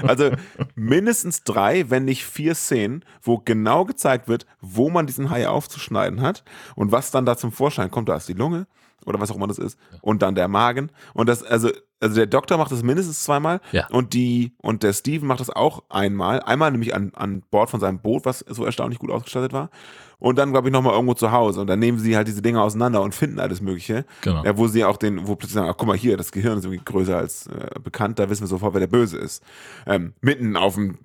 Also 0.02 0.30
mindestens 0.74 1.44
drei, 1.44 1.90
wenn 1.90 2.04
nicht 2.04 2.24
vier 2.24 2.54
Szenen, 2.54 3.04
wo 3.22 3.38
genau 3.38 3.84
gezeigt 3.84 4.28
wird, 4.28 4.46
wo 4.60 4.90
man 4.90 5.06
diesen 5.06 5.30
Hai 5.30 5.48
aufzuschneiden 5.48 6.20
hat 6.20 6.44
und 6.74 6.92
was 6.92 7.10
dann 7.10 7.26
da 7.26 7.36
zum 7.36 7.52
Vorschein 7.52 7.90
kommt. 7.90 8.08
Da 8.08 8.16
ist 8.16 8.28
die 8.28 8.34
Lunge 8.34 8.66
oder 9.06 9.20
was 9.20 9.30
auch 9.30 9.36
immer 9.36 9.46
das 9.48 9.58
ist 9.58 9.78
und 10.00 10.22
dann 10.22 10.34
der 10.34 10.48
Magen 10.48 10.90
und 11.14 11.28
das 11.28 11.42
also 11.42 11.70
also 12.00 12.16
der 12.16 12.26
Doktor 12.26 12.58
macht 12.58 12.72
das 12.72 12.82
mindestens 12.82 13.22
zweimal 13.22 13.60
Ja. 13.72 13.86
und 13.90 14.12
die 14.14 14.54
und 14.58 14.82
der 14.82 14.92
Steven 14.92 15.26
macht 15.26 15.40
das 15.40 15.50
auch 15.50 15.82
einmal 15.88 16.40
einmal 16.40 16.70
nämlich 16.70 16.94
an, 16.94 17.12
an 17.14 17.42
Bord 17.50 17.70
von 17.70 17.80
seinem 17.80 18.00
Boot 18.00 18.24
was 18.24 18.40
so 18.40 18.64
erstaunlich 18.64 18.98
gut 18.98 19.10
ausgestattet 19.10 19.52
war 19.52 19.70
und 20.18 20.38
dann 20.38 20.52
glaube 20.52 20.68
ich 20.68 20.72
noch 20.72 20.82
mal 20.82 20.92
irgendwo 20.92 21.14
zu 21.14 21.32
Hause 21.32 21.60
und 21.60 21.66
dann 21.68 21.78
nehmen 21.78 21.98
sie 21.98 22.16
halt 22.16 22.28
diese 22.28 22.42
Dinge 22.42 22.60
auseinander 22.62 23.02
und 23.02 23.14
finden 23.14 23.38
alles 23.40 23.60
mögliche 23.60 24.04
Genau. 24.22 24.44
ja, 24.44 24.56
wo 24.56 24.66
sie 24.68 24.84
auch 24.84 24.96
den, 24.96 25.26
wo 25.26 25.36
plötzlich 25.36 25.54
sagen, 25.54 25.68
ach, 25.70 25.76
guck 25.76 25.88
mal 25.88 25.96
hier, 25.96 26.16
das 26.16 26.32
Gehirn 26.32 26.58
ist 26.58 26.64
irgendwie 26.64 26.82
größer 26.84 27.16
als 27.16 27.46
äh, 27.48 27.78
bekannt, 27.82 28.18
da 28.18 28.28
wissen 28.30 28.42
wir 28.42 28.48
sofort, 28.48 28.74
wer 28.74 28.80
der 28.80 28.86
Böse 28.88 29.18
ist. 29.18 29.42
Ähm, 29.86 30.12
mitten 30.20 30.56
auf 30.56 30.74
dem 30.74 30.98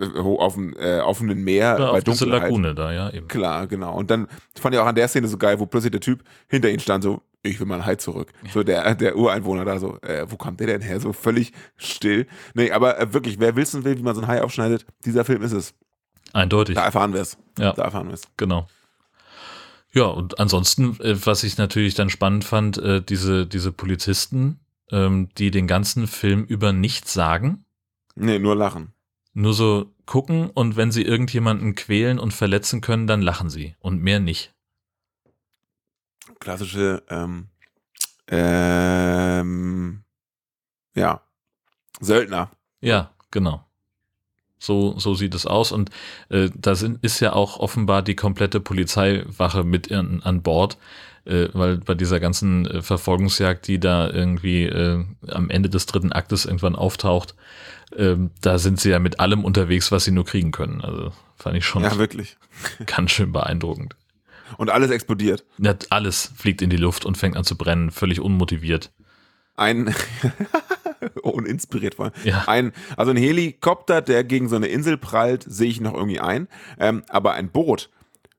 äh, 0.00 0.18
auf 0.18 0.54
dem 0.54 0.74
äh, 0.78 1.00
offenen 1.00 1.44
Meer 1.44 1.76
Ja, 1.78 1.90
bei 1.92 1.98
auf 1.98 2.04
Dunkelheit. 2.04 2.42
Lagune 2.44 2.74
da, 2.74 2.90
ja, 2.92 3.10
eben. 3.10 3.28
Klar, 3.28 3.66
genau. 3.66 3.94
Und 3.94 4.10
dann 4.10 4.28
fand 4.58 4.74
ich 4.74 4.80
auch 4.80 4.86
an 4.86 4.94
der 4.94 5.08
Szene 5.08 5.28
so 5.28 5.36
geil, 5.36 5.60
wo 5.60 5.66
plötzlich 5.66 5.90
der 5.90 6.00
Typ 6.00 6.24
hinter 6.48 6.70
ihm 6.70 6.78
stand, 6.80 7.04
so, 7.04 7.20
ich 7.44 7.60
will 7.60 7.66
mal 7.66 7.76
ein 7.76 7.86
Hai 7.86 7.96
zurück. 7.96 8.32
So 8.52 8.62
der, 8.62 8.94
der 8.94 9.16
Ureinwohner 9.16 9.64
da 9.64 9.78
so, 9.78 9.98
äh, 10.02 10.26
wo 10.28 10.36
kommt 10.36 10.58
der 10.60 10.66
denn 10.66 10.80
her? 10.80 10.98
So 11.00 11.12
völlig 11.12 11.52
still. 11.76 12.26
Nee, 12.54 12.70
aber 12.72 12.98
äh, 12.98 13.12
wirklich, 13.12 13.38
wer 13.38 13.54
wissen 13.56 13.84
will, 13.84 13.98
wie 13.98 14.02
man 14.02 14.14
so 14.14 14.22
ein 14.22 14.26
Hai 14.26 14.42
aufschneidet, 14.42 14.86
dieser 15.04 15.24
Film 15.24 15.42
ist 15.42 15.52
es. 15.52 15.74
Eindeutig. 16.32 16.74
Da 16.74 16.84
erfahren 16.84 17.12
wir 17.12 17.20
es. 17.20 17.36
Ja. 17.58 17.72
Da 17.72 17.82
erfahren 17.84 18.08
wir 18.08 18.14
es. 18.14 18.22
Genau. 18.36 18.66
Ja, 19.92 20.04
und 20.06 20.40
ansonsten, 20.40 20.98
äh, 21.00 21.14
was 21.24 21.44
ich 21.44 21.56
natürlich 21.58 21.94
dann 21.94 22.10
spannend 22.10 22.44
fand, 22.44 22.78
äh, 22.78 23.00
diese, 23.02 23.46
diese 23.46 23.70
Polizisten, 23.70 24.58
ähm, 24.90 25.28
die 25.38 25.50
den 25.50 25.66
ganzen 25.66 26.06
Film 26.06 26.44
über 26.44 26.72
nichts 26.72 27.12
sagen, 27.12 27.64
Nee, 28.16 28.38
nur 28.38 28.56
lachen. 28.56 28.92
nur 29.34 29.54
so 29.54 29.92
gucken 30.06 30.50
und 30.50 30.76
wenn 30.76 30.92
sie 30.92 31.02
irgendjemanden 31.02 31.74
quälen 31.74 32.18
und 32.18 32.32
verletzen 32.32 32.80
können, 32.80 33.06
dann 33.06 33.22
lachen 33.22 33.50
sie 33.50 33.74
und 33.80 34.00
mehr 34.02 34.20
nicht. 34.20 34.53
Klassische, 36.44 37.02
ähm, 37.08 37.48
ähm, 38.28 40.04
ja, 40.94 41.22
Söldner. 42.00 42.50
Ja, 42.82 43.12
genau. 43.30 43.64
So, 44.58 44.98
so 44.98 45.14
sieht 45.14 45.34
es 45.34 45.46
aus. 45.46 45.72
Und 45.72 45.90
äh, 46.28 46.50
da 46.54 46.74
sind, 46.74 47.02
ist 47.02 47.20
ja 47.20 47.32
auch 47.32 47.58
offenbar 47.60 48.02
die 48.02 48.14
komplette 48.14 48.60
Polizeiwache 48.60 49.64
mit 49.64 49.90
an, 49.90 50.20
an 50.22 50.42
Bord, 50.42 50.76
äh, 51.24 51.48
weil 51.54 51.78
bei 51.78 51.94
dieser 51.94 52.20
ganzen 52.20 52.66
äh, 52.66 52.82
Verfolgungsjagd, 52.82 53.66
die 53.66 53.80
da 53.80 54.10
irgendwie 54.10 54.64
äh, 54.64 55.02
am 55.28 55.48
Ende 55.48 55.70
des 55.70 55.86
dritten 55.86 56.12
Aktes 56.12 56.44
irgendwann 56.44 56.76
auftaucht, 56.76 57.34
ähm, 57.96 58.32
da 58.42 58.58
sind 58.58 58.78
sie 58.78 58.90
ja 58.90 58.98
mit 58.98 59.18
allem 59.18 59.46
unterwegs, 59.46 59.90
was 59.92 60.04
sie 60.04 60.12
nur 60.12 60.26
kriegen 60.26 60.50
können. 60.50 60.82
Also 60.82 61.12
fand 61.36 61.56
ich 61.56 61.64
schon 61.64 61.82
Ja, 61.82 61.96
wirklich. 61.96 62.36
ganz 62.86 63.12
schön 63.12 63.32
beeindruckend. 63.32 63.96
Und 64.56 64.70
alles 64.70 64.90
explodiert. 64.90 65.44
Ja, 65.58 65.74
alles 65.90 66.32
fliegt 66.36 66.62
in 66.62 66.70
die 66.70 66.76
Luft 66.76 67.04
und 67.04 67.16
fängt 67.18 67.36
an 67.36 67.44
zu 67.44 67.56
brennen, 67.56 67.90
völlig 67.90 68.20
unmotiviert. 68.20 68.92
Ein, 69.56 69.94
uninspiriert 71.22 71.94
vor 71.94 72.06
allem. 72.06 72.14
Ja. 72.24 72.44
Ein, 72.46 72.72
also 72.96 73.12
ein 73.12 73.16
Helikopter, 73.16 74.02
der 74.02 74.24
gegen 74.24 74.48
so 74.48 74.56
eine 74.56 74.66
Insel 74.66 74.96
prallt, 74.96 75.44
sehe 75.46 75.68
ich 75.68 75.80
noch 75.80 75.94
irgendwie 75.94 76.20
ein. 76.20 76.48
Ähm, 76.78 77.04
aber 77.08 77.34
ein 77.34 77.50
Boot, 77.50 77.90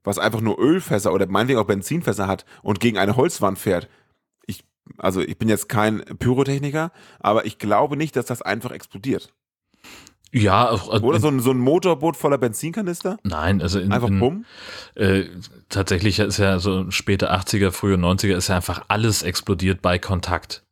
was 0.04 0.20
einfach 0.20 0.42
nur 0.42 0.60
Ölfässer 0.60 1.14
oder 1.14 1.28
meinetwegen 1.28 1.60
auch 1.60 1.66
Benzinfässer 1.66 2.28
hat 2.28 2.46
und 2.64 2.80
gegen 2.80 2.98
eine 2.98 3.16
Holzwand 3.16 3.58
fährt. 3.58 3.88
Ich, 4.46 4.66
also 4.98 5.22
ich 5.22 5.38
bin 5.38 5.50
jetzt 5.50 5.70
kein 5.70 6.00
Pyrotechniker, 6.00 6.92
aber 7.20 7.46
ich 7.46 7.58
glaube 7.60 7.98
nicht, 7.98 8.16
dass 8.16 8.26
das 8.26 8.42
einfach 8.42 8.72
explodiert. 8.72 9.34
Ja, 10.38 10.74
äh, 10.74 11.00
Oder 11.00 11.22
so 11.22 11.30
ein, 11.30 11.40
so 11.40 11.52
ein 11.52 11.60
Motorboot 11.60 12.18
voller 12.18 12.38
Benzinkanister? 12.38 13.18
nein, 13.24 13.62
also 13.62 13.80
in, 13.80 13.94
Einfach 13.94 14.10
in, 14.10 14.20
bumm? 14.20 14.46
Äh, 14.96 15.24
tatsächlich 15.70 16.20
ist 16.20 16.38
ja 16.40 16.60
so 16.60 16.92
späte 16.92 17.32
80er, 17.34 17.72
frühe 17.72 17.96
90er 17.96 18.36
ist 18.36 18.50
ja 18.50 18.58
einfach 18.58 18.84
alles 18.90 19.24
explodiert 19.24 19.82
bei 19.82 19.98
Kontakt. 19.98 20.64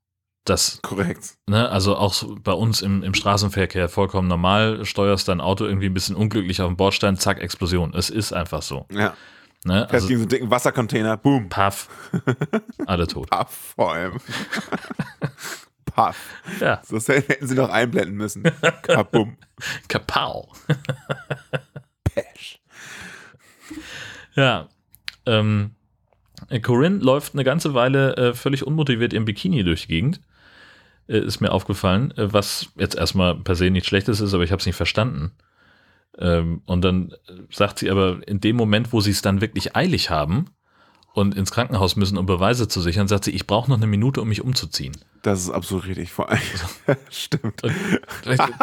Das, 0.43 0.81
Korrekt. 0.81 1.35
ne, 1.47 1.69
also 1.69 1.95
auch 1.95 2.13
bei 2.43 2.51
uns 2.51 2.81
im, 2.81 3.01
im 3.03 3.13
Straßenverkehr 3.13 3.87
vollkommen 3.87 4.27
normal, 4.27 4.83
steuerst 4.83 5.29
dein 5.29 5.39
Auto 5.39 5.63
irgendwie 5.63 5.85
ein 5.85 5.93
bisschen 5.93 6.17
unglücklich 6.17 6.61
auf 6.61 6.67
den 6.67 6.75
Bordstein, 6.75 7.15
zack, 7.15 7.39
Explosion. 7.41 7.93
Es 7.93 8.09
ist 8.09 8.33
einfach 8.33 8.61
so. 8.61 8.85
Ja. 8.91 9.13
Ne? 9.63 9.87
Also, 9.89 10.07
gegen 10.07 10.19
so 10.19 10.23
einen 10.23 10.29
dicken 10.29 10.51
Wassercontainer, 10.51 11.15
boom. 11.15 11.47
paff, 11.47 11.87
alle 12.85 13.07
tot. 13.07 13.29
Paff 13.29 13.73
vor 13.77 13.93
allem. 13.93 14.17
Paff. 15.93 16.17
Ja, 16.59 16.81
So 16.83 16.97
hätten 17.13 17.47
sie 17.47 17.55
noch 17.55 17.69
einblenden 17.69 18.15
müssen. 18.15 18.43
Kabum. 18.81 19.37
kapau. 19.87 20.51
Pesch. 22.03 22.59
Ja, 24.35 24.69
ähm, 25.25 25.71
Corinne 26.61 26.97
läuft 26.97 27.33
eine 27.33 27.43
ganze 27.43 27.73
Weile 27.73 28.15
äh, 28.17 28.33
völlig 28.33 28.65
unmotiviert 28.65 29.13
im 29.13 29.25
Bikini 29.25 29.63
durch 29.63 29.83
die 29.83 29.87
Gegend. 29.89 30.21
Äh, 31.07 31.19
ist 31.19 31.41
mir 31.41 31.51
aufgefallen, 31.51 32.11
äh, 32.17 32.33
was 32.33 32.71
jetzt 32.75 32.95
erstmal 32.95 33.35
per 33.35 33.55
se 33.55 33.69
nichts 33.69 33.87
Schlechtes 33.87 34.19
ist, 34.19 34.33
aber 34.33 34.43
ich 34.43 34.51
habe 34.51 34.59
es 34.59 34.65
nicht 34.65 34.75
verstanden. 34.75 35.31
Ähm, 36.17 36.61
und 36.65 36.83
dann 36.83 37.13
sagt 37.49 37.79
sie 37.79 37.89
aber 37.89 38.27
in 38.27 38.39
dem 38.39 38.55
Moment, 38.55 38.93
wo 38.93 39.01
sie 39.01 39.11
es 39.11 39.21
dann 39.21 39.41
wirklich 39.41 39.75
eilig 39.75 40.09
haben 40.09 40.49
und 41.13 41.35
ins 41.35 41.51
Krankenhaus 41.51 41.95
müssen, 41.95 42.17
um 42.17 42.25
Beweise 42.25 42.67
zu 42.67 42.81
sichern, 42.81 43.07
sagt 43.07 43.25
sie, 43.25 43.31
ich 43.31 43.47
brauche 43.47 43.69
noch 43.69 43.77
eine 43.77 43.87
Minute, 43.87 44.21
um 44.21 44.27
mich 44.29 44.41
umzuziehen. 44.41 44.97
Das 45.21 45.39
ist 45.41 45.49
absolut 45.51 45.85
richtig. 45.85 46.11
Vor 46.11 46.29
allem. 46.29 46.41
Stimmt. 47.09 47.63
Und 47.63 47.73
vielleicht, 48.21 48.43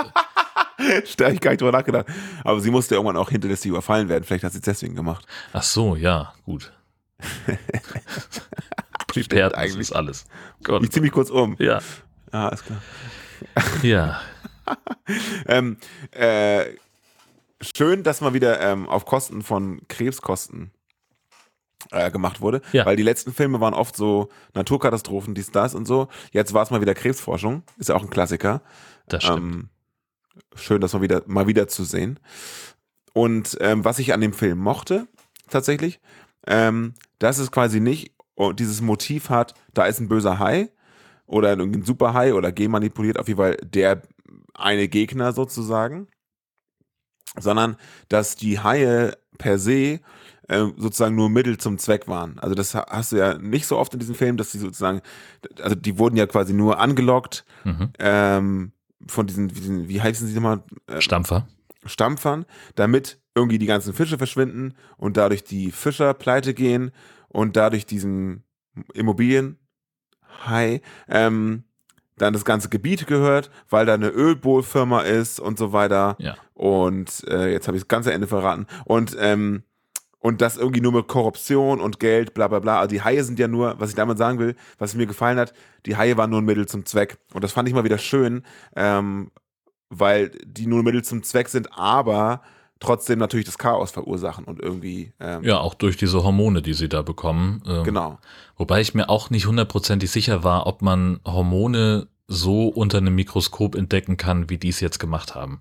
Da 1.17 1.27
hab 1.27 1.33
ich 1.35 1.41
gar 1.41 1.51
nicht 1.51 1.61
drüber 1.61 1.73
nachgedacht. 1.73 2.07
Aber 2.43 2.61
sie 2.61 2.71
musste 2.71 2.95
irgendwann 2.95 3.17
auch 3.17 3.31
hinterlistig 3.31 3.69
überfallen 3.71 4.09
werden. 4.09 4.25
Vielleicht 4.25 4.45
hat 4.45 4.53
sie 4.53 4.59
es 4.59 4.65
deswegen 4.65 4.95
gemacht. 4.97 5.27
ach 5.53 5.63
so, 5.63 5.95
ja, 5.95 6.33
gut. 6.45 6.73
Prepared 9.07 9.55
eigentlich. 9.55 9.81
ist 9.81 9.93
alles. 9.93 10.25
Gott. 10.63 10.83
Ich 10.83 10.91
ziehe 10.91 11.03
mich 11.03 11.13
kurz 11.13 11.31
um. 11.31 11.57
Ja, 11.59 11.81
Ja, 12.33 12.49
ist 12.49 12.65
klar. 12.65 12.81
ja, 13.83 14.21
Ähm, 15.47 15.77
äh, 16.13 16.67
schön, 17.61 18.03
dass 18.03 18.21
mal 18.21 18.35
wieder 18.35 18.61
ähm, 18.61 18.89
auf 18.89 19.05
Kosten 19.05 19.43
von 19.43 19.81
Krebskosten 19.89 20.71
äh, 21.91 22.11
gemacht 22.11 22.41
wurde. 22.41 22.63
Ja. 22.73 22.87
Weil 22.87 22.97
die 22.97 23.03
letzten 23.03 23.33
Filme 23.33 23.61
waren 23.61 23.75
oft 23.75 23.97
so 23.97 24.29
Naturkatastrophen, 24.55 25.35
dies, 25.35 25.51
das 25.51 25.75
und 25.75 25.87
so. 25.87 26.09
Jetzt 26.33 26.55
war 26.55 26.63
es 26.63 26.71
mal 26.71 26.81
wieder 26.81 26.95
Krebsforschung. 26.95 27.63
Ist 27.79 27.89
ja 27.89 27.97
auch 27.97 28.03
ein 28.03 28.11
Klassiker. 28.11 28.63
das 29.07 29.25
stimmt. 29.25 29.39
Ähm, 29.39 29.69
schön, 30.55 30.81
das 30.81 30.93
mal 30.93 31.03
wieder, 31.03 31.23
mal 31.27 31.47
wieder 31.47 31.69
zu 31.69 31.85
sehen. 31.85 32.21
Und 33.13 33.57
ähm, 33.61 33.85
was 33.85 33.99
ich 33.99 34.13
an 34.13 34.21
dem 34.21 34.33
Film 34.33 34.59
mochte, 34.59 35.09
tatsächlich, 35.49 36.01
ähm, 36.47 36.95
dass 37.19 37.39
es 37.39 37.51
quasi 37.51 37.81
nicht 37.81 38.15
oh, 38.37 38.53
dieses 38.53 38.81
Motiv 38.81 39.31
hat, 39.31 39.55
da 39.75 39.87
ist 39.87 40.01
ein 40.01 40.09
böser 40.09 40.39
Hai 40.39 40.71
oder 41.27 41.53
ein 41.53 41.83
Superhai 41.83 42.35
oder 42.35 42.53
genmanipuliert, 42.53 43.19
auf 43.19 43.29
jeden 43.29 43.39
Fall 43.39 43.57
der 43.63 44.03
eine 44.55 44.89
Gegner 44.89 45.33
sozusagen, 45.33 46.09
sondern 47.39 47.77
dass 48.09 48.37
die 48.37 48.61
Haie 48.61 49.17
per 49.39 49.59
se 49.59 50.01
ähm, 50.51 50.75
sozusagen 50.77 51.15
nur 51.15 51.31
Mittel 51.31 51.57
zum 51.57 51.79
Zweck 51.79 52.09
waren. 52.09 52.39
Also 52.41 52.55
das 52.55 52.75
ha- 52.75 52.87
hast 52.91 53.13
du 53.13 53.17
ja 53.17 53.39
nicht 53.39 53.67
so 53.67 53.79
oft 53.79 53.95
in 53.95 54.01
diesem 54.01 54.15
Film, 54.15 54.37
dass 54.37 54.51
die 54.53 54.59
sozusagen, 54.59 55.01
also 55.63 55.75
die 55.75 55.97
wurden 55.99 56.17
ja 56.17 56.27
quasi 56.27 56.53
nur 56.53 56.79
angelockt 56.79 57.45
Mhm. 57.65 57.91
ähm, 57.99 58.73
von 59.07 59.27
diesen, 59.27 59.49
diesen, 59.49 59.89
wie 59.89 60.03
heißen 60.03 60.27
sie 60.27 60.35
nochmal, 60.35 60.63
äh, 60.87 61.01
Stampfer. 61.01 61.47
Stampfern, 61.87 62.45
damit 62.75 63.19
irgendwie 63.35 63.59
die 63.59 63.67
ganzen 63.67 63.95
Fische 63.95 64.19
verschwinden 64.19 64.75
und 64.99 65.17
dadurch 65.17 65.45
die 65.45 65.71
Fischer 65.71 66.13
pleite 66.13 66.53
gehen 66.53 66.91
und 67.29 67.57
dadurch 67.57 67.87
diesen 67.87 68.43
Immobilienhai 68.93 69.57
ähm, 71.09 71.65
dann 72.17 72.33
das 72.35 72.45
ganze 72.45 72.69
Gebiet 72.69 73.07
gehört, 73.07 73.51
weil 73.71 73.87
da 73.87 73.95
eine 73.95 74.09
Ölbohrfirma 74.09 75.01
ist 75.03 75.41
und 75.41 75.59
so 75.59 75.73
weiter. 75.73 76.17
Ja. 76.19 76.37
Und 76.53 77.25
äh, 77.29 77.51
jetzt 77.51 77.67
habe 77.67 77.79
ich 77.79 77.85
das 77.85 77.89
ganze 77.89 78.13
Ende 78.13 78.27
verraten. 78.27 78.67
Und 78.85 79.17
ähm, 79.19 79.63
und 80.21 80.41
das 80.41 80.57
irgendwie 80.57 80.81
nur 80.81 80.93
mit 80.93 81.09
Korruption 81.09 81.81
und 81.81 81.99
Geld, 81.99 82.35
bla 82.35 82.47
bla 82.49 82.61
bla. 82.61 82.79
Also 82.79 82.91
die 82.91 83.03
Haie 83.03 83.25
sind 83.25 83.39
ja 83.39 83.49
nur, 83.49 83.75
was 83.81 83.91
ich 83.91 83.97
damit 83.97 84.19
sagen 84.19 84.39
will, 84.39 84.55
was 84.79 84.95
mir 84.95 85.07
gefallen 85.07 85.39
hat, 85.39 85.53
die 85.87 85.97
Haie 85.97 86.17
waren 86.17 86.31
nur 86.31 86.41
ein 86.41 86.45
Mittel 86.45 86.69
zum 86.69 86.85
Zweck. 86.87 87.19
Und 87.33 87.43
das 87.43 87.53
fand 87.53 87.69
ich 87.69 87.75
mal 87.75 87.85
wieder 87.85 87.99
schön, 87.99 88.45
ähm, 88.77 89.31
weil 89.89 90.31
die 90.45 90.67
nur 90.67 90.83
Mittel 90.83 91.03
zum 91.03 91.23
Zweck 91.23 91.49
sind, 91.49 91.69
aber 91.73 92.43
trotzdem 92.81 93.19
natürlich 93.19 93.47
das 93.47 93.59
Chaos 93.59 93.91
verursachen 93.91 94.45
und 94.45 94.61
irgendwie, 94.61 95.13
ähm, 95.21 95.43
Ja, 95.43 95.59
auch 95.59 95.75
durch 95.75 95.97
diese 95.97 96.23
Hormone, 96.23 96.63
die 96.63 96.75
sie 96.75 96.89
da 96.89 97.03
bekommen. 97.03 97.63
Ähm, 97.67 97.85
genau. 97.85 98.19
Wobei 98.57 98.81
ich 98.81 98.95
mir 98.95 99.09
auch 99.09 99.31
nicht 99.31 99.47
hundertprozentig 99.47 100.11
sicher 100.11 100.45
war, 100.45 100.67
ob 100.67 100.83
man 100.83 101.21
Hormone 101.25 102.09
so 102.27 102.69
unter 102.69 102.99
einem 102.99 103.15
Mikroskop 103.15 103.75
entdecken 103.75 104.17
kann, 104.17 104.49
wie 104.49 104.59
die 104.59 104.69
es 104.69 104.81
jetzt 104.81 104.99
gemacht 104.99 105.35
haben. 105.35 105.61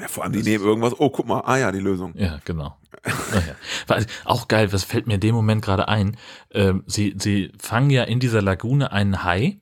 Ja, 0.00 0.08
vor 0.08 0.24
allem, 0.24 0.32
die 0.32 0.42
nehmen 0.42 0.64
irgendwas, 0.64 0.98
oh, 0.98 1.10
guck 1.10 1.26
mal, 1.26 1.40
ah 1.40 1.58
ja, 1.58 1.70
die 1.70 1.80
Lösung. 1.80 2.14
Ja, 2.16 2.40
genau. 2.44 2.76
Naja. 3.04 3.54
War 3.86 4.04
auch 4.24 4.48
geil, 4.48 4.72
was 4.72 4.84
fällt 4.84 5.06
mir 5.06 5.14
in 5.14 5.20
dem 5.20 5.34
Moment 5.34 5.62
gerade 5.62 5.88
ein? 5.88 6.16
Ähm, 6.52 6.84
sie, 6.86 7.14
sie 7.18 7.52
fangen 7.58 7.90
ja 7.90 8.04
in 8.04 8.18
dieser 8.18 8.40
Lagune 8.40 8.92
einen 8.92 9.24
Hai, 9.24 9.60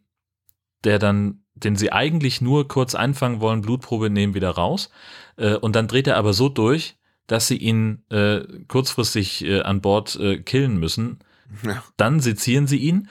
der 0.85 0.99
dann, 0.99 1.43
den 1.55 1.75
sie 1.75 1.93
eigentlich 1.93 2.41
nur 2.41 2.69
kurz 2.69 2.95
einfangen 2.95 3.41
wollen, 3.41 3.63
Blutprobe 3.63 4.11
nehmen, 4.11 4.35
wieder 4.35 4.51
raus. 4.51 4.91
Äh, 5.37 5.57
und 5.57 5.75
dann 5.75 5.89
dreht 5.89 6.07
er 6.07 6.17
aber 6.17 6.35
so 6.35 6.49
durch, 6.49 6.97
dass 7.27 7.49
sie 7.49 7.57
ihn 7.57 8.05
äh, 8.11 8.43
kurzfristig 8.69 9.45
äh, 9.45 9.63
an 9.63 9.81
Bord 9.81 10.17
äh, 10.17 10.39
killen 10.39 10.79
müssen. 10.79 11.19
Ja. 11.65 11.83
Dann 11.97 12.21
sezieren 12.21 12.67
sie 12.67 12.79
ihn 12.79 13.09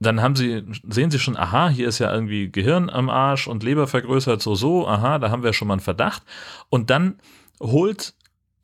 dann 0.00 0.22
haben 0.22 0.34
sie, 0.34 0.64
sehen 0.88 1.10
sie 1.10 1.18
schon, 1.18 1.36
aha, 1.36 1.68
hier 1.68 1.86
ist 1.86 1.98
ja 1.98 2.12
irgendwie 2.12 2.50
Gehirn 2.50 2.88
am 2.88 3.10
Arsch 3.10 3.46
und 3.46 3.62
Leber 3.62 3.86
vergrößert, 3.86 4.40
so, 4.40 4.54
so, 4.54 4.88
aha, 4.88 5.18
da 5.18 5.30
haben 5.30 5.42
wir 5.42 5.52
schon 5.52 5.68
mal 5.68 5.74
einen 5.74 5.82
Verdacht. 5.82 6.22
Und 6.70 6.88
dann 6.88 7.18
holt 7.60 8.14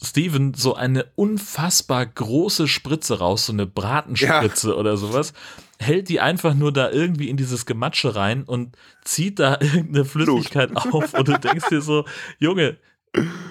Steven 0.02 0.54
so 0.54 0.74
eine 0.74 1.06
unfassbar 1.14 2.06
große 2.06 2.68
Spritze 2.68 3.18
raus, 3.18 3.46
so 3.46 3.52
eine 3.52 3.66
Bratenspritze 3.66 4.76
oder 4.76 4.96
sowas, 4.96 5.34
hält 5.78 6.08
die 6.08 6.20
einfach 6.20 6.54
nur 6.54 6.72
da 6.72 6.90
irgendwie 6.90 7.28
in 7.28 7.36
dieses 7.36 7.66
Gematsche 7.66 8.16
rein 8.16 8.44
und 8.44 8.76
zieht 9.04 9.38
da 9.38 9.58
irgendeine 9.60 10.06
Flüssigkeit 10.06 10.74
auf 10.74 11.12
und 11.12 11.28
du 11.28 11.38
denkst 11.38 11.68
dir 11.68 11.82
so, 11.82 12.06
Junge, 12.38 12.78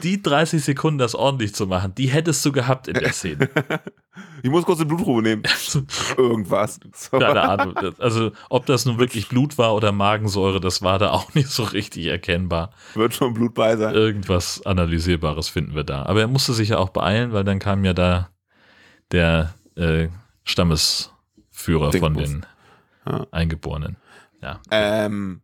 die 0.04 0.22
30 0.22 0.64
Sekunden 0.64 1.00
das 1.00 1.16
ordentlich 1.16 1.56
zu 1.56 1.66
machen, 1.68 1.94
die 1.96 2.08
hättest 2.08 2.46
du 2.46 2.52
gehabt 2.52 2.88
in 2.88 2.96
der 2.96 3.14
Szene. 3.14 3.50
Ich 4.44 4.50
muss 4.50 4.64
kurz 4.64 4.80
eine 4.80 4.88
Blutprobe 4.88 5.22
nehmen. 5.24 5.44
Irgendwas. 6.18 6.80
So. 6.94 7.20
Keine 7.20 7.42
Ahnung. 7.42 7.76
Also, 7.98 8.32
ob 8.50 8.66
das 8.66 8.86
nun 8.86 8.98
wirklich 8.98 9.28
Blut 9.28 9.58
war 9.58 9.76
oder 9.76 9.92
Magensäure, 9.92 10.62
das 10.62 10.82
war 10.82 11.00
da 11.00 11.12
auch 11.12 11.34
nicht 11.34 11.50
so 11.50 11.64
richtig 11.64 12.06
erkennbar. 12.06 12.72
Wird 12.94 13.14
schon 13.14 13.34
Blut 13.34 13.56
bei 13.56 13.76
sein. 13.76 13.94
Irgendwas 13.94 14.66
Analysierbares 14.66 15.50
finden 15.50 15.76
wir 15.76 15.84
da. 15.84 16.04
Aber 16.04 16.22
er 16.22 16.28
musste 16.28 16.54
sich 16.54 16.70
ja 16.70 16.78
auch 16.78 16.90
beeilen, 16.90 17.34
weil 17.34 17.44
dann 17.44 17.60
kam 17.60 17.84
ja 17.84 17.94
da 17.94 18.30
der 19.12 19.54
äh, 19.76 20.08
Stammesführer 20.44 21.92
von 21.92 22.14
Dickbus. 22.14 22.32
den 22.32 22.46
Ja. 23.06 23.26
Eingeborenen. 23.32 23.98
Ja. 24.42 24.62
Ähm, 24.72 25.42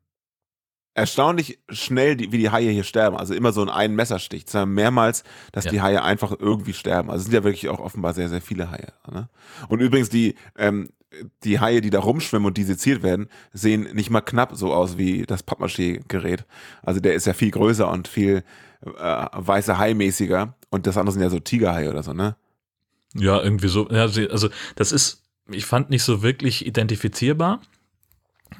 erstaunlich 0.93 1.59
schnell, 1.69 2.15
die, 2.15 2.31
wie 2.31 2.37
die 2.37 2.49
Haie 2.49 2.69
hier 2.71 2.83
sterben. 2.83 3.15
Also 3.17 3.33
immer 3.33 3.51
so 3.53 3.63
in 3.63 3.69
einen 3.69 3.95
Messerstich. 3.95 4.43
Es 4.47 4.53
haben 4.53 4.73
mehrmals, 4.73 5.23
dass 5.51 5.65
Ja. 5.65 5.71
die 5.71 5.81
Haie 5.81 6.03
einfach 6.03 6.33
irgendwie 6.37 6.73
sterben. 6.73 7.09
Also 7.09 7.19
es 7.21 7.25
sind 7.25 7.33
ja 7.33 7.43
wirklich 7.43 7.69
auch 7.69 7.79
offenbar 7.79 8.13
sehr, 8.13 8.29
sehr 8.29 8.41
viele 8.41 8.71
Haie. 8.71 8.93
Ne? 9.11 9.29
Und 9.69 9.79
übrigens 9.79 10.09
die, 10.09 10.35
ähm, 10.57 10.89
die 11.43 11.59
Haie, 11.59 11.81
die 11.81 11.89
da 11.89 11.99
rumschwimmen 11.99 12.45
und 12.47 12.57
die 12.57 12.63
seziert 12.63 13.03
werden, 13.03 13.27
sehen 13.53 13.87
nicht 13.93 14.09
mal 14.09 14.21
knapp 14.21 14.55
so 14.55 14.73
aus 14.73 14.97
wie 14.97 15.23
das 15.23 15.43
Pappmaché-Gerät. 15.43 16.45
Also 16.83 16.99
der 16.99 17.13
ist 17.15 17.25
ja 17.27 17.33
viel 17.33 17.51
größer 17.51 17.89
und 17.89 18.07
viel 18.07 18.43
äh, 18.85 19.25
weiße 19.33 19.77
Hai-mäßiger. 19.77 20.55
Und 20.69 20.87
das 20.87 20.97
andere 20.97 21.13
sind 21.13 21.21
ja 21.21 21.29
so 21.29 21.39
Tigerhaie 21.39 21.89
oder 21.89 22.01
so, 22.03 22.13
ne? 22.13 22.35
Ja, 23.13 23.41
irgendwie 23.41 23.67
so. 23.67 23.89
Ja, 23.89 24.03
also 24.03 24.49
das 24.77 24.91
ist, 24.93 25.21
ich 25.49 25.65
fand 25.65 25.89
nicht 25.89 26.03
so 26.03 26.21
wirklich 26.21 26.65
identifizierbar, 26.65 27.61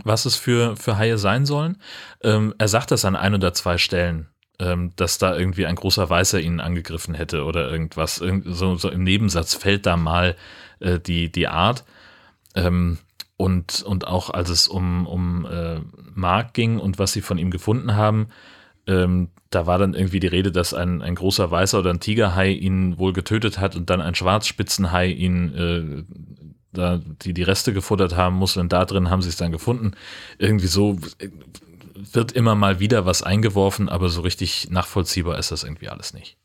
was 0.04 0.26
es 0.26 0.36
für, 0.36 0.76
für 0.76 0.98
Haie 0.98 1.18
sein 1.18 1.46
sollen. 1.46 1.78
Ähm, 2.24 2.54
er 2.58 2.68
sagt 2.68 2.92
das 2.92 3.06
an 3.06 3.16
ein 3.16 3.34
oder 3.34 3.54
zwei 3.54 3.78
Stellen, 3.78 4.28
ähm, 4.60 4.92
dass 4.96 5.18
da 5.18 5.36
irgendwie 5.38 5.66
ein 5.66 5.76
großer 5.76 6.10
Weißer 6.10 6.40
ihn 6.40 6.60
angegriffen 6.60 7.14
hätte 7.14 7.44
oder 7.44 7.70
irgendwas. 7.70 8.20
Irgend, 8.20 8.46
so, 8.48 8.76
so 8.76 8.90
im 8.90 9.04
Nebensatz 9.04 9.56
fällt 9.56 9.86
da 9.86 9.98
mal 9.98 10.36
äh, 10.80 11.00
die, 11.00 11.32
die 11.32 11.48
Art. 11.48 11.84
Ähm, 12.56 12.98
und, 13.38 13.82
und 13.82 14.06
auch 14.06 14.30
als 14.30 14.50
es 14.50 14.68
um, 14.68 15.08
um 15.08 15.48
äh, 15.48 15.80
Mark 16.14 16.54
ging 16.54 16.78
und 16.78 17.00
was 17.00 17.12
sie 17.12 17.22
von 17.22 17.40
ihm 17.40 17.50
gefunden 17.50 17.96
haben, 17.96 18.28
ähm, 18.88 19.30
da 19.50 19.66
war 19.66 19.78
dann 19.78 19.94
irgendwie 19.94 20.20
die 20.20 20.28
Rede, 20.28 20.52
dass 20.52 20.74
ein, 20.74 21.02
ein 21.02 21.16
großer 21.16 21.50
Weißer 21.50 21.80
oder 21.80 21.90
ein 21.90 22.00
Tigerhai 22.00 22.52
ihn 22.52 22.98
wohl 22.98 23.14
getötet 23.14 23.60
hat 23.60 23.76
und 23.76 23.90
dann 23.90 24.02
ein 24.02 24.16
Schwarzspitzenhai 24.16 25.08
ihn 25.08 25.56
äh, 25.56 26.04
da 26.74 27.00
die, 27.04 27.34
die 27.34 27.44
Reste 27.44 27.74
gefuttert 27.74 28.16
haben 28.16 28.36
muss 28.36 28.58
und 28.58 28.72
da 28.72 28.86
drin 28.86 29.10
haben 29.10 29.22
sie 29.22 29.30
es 29.30 29.38
dann 29.38 29.52
gefunden. 29.52 29.92
Irgendwie 30.38 30.68
so 30.68 30.98
äh, 31.20 31.30
wird 32.14 32.32
immer 32.32 32.56
mal 32.56 32.80
wieder 32.80 33.06
was 33.06 33.24
eingeworfen, 33.24 33.90
aber 33.90 34.10
so 34.10 34.22
richtig 34.22 34.70
nachvollziehbar 34.70 35.38
ist 35.38 35.52
das 35.52 35.64
irgendwie 35.64 35.90
alles 35.90 36.14
nicht. 36.14 36.38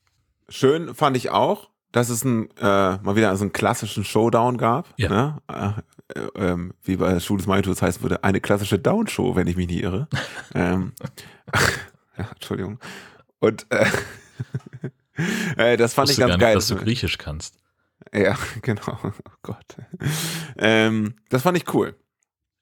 Schön 0.49 0.95
fand 0.95 1.17
ich 1.17 1.31
auch, 1.31 1.71
dass 1.93 2.09
es 2.09 2.25
ein, 2.25 2.51
äh, 2.59 2.99
mal 2.99 3.17
wieder 3.17 3.35
so 3.37 3.45
einen 3.45 3.53
klassischen 3.53 4.05
Showdown 4.05 4.59
gab. 4.59 4.93
Ja. 4.97 5.09
Ne? 5.09 5.83
Äh, 6.15 6.21
äh, 6.35 6.71
wie 6.85 6.97
bei 6.97 7.19
Schuh 7.21 7.37
des 7.37 7.47
Magnitudes 7.47 7.83
heißen 7.83 8.03
würde, 8.03 8.23
eine 8.23 8.41
klassische 8.41 8.79
Down-Show, 8.79 9.35
wenn 9.35 9.47
ich 9.47 9.57
mich 9.57 9.67
nicht 9.67 9.83
irre. 9.83 10.09
ähm, 10.55 10.93
ja, 12.19 12.29
Entschuldigung. 12.35 12.79
Und 13.41 13.67
äh, 13.71 13.87
äh, 15.57 15.77
das 15.77 15.95
fand 15.95 16.11
ich 16.11 16.19
gar 16.19 16.29
ganz 16.29 16.39
nicht, 16.39 16.47
geil. 16.47 16.55
dass 16.55 16.67
du 16.69 16.77
Griechisch 16.77 17.19
kannst. 17.19 17.57
Ja, 18.15 18.37
genau. 18.63 18.99
Oh 19.05 19.11
Gott. 19.43 19.77
Ähm, 20.57 21.15
das 21.29 21.43
fand 21.43 21.57
ich 21.59 21.73
cool. 21.75 21.95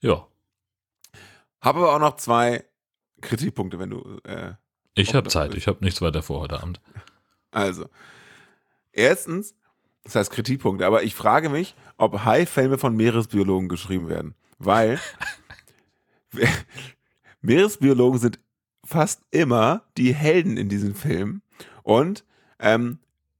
Ja, 0.00 0.26
Habe 1.60 1.78
aber 1.80 1.94
auch 1.94 1.98
noch 1.98 2.16
zwei 2.16 2.64
Kritikpunkte, 3.20 3.78
wenn 3.78 3.90
du 3.90 4.20
äh, 4.24 4.52
ich 4.94 5.14
habe 5.14 5.28
Zeit. 5.28 5.50
ist. 5.52 5.56
Ich 5.56 5.66
habe 5.66 5.82
nichts 5.84 6.00
weiter 6.02 6.22
vor 6.22 6.40
heute 6.40 6.60
Abend. 6.62 6.80
Also, 7.50 7.88
erstens, 8.92 9.54
das 10.02 10.14
heißt 10.14 10.30
Kritikpunkte, 10.30 10.86
aber 10.86 11.02
ich 11.02 11.14
frage 11.14 11.48
mich, 11.48 11.74
ob 11.96 12.24
Haifilme 12.24 12.78
von 12.78 12.94
Meeresbiologen 12.96 13.68
geschrieben 13.68 14.08
werden. 14.08 14.34
Weil 14.58 15.00
Meeresbiologen 17.40 18.18
sind 18.18 18.38
fast 18.84 19.22
immer 19.30 19.82
die 19.96 20.14
Helden 20.14 20.56
in 20.56 20.68
diesen 20.68 20.94
Filmen 20.94 21.42
und 21.82 22.24
ähm, 22.58 22.98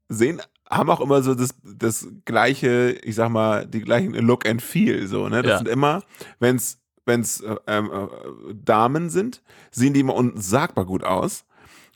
sehen, 0.09 0.41
haben 0.71 0.91
auch 0.91 1.01
immer 1.01 1.23
so 1.23 1.35
das, 1.35 1.55
das 1.63 2.09
gleiche, 2.25 2.93
ich 3.03 3.15
sag 3.15 3.29
mal, 3.31 3.67
die 3.67 3.81
gleichen 3.81 4.15
Look 4.15 4.47
and 4.49 4.63
Feel. 4.63 5.07
So, 5.07 5.29
ne? 5.29 5.43
Das 5.43 5.51
Ja. 5.51 5.59
sind 5.59 5.69
immer, 5.69 6.03
wenn 6.39 6.57
es 6.57 6.79
wenn's, 7.07 7.41
äh, 7.41 7.55
ähm, 7.67 7.91
äh, 7.93 8.55
Damen 8.55 9.11
sind, 9.11 9.43
sehen 9.71 9.93
die 9.93 10.01
immer 10.01 10.15
unsagbar 10.15 10.87
gut 10.87 11.05
aus 11.05 11.45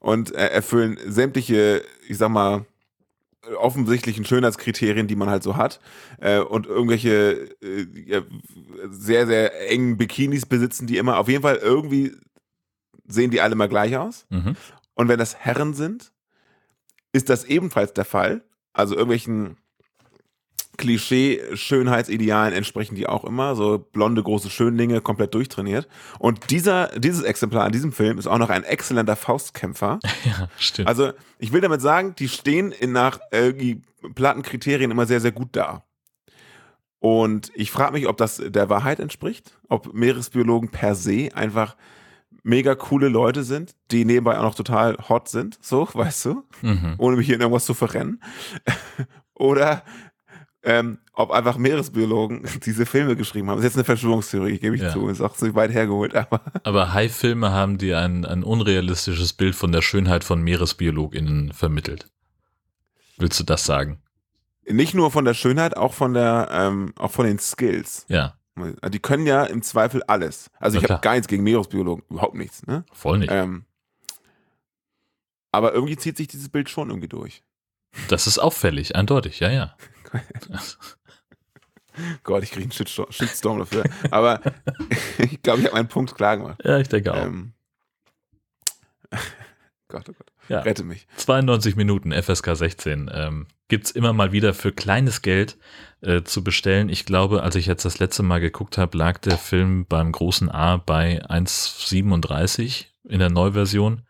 und 0.01 0.35
äh, 0.35 0.49
erfüllen 0.49 0.99
sämtliche, 1.07 1.83
ich 2.07 2.19
sag 2.19 2.29
mal, 2.29 2.66
offensichtlichen 3.59 4.27
Schönheitskriterien, 4.27 5.07
die 5.07 5.16
man 5.16 5.31
halt 5.31 5.43
so 5.43 5.57
hat 5.57 5.81
äh, 6.21 6.41
und 6.41 6.66
irgendwelche 6.66 7.49
äh, 7.62 7.87
ja, 8.05 8.21
sehr, 8.91 9.27
sehr 9.27 9.71
engen 9.71 9.97
Bikinis 9.97 10.45
besitzen, 10.45 10.87
die 10.87 10.99
immer, 10.99 11.16
auf 11.19 11.29
jeden 11.29 11.43
Fall 11.43 11.57
irgendwie 11.57 12.12
sehen 13.07 13.31
die 13.31 13.41
alle 13.41 13.55
mal 13.55 13.69
gleich 13.69 13.97
aus. 13.97 14.27
Mhm. 14.29 14.57
Und 14.95 15.09
wenn 15.09 15.19
das 15.19 15.37
Herren 15.37 15.73
sind, 15.73 16.12
ist 17.12 17.31
das 17.31 17.45
ebenfalls 17.45 17.95
der 17.95 18.05
Fall. 18.05 18.43
Also 18.79 18.95
irgendwelchen 18.95 19.57
Klischee-Schönheitsidealen 20.76 22.55
entsprechen 22.55 22.95
die 22.95 23.09
auch 23.09 23.24
immer. 23.24 23.57
So 23.57 23.79
blonde, 23.79 24.22
große 24.22 24.49
Schönlinge, 24.49 25.01
komplett 25.01 25.35
durchtrainiert. 25.35 25.89
Und 26.20 26.51
dieser, 26.51 26.87
dieses 26.99 27.22
Exemplar 27.22 27.66
in 27.66 27.72
diesem 27.72 27.93
Film 27.93 28.18
ist 28.18 28.29
auch 28.29 28.39
noch 28.39 28.51
ein 28.51 28.64
exzellenter 28.64 29.16
Faustkämpfer. 29.16 29.99
Ja, 30.24 30.49
stimmt. 30.59 30.89
Also, 30.89 31.12
ich 31.39 31.53
will 31.53 31.61
damit 31.61 31.81
sagen, 31.81 32.14
die 32.18 32.29
stehen 32.29 32.70
in 32.72 32.93
nach 32.93 33.18
irgendwie 33.33 33.83
Plattenkriterien 34.14 34.91
immer 34.91 35.07
sehr, 35.07 35.20
sehr 35.20 35.33
gut 35.33 35.49
da. 35.53 35.85
Und 37.01 37.51
ich 37.55 37.70
frage 37.70 37.93
mich, 37.93 38.09
ob 38.09 38.16
das 38.16 38.43
der 38.45 38.68
Wahrheit 38.68 39.01
entspricht, 39.01 39.57
ob 39.68 39.95
Meeresbiologen 39.95 40.70
per 40.70 40.95
se 40.95 41.31
einfach 41.35 41.76
mega 42.43 42.74
coole 42.74 43.09
Leute 43.09 43.43
sind, 43.43 43.74
die 43.91 44.05
nebenbei 44.05 44.39
auch 44.39 44.43
noch 44.43 44.55
total 44.55 44.97
hot 45.09 45.28
sind, 45.28 45.59
so, 45.61 45.89
weißt 45.93 46.26
du, 46.26 46.45
mhm. 46.62 46.95
ohne 46.99 47.16
mich 47.16 47.26
hier 47.26 47.34
in 47.36 47.41
irgendwas 47.41 47.66
zu 47.66 47.74
verrennen. 47.74 48.22
Oder 49.34 49.84
ähm, 50.62 50.99
ob 51.12 51.30
einfach 51.30 51.57
Meeresbiologen 51.57 52.43
diese 52.64 52.84
Filme 52.84 53.16
geschrieben 53.16 53.49
haben. 53.49 53.57
Das 53.57 53.64
ist 53.64 53.70
jetzt 53.70 53.76
eine 53.76 53.84
Verschwörungstheorie, 53.84 54.59
gebe 54.59 54.76
ich 54.76 54.82
Ja. 54.82 54.91
zu, 54.93 55.09
ist 55.09 55.20
auch 55.20 55.34
zu 55.34 55.55
weit 55.55 55.72
hergeholt, 55.72 56.14
aber 56.14 56.41
Aber 56.64 56.93
Hai-Filme 56.93 57.53
haben 57.53 57.78
dir 57.78 57.99
ein, 57.99 58.24
ein 58.24 58.43
unrealistisches 58.43 59.32
Bild 59.32 59.55
von 59.55 59.72
der 59.72 59.82
Schönheit 59.82 60.24
von 60.24 60.43
MeeresbiologInnen 60.43 61.53
vermittelt. 61.53 62.09
Willst 63.16 63.39
du 63.41 63.45
das 63.45 63.64
sagen? 63.64 64.03
nicht 64.70 64.95
nur 64.95 65.11
von 65.11 65.24
der 65.24 65.32
Schönheit, 65.34 65.76
auch 65.78 65.95
von 65.95 66.12
der, 66.12 66.49
ähm, 66.53 66.93
auch 66.99 67.11
von 67.11 67.24
den 67.24 67.39
Skills. 67.39 68.05
Ja, 68.09 68.34
Die 68.89 68.99
können 68.99 69.27
ja 69.27 69.45
im 69.45 69.63
Zweifel 69.63 70.03
alles. 70.05 70.51
Also 70.59 70.79
Na 70.79 70.85
ich 70.85 70.91
habe 70.91 71.01
gar 71.01 71.13
nichts 71.13 71.29
gegen 71.29 71.43
Meeresbiologen, 71.43 72.05
überhaupt 72.11 72.35
nichts. 72.35 72.67
Ne? 72.67 72.85
voll 72.93 73.19
nicht. 73.19 73.31
Ähm, 73.33 73.65
aber 75.53 75.73
irgendwie 75.73 75.97
zieht 75.97 76.17
sich 76.17 76.29
dieses 76.29 76.49
Bild 76.49 76.69
schon 76.69 76.89
irgendwie 76.91 77.09
durch. 77.09 77.43
Das 78.09 78.27
ist 78.27 78.39
auffällig, 78.39 78.97
eindeutig, 78.97 79.41
ja, 79.41 79.51
ja. 79.51 79.77
Gott, 82.23 82.43
ich 82.43 82.51
kriege 82.51 82.65
einen 82.65 82.73
Shitstorm, 82.73 83.11
Shitstorm 83.11 83.59
dafür. 83.59 83.85
Aber 84.11 84.41
ich 85.19 85.43
glaube, 85.43 85.61
ich 85.61 85.67
habe 85.67 85.77
meinen 85.77 85.89
Punkt 85.89 86.15
klar 86.15 86.37
gemacht. 86.37 86.61
Ja, 86.65 86.79
ich 86.79 86.89
denke 86.89 87.13
auch. 87.13 87.25
Ähm, 87.25 87.55
Gott, 89.89 90.09
oh 90.09 90.13
Gott, 90.13 90.33
Ja. 90.49 90.61
rette 90.61 90.84
mich. 90.84 91.07
92 91.16 91.76
Minuten 91.76 92.12
FSK 92.12 92.57
16 92.57 93.11
ähm, 93.12 93.46
gibt's 93.68 93.90
immer 93.90 94.12
mal 94.12 94.32
wieder 94.32 94.55
für 94.55 94.72
kleines 94.72 95.22
Geld 95.22 95.59
äh, 96.01 96.22
zu 96.22 96.42
bestellen. 96.42 96.88
Ich 96.88 97.05
glaube, 97.05 97.42
als 97.42 97.55
ich 97.55 97.66
jetzt 97.66 97.84
das 97.84 97.99
letzte 97.99 98.22
Mal 98.22 98.40
geguckt 98.40 98.78
habe, 98.78 98.96
lag 98.96 99.18
der 99.18 99.38
Film 99.38 99.86
beim 99.86 100.12
großen 100.12 100.51
A 100.51 100.78
bei 100.78 101.22
1,37 101.24 102.86
in 103.05 103.18
der 103.18 103.30
Neuversion. 103.30 104.03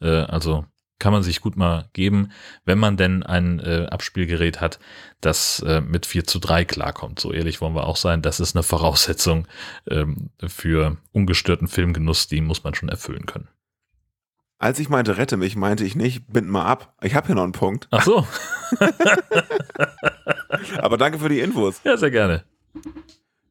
Äh, 0.00 0.08
also 0.08 0.66
kann 0.98 1.12
man 1.12 1.22
sich 1.22 1.40
gut 1.40 1.56
mal 1.56 1.88
geben, 1.92 2.32
wenn 2.64 2.78
man 2.78 2.96
denn 2.96 3.22
ein 3.22 3.60
äh, 3.60 3.86
Abspielgerät 3.88 4.60
hat, 4.60 4.80
das 5.20 5.60
äh, 5.60 5.80
mit 5.80 6.06
4 6.06 6.24
zu 6.24 6.40
3 6.40 6.64
klarkommt. 6.64 7.20
So 7.20 7.32
ehrlich 7.32 7.60
wollen 7.60 7.74
wir 7.74 7.86
auch 7.86 7.96
sein. 7.96 8.20
Das 8.20 8.40
ist 8.40 8.56
eine 8.56 8.64
Voraussetzung 8.64 9.46
ähm, 9.88 10.30
für 10.44 10.96
ungestörten 11.12 11.68
Filmgenuss, 11.68 12.26
die 12.26 12.40
muss 12.40 12.64
man 12.64 12.74
schon 12.74 12.88
erfüllen 12.88 13.26
können. 13.26 13.48
Als 14.58 14.78
ich 14.80 14.88
meinte, 14.88 15.16
rette 15.16 15.36
mich, 15.36 15.54
meinte 15.54 15.84
ich 15.84 15.94
nicht, 15.94 16.26
bind 16.32 16.48
mal 16.48 16.64
ab. 16.64 16.94
Ich 17.02 17.14
habe 17.14 17.26
hier 17.28 17.36
noch 17.36 17.44
einen 17.44 17.52
Punkt. 17.52 17.86
Ach 17.92 18.02
so, 18.02 18.26
Aber 20.78 20.96
danke 20.96 21.18
für 21.18 21.28
die 21.28 21.40
Infos. 21.40 21.80
ja, 21.84 21.96
sehr 21.96 22.10
gerne. 22.10 22.44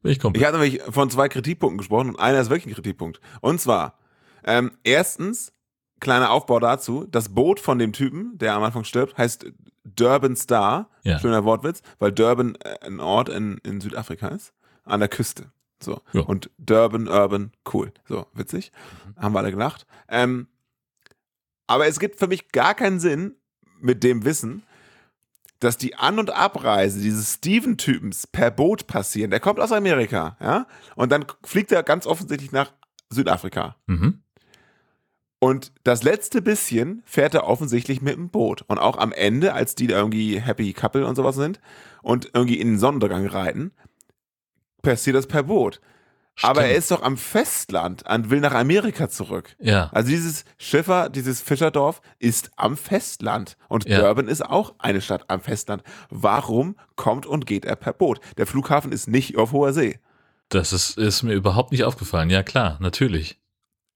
Bin 0.02 0.12
ich 0.12 0.20
komplett. 0.20 0.40
Ich 0.42 0.46
hatte 0.46 0.58
nämlich 0.58 0.82
von 0.82 1.10
zwei 1.10 1.28
Kritikpunkten 1.28 1.78
gesprochen 1.78 2.10
und 2.10 2.18
einer 2.18 2.40
ist 2.40 2.50
wirklich 2.50 2.66
ein 2.66 2.74
Kritikpunkt. 2.74 3.20
Und 3.40 3.60
zwar, 3.60 3.98
ähm, 4.44 4.72
erstens, 4.84 5.52
kleiner 6.00 6.30
Aufbau 6.30 6.60
dazu, 6.60 7.06
das 7.10 7.30
Boot 7.30 7.58
von 7.60 7.78
dem 7.78 7.92
Typen, 7.92 8.36
der 8.38 8.54
am 8.54 8.62
Anfang 8.62 8.84
stirbt, 8.84 9.16
heißt 9.16 9.46
Durban 9.84 10.36
Star. 10.36 10.90
Ja. 11.02 11.18
Schöner 11.18 11.44
Wortwitz, 11.44 11.82
weil 11.98 12.12
Durban 12.12 12.54
äh, 12.56 12.86
ein 12.86 13.00
Ort 13.00 13.28
in, 13.28 13.58
in 13.64 13.80
Südafrika 13.80 14.28
ist. 14.28 14.52
An 14.84 15.00
der 15.00 15.08
Küste. 15.08 15.50
So. 15.82 16.00
Ja. 16.12 16.22
Und 16.22 16.50
Durban, 16.58 17.08
Urban, 17.08 17.52
cool. 17.72 17.92
So, 18.06 18.26
witzig. 18.34 18.72
Mhm. 19.16 19.22
Haben 19.22 19.34
wir 19.34 19.38
alle 19.40 19.50
gelacht. 19.50 19.86
Ähm, 20.08 20.48
aber 21.68 21.86
es 21.86 22.00
gibt 22.00 22.18
für 22.18 22.26
mich 22.26 22.50
gar 22.50 22.74
keinen 22.74 22.98
Sinn 22.98 23.36
mit 23.80 24.02
dem 24.02 24.24
Wissen, 24.24 24.64
dass 25.60 25.76
die 25.76 25.94
An- 25.94 26.18
und 26.18 26.30
Abreise 26.30 27.00
dieses 27.00 27.34
Steven-Typens 27.34 28.26
per 28.26 28.50
Boot 28.50 28.86
passieren. 28.86 29.30
Der 29.30 29.40
kommt 29.40 29.60
aus 29.60 29.72
Amerika, 29.72 30.36
ja? 30.40 30.66
Und 30.96 31.12
dann 31.12 31.26
fliegt 31.44 31.70
er 31.70 31.82
ganz 31.82 32.06
offensichtlich 32.06 32.52
nach 32.52 32.72
Südafrika. 33.10 33.76
Mhm. 33.86 34.22
Und 35.40 35.72
das 35.84 36.02
letzte 36.02 36.42
bisschen 36.42 37.02
fährt 37.04 37.34
er 37.34 37.46
offensichtlich 37.46 38.02
mit 38.02 38.16
dem 38.16 38.30
Boot. 38.30 38.62
Und 38.62 38.78
auch 38.78 38.96
am 38.96 39.12
Ende, 39.12 39.54
als 39.54 39.74
die 39.74 39.86
da 39.86 39.96
irgendwie 39.96 40.40
Happy 40.40 40.72
Couple 40.72 41.06
und 41.06 41.14
sowas 41.14 41.36
sind 41.36 41.60
und 42.02 42.30
irgendwie 42.34 42.58
in 42.58 42.68
den 42.68 42.78
Sonnenuntergang 42.78 43.26
reiten, 43.26 43.72
passiert 44.82 45.16
das 45.16 45.26
per 45.26 45.44
Boot. 45.44 45.80
Aber 46.42 46.64
er 46.64 46.74
ist 46.76 46.90
doch 46.90 47.02
am 47.02 47.16
Festland 47.16 48.08
und 48.08 48.30
will 48.30 48.40
nach 48.40 48.54
Amerika 48.54 49.08
zurück. 49.08 49.56
Ja, 49.58 49.90
Also 49.92 50.08
dieses 50.10 50.44
Schiffer, 50.58 51.08
dieses 51.08 51.40
Fischerdorf 51.40 52.00
ist 52.18 52.50
am 52.56 52.76
Festland. 52.76 53.56
Und 53.68 53.88
Ja. 53.88 54.00
Durban 54.00 54.28
ist 54.28 54.42
auch 54.44 54.74
eine 54.78 55.00
Stadt 55.00 55.24
am 55.28 55.40
Festland. 55.40 55.82
Warum 56.10 56.76
kommt 56.96 57.26
und 57.26 57.46
geht 57.46 57.64
er 57.64 57.76
per 57.76 57.92
Boot? 57.92 58.20
Der 58.36 58.46
Flughafen 58.46 58.92
ist 58.92 59.08
nicht 59.08 59.36
auf 59.36 59.52
hoher 59.52 59.72
See. 59.72 59.98
das 60.50 60.72
ist, 60.72 60.96
ist 60.96 61.22
mir 61.24 61.34
überhaupt 61.34 61.72
nicht 61.72 61.84
aufgefallen. 61.84 62.30
Ja, 62.30 62.42
klar, 62.42 62.76
natürlich. 62.80 63.38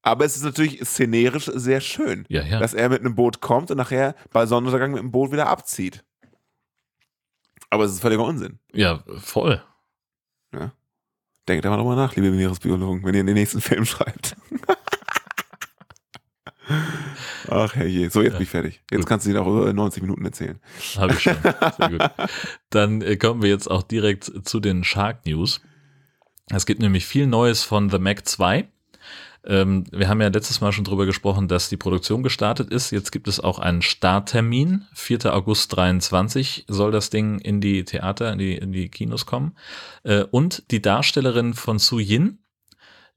Aber 0.03 0.25
es 0.25 0.35
ist 0.35 0.43
natürlich 0.43 0.79
szenerisch 0.85 1.45
sehr 1.53 1.79
schön, 1.81 2.25
Ja, 2.27 2.43
ja. 2.43 2.59
dass 2.59 2.73
er 2.73 2.89
mit 2.89 2.99
einem 2.99 3.15
Boot 3.15 3.39
kommt 3.41 3.71
und 3.71 3.77
nachher 3.77 4.15
bei 4.31 4.45
Sonnenuntergang 4.45 4.91
mit 4.91 4.99
dem 4.99 5.11
Boot 5.11 5.31
wieder 5.31 5.47
abzieht. 5.47 6.03
Aber 7.69 7.85
es 7.85 7.93
ist 7.93 8.01
völliger 8.01 8.23
Unsinn. 8.25 8.59
Ja, 8.73 9.01
voll. 9.17 9.63
Denkt 11.47 11.65
da 11.65 11.69
mal 11.69 11.77
drüber 11.77 11.95
nach, 11.95 12.15
liebe 12.15 12.31
Meeresbiologen, 12.31 13.03
wenn 13.03 13.15
ihr 13.15 13.23
den 13.23 13.33
nächsten 13.35 13.59
Film 13.61 13.85
schreibt. 13.85 14.35
Ach 17.49 17.75
herrje, 17.75 18.09
so 18.09 18.21
jetzt 18.21 18.31
Ja. 18.33 18.37
bin 18.37 18.43
ich 18.43 18.49
fertig. 18.49 18.81
Jetzt 18.89 19.01
Gut. 19.01 19.07
kannst 19.09 19.25
du 19.27 19.31
dir 19.31 19.41
auch 19.41 19.47
über 19.47 19.73
90 19.73 20.01
Minuten 20.01 20.23
erzählen. 20.25 20.59
Habe 20.97 21.13
ich 21.13 21.19
schon. 21.19 21.35
Sehr 21.77 21.89
gut. 21.89 22.01
Dann 22.69 23.01
äh, 23.01 23.17
kommen 23.17 23.41
wir 23.41 23.49
jetzt 23.49 23.69
auch 23.69 23.83
direkt 23.83 24.31
zu 24.47 24.59
den 24.59 24.83
Shark 24.83 25.25
News. 25.25 25.61
Es 26.49 26.65
gibt 26.65 26.81
nämlich 26.81 27.05
viel 27.05 27.27
Neues 27.27 27.63
von 27.63 27.89
The 27.89 27.99
Mac 27.99 28.27
2. 28.27 28.67
Ähm, 29.45 29.85
wir 29.91 30.07
haben 30.07 30.21
ja 30.21 30.29
letztes 30.29 30.61
Mal 30.61 30.71
schon 30.71 30.85
drüber 30.85 31.05
gesprochen, 31.05 31.47
dass 31.47 31.69
die 31.69 31.77
Produktion 31.77 32.23
gestartet 32.23 32.71
ist. 32.71 32.91
Jetzt 32.91 33.11
gibt 33.11 33.27
es 33.27 33.39
auch 33.39 33.59
einen 33.59 33.81
Starttermin. 33.81 34.85
4. 34.93 35.33
August 35.33 35.75
23 35.75 36.65
soll 36.67 36.91
das 36.91 37.09
Ding 37.09 37.39
in 37.39 37.59
die 37.59 37.83
Theater, 37.83 38.31
in 38.31 38.39
die, 38.39 38.55
in 38.55 38.71
die 38.71 38.89
Kinos 38.89 39.25
kommen. 39.25 39.55
Äh, 40.03 40.23
und 40.23 40.71
die 40.71 40.81
Darstellerin 40.81 41.53
von 41.53 41.79
Su 41.79 41.99
Yin, 41.99 42.39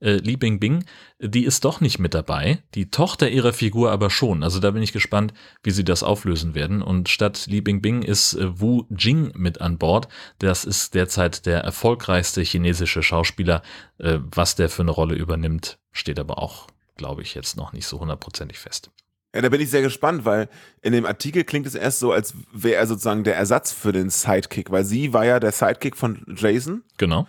äh, 0.00 0.16
Li 0.16 0.36
Bingbing, 0.36 0.84
die 1.18 1.44
ist 1.44 1.64
doch 1.64 1.80
nicht 1.80 1.98
mit 1.98 2.14
dabei. 2.14 2.62
Die 2.74 2.90
Tochter 2.90 3.28
ihrer 3.28 3.52
Figur 3.52 3.90
aber 3.90 4.10
schon. 4.10 4.42
Also 4.42 4.60
da 4.60 4.70
bin 4.70 4.82
ich 4.82 4.92
gespannt, 4.92 5.32
wie 5.62 5.70
sie 5.70 5.84
das 5.84 6.02
auflösen 6.02 6.54
werden. 6.54 6.82
Und 6.82 7.08
statt 7.08 7.46
Li 7.46 7.60
Bingbing 7.60 8.02
ist 8.02 8.34
äh, 8.34 8.60
Wu 8.60 8.84
Jing 8.90 9.32
mit 9.34 9.60
an 9.60 9.78
Bord. 9.78 10.08
Das 10.38 10.64
ist 10.64 10.94
derzeit 10.94 11.46
der 11.46 11.60
erfolgreichste 11.60 12.42
chinesische 12.42 13.02
Schauspieler. 13.02 13.62
Äh, 13.98 14.18
was 14.30 14.54
der 14.54 14.68
für 14.68 14.82
eine 14.82 14.90
Rolle 14.90 15.14
übernimmt, 15.14 15.78
steht 15.92 16.18
aber 16.18 16.38
auch, 16.38 16.68
glaube 16.96 17.22
ich, 17.22 17.34
jetzt 17.34 17.56
noch 17.56 17.72
nicht 17.72 17.86
so 17.86 18.00
hundertprozentig 18.00 18.58
fest. 18.58 18.90
Ja, 19.34 19.42
da 19.42 19.50
bin 19.50 19.60
ich 19.60 19.68
sehr 19.68 19.82
gespannt, 19.82 20.24
weil 20.24 20.48
in 20.80 20.94
dem 20.94 21.04
Artikel 21.04 21.44
klingt 21.44 21.66
es 21.66 21.74
erst 21.74 21.98
so, 21.98 22.10
als 22.10 22.32
wäre 22.52 22.76
er 22.76 22.86
sozusagen 22.86 23.22
der 23.22 23.36
Ersatz 23.36 23.70
für 23.70 23.92
den 23.92 24.08
Sidekick, 24.08 24.70
weil 24.70 24.84
sie 24.84 25.12
war 25.12 25.26
ja 25.26 25.40
der 25.40 25.52
Sidekick 25.52 25.94
von 25.94 26.24
Jason. 26.38 26.84
Genau. 26.96 27.26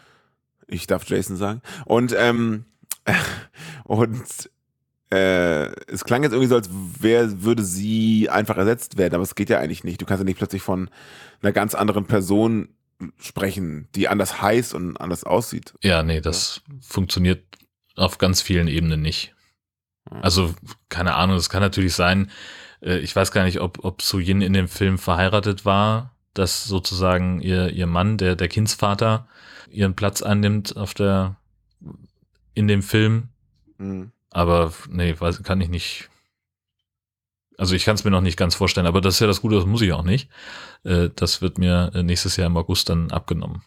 Ich 0.68 0.88
darf 0.88 1.06
Jason 1.06 1.38
sagen. 1.38 1.62
Und, 1.86 2.14
ähm, 2.18 2.66
und 3.84 4.50
äh, 5.10 5.68
es 5.90 6.04
klang 6.04 6.24
jetzt 6.24 6.34
irgendwie 6.34 6.50
so, 6.50 6.56
als 6.56 6.70
wär, 6.72 7.44
würde 7.44 7.64
sie 7.64 8.30
einfach 8.30 8.58
ersetzt 8.58 8.98
werden, 8.98 9.16
aber 9.16 9.24
es 9.24 9.36
geht 9.36 9.50
ja 9.50 9.60
eigentlich 9.60 9.84
nicht. 9.84 10.02
Du 10.02 10.06
kannst 10.06 10.20
ja 10.20 10.26
nicht 10.26 10.38
plötzlich 10.38 10.62
von 10.62 10.90
einer 11.42 11.54
ganz 11.54 11.76
anderen 11.76 12.06
Person 12.06 12.70
sprechen, 13.18 13.88
die 13.96 14.08
anders 14.08 14.42
heißt 14.42 14.74
und 14.74 14.98
anders 14.98 15.24
aussieht. 15.24 15.74
Ja, 15.82 16.04
nee, 16.04 16.20
das 16.20 16.62
funktioniert 16.82 17.44
auf 17.96 18.18
ganz 18.18 18.42
vielen 18.42 18.68
Ebenen 18.68 19.02
nicht. 19.02 19.34
Also, 20.10 20.54
keine 20.90 21.16
Ahnung, 21.16 21.36
es 21.36 21.50
kann 21.50 21.62
natürlich 21.62 21.94
sein, 21.94 22.32
äh, 22.82 22.98
ich 23.00 23.16
weiß 23.16 23.32
gar 23.32 23.44
nicht, 23.44 23.60
ob, 23.60 23.84
ob 23.84 24.02
Su 24.02 24.20
Yin 24.20 24.42
in 24.42 24.54
dem 24.54 24.68
Film 24.68 24.98
verheiratet 24.98 25.66
war, 25.66 26.16
dass 26.38 26.64
sozusagen 26.66 27.42
ihr, 27.42 27.70
ihr 27.72 27.88
Mann, 27.88 28.18
der, 28.18 28.36
der 28.36 28.48
Kindsvater, 28.48 29.28
ihren 29.70 29.96
Platz 29.96 30.22
einnimmt 30.22 30.78
auf 30.78 30.94
der, 30.94 31.36
in 32.54 32.68
dem 32.68 32.82
Film. 32.82 33.30
Mhm. 33.78 34.12
Aber 34.30 34.74
nee, 34.90 35.16
weiß, 35.18 35.44
kann 35.44 35.62
ich 35.62 35.70
nicht. 35.70 36.10
Also 37.58 37.74
ich 37.76 37.86
kann 37.86 37.96
es 37.96 38.04
mir 38.04 38.12
noch 38.12 38.22
nicht 38.22 38.38
ganz 38.38 38.54
vorstellen, 38.56 38.86
aber 38.86 39.02
das 39.02 39.16
ist 39.16 39.20
ja 39.20 39.28
das 39.28 39.42
Gute, 39.42 39.56
das 39.56 39.66
muss 39.66 39.82
ich 39.82 39.92
auch 39.94 40.04
nicht. 40.04 40.30
Äh, 40.84 41.10
Das 41.16 41.42
wird 41.42 41.58
mir 41.58 41.92
äh, 41.96 42.04
nächstes 42.04 42.36
Jahr 42.38 42.48
im 42.48 42.58
August 42.58 42.90
dann 42.90 43.10
abgenommen. 43.12 43.64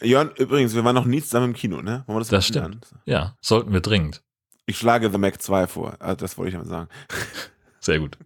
Jörn, 0.00 0.30
übrigens, 0.36 0.74
wir 0.74 0.84
waren 0.84 0.94
noch 0.94 1.04
nie 1.04 1.22
zusammen 1.22 1.46
im 1.46 1.54
Kino, 1.54 1.80
ne? 1.82 2.04
Wollen 2.06 2.16
wir 2.16 2.20
das, 2.20 2.28
Das 2.28 2.50
ändern? 2.50 2.80
Ja, 3.04 3.36
sollten 3.40 3.72
wir 3.72 3.80
dringend. 3.80 4.22
Ich 4.66 4.78
schlage 4.78 5.10
The 5.10 5.18
Mac 5.18 5.42
2 5.42 5.66
vor. 5.66 5.96
Ah, 5.98 6.14
Das 6.14 6.38
wollte 6.38 6.48
ich 6.50 6.54
damit 6.54 6.68
sagen. 6.68 6.88
Sehr 7.80 7.98
gut. 7.98 8.16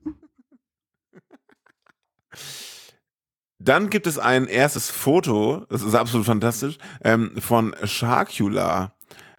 Dann 3.59 3.89
gibt 3.91 4.07
es 4.07 4.19
ein 4.19 4.47
erstes 4.47 4.91
Foto, 4.91 5.65
das 5.71 5.83
ist 5.83 5.95
absolut 5.95 6.27
fantastisch, 6.27 6.77
ähm, 7.03 7.33
von 7.41 7.75
Sharkula, 7.85 8.95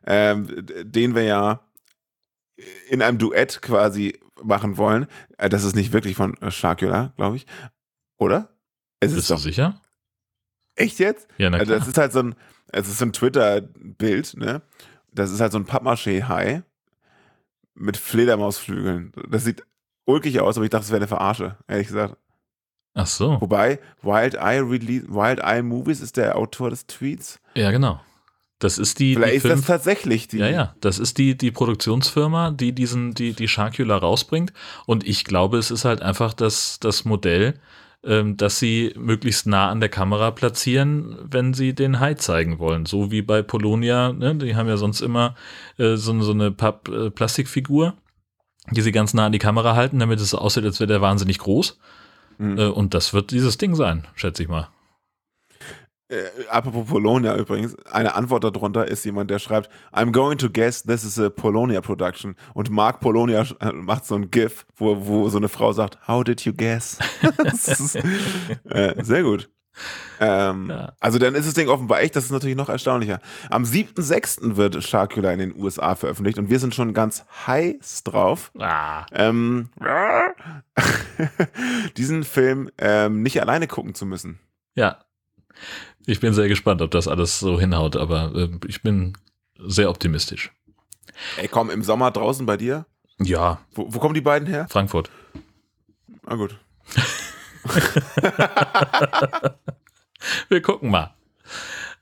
ähm, 0.05 0.47
den 0.83 1.13
wir 1.15 1.23
ja 1.23 1.59
in 2.89 3.01
einem 3.03 3.19
Duett 3.19 3.61
quasi 3.61 4.19
machen 4.43 4.77
wollen. 4.77 5.05
Äh, 5.37 5.49
das 5.49 5.63
ist 5.63 5.75
nicht 5.75 5.93
wirklich 5.93 6.15
von 6.15 6.35
Sharkula, 6.49 7.13
glaube 7.15 7.35
ich. 7.35 7.45
Oder? 8.17 8.49
Es 8.99 9.11
ist 9.11 9.17
Bist 9.17 9.29
du 9.29 9.33
doch 9.35 9.41
sicher? 9.41 9.81
echt 10.75 10.97
jetzt? 10.99 11.27
Ja, 11.37 11.49
na 11.51 11.57
Also 11.57 11.67
klar. 11.67 11.79
das 11.79 11.87
ist 11.87 11.97
halt 11.97 12.11
so 12.13 12.19
ein, 12.19 12.35
es 12.71 12.87
ist 12.87 12.97
so 12.97 13.05
ein 13.05 13.13
Twitter-Bild, 13.13 14.35
ne? 14.37 14.61
Das 15.11 15.31
ist 15.31 15.39
halt 15.39 15.51
so 15.51 15.59
ein 15.59 15.65
Pappmaché-Hai 15.65 16.63
mit 17.75 17.97
Fledermausflügeln. 17.97 19.11
Das 19.29 19.43
sieht 19.43 19.63
ulkig 20.05 20.39
aus, 20.39 20.57
aber 20.57 20.63
ich 20.65 20.69
dachte, 20.71 20.85
es 20.85 20.89
wäre 20.91 20.97
eine 20.99 21.07
Verarsche, 21.07 21.57
ehrlich 21.67 21.87
gesagt. 21.87 22.17
Ach 22.97 23.05
so. 23.05 23.39
Wobei, 23.39 23.79
Wild 24.01 24.33
Eye, 24.33 24.59
Rele 24.59 25.03
Wild 25.07 25.39
Eye 25.39 25.61
Movies 25.61 26.01
ist 26.01 26.17
der 26.17 26.35
Autor 26.35 26.71
des 26.71 26.87
Tweets. 26.87 27.39
Ja, 27.55 27.69
genau. 27.69 28.01
Das 28.57 28.79
ist 28.79 28.97
die, 28.97 29.13
Vielleicht 29.13 29.33
die 29.33 29.37
ist 29.37 29.49
das 29.49 29.65
tatsächlich 29.65 30.27
die. 30.27 30.39
Ja, 30.39 30.49
ja, 30.49 30.75
das 30.81 30.97
ist 30.97 31.19
die, 31.19 31.37
die 31.37 31.51
Produktionsfirma, 31.51 32.49
die 32.49 32.73
diesen, 32.73 33.13
die, 33.13 33.33
die 33.33 33.47
Sharkula 33.47 33.97
rausbringt. 33.97 34.51
Und 34.87 35.07
ich 35.07 35.25
glaube, 35.25 35.59
es 35.59 35.69
ist 35.69 35.85
halt 35.85 36.01
einfach 36.01 36.33
das, 36.33 36.79
das 36.79 37.05
Modell, 37.05 37.59
ähm, 38.03 38.35
dass 38.35 38.57
sie 38.57 38.95
möglichst 38.97 39.45
nah 39.45 39.69
an 39.69 39.79
der 39.79 39.89
Kamera 39.89 40.31
platzieren, 40.31 41.19
wenn 41.21 41.53
sie 41.53 41.75
den 41.75 41.99
Hai 41.99 42.15
zeigen 42.15 42.57
wollen. 42.57 42.87
So 42.87 43.11
wie 43.11 43.21
bei 43.21 43.43
Polonia, 43.43 44.11
ne? 44.11 44.33
die 44.33 44.55
haben 44.55 44.67
ja 44.67 44.77
sonst 44.77 45.01
immer 45.01 45.35
äh, 45.77 45.95
so, 45.97 46.19
so 46.21 46.31
eine 46.31 46.49
Papp, 46.49 46.89
äh, 46.89 47.11
Plastikfigur, 47.11 47.93
die 48.71 48.81
sie 48.81 48.91
ganz 48.91 49.13
nah 49.13 49.27
an 49.27 49.33
die 49.33 49.39
Kamera 49.39 49.75
halten, 49.75 49.99
damit 49.99 50.19
es 50.19 50.33
aussieht, 50.33 50.65
als 50.65 50.79
wäre 50.79 50.87
der 50.87 51.01
wahnsinnig 51.01 51.37
groß. 51.37 51.77
Mhm. 52.37 52.57
Äh, 52.57 52.67
und 52.67 52.93
das 52.93 53.13
wird 53.13 53.31
dieses 53.31 53.57
Ding 53.57 53.75
sein, 53.75 54.07
schätze 54.15 54.43
ich 54.43 54.49
mal. 54.49 54.69
Äh, 56.09 56.23
apropos 56.49 56.85
Polonia 56.87 57.35
übrigens, 57.35 57.75
eine 57.91 58.15
Antwort 58.15 58.43
darunter 58.45 58.87
ist 58.87 59.03
jemand, 59.03 59.29
der 59.29 59.39
schreibt, 59.39 59.69
I'm 59.91 60.11
going 60.11 60.37
to 60.37 60.49
guess 60.49 60.81
this 60.83 61.03
is 61.03 61.19
a 61.19 61.29
Polonia 61.29 61.81
production. 61.81 62.35
Und 62.53 62.69
Mark 62.69 63.01
Polonia 63.01 63.45
äh, 63.59 63.73
macht 63.73 64.05
so 64.05 64.15
ein 64.15 64.31
GIF, 64.31 64.65
wo, 64.77 65.05
wo 65.05 65.27
so 65.27 65.37
eine 65.37 65.49
Frau 65.49 65.73
sagt, 65.73 66.07
How 66.07 66.23
did 66.23 66.41
you 66.41 66.53
guess? 66.53 66.97
ist, 67.43 67.95
äh, 68.65 69.03
sehr 69.03 69.23
gut. 69.23 69.49
Ähm, 70.19 70.69
Ja. 70.69 70.93
Also 70.99 71.19
dann 71.19 71.35
ist 71.35 71.45
das 71.47 71.53
Ding 71.53 71.69
offenbar 71.69 72.01
echt, 72.01 72.15
das 72.15 72.25
ist 72.25 72.31
natürlich 72.31 72.55
noch 72.55 72.69
erstaunlicher. 72.69 73.21
Am 73.49 73.63
7.6. 73.63 74.55
wird 74.55 74.83
Sharkula 74.83 75.31
in 75.31 75.39
den 75.39 75.55
USA 75.55 75.95
veröffentlicht 75.95 76.37
und 76.39 76.49
wir 76.49 76.59
sind 76.59 76.73
schon 76.73 76.93
ganz 76.93 77.23
heiß 77.45 78.03
drauf. 78.03 78.51
Ah, 78.57 79.05
Ähm, 79.11 79.69
diesen 81.97 82.23
Film 82.23 82.69
ähm, 82.77 83.21
nicht 83.23 83.39
alleine 83.41 83.67
gucken 83.67 83.93
zu 83.95 84.05
müssen. 84.05 84.39
Ja. 84.75 84.99
Ich 86.05 86.19
bin 86.19 86.33
sehr 86.33 86.47
gespannt, 86.47 86.81
ob 86.81 86.91
das 86.91 87.07
alles 87.07 87.39
so 87.39 87.59
hinhaut, 87.59 87.95
aber 87.95 88.31
äh, 88.35 88.49
ich 88.67 88.81
bin 88.81 89.13
sehr 89.59 89.89
optimistisch. 89.89 90.51
Ey, 91.37 91.47
komm, 91.47 91.69
im 91.69 91.83
Sommer 91.83 92.11
draußen 92.11 92.45
bei 92.45 92.57
dir? 92.57 92.85
Ja, 93.19 93.59
Wo, 93.73 93.87
wo 93.93 93.99
kommen 93.99 94.13
die 94.13 94.21
beiden 94.21 94.47
her? 94.47 94.67
Frankfurt. 94.69 95.09
Na 96.27 96.35
gut. 96.35 96.57
Wir 100.49 100.61
gucken 100.61 100.89
mal. 100.89 101.13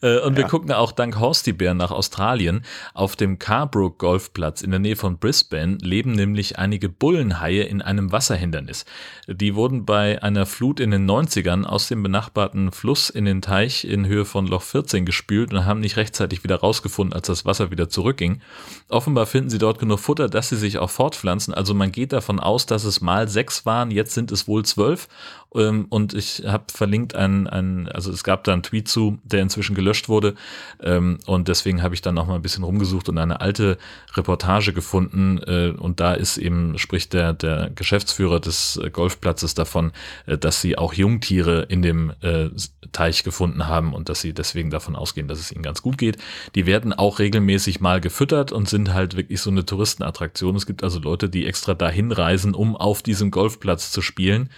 Äh, 0.01 0.19
und 0.19 0.35
wir 0.35 0.43
Ja. 0.43 0.49
gucken 0.49 0.71
auch 0.73 0.91
dank 0.91 1.17
Horsty-Bären 1.19 1.77
nach 1.77 1.91
Australien. 1.91 2.65
Auf 2.93 3.15
dem 3.15 3.39
Carbrook 3.39 3.97
Golfplatz 3.97 4.61
in 4.61 4.71
der 4.71 4.79
Nähe 4.79 4.97
von 4.97 5.19
Brisbane 5.19 5.77
leben 5.81 6.11
nämlich 6.11 6.59
einige 6.59 6.89
Bullenhaie 6.89 7.63
in 7.63 7.81
einem 7.81 8.11
Wasserhindernis. 8.11 8.83
Die 9.27 9.55
wurden 9.55 9.85
bei 9.85 10.21
einer 10.21 10.45
Flut 10.45 10.79
in 10.81 10.91
den 10.91 11.09
90ern 11.09 11.63
aus 11.63 11.87
dem 11.87 12.03
benachbarten 12.03 12.71
Fluss 12.73 13.09
in 13.09 13.23
den 13.25 13.41
Teich 13.41 13.85
in 13.85 14.05
Höhe 14.05 14.25
von 14.25 14.47
Loch 14.47 14.63
14 14.63 15.05
gespült 15.05 15.53
und 15.53 15.65
haben 15.65 15.79
nicht 15.79 15.95
rechtzeitig 15.97 16.43
wieder 16.43 16.57
rausgefunden, 16.57 17.13
als 17.13 17.27
das 17.27 17.45
Wasser 17.45 17.71
wieder 17.71 17.87
zurückging. 17.87 18.41
Offenbar 18.89 19.25
finden 19.27 19.49
sie 19.49 19.59
dort 19.59 19.79
genug 19.79 19.99
Futter, 19.99 20.27
dass 20.27 20.49
sie 20.49 20.57
sich 20.57 20.77
auch 20.77 20.89
fortpflanzen. 20.89 21.53
Also 21.53 21.73
man 21.73 21.91
geht 21.93 22.11
davon 22.11 22.39
aus, 22.41 22.65
dass 22.65 22.83
es 22.83 22.99
mal 22.99 23.29
sechs 23.29 23.65
waren, 23.65 23.91
jetzt 23.91 24.13
sind 24.13 24.31
es 24.33 24.47
wohl 24.47 24.65
zwölf. 24.65 25.07
Ähm, 25.55 25.85
Und 25.89 26.13
ich 26.13 26.43
habe 26.45 26.65
verlinkt 26.71 27.15
ein, 27.15 27.47
ein, 27.47 27.87
also 27.87 28.11
es 28.11 28.23
gab 28.23 28.43
da 28.43 28.53
einen 28.53 28.63
Tweet 28.63 28.87
zu, 28.87 29.19
der 29.23 29.41
inzwischen 29.41 29.75
gelöscht 29.75 30.09
wurde. 30.09 30.35
Ähm, 30.81 31.19
Und 31.25 31.47
deswegen 31.47 31.81
habe 31.81 31.95
ich 31.95 32.01
dann 32.01 32.15
noch 32.15 32.27
mal 32.27 32.35
ein 32.35 32.41
bisschen 32.41 32.63
rumgesucht 32.63 33.09
und 33.09 33.17
eine 33.17 33.41
alte 33.41 33.77
Reportage 34.13 34.73
gefunden. 34.73 35.39
Äh, 35.39 35.73
Und 35.77 35.99
da 35.99 36.13
ist 36.13 36.37
eben, 36.37 36.77
spricht 36.77 37.13
der, 37.13 37.33
der 37.33 37.69
Geschäftsführer 37.69 38.39
des 38.39 38.77
äh, 38.77 38.89
Golfplatzes 38.89 39.53
davon, 39.53 39.91
äh, 40.25 40.37
dass 40.37 40.61
sie 40.61 40.77
auch 40.77 40.93
Jungtiere 40.93 41.63
in 41.63 41.81
dem 41.81 42.13
äh, 42.21 42.49
Teich 42.91 43.23
gefunden 43.23 43.67
haben 43.67 43.93
und 43.93 44.09
dass 44.09 44.21
sie 44.21 44.33
deswegen 44.33 44.69
davon 44.69 44.95
ausgehen, 44.95 45.27
dass 45.27 45.39
es 45.39 45.51
ihnen 45.51 45.63
ganz 45.63 45.81
gut 45.81 45.97
geht. 45.97 46.17
Die 46.55 46.65
werden 46.65 46.93
auch 46.93 47.19
regelmäßig 47.19 47.81
mal 47.81 47.99
gefüttert 47.99 48.51
und 48.51 48.69
sind 48.69 48.93
halt 48.93 49.15
wirklich 49.15 49.41
so 49.41 49.49
eine 49.49 49.65
Touristenattraktion. 49.65 50.55
Es 50.55 50.65
gibt 50.65 50.83
also 50.83 50.99
Leute, 50.99 51.29
die 51.29 51.45
extra 51.45 51.73
dahin 51.73 52.11
reisen, 52.11 52.53
um 52.53 52.75
auf 52.75 53.01
diesem 53.03 53.31
Golfplatz 53.31 53.91
zu 53.91 54.01
spielen. 54.01 54.49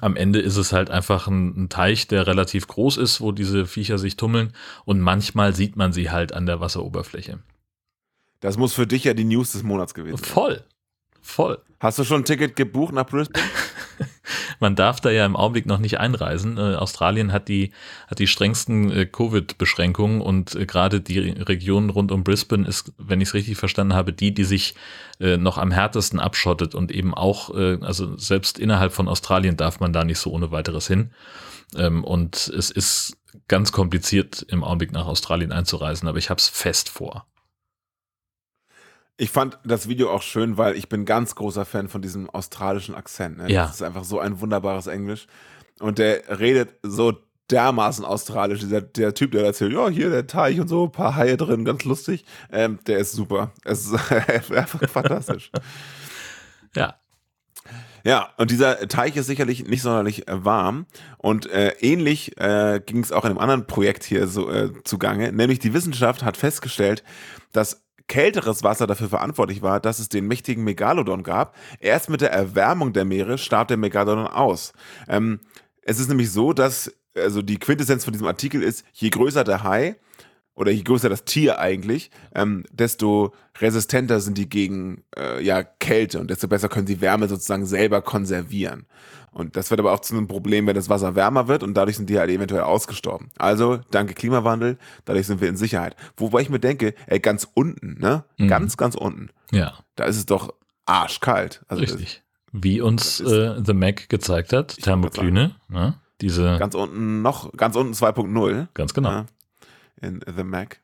Am 0.00 0.16
Ende 0.16 0.40
ist 0.40 0.56
es 0.56 0.72
halt 0.72 0.90
einfach 0.90 1.28
ein, 1.28 1.64
ein 1.64 1.68
Teich, 1.70 2.08
der 2.08 2.26
relativ 2.26 2.66
groß 2.66 2.98
ist, 2.98 3.20
wo 3.20 3.32
diese 3.32 3.66
Viecher 3.66 3.98
sich 3.98 4.16
tummeln 4.16 4.52
und 4.84 5.00
manchmal 5.00 5.54
sieht 5.54 5.76
man 5.76 5.92
sie 5.92 6.10
halt 6.10 6.32
an 6.32 6.46
der 6.46 6.60
Wasseroberfläche. 6.60 7.38
Das 8.40 8.58
muss 8.58 8.74
für 8.74 8.86
dich 8.86 9.04
ja 9.04 9.14
die 9.14 9.24
News 9.24 9.52
des 9.52 9.62
Monats 9.62 9.94
gewesen 9.94 10.18
sein. 10.18 10.28
Voll. 10.28 10.64
Voll. 11.20 11.58
Hast 11.80 11.98
du 11.98 12.04
schon 12.04 12.22
ein 12.22 12.24
Ticket 12.24 12.56
gebucht 12.56 12.92
nach 12.92 13.06
Brisbane? 13.06 13.44
Man 14.60 14.74
darf 14.74 15.00
da 15.00 15.10
ja 15.10 15.24
im 15.24 15.36
Augenblick 15.36 15.66
noch 15.66 15.78
nicht 15.78 16.00
einreisen. 16.00 16.58
Äh, 16.58 16.74
Australien 16.74 17.32
hat 17.32 17.48
die, 17.48 17.70
hat 18.08 18.18
die 18.18 18.26
strengsten 18.26 18.90
äh, 18.90 19.06
Covid-Beschränkungen 19.06 20.20
und 20.20 20.54
äh, 20.54 20.66
gerade 20.66 21.00
die 21.00 21.18
Region 21.18 21.90
rund 21.90 22.10
um 22.10 22.24
Brisbane 22.24 22.66
ist, 22.66 22.92
wenn 22.98 23.20
ich 23.20 23.28
es 23.28 23.34
richtig 23.34 23.56
verstanden 23.56 23.94
habe, 23.94 24.12
die, 24.12 24.34
die 24.34 24.44
sich 24.44 24.74
äh, 25.20 25.36
noch 25.36 25.58
am 25.58 25.70
härtesten 25.70 26.18
abschottet 26.18 26.74
und 26.74 26.90
eben 26.90 27.14
auch, 27.14 27.54
äh, 27.54 27.78
also 27.80 28.16
selbst 28.18 28.58
innerhalb 28.58 28.92
von 28.92 29.08
Australien 29.08 29.56
darf 29.56 29.78
man 29.80 29.92
da 29.92 30.04
nicht 30.04 30.18
so 30.18 30.32
ohne 30.32 30.50
weiteres 30.50 30.88
hin. 30.88 31.12
Ähm, 31.76 32.02
und 32.02 32.48
es 32.48 32.70
ist 32.70 33.16
ganz 33.46 33.72
kompliziert 33.72 34.44
im 34.48 34.64
Augenblick 34.64 34.92
nach 34.92 35.06
Australien 35.06 35.52
einzureisen, 35.52 36.08
aber 36.08 36.18
ich 36.18 36.30
habe 36.30 36.38
es 36.38 36.48
fest 36.48 36.88
vor. 36.88 37.26
Ich 39.20 39.30
fand 39.30 39.58
das 39.64 39.88
Video 39.88 40.10
auch 40.10 40.22
schön, 40.22 40.58
weil 40.58 40.76
ich 40.76 40.88
bin 40.88 41.04
ganz 41.04 41.34
großer 41.34 41.64
Fan 41.64 41.88
von 41.88 42.00
diesem 42.00 42.30
australischen 42.30 42.94
Akzent. 42.94 43.38
Ne? 43.38 43.50
Ja. 43.50 43.66
Das 43.66 43.74
ist 43.74 43.82
einfach 43.82 44.04
so 44.04 44.20
ein 44.20 44.40
wunderbares 44.40 44.86
Englisch. 44.86 45.26
Und 45.80 45.98
der 45.98 46.38
redet 46.38 46.70
so 46.84 47.18
dermaßen 47.50 48.04
australisch. 48.04 48.60
Dieser, 48.60 48.80
der 48.80 49.14
Typ, 49.14 49.32
der 49.32 49.44
erzählt, 49.44 49.72
ja, 49.72 49.88
hier 49.88 50.10
der 50.10 50.28
Teich 50.28 50.60
und 50.60 50.68
so, 50.68 50.84
ein 50.84 50.92
paar 50.92 51.16
Haie 51.16 51.36
drin, 51.36 51.64
ganz 51.64 51.84
lustig. 51.84 52.24
Ähm, 52.52 52.78
der 52.86 52.98
ist 52.98 53.12
super. 53.12 53.50
Es 53.64 53.86
ist 53.86 54.12
einfach 54.52 54.88
fantastisch. 54.88 55.50
Ja, 56.76 56.94
Ja, 58.04 58.28
und 58.36 58.52
dieser 58.52 58.86
Teich 58.86 59.16
ist 59.16 59.26
sicherlich 59.26 59.66
nicht 59.66 59.82
sonderlich 59.82 60.28
äh, 60.28 60.44
warm. 60.44 60.86
Und 61.16 61.50
äh, 61.50 61.70
ähnlich 61.80 62.38
äh, 62.38 62.80
ging 62.86 63.02
es 63.02 63.10
auch 63.10 63.24
in 63.24 63.30
einem 63.30 63.38
anderen 63.38 63.66
Projekt 63.66 64.04
hier 64.04 64.28
so 64.28 64.48
äh, 64.48 64.70
zugange. 64.84 65.32
Nämlich 65.32 65.58
die 65.58 65.74
Wissenschaft 65.74 66.22
hat 66.22 66.36
festgestellt, 66.36 67.02
dass 67.50 67.87
kälteres 68.06 68.62
Wasser 68.62 68.86
dafür 68.86 69.08
verantwortlich 69.08 69.62
war, 69.62 69.80
dass 69.80 69.98
es 69.98 70.08
den 70.08 70.26
mächtigen 70.26 70.64
Megalodon 70.64 71.22
gab. 71.22 71.56
Erst 71.80 72.08
mit 72.08 72.20
der 72.20 72.32
Erwärmung 72.32 72.92
der 72.92 73.04
Meere 73.04 73.38
starb 73.38 73.68
der 73.68 73.76
Megalodon 73.76 74.26
aus. 74.26 74.72
Ähm, 75.08 75.40
es 75.82 75.98
ist 75.98 76.08
nämlich 76.08 76.30
so, 76.30 76.52
dass 76.52 76.92
also 77.14 77.42
die 77.42 77.58
Quintessenz 77.58 78.04
von 78.04 78.12
diesem 78.12 78.26
Artikel 78.26 78.62
ist, 78.62 78.84
je 78.92 79.10
größer 79.10 79.44
der 79.44 79.62
Hai, 79.62 79.96
oder 80.58 80.70
je 80.70 80.82
größer 80.82 81.08
das 81.08 81.24
Tier 81.24 81.58
eigentlich, 81.58 82.10
ähm, 82.34 82.64
desto 82.72 83.32
resistenter 83.60 84.20
sind 84.20 84.36
die 84.36 84.48
gegen 84.48 85.04
äh, 85.16 85.42
ja, 85.42 85.62
Kälte 85.62 86.20
und 86.20 86.28
desto 86.30 86.48
besser 86.48 86.68
können 86.68 86.86
sie 86.86 87.00
Wärme 87.00 87.28
sozusagen 87.28 87.64
selber 87.66 88.02
konservieren. 88.02 88.86
Und 89.30 89.56
das 89.56 89.70
wird 89.70 89.78
aber 89.78 89.92
auch 89.92 90.00
zu 90.00 90.16
einem 90.16 90.26
Problem, 90.26 90.66
wenn 90.66 90.74
das 90.74 90.88
Wasser 90.88 91.14
wärmer 91.14 91.46
wird 91.48 91.62
und 91.62 91.74
dadurch 91.74 91.96
sind 91.96 92.10
die 92.10 92.18
halt 92.18 92.30
eventuell 92.30 92.62
ausgestorben. 92.62 93.30
Also, 93.38 93.78
danke 93.90 94.14
Klimawandel, 94.14 94.78
dadurch 95.04 95.26
sind 95.26 95.40
wir 95.40 95.48
in 95.48 95.56
Sicherheit. 95.56 95.94
Wobei 96.16 96.40
ich 96.40 96.50
mir 96.50 96.58
denke, 96.58 96.94
ey, 97.06 97.20
ganz 97.20 97.46
unten, 97.54 97.98
ne? 98.00 98.24
Mhm. 98.38 98.48
Ganz, 98.48 98.76
ganz 98.76 98.94
unten, 98.96 99.30
ja, 99.52 99.74
da 99.96 100.04
ist 100.04 100.16
es 100.16 100.26
doch 100.26 100.54
arschkalt. 100.86 101.62
Also 101.68 101.82
das- 101.82 101.92
richtig. 101.92 102.22
Wie 102.50 102.80
uns 102.80 103.18
das 103.18 103.30
äh, 103.30 103.60
The 103.64 103.74
Mac 103.74 104.08
gezeigt 104.08 104.54
hat, 104.54 104.76
Thermoklyne, 104.80 105.54
ne? 105.68 105.94
diese, 106.22 106.56
Ganz 106.58 106.74
unten 106.74 107.20
noch, 107.22 107.52
ganz 107.56 107.76
unten 107.76 107.92
2.0. 107.92 108.68
ganz 108.72 108.94
genau. 108.94 109.10
Ja, 109.10 109.26
in 110.00 110.20
The 110.26 110.44
Mac. 110.44 110.80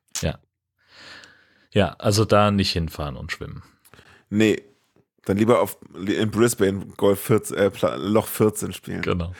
Ja, 1.72 1.94
also 1.98 2.24
da 2.24 2.50
nicht 2.50 2.72
hinfahren 2.72 3.16
und 3.16 3.32
schwimmen. 3.32 3.62
Nee, 4.30 4.62
dann 5.24 5.36
lieber 5.36 5.60
auf 5.60 5.78
in 6.06 6.30
Brisbane 6.30 6.86
Golf 6.96 7.20
14, 7.22 7.56
äh, 7.56 7.70
Loch 7.96 8.28
14 8.28 8.72
spielen. 8.72 9.02
Genau. 9.02 9.32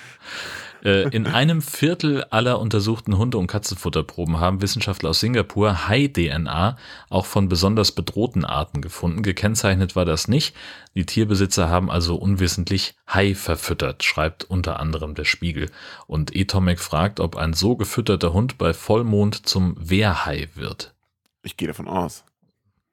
Äh, 0.85 1.09
In 1.09 1.27
einem 1.27 1.63
Viertel 1.63 2.25
aller 2.25 2.61
untersuchten 2.61 3.17
Hunde- 3.17 3.39
und 3.39 3.47
Katzenfutterproben 3.47 4.39
haben 4.39 4.61
Wissenschaftler 4.61 5.11
aus 5.11 5.21
Singapur 5.21 5.89
Hai-DNA 5.89 6.77
auch 7.09 7.25
von 7.25 7.49
besonders 7.49 7.93
bedrohten 7.93 8.45
Arten 8.45 8.83
gefunden. 8.83 9.23
Gekennzeichnet 9.23 9.97
war 9.97 10.05
das 10.05 10.29
nicht. 10.29 10.55
Die 10.95 11.07
Tierbesitzer 11.07 11.71
haben 11.71 11.91
also 11.91 12.17
unwissentlich 12.17 12.95
Hai 13.07 13.35
verfüttert, 13.35 14.05
schreibt 14.05 14.45
unter 14.45 14.79
anderem 14.79 15.15
der 15.15 15.25
Spiegel. 15.25 15.71
Und 16.07 16.37
Etomek 16.37 16.81
fragt, 16.81 17.19
ob 17.19 17.37
ein 17.37 17.55
so 17.55 17.77
gefütterter 17.77 18.35
Hund 18.35 18.59
bei 18.59 18.75
Vollmond 18.75 19.47
zum 19.47 19.77
Wehrhai 19.79 20.49
wird. 20.55 20.95
Ich 21.43 21.57
gehe 21.57 21.69
davon 21.69 21.89
aus. 21.89 22.25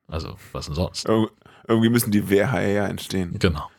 Also, 0.08 0.38
was 0.54 0.66
denn 0.68 0.76
sonst? 0.76 1.08
Ir 1.08 1.28
irgendwie 1.68 1.90
müssen 1.90 2.12
die 2.12 2.30
Wehrhaie 2.30 2.74
ja 2.76 2.88
entstehen. 2.88 3.36
Genau. 3.38 3.70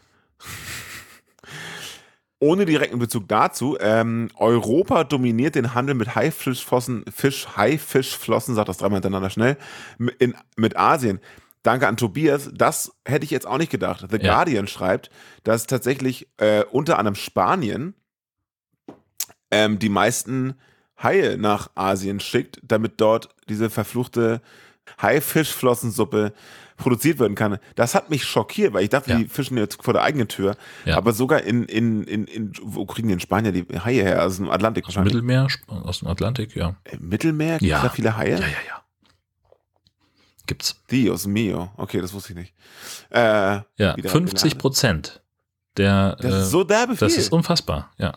Ohne 2.42 2.66
direkten 2.66 2.98
Bezug 2.98 3.28
dazu, 3.28 3.78
ähm, 3.80 4.28
Europa 4.34 5.04
dominiert 5.04 5.54
den 5.54 5.74
Handel 5.74 5.94
mit 5.94 6.16
Haifischflossen, 6.16 7.04
Fisch, 7.08 7.46
Haifischflossen, 7.56 8.56
sagt 8.56 8.68
das 8.68 8.78
dreimal 8.78 8.96
hintereinander 8.96 9.30
schnell, 9.30 9.56
mit, 9.96 10.16
in, 10.20 10.34
mit 10.56 10.76
Asien. 10.76 11.20
Danke 11.62 11.86
an 11.86 11.96
Tobias. 11.96 12.50
Das 12.52 12.90
hätte 13.06 13.24
ich 13.24 13.30
jetzt 13.30 13.46
auch 13.46 13.58
nicht 13.58 13.70
gedacht. 13.70 14.06
The 14.10 14.16
Ja. 14.16 14.34
Guardian 14.34 14.66
schreibt, 14.66 15.08
dass 15.44 15.68
tatsächlich 15.68 16.26
äh, 16.38 16.64
unter 16.64 16.98
anderem 16.98 17.14
Spanien 17.14 17.94
ähm, 19.52 19.78
die 19.78 19.88
meisten 19.88 20.54
Haie 21.00 21.36
nach 21.38 21.70
Asien 21.76 22.18
schickt, 22.18 22.60
damit 22.64 23.00
dort 23.00 23.28
diese 23.48 23.70
verfluchte 23.70 24.40
Haifischflossensuppe 25.00 26.32
produziert 26.76 27.18
werden 27.18 27.34
kann. 27.34 27.58
Das 27.74 27.94
hat 27.94 28.10
mich 28.10 28.24
schockiert, 28.24 28.72
weil 28.72 28.84
ich 28.84 28.90
dachte, 28.90 29.10
Ja. 29.10 29.18
die 29.18 29.26
fischen 29.28 29.56
jetzt 29.58 29.82
vor 29.82 29.92
der 29.94 30.02
eigenen 30.02 30.28
Tür. 30.28 30.56
Ja. 30.84 30.96
Aber 30.96 31.12
sogar 31.12 31.42
in, 31.42 31.64
in, 31.64 32.02
in, 32.04 32.24
in, 32.26 32.52
wo 32.62 32.84
kriegen 32.86 33.08
die 33.08 33.14
in 33.14 33.20
Spanier 33.20 33.52
die 33.52 33.64
Haie 33.80 34.02
her? 34.02 34.24
Aus 34.24 34.36
dem 34.36 34.50
Atlantik 34.50 34.84
Aus 34.86 34.94
dem 34.94 35.04
wahrscheinlich. 35.04 35.14
Mittelmeer, 35.22 35.46
Sp- 35.50 35.70
aus 35.70 36.00
dem 36.00 36.08
Atlantik, 36.08 36.56
ja. 36.56 36.76
Im 36.90 37.08
Mittelmeer? 37.08 37.58
Gibt 37.58 37.62
es 37.62 37.68
Ja. 37.68 37.82
da 37.82 37.88
viele 37.88 38.16
Haie? 38.16 38.30
Ja, 38.32 38.38
ja, 38.40 38.46
ja. 38.68 38.82
Gibt's. 40.46 40.82
Dios 40.90 41.26
mio. 41.26 41.70
Okay, 41.76 42.00
das 42.00 42.12
wusste 42.12 42.32
ich 42.32 42.38
nicht. 42.38 42.54
Äh, 43.10 43.60
Ja, 43.76 43.96
wieder 43.96 44.10
50 44.10 44.58
Prozent 44.58 45.22
der. 45.76 46.16
das 46.20 46.34
äh, 46.34 46.38
ist 46.40 46.50
so 46.50 46.64
derbe 46.64 46.96
viel. 46.96 47.06
das 47.08 47.16
ist 47.16 47.32
unfassbar, 47.32 47.92
ja. 47.98 48.16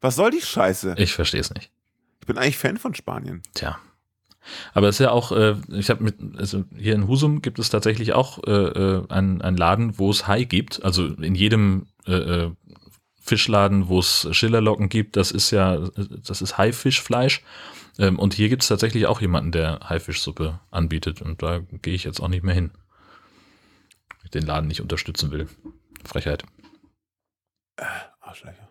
Was 0.00 0.14
soll 0.14 0.30
die 0.30 0.40
Scheiße? 0.40 0.94
Ich 0.98 1.12
verstehe 1.14 1.40
es 1.40 1.52
nicht. 1.52 1.72
Ich 2.20 2.26
bin 2.26 2.38
eigentlich 2.38 2.56
Fan 2.56 2.76
von 2.76 2.94
Spanien. 2.94 3.42
Tja. 3.54 3.78
Aber 4.74 4.88
es 4.88 4.96
ist 4.96 5.04
ja 5.04 5.10
auch, 5.10 5.32
äh, 5.32 5.56
ich 5.70 5.90
habe 5.90 6.04
mit, 6.04 6.16
also 6.36 6.64
hier 6.76 6.94
in 6.94 7.08
Husum 7.08 7.42
gibt 7.42 7.58
es 7.58 7.70
tatsächlich 7.70 8.12
auch 8.12 8.42
äh, 8.46 8.50
äh, 8.50 9.04
einen, 9.08 9.42
einen 9.42 9.56
Laden, 9.56 9.98
wo 9.98 10.10
es 10.10 10.26
Hai 10.26 10.44
gibt. 10.44 10.84
Also 10.84 11.06
in 11.06 11.34
jedem 11.34 11.86
äh, 12.06 12.12
äh, 12.12 12.50
Fischladen, 13.20 13.88
wo 13.88 13.98
es 13.98 14.26
Schillerlocken 14.30 14.88
gibt, 14.88 15.16
das 15.16 15.30
ist 15.30 15.50
ja, 15.50 15.78
das 16.26 16.40
ist 16.40 16.56
Haifischfleisch. 16.58 17.42
Ähm, 17.98 18.18
und 18.18 18.34
hier 18.34 18.48
gibt 18.48 18.62
es 18.62 18.68
tatsächlich 18.68 19.06
auch 19.06 19.20
jemanden, 19.20 19.52
der 19.52 19.80
Haifischsuppe 19.88 20.60
anbietet. 20.70 21.20
Und 21.20 21.42
da 21.42 21.60
gehe 21.82 21.94
ich 21.94 22.04
jetzt 22.04 22.20
auch 22.20 22.28
nicht 22.28 22.44
mehr 22.44 22.54
hin. 22.54 22.70
Den 24.34 24.44
Laden 24.44 24.68
nicht 24.68 24.82
unterstützen 24.82 25.30
will. 25.30 25.48
Frechheit. 26.04 26.44
Arschlöcher. 28.20 28.67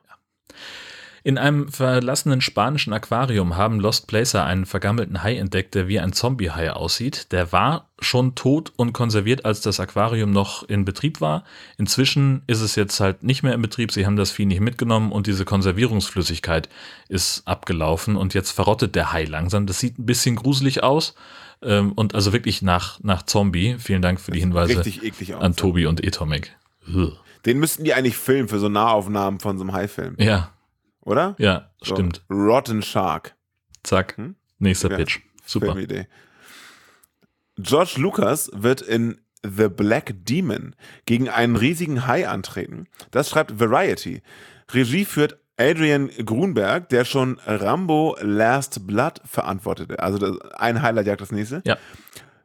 In 1.27 1.37
einem 1.37 1.67
verlassenen 1.67 2.39
spanischen 2.39 2.93
Aquarium 2.93 3.57
haben 3.57 3.81
Lost 3.81 4.07
Placer 4.07 4.45
einen 4.45 4.65
vergammelten 4.65 5.23
Hai 5.23 5.35
entdeckt, 5.35 5.75
der 5.75 5.89
wie 5.89 5.99
ein 5.99 6.13
Zombie-Hai 6.13 6.71
aussieht. 6.71 7.33
Der 7.33 7.51
war 7.51 7.89
schon 7.99 8.35
tot 8.35 8.71
und 8.77 8.93
konserviert, 8.93 9.43
als 9.43 9.59
das 9.59 9.81
Aquarium 9.81 10.31
noch 10.31 10.63
in 10.69 10.85
Betrieb 10.85 11.19
war. 11.19 11.43
Inzwischen 11.77 12.43
ist 12.47 12.61
es 12.61 12.77
jetzt 12.77 13.01
halt 13.01 13.23
nicht 13.23 13.43
mehr 13.43 13.53
in 13.53 13.61
Betrieb. 13.61 13.91
Sie 13.91 14.05
haben 14.05 14.15
das 14.15 14.31
Vieh 14.31 14.45
nicht 14.45 14.61
mitgenommen 14.61 15.11
und 15.11 15.27
diese 15.27 15.43
Konservierungsflüssigkeit 15.43 16.69
ist 17.09 17.45
abgelaufen 17.45 18.15
und 18.15 18.33
jetzt 18.33 18.51
verrottet 18.51 18.95
der 18.95 19.11
Hai 19.11 19.25
langsam. 19.25 19.65
Das 19.65 19.81
sieht 19.81 19.99
ein 19.99 20.05
bisschen 20.05 20.37
gruselig 20.37 20.81
aus. 20.81 21.13
Ähm, 21.61 21.91
und 21.91 22.15
also 22.15 22.31
wirklich 22.31 22.61
nach, 22.61 23.01
nach 23.03 23.23
Zombie. 23.23 23.75
Vielen 23.79 24.01
Dank 24.01 24.21
für 24.21 24.31
die 24.31 24.39
Hinweise 24.39 24.81
an 25.37 25.57
Tobi 25.57 25.87
und 25.87 26.01
Etomic. 26.05 26.55
Den 27.45 27.59
müssten 27.59 27.83
die 27.83 27.93
eigentlich 27.93 28.15
filmen 28.15 28.47
für 28.47 28.59
so 28.59 28.69
Nahaufnahmen 28.69 29.41
von 29.41 29.57
so 29.57 29.65
einem 29.65 29.73
Haifilm, 29.73 30.15
Ja, 30.19 30.51
oder? 31.07 31.35
ja, 31.39 31.69
So, 31.83 31.95
stimmt. 31.95 32.23
Rotten 32.29 32.81
Shark. 32.81 33.35
Zack. 33.83 34.17
Hm? 34.17 34.35
Nächster 34.59 34.91
Ja. 34.91 34.97
Pitch. 34.97 35.19
Super. 35.45 35.67
Filmidee. 35.67 36.07
George 37.57 37.95
Lucas 37.97 38.51
wird 38.53 38.81
in 38.81 39.19
The 39.43 39.69
Black 39.69 40.13
Demon 40.25 40.75
gegen 41.05 41.29
einen 41.29 41.55
riesigen 41.55 42.05
Hai 42.05 42.27
antreten. 42.27 42.87
Das 43.11 43.29
schreibt 43.29 43.59
Variety. 43.59 44.21
Regie 44.71 45.05
führt 45.05 45.37
Adrian 45.57 46.09
Grunberg, 46.23 46.89
der 46.89 47.05
schon 47.05 47.39
Rambo 47.45 48.15
Last 48.21 48.85
Blood 48.85 49.21
verantwortete. 49.25 49.99
Also 49.99 50.39
ein 50.55 50.81
Highlight 50.81 51.07
jagt 51.07 51.21
das 51.21 51.31
nächste. 51.31 51.61
Ja. 51.65 51.77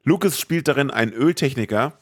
Lucas 0.04 0.40
spielt 0.40 0.66
darin 0.68 0.90
einen 0.90 1.12
Öltechniker, 1.12 1.98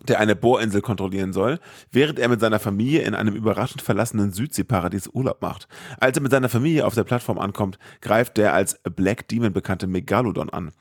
der 0.00 0.20
eine 0.20 0.36
Bohrinsel 0.36 0.82
kontrollieren 0.82 1.32
soll, 1.32 1.58
während 1.90 2.18
er 2.18 2.28
mit 2.28 2.40
seiner 2.40 2.58
Familie 2.58 3.02
in 3.02 3.14
einem 3.14 3.34
überraschend 3.34 3.82
verlassenen 3.82 4.32
Südseeparadies 4.32 5.08
Urlaub 5.08 5.40
macht. 5.40 5.68
Als 5.98 6.16
er 6.16 6.22
mit 6.22 6.32
seiner 6.32 6.48
Familie 6.48 6.86
auf 6.86 6.94
der 6.94 7.04
Plattform 7.04 7.38
ankommt, 7.38 7.78
greift 8.00 8.36
der 8.36 8.52
als 8.52 8.78
Black 8.94 9.28
Demon 9.28 9.52
bekannte 9.52 9.86
Megalodon 9.86 10.50
an. 10.50 10.72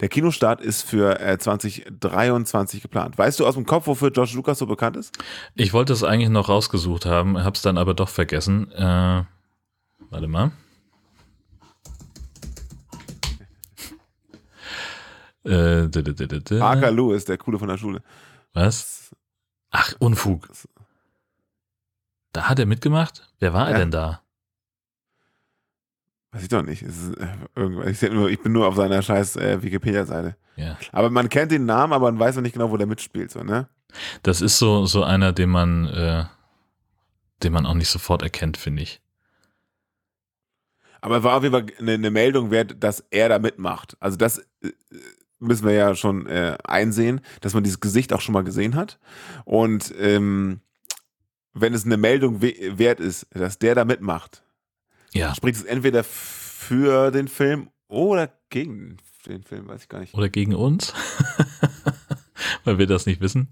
Der 0.00 0.08
Kinostart 0.08 0.60
ist 0.60 0.82
für 0.82 1.20
äh, 1.20 1.38
2023 1.38 2.82
geplant. 2.82 3.16
Weißt 3.16 3.38
du 3.38 3.46
aus 3.46 3.54
dem 3.54 3.64
Kopf, 3.64 3.86
wofür 3.86 4.10
George 4.10 4.32
Lucas 4.34 4.58
so 4.58 4.66
bekannt 4.66 4.96
ist? 4.96 5.16
Ich 5.54 5.72
wollte 5.72 5.92
es 5.92 6.02
eigentlich 6.02 6.30
noch 6.30 6.48
rausgesucht 6.48 7.06
haben, 7.06 7.42
hab's 7.42 7.62
dann 7.62 7.78
aber 7.78 7.94
doch 7.94 8.08
vergessen. 8.08 8.72
Äh, 8.72 9.22
warte 10.10 10.28
mal. 10.28 10.52
Äh, 15.44 15.88
Parker 16.58 16.90
Lewis, 16.90 17.26
der 17.26 17.36
Coole 17.36 17.58
von 17.58 17.68
der 17.68 17.76
Schule. 17.76 18.02
Was? 18.54 19.10
Ach, 19.70 19.92
Unfug. 19.98 20.48
Da 22.32 22.48
hat 22.48 22.58
er 22.58 22.66
mitgemacht? 22.66 23.28
Wer 23.38 23.52
war 23.52 23.66
er 23.66 23.72
Ja. 23.72 23.78
denn 23.78 23.90
da? 23.90 24.22
Weiß 26.32 26.42
ich 26.42 26.48
doch 26.48 26.62
nicht. 26.62 26.82
Ist, 26.82 27.14
äh, 27.16 27.90
ich, 27.90 28.02
nur, 28.10 28.28
ich 28.30 28.40
bin 28.40 28.52
nur 28.52 28.66
auf 28.66 28.74
seiner 28.76 29.02
scheiß 29.02 29.36
äh, 29.36 29.62
Wikipedia-Seite. 29.62 30.36
Ja. 30.56 30.78
Aber 30.92 31.10
man 31.10 31.28
kennt 31.28 31.52
den 31.52 31.64
Namen, 31.66 31.92
aber 31.92 32.10
man 32.10 32.18
weiß 32.18 32.36
noch 32.36 32.42
nicht 32.42 32.54
genau, 32.54 32.70
wo 32.70 32.76
der 32.76 32.86
mitspielt. 32.86 33.30
So, 33.30 33.42
ne? 33.44 33.68
Das 34.22 34.40
ist 34.40 34.58
so, 34.58 34.86
so 34.86 35.04
einer, 35.04 35.32
den 35.32 35.50
man, 35.50 35.86
äh, 35.88 36.24
den 37.42 37.52
man 37.52 37.66
auch 37.66 37.74
nicht 37.74 37.88
sofort 37.88 38.22
erkennt, 38.22 38.56
finde 38.56 38.82
ich. 38.82 39.00
Aber 41.00 41.22
war 41.22 41.36
auf 41.36 41.42
jeden 41.42 41.52
Fall 41.52 41.66
eine, 41.78 41.92
eine 41.92 42.10
Meldung 42.10 42.50
wert, 42.50 42.82
dass 42.82 43.04
er 43.10 43.28
da 43.28 43.38
mitmacht. 43.38 43.96
Also 44.00 44.16
das 44.16 44.38
äh, 44.62 44.72
müssen 45.44 45.66
wir 45.66 45.74
ja 45.74 45.94
schon 45.94 46.26
äh, 46.26 46.56
einsehen, 46.64 47.20
dass 47.40 47.54
man 47.54 47.62
dieses 47.64 47.80
Gesicht 47.80 48.12
auch 48.12 48.20
schon 48.20 48.32
mal 48.32 48.44
gesehen 48.44 48.74
hat. 48.74 48.98
Und 49.44 49.92
ähm, 49.98 50.60
wenn 51.52 51.74
es 51.74 51.84
eine 51.84 51.96
Meldung 51.96 52.42
we 52.42 52.54
wert 52.78 53.00
ist, 53.00 53.26
dass 53.32 53.58
der 53.58 53.74
da 53.74 53.84
mitmacht, 53.84 54.42
Ja. 55.12 55.34
spricht 55.34 55.56
es 55.58 55.64
entweder 55.64 56.02
für 56.04 57.10
den 57.10 57.28
Film 57.28 57.68
oder 57.88 58.32
gegen 58.50 58.96
den 59.26 59.42
Film, 59.42 59.68
weiß 59.68 59.82
ich 59.82 59.88
gar 59.88 60.00
nicht. 60.00 60.14
Oder 60.14 60.28
gegen 60.28 60.54
uns? 60.54 60.92
Weil 62.64 62.78
wir 62.78 62.86
das 62.86 63.06
nicht 63.06 63.20
wissen. 63.20 63.48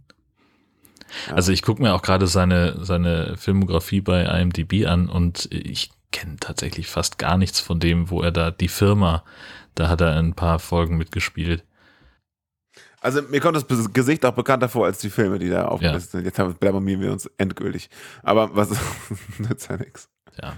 Ja. 1.28 1.34
Also 1.34 1.52
ich 1.52 1.62
gucke 1.62 1.82
mir 1.82 1.94
auch 1.94 2.02
gerade 2.02 2.26
seine, 2.26 2.84
seine 2.84 3.36
Filmografie 3.36 4.00
bei 4.00 4.22
IMDb 4.40 4.86
an 4.86 5.08
und 5.08 5.48
ich 5.52 5.90
kenne 6.10 6.36
tatsächlich 6.40 6.86
fast 6.88 7.18
gar 7.18 7.36
nichts 7.38 7.60
von 7.60 7.80
dem, 7.80 8.10
wo 8.10 8.22
er 8.22 8.32
da 8.32 8.50
die 8.50 8.68
Firma, 8.68 9.24
da 9.74 9.88
hat 9.88 10.00
er 10.00 10.16
ein 10.18 10.34
paar 10.34 10.58
Folgen 10.58 10.96
mitgespielt. 10.96 11.64
Also 13.02 13.20
mir 13.22 13.40
kommt 13.40 13.56
das 13.56 13.66
Gesicht 13.92 14.24
auch 14.24 14.32
bekannter 14.34 14.68
vor 14.68 14.86
als 14.86 14.98
die 14.98 15.10
Filme, 15.10 15.38
die 15.38 15.50
da 15.50 15.66
aufgelistet 15.66 16.10
sind. 16.12 16.24
Jetzt 16.24 16.38
haben, 16.38 16.54
blamieren 16.54 17.00
wir 17.00 17.12
uns 17.12 17.26
endgültig. 17.36 17.90
Aber 18.22 18.54
was 18.56 18.70
nützt 19.38 19.68
ja 19.68 19.76
nichts. 19.76 20.08
Ja. 20.40 20.54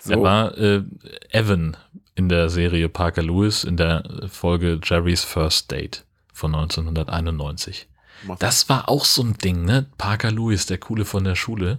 So. 0.00 0.12
Er 0.12 0.22
war 0.22 0.56
äh, 0.58 0.82
Evan 1.30 1.76
in 2.14 2.28
der 2.28 2.48
Serie 2.50 2.88
Parker 2.88 3.22
Lewis 3.22 3.64
in 3.64 3.76
der 3.76 4.04
Folge 4.30 4.78
Jerry's 4.84 5.24
First 5.24 5.70
Date 5.72 6.04
von 6.32 6.54
1991. 6.54 7.88
Macht- 8.24 8.42
Das 8.42 8.68
war 8.68 8.88
auch 8.88 9.04
so 9.04 9.22
ein 9.22 9.34
Ding, 9.38 9.64
ne? 9.64 9.86
Parker 9.98 10.30
Lewis, 10.30 10.66
der 10.66 10.78
Coole 10.78 11.04
von 11.04 11.24
der 11.24 11.34
Schule. 11.34 11.78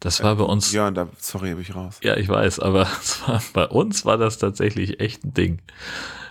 Das 0.00 0.22
war 0.22 0.36
bei 0.36 0.44
uns. 0.44 0.72
Ja, 0.72 0.90
da, 0.90 1.08
sorry, 1.18 1.50
bin 1.54 1.62
ich 1.62 1.74
raus. 1.74 1.98
Ja, 2.02 2.16
ich 2.16 2.28
weiß, 2.28 2.60
aber 2.60 2.86
war, 3.26 3.42
bei 3.52 3.66
uns 3.66 4.04
war 4.04 4.16
das 4.18 4.38
tatsächlich 4.38 5.00
echt 5.00 5.24
ein 5.24 5.34
Ding. 5.34 5.58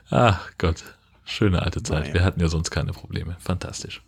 Ach 0.09 0.51
Gott, 0.57 0.83
schöne 1.28 1.61
alte 1.61 1.84
Zeit. 1.84 2.13
Wir 2.13 2.23
hatten 2.23 2.39
ja 2.39 2.47
sonst 2.47 2.71
keine 2.71 2.93
Probleme. 2.93 3.36
Fantastisch. 3.39 4.01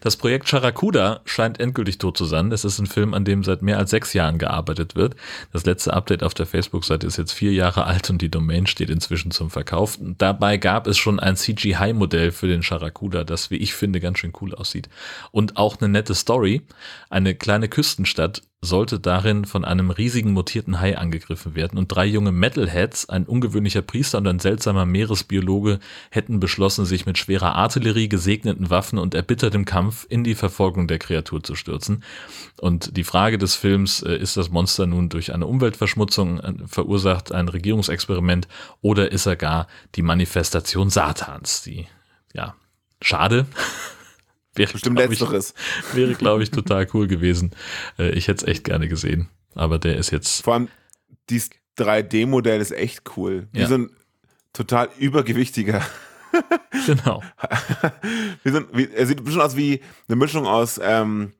Das 0.00 0.16
Projekt 0.16 0.48
Sharakuda 0.48 1.20
scheint 1.24 1.60
endgültig 1.60 1.98
tot 1.98 2.16
zu 2.16 2.24
sein. 2.24 2.50
Das 2.50 2.64
ist 2.64 2.78
ein 2.78 2.86
Film, 2.86 3.14
an 3.14 3.24
dem 3.24 3.44
seit 3.44 3.62
mehr 3.62 3.78
als 3.78 3.90
sechs 3.90 4.12
Jahren 4.12 4.38
gearbeitet 4.38 4.96
wird. 4.96 5.16
Das 5.52 5.66
letzte 5.66 5.92
Update 5.92 6.22
auf 6.22 6.34
der 6.34 6.46
Facebook-Seite 6.46 7.06
ist 7.06 7.16
jetzt 7.16 7.32
vier 7.32 7.52
Jahre 7.52 7.84
alt 7.84 8.08
und 8.10 8.22
die 8.22 8.30
Domain 8.30 8.66
steht 8.66 8.90
inzwischen 8.90 9.30
zum 9.30 9.50
Verkauf. 9.50 9.98
Dabei 10.00 10.56
gab 10.56 10.86
es 10.86 10.98
schon 10.98 11.20
ein 11.20 11.36
CGI-Modell 11.36 12.32
für 12.32 12.48
den 12.48 12.62
Sharakuda, 12.62 13.24
das, 13.24 13.50
wie 13.50 13.56
ich 13.56 13.74
finde, 13.74 14.00
ganz 14.00 14.18
schön 14.18 14.32
cool 14.40 14.54
aussieht. 14.54 14.88
Und 15.30 15.56
auch 15.56 15.80
eine 15.80 15.88
nette 15.88 16.14
Story. 16.14 16.62
Eine 17.10 17.34
kleine 17.34 17.68
Küstenstadt 17.68 18.42
sollte 18.60 18.98
darin 18.98 19.44
von 19.44 19.64
einem 19.64 19.90
riesigen 19.90 20.32
mutierten 20.32 20.80
Hai 20.80 20.98
angegriffen 20.98 21.54
werden 21.54 21.78
und 21.78 21.88
drei 21.88 22.06
junge 22.06 22.32
Metalheads, 22.32 23.08
ein 23.08 23.24
ungewöhnlicher 23.24 23.82
Priester 23.82 24.18
und 24.18 24.26
ein 24.26 24.40
seltsamer 24.40 24.84
Meeresbiologe 24.84 25.78
hätten 26.10 26.40
beschlossen, 26.40 26.84
sich 26.84 27.06
mit 27.06 27.18
schwerer 27.18 27.54
Artillerie, 27.54 28.08
gesegneten 28.08 28.68
Waffen 28.68 28.98
und 28.98 29.14
erbittertem 29.14 29.64
Kampf 29.64 30.06
in 30.08 30.24
die 30.24 30.34
Verfolgung 30.34 30.88
der 30.88 30.98
Kreatur 30.98 31.42
zu 31.44 31.54
stürzen. 31.54 32.02
Und 32.60 32.96
die 32.96 33.04
Frage 33.04 33.38
des 33.38 33.54
Films, 33.54 34.02
äh, 34.02 34.16
ist 34.16 34.36
das 34.36 34.50
Monster 34.50 34.86
nun 34.86 35.08
durch 35.08 35.32
eine 35.32 35.46
Umweltverschmutzung 35.46 36.40
äh, 36.40 36.54
verursacht, 36.66 37.30
ein 37.30 37.48
Regierungsexperiment 37.48 38.48
oder 38.80 39.12
ist 39.12 39.26
er 39.26 39.36
gar 39.36 39.68
die 39.94 40.02
Manifestation 40.02 40.90
Satans? 40.90 41.62
Die, 41.62 41.86
ja, 42.32 42.56
schade. 43.00 43.46
Wäre, 44.58 44.72
Bestimmt 44.72 44.96
glaub 44.98 45.10
ich, 45.10 45.20
letzteres. 45.20 45.54
Wäre, 45.94 46.14
glaube 46.14 46.42
ich, 46.42 46.50
total 46.50 46.86
cool 46.92 47.06
gewesen. 47.06 47.52
Äh, 47.98 48.10
Ich 48.10 48.28
hätte 48.28 48.44
es 48.44 48.48
echt 48.50 48.64
gerne 48.64 48.88
gesehen. 48.88 49.28
Aber 49.54 49.78
der 49.78 49.96
ist 49.96 50.10
jetzt. 50.10 50.42
Vor 50.44 50.54
allem, 50.54 50.68
dieses 51.30 51.50
3D-Modell 51.78 52.60
ist 52.60 52.72
echt 52.72 53.02
cool. 53.16 53.48
Wie 53.52 53.60
Ja. 53.60 53.66
so 53.68 53.74
ein 53.76 53.90
total 54.52 54.88
übergewichtiger. 54.98 55.80
Genau. 56.86 57.22
wie 58.44 58.50
so 58.50 58.58
ein, 58.58 58.66
wie, 58.72 58.88
er 58.94 59.06
sieht 59.06 59.24
bestimmt 59.24 59.44
aus 59.44 59.56
wie 59.56 59.80
eine 60.08 60.16
Mischung 60.16 60.46
aus, 60.46 60.78
ähm, 60.82 61.32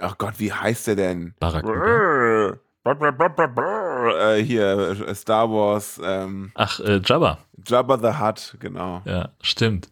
ach 0.00 0.18
Gott, 0.18 0.34
wie 0.38 0.52
heißt 0.52 0.88
der 0.88 0.96
denn? 0.96 1.34
Barracuda. 1.40 2.58
Äh, 2.84 4.42
hier, 4.44 5.14
Star 5.14 5.48
Wars, 5.50 6.00
ähm, 6.04 6.50
Ach, 6.54 6.78
äh, 6.80 7.00
Jabba. 7.04 7.38
Jabba 7.66 7.98
the 7.98 8.18
Hutt, 8.20 8.56
genau. 8.60 9.00
Ja, 9.04 9.30
stimmt. 9.40 9.88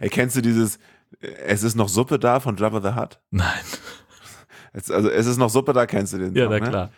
Ey, 0.00 0.08
kennst 0.08 0.36
du 0.36 0.40
dieses, 0.42 0.78
es 1.46 1.62
ist 1.62 1.74
noch 1.74 1.88
Suppe 1.88 2.18
da 2.18 2.40
von 2.40 2.56
Jabba 2.56 2.80
the 2.80 2.94
Hutt? 3.00 3.18
Nein. 3.30 3.48
Es, 4.72 4.90
also, 4.90 5.08
es 5.08 5.26
ist 5.26 5.36
noch 5.38 5.50
Suppe 5.50 5.72
da, 5.72 5.86
kennst 5.86 6.12
du 6.12 6.18
den 6.18 6.34
Ja, 6.34 6.44
Song, 6.44 6.52
na 6.52 6.58
ne? 6.60 6.68
klar. 6.68 6.90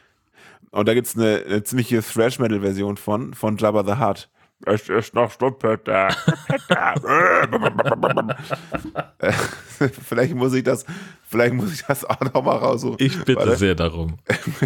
Und 0.70 0.88
da 0.88 0.94
gibt's 0.94 1.16
eine, 1.16 1.42
eine 1.46 1.62
ziemliche 1.62 2.02
Thrash-Metal-Version 2.02 2.96
von, 2.96 3.34
von 3.34 3.56
Jabba 3.56 3.84
the 3.84 4.00
Hutt. 4.02 4.28
Es 4.64 4.88
ist 4.88 5.14
noch 5.14 5.30
Suppe 5.30 5.78
da. 5.84 6.08
Vielleicht 10.08 10.34
muss 10.34 10.54
ich 10.54 10.64
das, 10.64 10.86
vielleicht 11.28 11.54
muss 11.54 11.72
ich 11.74 11.82
das 11.84 12.04
auch 12.04 12.20
noch 12.20 12.42
mal 12.42 12.56
raussuchen. 12.56 12.96
Ich 12.98 13.18
bitte 13.24 13.40
Warte. 13.40 13.56
sehr 13.56 13.74
darum. 13.74 14.16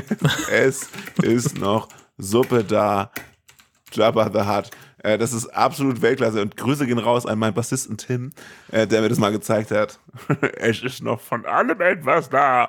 Es 0.50 0.88
ist 1.22 1.58
noch 1.58 1.88
Suppe 2.18 2.62
da. 2.64 3.11
Jabba 3.92 4.30
the 4.32 4.48
Hutt. 4.48 4.70
Äh, 5.03 5.18
das 5.18 5.32
ist 5.32 5.46
absolut 5.48 6.03
Weltklasse 6.03 6.42
und 6.42 6.57
Grüße 6.57 6.86
gehen 6.86 6.98
raus 6.98 7.26
an 7.26 7.38
meinen 7.38 7.55
Bassisten 7.55 7.96
Tim, 7.96 8.32
äh, 8.70 8.86
der 8.86 9.01
mir 9.01 9.09
das 9.09 9.18
mal 9.18 9.32
gezeigt 9.32 9.70
hat. 9.70 9.98
es 10.57 10.82
ist 10.82 11.03
noch 11.03 11.20
von 11.20 11.46
allem 11.46 11.80
etwas 11.80 12.28
da. 12.28 12.68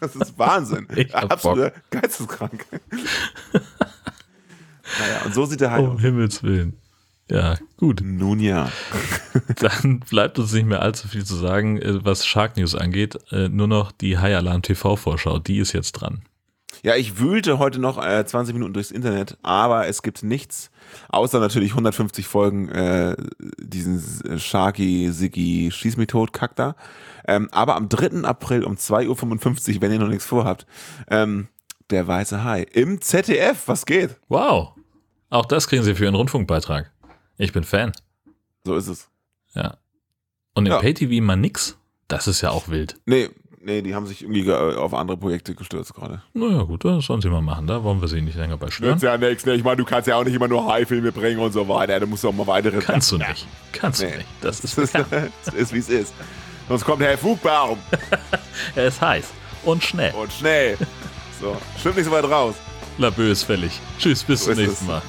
das 0.00 0.16
ist 0.16 0.38
Wahnsinn. 0.38 0.86
Absolut 1.12 1.72
geisteskrank. 1.90 2.66
naja, 3.52 5.22
und 5.24 5.34
so 5.34 5.44
sieht 5.46 5.60
der 5.60 5.70
Hai 5.70 5.80
Um 5.80 5.96
aus. 5.96 6.00
Himmels 6.00 6.42
Willen. 6.42 6.76
Ja, 7.30 7.56
gut. 7.76 8.00
Nun 8.04 8.38
ja. 8.38 8.70
Dann 9.56 10.00
bleibt 10.00 10.38
uns 10.38 10.52
nicht 10.52 10.66
mehr 10.66 10.80
allzu 10.80 11.08
viel 11.08 11.24
zu 11.24 11.34
sagen, 11.34 11.78
äh, 11.78 12.04
was 12.04 12.24
Shark 12.24 12.56
News 12.56 12.74
angeht. 12.74 13.18
Äh, 13.32 13.48
Nur 13.48 13.66
noch 13.66 13.90
die 13.92 14.18
High 14.18 14.36
Alarm 14.36 14.62
TV 14.62 14.96
Vorschau. 14.96 15.38
Die 15.38 15.58
ist 15.58 15.72
jetzt 15.72 15.92
dran. 15.92 16.22
Ja, 16.82 16.94
ich 16.96 17.18
wühlte 17.18 17.58
heute 17.58 17.78
noch 17.80 18.04
äh, 18.04 18.24
20 18.24 18.52
Minuten 18.54 18.74
durchs 18.74 18.90
Internet, 18.90 19.38
aber 19.42 19.86
es 19.86 20.02
gibt 20.02 20.22
nichts, 20.22 20.70
außer 21.08 21.40
natürlich 21.40 21.70
150 21.70 22.26
Folgen 22.26 22.68
äh, 22.68 23.16
diesen 23.58 24.38
Sharky, 24.38 25.10
Siggy, 25.10 25.70
Schieß 25.72 25.96
mich 25.96 26.08
tot, 26.08 26.32
Kack 26.32 26.54
da. 26.56 26.76
Ähm, 27.26 27.48
aber 27.52 27.76
am 27.76 27.88
3. 27.88 28.24
April 28.24 28.62
um 28.64 28.74
2.55 28.74 29.76
Uhr, 29.76 29.80
wenn 29.80 29.92
ihr 29.92 29.98
noch 29.98 30.08
nichts 30.08 30.26
vorhabt, 30.26 30.66
ähm, 31.08 31.48
der 31.90 32.06
Weiße 32.06 32.44
Hai 32.44 32.62
im 32.62 33.00
ZDF, 33.00 33.68
was 33.68 33.86
geht? 33.86 34.16
Wow. 34.28 34.74
Auch 35.30 35.46
das 35.46 35.68
kriegen 35.68 35.82
Sie 35.82 35.94
für 35.94 36.04
Ihren 36.04 36.14
Rundfunkbeitrag. 36.14 36.92
Ich 37.38 37.52
bin 37.52 37.64
Fan. 37.64 37.92
So 38.64 38.76
ist 38.76 38.88
es. 38.88 39.08
Ja. 39.54 39.76
Und 40.54 40.66
im 40.66 40.72
Ja. 40.72 40.78
Pay-TV 40.80 41.24
mal 41.24 41.36
nix? 41.36 41.78
Das 42.08 42.26
ist 42.28 42.40
ja 42.40 42.50
auch 42.50 42.68
wild. 42.68 42.96
Nee, 43.06 43.28
nee, 43.66 43.82
die 43.82 43.94
haben 43.94 44.06
sich 44.06 44.22
irgendwie 44.22 44.44
ge- 44.44 44.76
auf 44.76 44.94
andere 44.94 45.16
Projekte 45.18 45.54
gestürzt 45.54 45.92
gerade. 45.94 46.22
Naja, 46.32 46.62
gut, 46.62 46.84
das 46.84 47.04
sollen 47.04 47.20
Sie 47.20 47.28
mal 47.28 47.42
machen. 47.42 47.66
Da 47.66 47.82
wollen 47.84 48.00
wir 48.00 48.08
Sie 48.08 48.22
nicht 48.22 48.36
länger 48.36 48.56
bei 48.56 48.70
stören. 48.70 48.92
Nützt 48.92 49.02
ja 49.02 49.18
nichts, 49.18 49.44
ne? 49.44 49.54
Ich 49.54 49.62
meine, 49.64 49.76
du 49.76 49.84
kannst 49.84 50.08
ja 50.08 50.16
auch 50.16 50.24
nicht 50.24 50.34
immer 50.34 50.48
nur 50.48 50.66
Hai-Filme 50.66 51.12
bringen 51.12 51.40
und 51.40 51.52
so 51.52 51.68
weiter. 51.68 52.00
Du 52.00 52.06
musst 52.06 52.24
auch 52.24 52.32
mal 52.32 52.46
weitere. 52.46 52.78
Kannst 52.78 53.12
du 53.12 53.18
nicht. 53.18 53.46
Kannst 53.72 54.00
du 54.00 54.06
Nee. 54.06 54.16
nicht. 54.18 54.28
Das 54.40 54.60
ist 54.60 54.78
Es 55.46 55.54
ist, 55.54 55.72
wie 55.74 55.78
es 55.78 55.88
ist. 55.88 56.14
Sonst 56.68 56.84
kommt 56.84 57.02
Herr 57.02 57.18
Fugbaum 57.18 57.78
Er 58.74 58.86
ist 58.86 59.00
heiß 59.00 59.26
und 59.64 59.82
schnell. 59.84 60.12
und 60.14 60.32
schnell. 60.32 60.76
So, 61.40 61.56
stimmt 61.78 61.96
nicht 61.96 62.06
so 62.06 62.10
weit 62.12 62.24
raus. 62.24 62.54
Labö 62.98 63.30
ist 63.30 63.42
fällig. 63.42 63.78
Tschüss, 63.98 64.24
bis 64.24 64.44
So 64.44 64.52
zum 64.54 64.62
nächsten 64.64 64.84
es. 64.84 64.88
Mal. 64.88 65.02